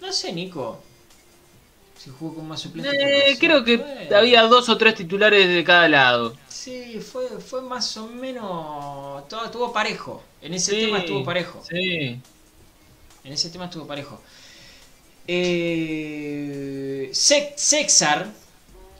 No 0.02 0.12
sé, 0.12 0.34
Nico. 0.34 0.84
Si 2.04 2.10
jugó 2.10 2.36
con 2.36 2.48
más 2.48 2.60
suplente 2.60 2.98
que 2.98 3.32
Eh, 3.32 3.38
creo 3.40 3.64
que 3.64 3.78
Fue- 3.78 4.16
había 4.16 4.42
dos 4.44 4.68
o 4.70 4.78
tres 4.78 4.96
titulares 4.96 5.48
de 5.48 5.64
cada 5.64 5.88
lado. 5.88 6.36
Sí, 6.48 7.00
fue, 7.00 7.28
fue 7.40 7.62
más 7.62 7.96
o 7.98 8.08
menos... 8.08 9.28
Todo, 9.28 9.46
estuvo 9.46 9.72
parejo. 9.72 10.24
En 10.42 10.54
ese 10.56 10.72
Sí, 10.72 10.82
tema 10.86 11.00
estuvo 11.00 11.24
parejo. 11.24 11.64
Sí. 11.70 12.20
En 13.24 13.34
ese 13.34 13.50
tema 13.52 13.66
estuvo 13.66 13.86
parejo. 13.86 14.20
Eh, 15.28 17.10
Sex- 17.14 17.54
Sexar, 17.62 18.28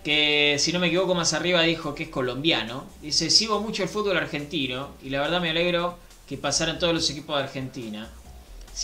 que 0.04 0.58
si 0.60 0.72
no 0.72 0.80
me 0.80 0.88
equivoco 0.88 1.16
más 1.16 1.34
arriba 1.34 1.62
dijo 1.64 1.96
que 1.96 2.04
es 2.04 2.10
colombiano, 2.10 2.86
dice, 3.02 3.30
sigo 3.30 3.60
mucho 3.62 3.84
el 3.84 3.90
fútbol 3.90 4.18
argentino 4.18 4.90
y 5.04 5.10
la 5.10 5.22
verdad 5.22 5.42
me 5.42 5.50
alegro 5.50 5.98
que 6.28 6.38
pasaran 6.38 6.78
todos 6.80 6.94
los 6.94 7.10
equipos 7.10 7.36
de 7.38 7.44
Argentina. 7.44 8.10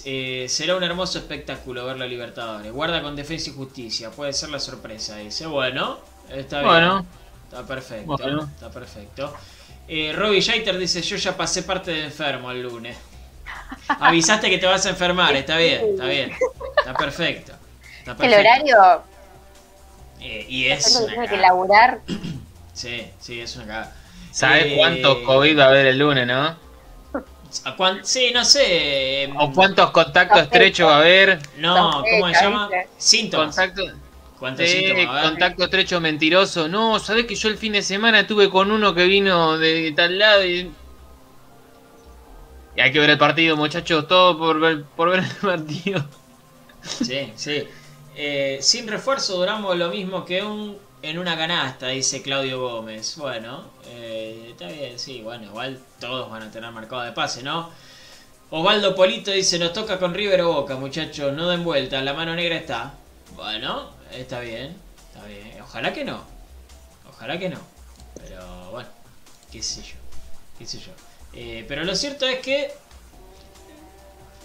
Eh, 0.06 0.46
será 0.50 0.76
un 0.76 0.84
hermoso 0.84 1.18
espectáculo 1.20 1.86
ver 1.86 1.98
la 1.98 2.06
Libertadores. 2.06 2.72
Guarda 2.72 3.02
con 3.02 3.16
defensa 3.16 3.50
y 3.50 3.54
justicia, 3.54 4.12
puede 4.12 4.34
ser 4.34 4.50
la 4.50 4.60
sorpresa, 4.60 5.16
dice. 5.18 5.46
Bueno, 5.48 6.00
está 6.30 6.58
bien. 6.60 6.70
Bueno, 6.72 7.06
Está 7.50 7.66
perfecto, 7.66 8.06
Bueno. 8.18 8.44
está 8.54 8.70
perfecto. 8.70 9.34
Eh, 9.88 10.12
Robbie 10.14 10.42
Jaiter 10.42 10.78
dice, 10.78 11.02
yo 11.02 11.16
ya 11.16 11.38
pasé 11.38 11.64
parte 11.64 11.92
de 11.92 12.04
enfermo 12.06 12.52
el 12.52 12.62
lunes. 12.62 12.98
Avisaste 13.88 14.50
que 14.50 14.58
te 14.58 14.66
vas 14.66 14.86
a 14.86 14.90
enfermar, 14.90 15.34
está 15.36 15.58
bien, 15.58 15.82
está 15.92 16.06
bien. 16.06 16.34
Está 16.78 16.94
perfecto. 16.94 17.54
Está 18.06 18.26
El 18.26 18.34
horario, 18.34 19.04
Eh, 20.20 20.46
y 20.50 20.66
es 20.68 20.94
una 20.98 21.08
tiene 21.08 21.28
que 21.30 21.38
laburar. 21.38 22.02
Sí, 22.74 23.08
sí, 23.20 23.40
es 23.40 23.56
una 23.56 23.66
cagada. 23.66 23.96
¿sabes 24.32 24.66
Eh, 24.66 24.76
cuántos 24.78 25.20
COVID 25.20 25.58
va 25.58 25.64
a 25.64 25.68
haber 25.70 25.88
el 25.88 25.98
lunes, 25.98 26.28
no? 26.28 26.58
¿A 27.64 27.76
cuán- 27.76 28.06
Sí, 28.06 28.32
no 28.34 28.44
sé. 28.46 29.24
eh, 29.24 29.34
¿O 29.38 29.52
cuántos 29.52 29.92
contactos 29.92 30.42
estrechos 30.44 30.88
va 30.90 30.96
a 30.96 31.00
haber? 31.00 31.40
No, 31.58 32.04
¿cómo 32.10 32.28
se 32.34 32.34
llama? 32.44 32.70
Síntomas. 32.98 33.56
Contacto, 33.56 33.84
¿Cuántos 34.40 34.66
sí, 34.70 34.78
síntomas 34.80 35.06
a 35.08 35.12
haber? 35.12 35.24
contacto 35.32 35.64
estrecho 35.66 36.00
mentiroso. 36.02 36.68
No, 36.68 37.00
¿sabés 37.00 37.26
que 37.26 37.36
yo 37.36 37.50
el 37.50 37.58
fin 37.58 37.74
de 37.74 37.82
semana 37.82 38.20
estuve 38.22 38.50
con 38.50 38.72
uno 38.72 38.94
que 38.94 39.06
vino 39.06 39.58
de 39.58 39.92
tal 39.96 40.18
lado 40.20 40.46
y... 40.46 40.72
y 42.76 42.82
hay 42.82 42.92
que 42.92 43.00
ver 43.00 43.10
el 43.10 43.18
partido, 43.18 43.58
muchachos, 43.58 44.08
todo 44.08 44.38
por 44.38 44.60
ver, 44.60 44.84
por 44.96 45.10
ver 45.10 45.20
el 45.20 45.26
partido. 45.42 46.06
Sí, 46.82 47.32
sí. 47.36 47.64
Eh, 48.16 48.60
sin 48.62 48.88
refuerzo 48.88 49.38
duramos 49.38 49.76
lo 49.78 49.90
mismo 49.90 50.26
que 50.26 50.42
un 50.44 50.78
en 51.10 51.20
una 51.20 51.38
canasta, 51.38 51.88
dice 51.88 52.22
Claudio 52.22 52.60
Gómez. 52.60 53.16
Bueno, 53.16 53.64
eh, 53.86 54.50
está 54.52 54.68
bien, 54.68 55.00
sí, 55.00 55.22
bueno, 55.22 55.46
igual 55.46 55.80
todos 56.02 56.30
van 56.30 56.44
a 56.44 56.52
tener 56.52 56.70
marcado 56.72 57.04
de 57.04 57.14
pase, 57.14 57.44
¿no? 57.44 57.70
Osvaldo 58.50 58.94
Polito 58.94 59.32
dice, 59.32 59.58
nos 59.58 59.72
toca 59.72 60.00
con 60.00 60.14
River 60.14 60.44
Boca, 60.44 60.76
muchachos, 60.76 61.34
no 61.34 61.48
den 61.48 61.64
vuelta, 61.64 62.02
la 62.02 62.14
mano 62.14 62.36
negra 62.36 62.58
está. 62.58 62.94
Bueno, 63.36 63.92
está 64.12 64.42
bien, 64.42 64.76
está 65.08 65.26
bien. 65.28 65.62
Ojalá 65.62 65.94
que 65.94 66.04
no. 66.04 66.22
Ojalá 67.10 67.40
que 67.40 67.50
no. 67.50 67.60
Pero 68.22 68.72
bueno, 68.72 68.90
qué 69.50 69.64
sé 69.64 69.82
yo. 69.82 69.96
Qué 70.60 70.66
sé 70.66 70.80
yo. 70.80 70.92
Eh, 71.34 71.64
pero 71.70 71.86
lo 71.86 71.96
cierto 71.96 72.26
es 72.28 72.40
que 72.40 72.74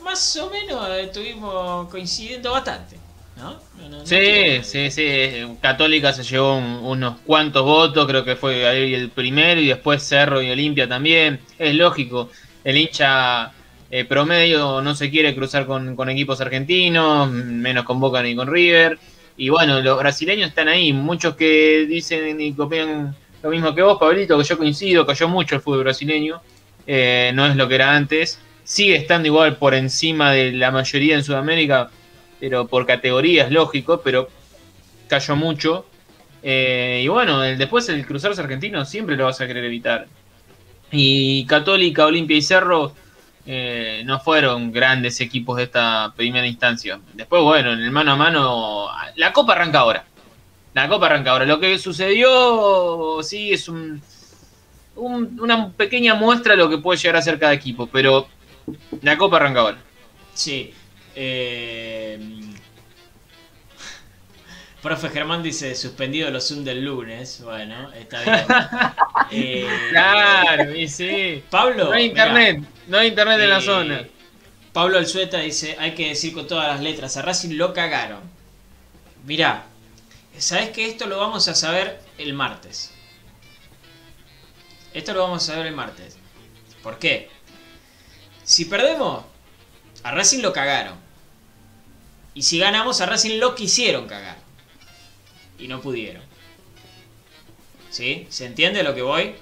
más 0.02 0.36
o 0.36 0.48
menos 0.50 0.88
estuvimos 0.90 1.88
coincidiendo 1.88 2.52
bastante. 2.52 3.01
¿No? 3.36 3.60
No, 3.78 3.88
no, 3.88 3.98
no 3.98 4.06
Sí, 4.06 4.60
sí, 4.62 4.90
sí. 4.90 5.56
Católica 5.60 6.12
se 6.12 6.22
llevó 6.22 6.56
un- 6.56 6.80
unos 6.82 7.20
cuantos 7.20 7.62
votos, 7.64 8.06
creo 8.06 8.24
que 8.24 8.36
fue 8.36 8.66
ahí 8.66 8.94
el 8.94 9.10
primero 9.10 9.60
y 9.60 9.68
después 9.68 10.02
Cerro 10.02 10.42
y 10.42 10.50
Olimpia 10.50 10.88
también. 10.88 11.40
Es 11.58 11.74
lógico, 11.74 12.30
el 12.64 12.76
hincha 12.76 13.52
eh, 13.90 14.04
promedio 14.04 14.80
no 14.82 14.94
se 14.94 15.10
quiere 15.10 15.34
cruzar 15.34 15.66
con, 15.66 15.96
con 15.96 16.08
equipos 16.10 16.40
argentinos, 16.40 17.30
menos 17.30 17.84
con 17.84 18.00
Boca 18.00 18.22
ni 18.22 18.34
con 18.34 18.48
River. 18.48 18.98
Y 19.36 19.48
bueno, 19.48 19.80
los 19.80 19.98
brasileños 19.98 20.48
están 20.48 20.68
ahí, 20.68 20.92
muchos 20.92 21.34
que 21.36 21.86
dicen 21.88 22.40
y 22.40 22.52
copian 22.54 23.14
lo 23.42 23.50
mismo 23.50 23.74
que 23.74 23.82
vos, 23.82 23.98
Pablito, 23.98 24.38
que 24.38 24.44
yo 24.44 24.56
coincido, 24.58 25.04
cayó 25.06 25.28
mucho 25.28 25.56
el 25.56 25.60
fútbol 25.62 25.82
brasileño, 25.84 26.40
eh, 26.86 27.32
no 27.34 27.46
es 27.46 27.56
lo 27.56 27.66
que 27.66 27.74
era 27.76 27.94
antes. 27.96 28.38
Sigue 28.62 28.94
estando 28.94 29.26
igual 29.26 29.56
por 29.56 29.74
encima 29.74 30.30
de 30.32 30.52
la 30.52 30.70
mayoría 30.70 31.16
en 31.16 31.24
Sudamérica, 31.24 31.90
pero 32.42 32.66
por 32.66 32.84
categorías, 32.86 33.52
lógico, 33.52 34.00
pero 34.02 34.28
cayó 35.08 35.36
mucho. 35.36 35.86
Eh, 36.42 37.02
y 37.04 37.06
bueno, 37.06 37.38
después 37.40 37.88
el 37.88 38.04
cruzarse 38.04 38.40
argentino 38.40 38.84
siempre 38.84 39.16
lo 39.16 39.26
vas 39.26 39.40
a 39.40 39.46
querer 39.46 39.64
evitar. 39.64 40.08
Y 40.90 41.46
Católica, 41.46 42.04
Olimpia 42.04 42.36
y 42.36 42.42
Cerro 42.42 42.94
eh, 43.46 44.02
no 44.04 44.18
fueron 44.18 44.72
grandes 44.72 45.20
equipos 45.20 45.56
de 45.58 45.62
esta 45.62 46.12
primera 46.16 46.44
instancia. 46.48 46.98
Después, 47.14 47.42
bueno, 47.44 47.74
en 47.74 47.78
el 47.80 47.92
mano 47.92 48.10
a 48.12 48.16
mano, 48.16 48.88
la 49.14 49.32
copa 49.32 49.52
arranca 49.52 49.78
ahora. 49.78 50.04
La 50.74 50.88
Copa 50.88 51.06
arranca 51.06 51.30
ahora. 51.30 51.44
Lo 51.46 51.60
que 51.60 51.78
sucedió, 51.78 53.20
sí, 53.22 53.52
es 53.52 53.68
un, 53.68 54.02
un- 54.96 55.38
una 55.40 55.68
pequeña 55.70 56.14
muestra 56.16 56.54
de 56.54 56.58
lo 56.58 56.68
que 56.68 56.78
puede 56.78 56.98
llegar 56.98 57.16
a 57.16 57.22
ser 57.22 57.38
cada 57.38 57.52
equipo, 57.52 57.86
pero 57.86 58.26
la 59.02 59.16
Copa 59.16 59.36
arranca 59.36 59.60
ahora. 59.60 59.78
Sí. 60.34 60.72
Eh, 61.14 62.18
Profe 64.82 65.10
Germán 65.10 65.42
dice 65.42 65.74
suspendido 65.76 66.30
los 66.30 66.48
Zoom 66.48 66.64
del 66.64 66.84
lunes. 66.84 67.40
Bueno, 67.42 67.92
está 67.92 68.22
bien. 68.22 68.46
Eh, 69.34 69.66
Claro, 69.90 70.74
y 70.74 70.88
sí. 70.88 71.42
Pablo. 71.48 71.84
No 71.86 71.92
hay 71.92 72.10
mirá, 72.10 72.26
internet, 72.26 72.68
no 72.86 72.98
hay 72.98 73.08
internet 73.08 73.40
en 73.40 73.48
la 73.48 73.58
eh, 73.58 73.62
zona. 73.62 74.08
Pablo 74.72 74.98
Alzueta 74.98 75.38
dice, 75.38 75.76
hay 75.78 75.94
que 75.94 76.08
decir 76.08 76.34
con 76.34 76.46
todas 76.46 76.68
las 76.68 76.80
letras, 76.80 77.16
a 77.16 77.22
Racing 77.22 77.56
lo 77.56 77.72
cagaron. 77.72 78.20
Mirá, 79.24 79.66
¿sabés 80.38 80.70
que 80.70 80.86
esto 80.86 81.06
lo 81.06 81.18
vamos 81.18 81.48
a 81.48 81.54
saber 81.54 82.00
el 82.18 82.34
martes? 82.34 82.92
Esto 84.94 85.14
lo 85.14 85.22
vamos 85.22 85.42
a 85.42 85.52
saber 85.52 85.66
el 85.66 85.74
martes. 85.74 86.18
¿Por 86.82 86.98
qué? 86.98 87.30
Si 88.44 88.64
perdemos, 88.66 89.24
a 90.02 90.10
Racing 90.12 90.40
lo 90.42 90.52
cagaron. 90.52 91.01
Y 92.34 92.42
si 92.42 92.58
ganamos, 92.58 93.00
a 93.00 93.06
Racing 93.06 93.38
lo 93.38 93.54
quisieron 93.54 94.06
cagar. 94.06 94.38
Y 95.58 95.68
no 95.68 95.80
pudieron. 95.80 96.22
¿Sí? 97.90 98.26
¿Se 98.30 98.46
entiende 98.46 98.82
lo 98.82 98.94
que 98.94 99.02
voy? 99.02 99.34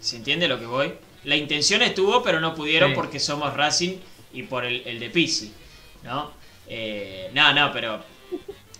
¿Se 0.00 0.16
entiende 0.16 0.48
lo 0.48 0.58
que 0.58 0.66
voy? 0.66 0.92
La 1.24 1.36
intención 1.36 1.82
estuvo, 1.82 2.22
pero 2.22 2.40
no 2.40 2.54
pudieron 2.54 2.90
Sí. 2.90 2.94
porque 2.94 3.20
somos 3.20 3.54
Racing 3.54 3.96
y 4.32 4.42
por 4.44 4.64
el, 4.64 4.82
el 4.86 4.98
de 5.00 5.10
Pisi. 5.10 5.52
¿No? 6.02 6.32
Eh, 6.68 7.30
no, 7.34 7.52
no, 7.52 7.72
pero 7.72 8.02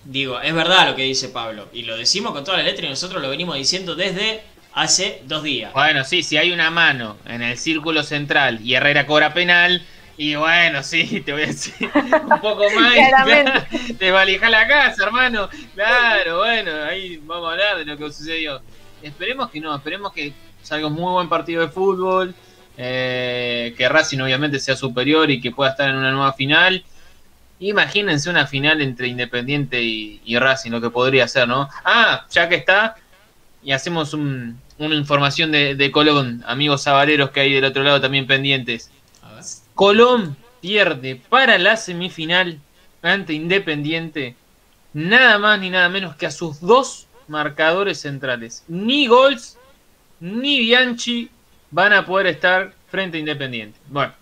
digo, 0.04 0.40
es 0.40 0.54
verdad 0.54 0.88
lo 0.88 0.96
que 0.96 1.02
dice 1.02 1.28
Pablo. 1.28 1.68
Y 1.72 1.82
lo 1.82 1.96
decimos 1.96 2.32
con 2.32 2.44
todas 2.44 2.58
las 2.58 2.66
letras 2.66 2.86
y 2.86 2.90
nosotros 2.90 3.20
lo 3.20 3.28
venimos 3.30 3.56
diciendo 3.56 3.94
desde 3.94 4.42
hace 4.72 5.22
dos 5.24 5.42
días. 5.42 5.72
Bueno, 5.72 6.04
sí, 6.04 6.22
si 6.22 6.36
hay 6.36 6.52
una 6.52 6.70
mano 6.70 7.16
en 7.26 7.42
el 7.42 7.58
círculo 7.58 8.02
central 8.02 8.60
y 8.64 8.74
Herrera 8.74 9.06
cobra 9.06 9.34
penal, 9.34 9.84
y 10.22 10.34
bueno, 10.34 10.82
sí, 10.82 11.20
te 11.24 11.32
voy 11.32 11.42
a 11.44 11.46
decir 11.46 11.74
un 11.94 12.40
poco 12.40 12.64
más. 12.74 12.92
Claramente. 12.92 13.94
te 13.98 14.10
valija 14.10 14.50
la 14.50 14.68
casa, 14.68 15.04
hermano. 15.04 15.48
Claro, 15.74 16.38
bueno, 16.38 16.70
ahí 16.84 17.16
vamos 17.24 17.48
a 17.48 17.52
hablar 17.52 17.78
de 17.78 17.86
lo 17.86 17.96
que 17.96 18.12
sucedió. 18.12 18.60
Esperemos 19.02 19.50
que 19.50 19.60
no, 19.60 19.74
esperemos 19.74 20.12
que 20.12 20.34
salga 20.62 20.88
un 20.88 20.92
muy 20.92 21.10
buen 21.12 21.28
partido 21.30 21.62
de 21.62 21.68
fútbol, 21.68 22.34
eh, 22.76 23.74
que 23.78 23.88
Racing 23.88 24.20
obviamente 24.20 24.58
sea 24.60 24.76
superior 24.76 25.30
y 25.30 25.40
que 25.40 25.52
pueda 25.52 25.70
estar 25.70 25.88
en 25.88 25.96
una 25.96 26.10
nueva 26.12 26.34
final. 26.34 26.84
Imagínense 27.60 28.28
una 28.28 28.46
final 28.46 28.80
entre 28.80 29.08
Independiente 29.08 29.82
y, 29.82 30.20
y 30.24 30.38
Racing, 30.38 30.70
lo 30.70 30.80
que 30.80 30.90
podría 30.90 31.28
ser, 31.28 31.48
¿no? 31.48 31.68
Ah, 31.84 32.26
ya 32.30 32.48
que 32.48 32.56
está, 32.56 32.96
y 33.62 33.72
hacemos 33.72 34.12
un- 34.14 34.58
una 34.78 34.94
información 34.94 35.52
de, 35.52 35.74
de 35.74 35.90
Colón, 35.90 36.42
amigos 36.46 36.82
sabaleros 36.82 37.30
que 37.30 37.40
hay 37.40 37.52
del 37.52 37.64
otro 37.64 37.82
lado 37.82 38.00
también 38.00 38.26
pendientes. 38.26 38.90
Colón 39.74 40.36
pierde 40.60 41.16
para 41.28 41.58
la 41.58 41.76
semifinal 41.76 42.58
ante 43.02 43.32
Independiente 43.32 44.36
nada 44.92 45.38
más 45.38 45.58
ni 45.60 45.70
nada 45.70 45.88
menos 45.88 46.16
que 46.16 46.26
a 46.26 46.30
sus 46.30 46.60
dos 46.60 47.06
marcadores 47.28 48.00
centrales. 48.00 48.64
Ni 48.68 49.06
Gols 49.06 49.56
ni 50.18 50.58
Bianchi 50.60 51.30
van 51.70 51.92
a 51.92 52.04
poder 52.04 52.26
estar 52.26 52.74
frente 52.90 53.16
a 53.16 53.20
Independiente. 53.20 53.78
Bueno, 53.88 54.12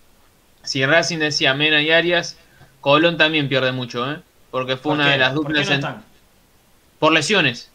si 0.63 0.85
Racing 0.85 1.17
decía 1.17 1.53
Mena 1.53 1.81
y 1.81 1.91
Arias, 1.91 2.37
Colón 2.81 3.17
también 3.17 3.49
pierde 3.49 3.71
mucho, 3.71 4.09
¿eh? 4.09 4.19
Porque 4.51 4.77
fue 4.77 4.91
¿Por 4.91 4.93
una 4.93 5.05
qué? 5.05 5.11
de 5.11 5.17
las 5.17 5.29
¿Por 5.33 5.43
duplas 5.43 5.65
no 5.67 5.73
en- 5.73 5.79
están? 5.79 6.03
por 6.99 7.11
lesiones. 7.13 7.71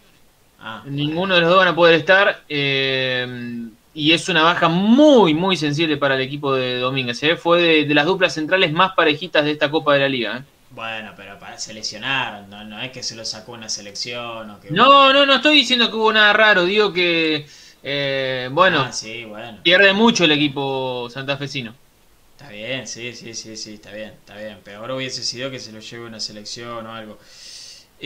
Ah, 0.60 0.82
Ninguno 0.86 1.34
de 1.34 1.40
los 1.42 1.50
dos 1.50 1.58
van 1.58 1.68
a 1.68 1.74
poder 1.74 1.94
estar. 1.96 2.42
eh, 2.48 3.68
y 3.94 4.12
es 4.12 4.28
una 4.28 4.42
baja 4.42 4.68
muy, 4.68 5.34
muy 5.34 5.56
sensible 5.56 5.96
para 5.96 6.16
el 6.16 6.20
equipo 6.22 6.54
de 6.54 6.78
Domínguez. 6.78 7.22
¿eh? 7.22 7.36
Fue 7.36 7.62
de, 7.62 7.84
de 7.86 7.94
las 7.94 8.06
duplas 8.06 8.34
centrales 8.34 8.72
más 8.72 8.92
parejitas 8.94 9.44
de 9.44 9.52
esta 9.52 9.70
Copa 9.70 9.94
de 9.94 10.00
la 10.00 10.08
Liga. 10.08 10.38
¿eh? 10.38 10.44
Bueno, 10.70 11.14
pero 11.16 11.38
para 11.38 11.58
se 11.58 11.72
lesionaron, 11.72 12.50
no, 12.50 12.64
no 12.64 12.80
es 12.80 12.90
que 12.90 13.02
se 13.02 13.14
lo 13.14 13.24
sacó 13.24 13.52
una 13.52 13.68
selección 13.68 14.50
o 14.50 14.60
que 14.60 14.68
No, 14.68 15.12
no, 15.12 15.24
no 15.26 15.34
estoy 15.36 15.56
diciendo 15.56 15.88
que 15.90 15.96
hubo 15.96 16.12
nada 16.12 16.32
raro. 16.32 16.64
Digo 16.64 16.92
que, 16.92 17.46
eh, 17.82 18.48
bueno, 18.52 18.80
Ah, 18.82 18.92
sí, 18.92 19.24
bueno. 19.24 19.58
pierde 19.62 19.92
mucho 19.92 20.24
el 20.24 20.32
equipo 20.32 21.08
santafesino. 21.10 21.74
Está 22.36 22.48
bien, 22.50 22.86
sí, 22.88 23.12
sí, 23.14 23.32
sí, 23.34 23.56
sí, 23.56 23.74
está 23.74 23.92
bien, 23.92 24.10
está 24.14 24.36
bien. 24.36 24.60
Peor 24.62 24.90
hubiese 24.90 25.22
sido 25.22 25.50
que 25.50 25.60
se 25.60 25.70
lo 25.72 25.78
lleve 25.80 26.06
una 26.06 26.18
selección 26.20 26.86
o 26.86 26.92
algo. 26.92 27.18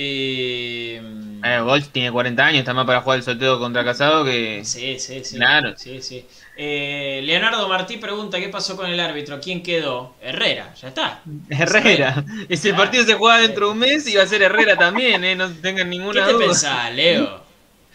Eh, 0.01 1.03
Eh, 1.45 1.83
tiene 1.93 2.13
40 2.13 2.45
años, 2.47 2.59
está 2.61 2.73
más 2.75 2.87
para 2.87 3.01
jugar 3.01 3.19
el 3.19 3.25
sorteo 3.25 3.59
contra 3.59 3.85
Casado 3.85 4.25
que. 4.25 4.63
sí, 4.65 4.99
sí, 4.99 5.25
sí. 5.25 5.37
Claro. 5.37 5.75
Sí, 5.77 6.01
sí. 6.03 6.25
Eh, 6.57 7.21
Leonardo 7.25 7.69
Martí 7.69 7.97
pregunta 7.99 8.39
qué 8.41 8.49
pasó 8.49 8.77
con 8.77 8.89
el 8.91 8.99
árbitro, 9.01 9.41
quién 9.41 9.63
quedó. 9.63 10.15
Herrera, 10.21 10.75
ya 10.75 10.89
está. 10.89 11.21
Herrera. 11.49 12.25
Ese 12.49 12.69
Claro. 12.71 12.85
partido 12.85 13.05
se 13.05 13.15
juega 13.15 13.39
dentro 13.41 13.67
de 13.67 13.73
un 13.73 13.79
mes 13.79 14.07
y 14.09 14.17
va 14.17 14.23
a 14.25 14.27
ser 14.27 14.43
Herrera 14.43 14.77
también, 14.77 15.25
¿eh? 15.25 15.35
no 15.37 15.49
tengan 15.51 15.89
¿Qué 15.91 15.97
ninguna 15.97 16.27
te 16.27 16.33
duda. 16.33 16.47
pensás, 16.47 16.93
Leo? 16.95 17.43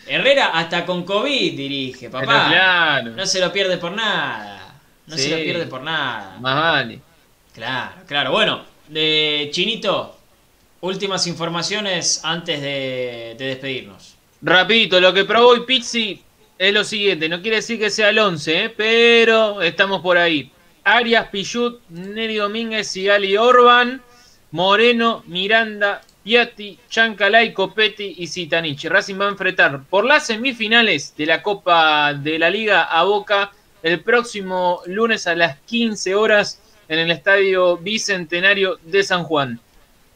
Herrera 0.07 0.47
hasta 0.47 0.85
con 0.85 1.03
COVID 1.03 1.55
dirige, 1.57 2.09
papá. 2.09 2.25
claro, 2.49 3.11
No 3.11 3.25
se 3.25 3.39
lo 3.39 3.51
pierde 3.53 3.77
por 3.77 3.91
nada. 3.93 4.73
No 5.07 5.17
se 5.17 5.29
lo 5.29 5.37
pierde 5.43 5.65
por 5.67 5.81
nada. 5.81 6.37
más 6.39 6.55
vale. 6.55 6.99
Claro, 7.53 7.95
claro. 8.07 8.31
Bueno, 8.31 8.61
de 8.87 9.49
Chinito, 9.51 10.12
últimas 10.83 11.27
informaciones 11.27 12.19
antes 12.23 12.61
de, 12.61 13.35
de 13.37 13.45
despedirnos. 13.45 14.15
Rapidito, 14.41 14.99
lo 14.99 15.13
que 15.13 15.23
probó 15.23 15.49
hoy 15.49 15.61
Pizzi 15.65 16.21
es 16.57 16.73
lo 16.73 16.83
siguiente. 16.83 17.29
No 17.29 17.41
quiere 17.41 17.57
decir 17.57 17.79
que 17.79 17.89
sea 17.89 18.09
el 18.09 18.19
11, 18.19 18.65
¿eh? 18.65 18.69
pero 18.69 19.61
estamos 19.61 20.01
por 20.01 20.17
ahí. 20.17 20.51
Arias, 20.83 21.29
Pichut, 21.29 21.79
Neri 21.89 22.35
Domínguez, 22.35 22.89
Sigali 22.89 23.37
Orban, 23.37 24.01
Moreno, 24.51 25.23
Miranda, 25.25 26.01
Piatti, 26.21 26.77
Chancalay, 26.89 27.53
Copetti 27.53 28.15
y 28.17 28.27
Zitanich. 28.27 28.83
Racing 28.83 29.19
va 29.19 29.27
a 29.27 29.29
enfrentar 29.29 29.83
por 29.89 30.03
las 30.03 30.27
semifinales 30.27 31.15
de 31.15 31.25
la 31.25 31.41
Copa 31.41 32.13
de 32.13 32.37
la 32.37 32.49
Liga 32.49 32.83
a 32.83 33.03
Boca 33.03 33.53
el 33.81 34.01
próximo 34.01 34.81
lunes 34.85 35.27
a 35.27 35.35
las 35.35 35.59
15 35.59 36.15
horas 36.15 36.61
en 36.89 36.99
el 36.99 37.11
Estadio 37.11 37.77
Bicentenario 37.77 38.79
de 38.83 39.03
San 39.03 39.23
Juan. 39.23 39.61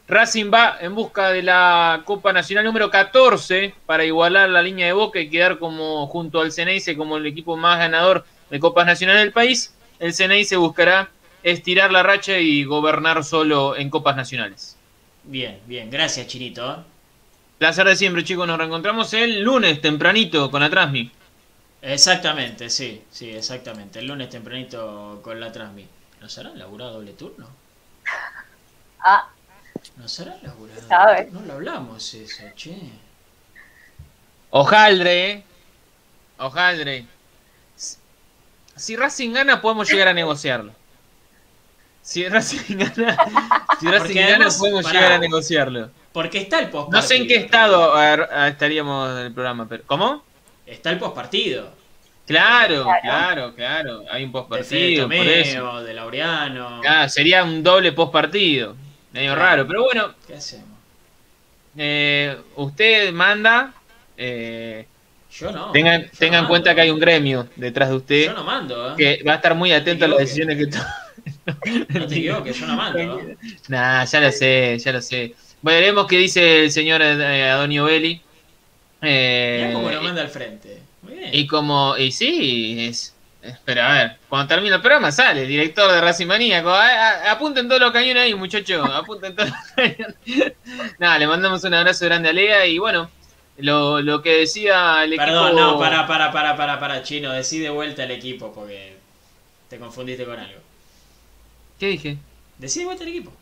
Racing 0.08 0.50
va 0.52 0.78
en 0.80 0.94
busca 0.94 1.28
de 1.30 1.42
la 1.42 2.00
Copa 2.06 2.32
Nacional 2.32 2.64
número 2.64 2.90
14 2.90 3.74
para 3.84 4.06
igualar 4.06 4.48
la 4.48 4.62
línea 4.62 4.86
de 4.86 4.94
Boca 4.94 5.20
y 5.20 5.28
quedar 5.28 5.58
como 5.58 6.06
junto 6.06 6.40
al 6.40 6.50
Ceneice 6.50 6.96
como 6.96 7.18
el 7.18 7.26
equipo 7.26 7.58
más 7.58 7.78
ganador 7.78 8.24
de 8.48 8.58
Copas 8.58 8.86
Nacionales 8.86 9.22
del 9.22 9.32
país. 9.32 9.74
El 9.98 10.14
Ceneice 10.14 10.56
buscará 10.56 11.10
estirar 11.42 11.92
la 11.92 12.02
racha 12.02 12.38
y 12.38 12.64
gobernar 12.64 13.22
solo 13.22 13.76
en 13.76 13.90
Copas 13.90 14.16
Nacionales. 14.16 14.78
Bien, 15.24 15.60
bien. 15.66 15.90
Gracias, 15.90 16.26
Chinito. 16.26 16.72
¿eh? 16.72 16.76
Placer 17.58 17.86
de 17.86 17.94
siempre, 17.94 18.24
chicos. 18.24 18.46
Nos 18.46 18.56
reencontramos 18.56 19.12
el 19.12 19.42
lunes 19.42 19.78
tempranito 19.82 20.50
con 20.50 20.62
la 20.62 20.70
Transmi. 20.70 21.10
Exactamente, 21.82 22.70
sí, 22.70 23.02
sí, 23.10 23.28
exactamente. 23.30 23.98
El 23.98 24.06
lunes 24.06 24.30
tempranito 24.30 25.20
con 25.22 25.38
la 25.38 25.52
Transmi. 25.52 25.86
¿No 26.22 26.28
será 26.30 26.48
laburado 26.54 26.94
doble 26.94 27.12
turno? 27.12 27.46
Ah, 29.00 29.28
¿No 29.98 30.08
será 30.08 30.36
laburado? 30.42 30.80
sabe? 30.88 31.28
No 31.32 31.40
lo 31.42 31.54
hablamos 31.54 32.14
eso, 32.14 32.42
che. 32.54 32.76
Ojaldre, 34.50 35.30
¿eh? 35.30 35.42
Ojaldre. 36.38 37.06
Si 38.76 38.96
Racing 38.96 39.32
gana, 39.32 39.60
podemos 39.60 39.90
llegar 39.90 40.08
a 40.08 40.14
negociarlo. 40.14 40.72
Si 42.00 42.26
Racing 42.28 42.76
gana, 42.78 43.16
si 43.80 43.86
Racing 43.88 44.14
gana 44.14 44.28
además, 44.36 44.56
podemos 44.56 44.84
pará. 44.84 44.94
llegar 44.98 45.12
a 45.12 45.18
negociarlo. 45.18 45.90
Porque 46.12 46.38
está 46.38 46.60
el 46.60 46.70
post 46.70 46.90
No 46.90 47.02
sé 47.02 47.16
en 47.16 47.26
qué 47.28 47.36
estado 47.36 47.94
ver, 47.94 48.28
estaríamos 48.48 49.10
en 49.18 49.26
el 49.26 49.32
programa, 49.32 49.66
pero 49.68 49.82
¿cómo? 49.86 50.22
Está 50.64 50.90
el 50.90 50.98
postpartido. 50.98 51.70
Claro, 52.26 52.84
Claro. 52.84 53.00
claro, 53.02 53.54
claro. 53.54 54.04
Hay 54.10 54.24
un 54.24 54.32
De 54.32 54.42
por 54.42 54.58
eso. 54.60 55.02
Tomeo, 55.02 55.82
de 55.82 55.94
Laureano. 55.94 56.80
Ah, 56.86 57.08
sería 57.08 57.42
un 57.42 57.62
doble 57.62 57.92
postpartido. 57.92 58.76
Medio 59.12 59.34
raro, 59.34 59.66
pero 59.66 59.84
bueno, 59.84 60.14
¿Qué 60.26 60.34
hacemos? 60.34 60.66
eh, 61.76 62.36
usted 62.56 63.12
manda. 63.12 63.72
eh, 64.16 64.86
Yo 65.30 65.52
no. 65.52 65.70
tengan 65.72 66.02
yo 66.02 66.08
tengan 66.18 66.42
no 66.42 66.48
cuenta 66.48 66.74
que 66.74 66.80
hay 66.82 66.90
un 66.90 66.98
gremio 66.98 67.48
detrás 67.56 67.88
de 67.90 67.96
usted 67.96 68.24
Yo 68.26 68.32
no 68.34 68.44
mando, 68.44 68.90
¿eh? 68.90 68.94
que 68.96 69.22
va 69.24 69.32
a 69.32 69.36
estar 69.36 69.54
muy 69.54 69.72
atento 69.72 70.04
a 70.04 70.08
las 70.08 70.18
decisiones 70.18 70.56
que 70.58 70.66
toma. 70.66 70.94
No 71.90 72.06
te 72.06 72.16
equivoques, 72.16 72.58
yo 72.58 72.66
no 72.66 72.76
mando. 72.76 72.98
¿eh? 73.20 73.36
Nah, 73.68 74.04
ya 74.04 74.20
lo 74.20 74.30
sé, 74.32 74.78
ya 74.78 74.92
lo 74.92 75.00
sé. 75.02 75.34
Veremos 75.62 76.06
qué 76.06 76.16
dice 76.18 76.64
el 76.64 76.70
señor 76.70 77.02
eh, 77.02 77.50
Adonio 77.50 77.84
Belli. 77.84 78.20
Eh, 79.02 79.58
Mirá 79.66 79.72
cómo 79.74 79.90
lo 79.90 80.02
manda 80.02 80.22
al 80.22 80.28
frente. 80.28 80.82
Muy 81.02 81.14
bien. 81.14 81.30
y 81.32 81.46
como, 81.46 81.96
y 81.96 82.12
sí, 82.12 82.86
es. 82.88 83.14
Espera, 83.50 83.90
a 83.90 83.92
ver, 83.94 84.18
cuando 84.28 84.48
termine 84.48 84.74
el 84.76 84.80
programa 84.80 85.10
sale 85.12 85.42
el 85.42 85.48
director 85.48 85.90
de 85.90 86.00
Racing 86.00 86.26
Maníaco. 86.26 86.70
A- 86.70 86.86
a- 86.88 87.32
apunten 87.32 87.68
todos 87.68 87.80
los 87.80 87.92
cañones 87.92 88.22
ahí, 88.24 88.34
muchachos. 88.34 88.88
Apunten 88.92 89.34
todos 89.36 89.50
los 89.50 89.58
cañones. 89.76 90.52
Nada, 90.98 91.18
le 91.18 91.26
mandamos 91.26 91.62
un 91.64 91.74
abrazo 91.74 92.04
grande 92.06 92.28
a 92.28 92.32
Lea 92.32 92.66
y 92.66 92.78
bueno, 92.78 93.10
lo, 93.58 94.00
lo 94.00 94.22
que 94.22 94.38
decía 94.38 95.02
el 95.04 95.16
Perdón, 95.16 95.48
equipo. 95.48 95.60
no, 95.60 95.78
para, 95.78 96.06
para, 96.06 96.30
para, 96.32 96.56
para, 96.56 96.78
para, 96.80 97.02
chino, 97.02 97.32
decí 97.32 97.58
de 97.58 97.70
vuelta 97.70 98.04
el 98.04 98.10
equipo 98.12 98.52
porque 98.52 98.96
te 99.68 99.78
confundiste 99.78 100.24
con 100.24 100.38
algo. 100.38 100.60
¿Qué 101.78 101.86
dije? 101.88 102.16
Decí 102.58 102.80
de 102.80 102.86
vuelta 102.86 103.04
el 103.04 103.10
equipo. 103.10 103.32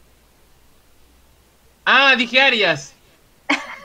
Ah, 1.85 2.15
dije 2.17 2.41
Arias. 2.41 2.93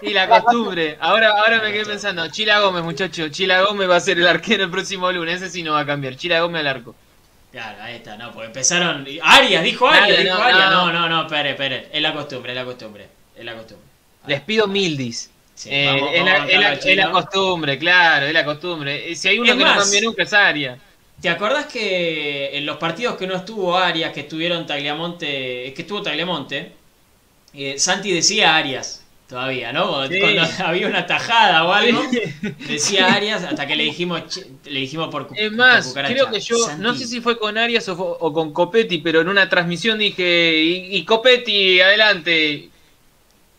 Y 0.02 0.14
la 0.14 0.28
costumbre. 0.28 0.98
Ahora, 1.00 1.30
ahora 1.32 1.62
me 1.62 1.72
quedé 1.72 1.86
pensando. 1.86 2.28
Chila 2.30 2.60
Gómez, 2.60 2.84
muchacho. 2.84 3.30
Chila 3.30 3.62
Gómez 3.62 3.90
va 3.90 3.96
a 3.98 4.00
ser 4.00 4.18
el 4.18 4.28
arquero 4.28 4.64
el 4.64 4.72
próximo 4.72 5.12
lunes. 5.12 5.42
Ese 5.42 5.52
sí 5.52 5.64
no 5.64 5.74
va 5.74 5.82
a 5.82 5.86
cambiar. 5.86 6.16
Chila 6.16 6.40
Gómez 6.42 6.62
al 6.62 6.68
arco. 6.68 6.96
Claro, 7.52 7.84
ahí 7.84 7.96
está, 7.96 8.16
no, 8.18 8.32
porque 8.32 8.48
empezaron. 8.48 9.06
Arias, 9.24 9.64
dijo 9.64 9.88
Arias, 9.88 10.24
dijo 10.24 10.36
no, 10.38 10.42
Arias. 10.44 10.70
No, 10.72 10.92
no. 10.92 11.00
no, 11.02 11.10
no, 11.10 11.22
espere, 11.24 11.52
espere. 11.52 11.90
Es 11.92 12.02
la 12.02 12.14
costumbre, 12.14 12.52
es 12.54 12.56
la 12.58 12.66
costumbre. 12.66 13.08
Es 13.36 13.44
la 13.46 13.54
costumbre. 13.56 13.86
Les 14.28 14.42
pido 14.42 14.68
mildis. 14.68 15.30
Sí, 15.54 15.70
Eh, 15.72 15.86
vamos- 15.88 16.10
es, 16.14 16.20
vamos 16.20 16.26
la, 16.26 16.32
bancarlo 16.40 16.52
es 16.54 16.60
la- 16.62 16.68
al 16.68 16.74
es 16.78 16.86
la 16.86 16.92
chino. 17.04 17.12
costumbre, 17.12 17.78
claro, 17.78 18.26
es 18.26 18.34
la 18.34 18.46
costumbre. 18.46 19.12
Eh, 19.12 19.16
Si 19.16 19.28
hay 19.28 19.38
uno 19.40 19.52
Es 19.52 19.58
que 19.58 19.64
no 19.64 19.70
más- 19.70 19.84
cambia 19.84 20.02
nunca 20.02 20.24
es 20.24 20.34
Arias. 20.34 20.80
¿Te 21.22 21.30
acordás 21.30 21.66
que 21.68 22.58
en 22.58 22.66
los 22.66 22.78
partidos 22.78 23.16
que 23.18 23.28
no 23.28 23.36
estuvo 23.36 23.78
Arias, 23.78 24.12
que 24.14 24.22
estuvieron 24.22 24.66
Tagliamonte, 24.66 25.68
es 25.68 25.74
que 25.74 25.82
estuvo 25.84 26.02
Tagliamonte, 26.02 26.72
eh, 27.54 27.78
Santi 27.78 28.12
decía 28.14 28.56
Arias 28.56 29.01
todavía, 29.32 29.74
¿no? 29.74 29.88
Cuando, 29.90 30.14
Sí. 30.14 30.20
cuando 30.22 30.42
había 30.68 30.88
una 30.88 31.06
tajada 31.08 31.64
o 31.66 31.74
algo, 31.74 32.04
decía 32.68 33.12
Arias 33.12 33.44
hasta 33.44 33.66
que 33.66 33.76
le 33.76 33.86
dijimos 33.86 34.22
le 34.66 34.80
dijimos 34.80 35.10
por 35.10 35.28
Es 35.36 35.52
más, 35.54 35.88
cucaracha. 35.88 36.14
creo 36.14 36.30
que 36.30 36.40
yo, 36.40 36.58
Santi. 36.60 36.84
no 36.84 36.94
sé 36.94 37.08
si 37.08 37.20
fue 37.22 37.40
con 37.40 37.58
Arias 37.58 37.90
o, 37.90 38.34
con 38.34 38.54
Copetti, 38.54 39.00
pero 39.00 39.22
en 39.22 39.30
una 39.30 39.50
transmisión 39.50 39.98
dije, 39.98 40.54
y, 40.62 40.98
y 40.98 41.06
Copetti, 41.06 41.82
adelante. 41.82 42.68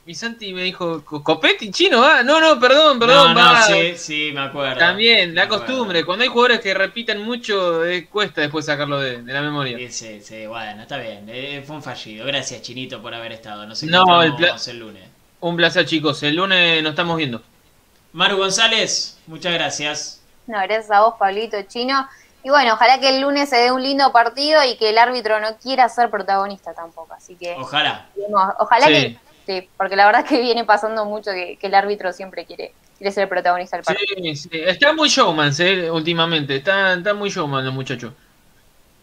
Y 0.04 0.14
Santi 0.16 0.52
me 0.52 0.64
dijo, 0.64 1.04
"¿Co- 1.04 1.22
¿Copetti, 1.22 1.70
chino? 1.70 2.02
Ah, 2.04 2.24
no, 2.24 2.40
no, 2.40 2.58
perdón, 2.58 2.98
perdón, 2.98 3.34
no, 3.34 3.40
no, 3.40 3.52
va". 3.52 3.62
sí, 3.62 3.92
sí, 3.96 4.30
me 4.34 4.40
acuerdo. 4.40 4.76
También, 4.76 5.32
la 5.32 5.42
Me 5.42 5.46
acuerdo. 5.46 5.64
costumbre. 5.64 6.04
Cuando 6.04 6.24
hay 6.24 6.28
jugadores 6.28 6.58
que 6.60 6.74
repiten 6.74 7.22
mucho, 7.22 7.84
eh, 7.86 8.06
cuesta 8.06 8.40
después 8.40 8.66
sacarlo 8.66 8.98
de, 8.98 9.22
de 9.22 9.32
la 9.32 9.40
memoria. 9.42 9.78
Sí, 9.78 9.88
sí, 9.90 10.20
sí, 10.20 10.46
bueno, 10.46 10.82
está 10.82 10.98
bien. 10.98 11.26
eh, 11.28 11.62
fue 11.64 11.76
un 11.76 11.84
fallido. 11.84 12.26
Gracias, 12.26 12.62
Chinito, 12.62 13.00
por 13.00 13.14
haber 13.14 13.30
estado. 13.30 13.64
Nos 13.64 13.80
No, 13.84 13.98
encontramos 13.98 14.24
el 14.24 14.34
pla- 14.34 14.72
el 14.72 14.78
lunes. 14.80 15.02
Un 15.42 15.56
placer, 15.56 15.84
chicos. 15.86 16.22
El 16.22 16.36
lunes 16.36 16.82
nos 16.82 16.90
estamos 16.90 17.16
viendo. 17.16 17.42
Maru 18.12 18.36
González, 18.36 19.18
muchas 19.26 19.52
gracias. 19.52 20.22
No, 20.46 20.56
gracias 20.62 20.90
a 20.90 21.00
vos, 21.00 21.14
Pablito 21.18 21.60
Chino. 21.62 22.08
Y 22.44 22.50
bueno, 22.50 22.74
ojalá 22.74 23.00
que 23.00 23.08
el 23.08 23.20
lunes 23.20 23.48
se 23.48 23.56
dé 23.56 23.72
un 23.72 23.82
lindo 23.82 24.12
partido 24.12 24.62
y 24.64 24.76
que 24.76 24.90
el 24.90 24.98
árbitro 24.98 25.40
no 25.40 25.56
quiera 25.58 25.88
ser 25.88 26.10
protagonista 26.10 26.74
tampoco. 26.74 27.12
Así 27.14 27.34
que 27.34 27.54
Ojalá. 27.58 28.06
Ojalá 28.58 28.86
Sí. 28.86 28.92
que. 28.92 29.18
Sí, 29.44 29.68
porque 29.76 29.96
la 29.96 30.06
verdad 30.06 30.22
es 30.22 30.28
que 30.28 30.40
viene 30.40 30.64
pasando 30.64 31.04
mucho 31.04 31.32
que, 31.32 31.56
que 31.60 31.66
el 31.66 31.74
árbitro 31.74 32.12
siempre 32.12 32.46
quiere, 32.46 32.72
quiere 32.96 33.10
ser 33.10 33.24
el 33.24 33.28
protagonista 33.28 33.76
del 33.76 33.84
partido. 33.84 34.14
Sí, 34.16 34.36
sí. 34.36 34.48
Está 34.52 34.92
muy 34.92 35.08
showman, 35.08 35.52
eh, 35.58 35.90
últimamente. 35.90 36.54
Está, 36.54 36.94
está 36.94 37.12
muy 37.14 37.28
showman 37.30 37.64
los 37.64 37.74
muchachos. 37.74 38.12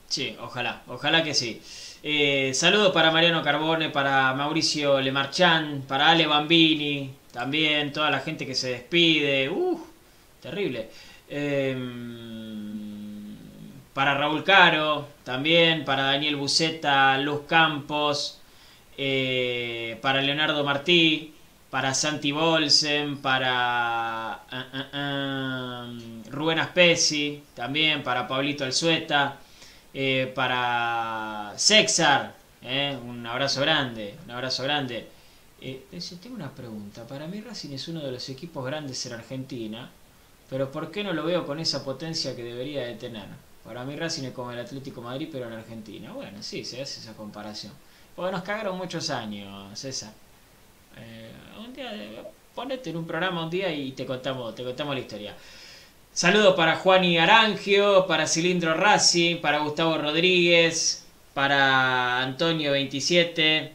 Sí, 0.07 0.37
ojalá, 0.41 0.81
ojalá 0.87 1.21
que 1.23 1.33
sí. 1.33 1.61
Eh, 2.01 2.53
saludos 2.53 2.93
para 2.93 3.11
Mariano 3.11 3.43
Carbone, 3.43 3.89
para 3.89 4.33
Mauricio 4.33 5.01
Lemarchán, 5.01 5.83
para 5.85 6.09
Ale 6.09 6.27
Bambini, 6.27 7.13
también 7.33 7.91
toda 7.91 8.09
la 8.09 8.21
gente 8.21 8.45
que 8.45 8.55
se 8.55 8.69
despide. 8.69 9.49
Uh, 9.49 9.77
terrible. 10.41 10.89
Em, 11.27 11.89
para 13.93 14.13
Raúl 14.15 14.45
Caro, 14.45 15.09
también, 15.25 15.83
para 15.83 16.03
Daniel 16.03 16.37
Buceta, 16.37 17.17
Luz 17.17 17.41
Campos, 17.47 18.39
eh, 18.97 19.97
para 20.01 20.21
Leonardo 20.21 20.63
Martí, 20.63 21.33
para 21.69 21.93
Santi 21.93 22.31
Bolsen, 22.31 23.17
para 23.17 24.33
ah, 24.49 24.89
ah, 24.93 25.93
Rubén 26.29 26.59
Aspesi, 26.59 27.43
también 27.53 28.03
para 28.03 28.27
Pablito 28.27 28.63
Alzueta, 28.63 29.37
eh, 29.93 30.31
para 30.35 31.53
Sexar, 31.57 32.35
eh, 32.61 32.97
un 33.03 33.25
abrazo 33.25 33.61
grande, 33.61 34.15
un 34.25 34.31
abrazo 34.31 34.63
grande. 34.63 35.07
Eh, 35.61 35.85
tengo 36.21 36.35
una 36.35 36.51
pregunta, 36.51 37.05
para 37.07 37.27
mí 37.27 37.41
Racing 37.41 37.71
es 37.73 37.87
uno 37.87 38.01
de 38.01 38.11
los 38.11 38.29
equipos 38.29 38.65
grandes 38.65 39.05
en 39.05 39.13
Argentina, 39.13 39.89
pero 40.49 40.71
¿por 40.71 40.91
qué 40.91 41.03
no 41.03 41.13
lo 41.13 41.25
veo 41.25 41.45
con 41.45 41.59
esa 41.59 41.83
potencia 41.83 42.35
que 42.35 42.43
debería 42.43 42.85
de 42.85 42.95
tener? 42.95 43.27
Para 43.63 43.83
mí 43.83 43.95
Racing 43.95 44.23
es 44.23 44.33
como 44.33 44.51
el 44.51 44.59
Atlético 44.59 45.01
Madrid, 45.01 45.29
pero 45.31 45.47
en 45.47 45.53
Argentina. 45.53 46.11
Bueno, 46.13 46.41
sí, 46.41 46.63
se 46.65 46.81
hace 46.81 47.01
esa 47.01 47.13
comparación. 47.13 47.73
Porque 48.15 48.31
nos 48.31 48.43
cagaron 48.43 48.77
muchos 48.77 49.09
años, 49.09 49.77
César. 49.77 50.11
Eh, 50.97 51.31
un 51.59 51.73
día, 51.73 51.91
ponete 52.55 52.89
en 52.89 52.97
un 52.97 53.05
programa 53.05 53.43
un 53.43 53.49
día 53.49 53.71
y 53.71 53.91
te 53.91 54.05
contamos, 54.05 54.55
te 54.55 54.63
contamos 54.63 54.95
la 54.95 55.01
historia. 55.01 55.35
Saludos 56.19 56.53
para 56.55 56.75
Juani 56.75 57.17
Arangio, 57.17 58.05
para 58.05 58.27
Cilindro 58.27 58.73
Racing, 58.73 59.37
para 59.37 59.59
Gustavo 59.59 59.97
Rodríguez, 59.97 61.05
para 61.33 62.19
Antonio 62.21 62.73
27, 62.73 63.71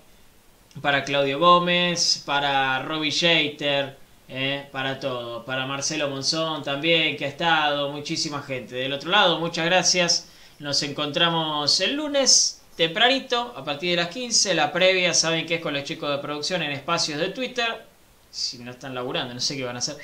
para 0.82 1.04
Claudio 1.04 1.38
Gómez, 1.38 2.22
para 2.26 2.82
Robbie 2.82 3.10
Shater, 3.10 3.96
eh, 4.28 4.68
para 4.70 5.00
todo, 5.00 5.42
para 5.46 5.64
Marcelo 5.64 6.10
Monzón 6.10 6.62
también, 6.62 7.16
que 7.16 7.24
ha 7.24 7.28
estado, 7.28 7.90
muchísima 7.90 8.42
gente. 8.42 8.74
Del 8.74 8.92
otro 8.92 9.10
lado, 9.10 9.40
muchas 9.40 9.64
gracias. 9.64 10.28
Nos 10.58 10.82
encontramos 10.82 11.80
el 11.80 11.94
lunes 11.94 12.60
tempranito, 12.76 13.54
a 13.56 13.64
partir 13.64 13.92
de 13.92 13.96
las 13.96 14.08
15. 14.08 14.52
La 14.52 14.70
previa, 14.70 15.14
saben 15.14 15.46
que 15.46 15.54
es 15.54 15.60
con 15.62 15.72
los 15.72 15.84
chicos 15.84 16.10
de 16.10 16.18
producción 16.18 16.60
en 16.62 16.72
espacios 16.72 17.18
de 17.18 17.28
Twitter. 17.28 17.86
Si 18.30 18.58
no 18.58 18.72
están 18.72 18.94
laburando, 18.94 19.32
no 19.32 19.40
sé 19.40 19.56
qué 19.56 19.64
van 19.64 19.76
a 19.76 19.78
hacer. 19.78 19.96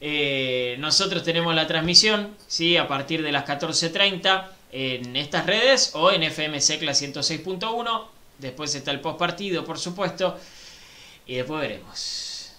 Eh, 0.00 0.76
nosotros 0.78 1.22
tenemos 1.22 1.54
la 1.54 1.66
transmisión, 1.66 2.36
¿sí? 2.46 2.76
A 2.76 2.86
partir 2.86 3.22
de 3.22 3.32
las 3.32 3.44
14.30 3.46 4.46
en 4.72 5.16
estas 5.16 5.46
redes 5.46 5.92
o 5.94 6.10
en 6.10 6.22
FM 6.22 6.60
Secla 6.60 6.92
106.1. 6.92 8.06
Después 8.38 8.74
está 8.74 8.90
el 8.90 9.00
post 9.00 9.18
partido, 9.18 9.64
por 9.64 9.78
supuesto. 9.78 10.38
Y 11.26 11.36
después 11.36 11.60
veremos. 11.60 12.52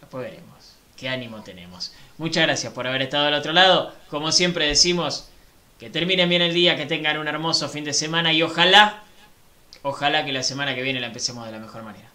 Después 0.00 0.24
veremos. 0.24 0.76
Qué 0.96 1.08
ánimo 1.08 1.42
tenemos. 1.42 1.92
Muchas 2.18 2.44
gracias 2.44 2.72
por 2.72 2.86
haber 2.86 3.02
estado 3.02 3.26
al 3.26 3.34
otro 3.34 3.52
lado. 3.52 3.94
Como 4.10 4.30
siempre 4.32 4.66
decimos, 4.66 5.30
que 5.78 5.88
terminen 5.88 6.28
bien 6.28 6.42
el 6.42 6.52
día, 6.52 6.76
que 6.76 6.84
tengan 6.84 7.16
un 7.16 7.26
hermoso 7.26 7.68
fin 7.70 7.84
de 7.84 7.94
semana 7.94 8.34
y 8.34 8.42
ojalá, 8.42 9.02
ojalá 9.80 10.26
que 10.26 10.32
la 10.32 10.42
semana 10.42 10.74
que 10.74 10.82
viene 10.82 11.00
la 11.00 11.06
empecemos 11.06 11.46
de 11.46 11.52
la 11.52 11.58
mejor 11.58 11.82
manera. 11.82 12.09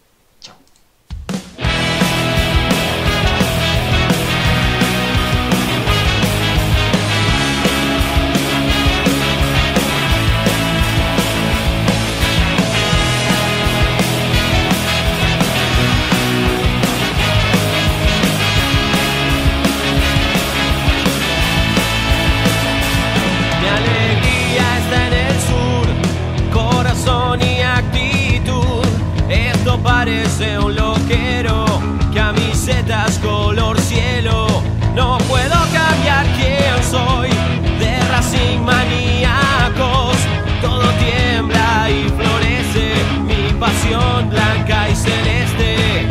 Celeste. 45.05 46.07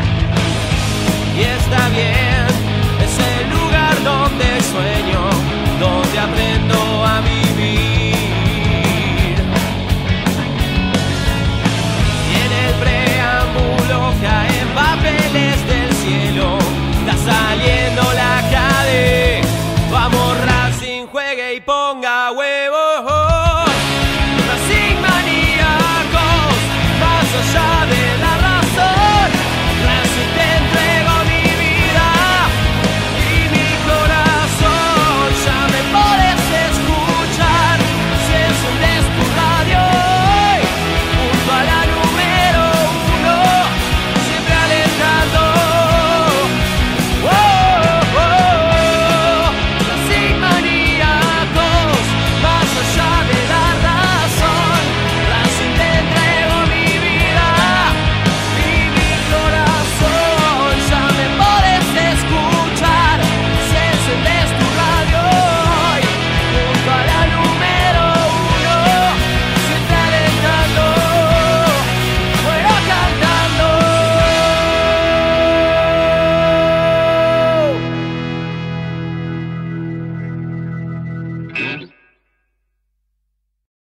Y 1.37 1.43
está 1.43 1.89
bien. 1.89 2.14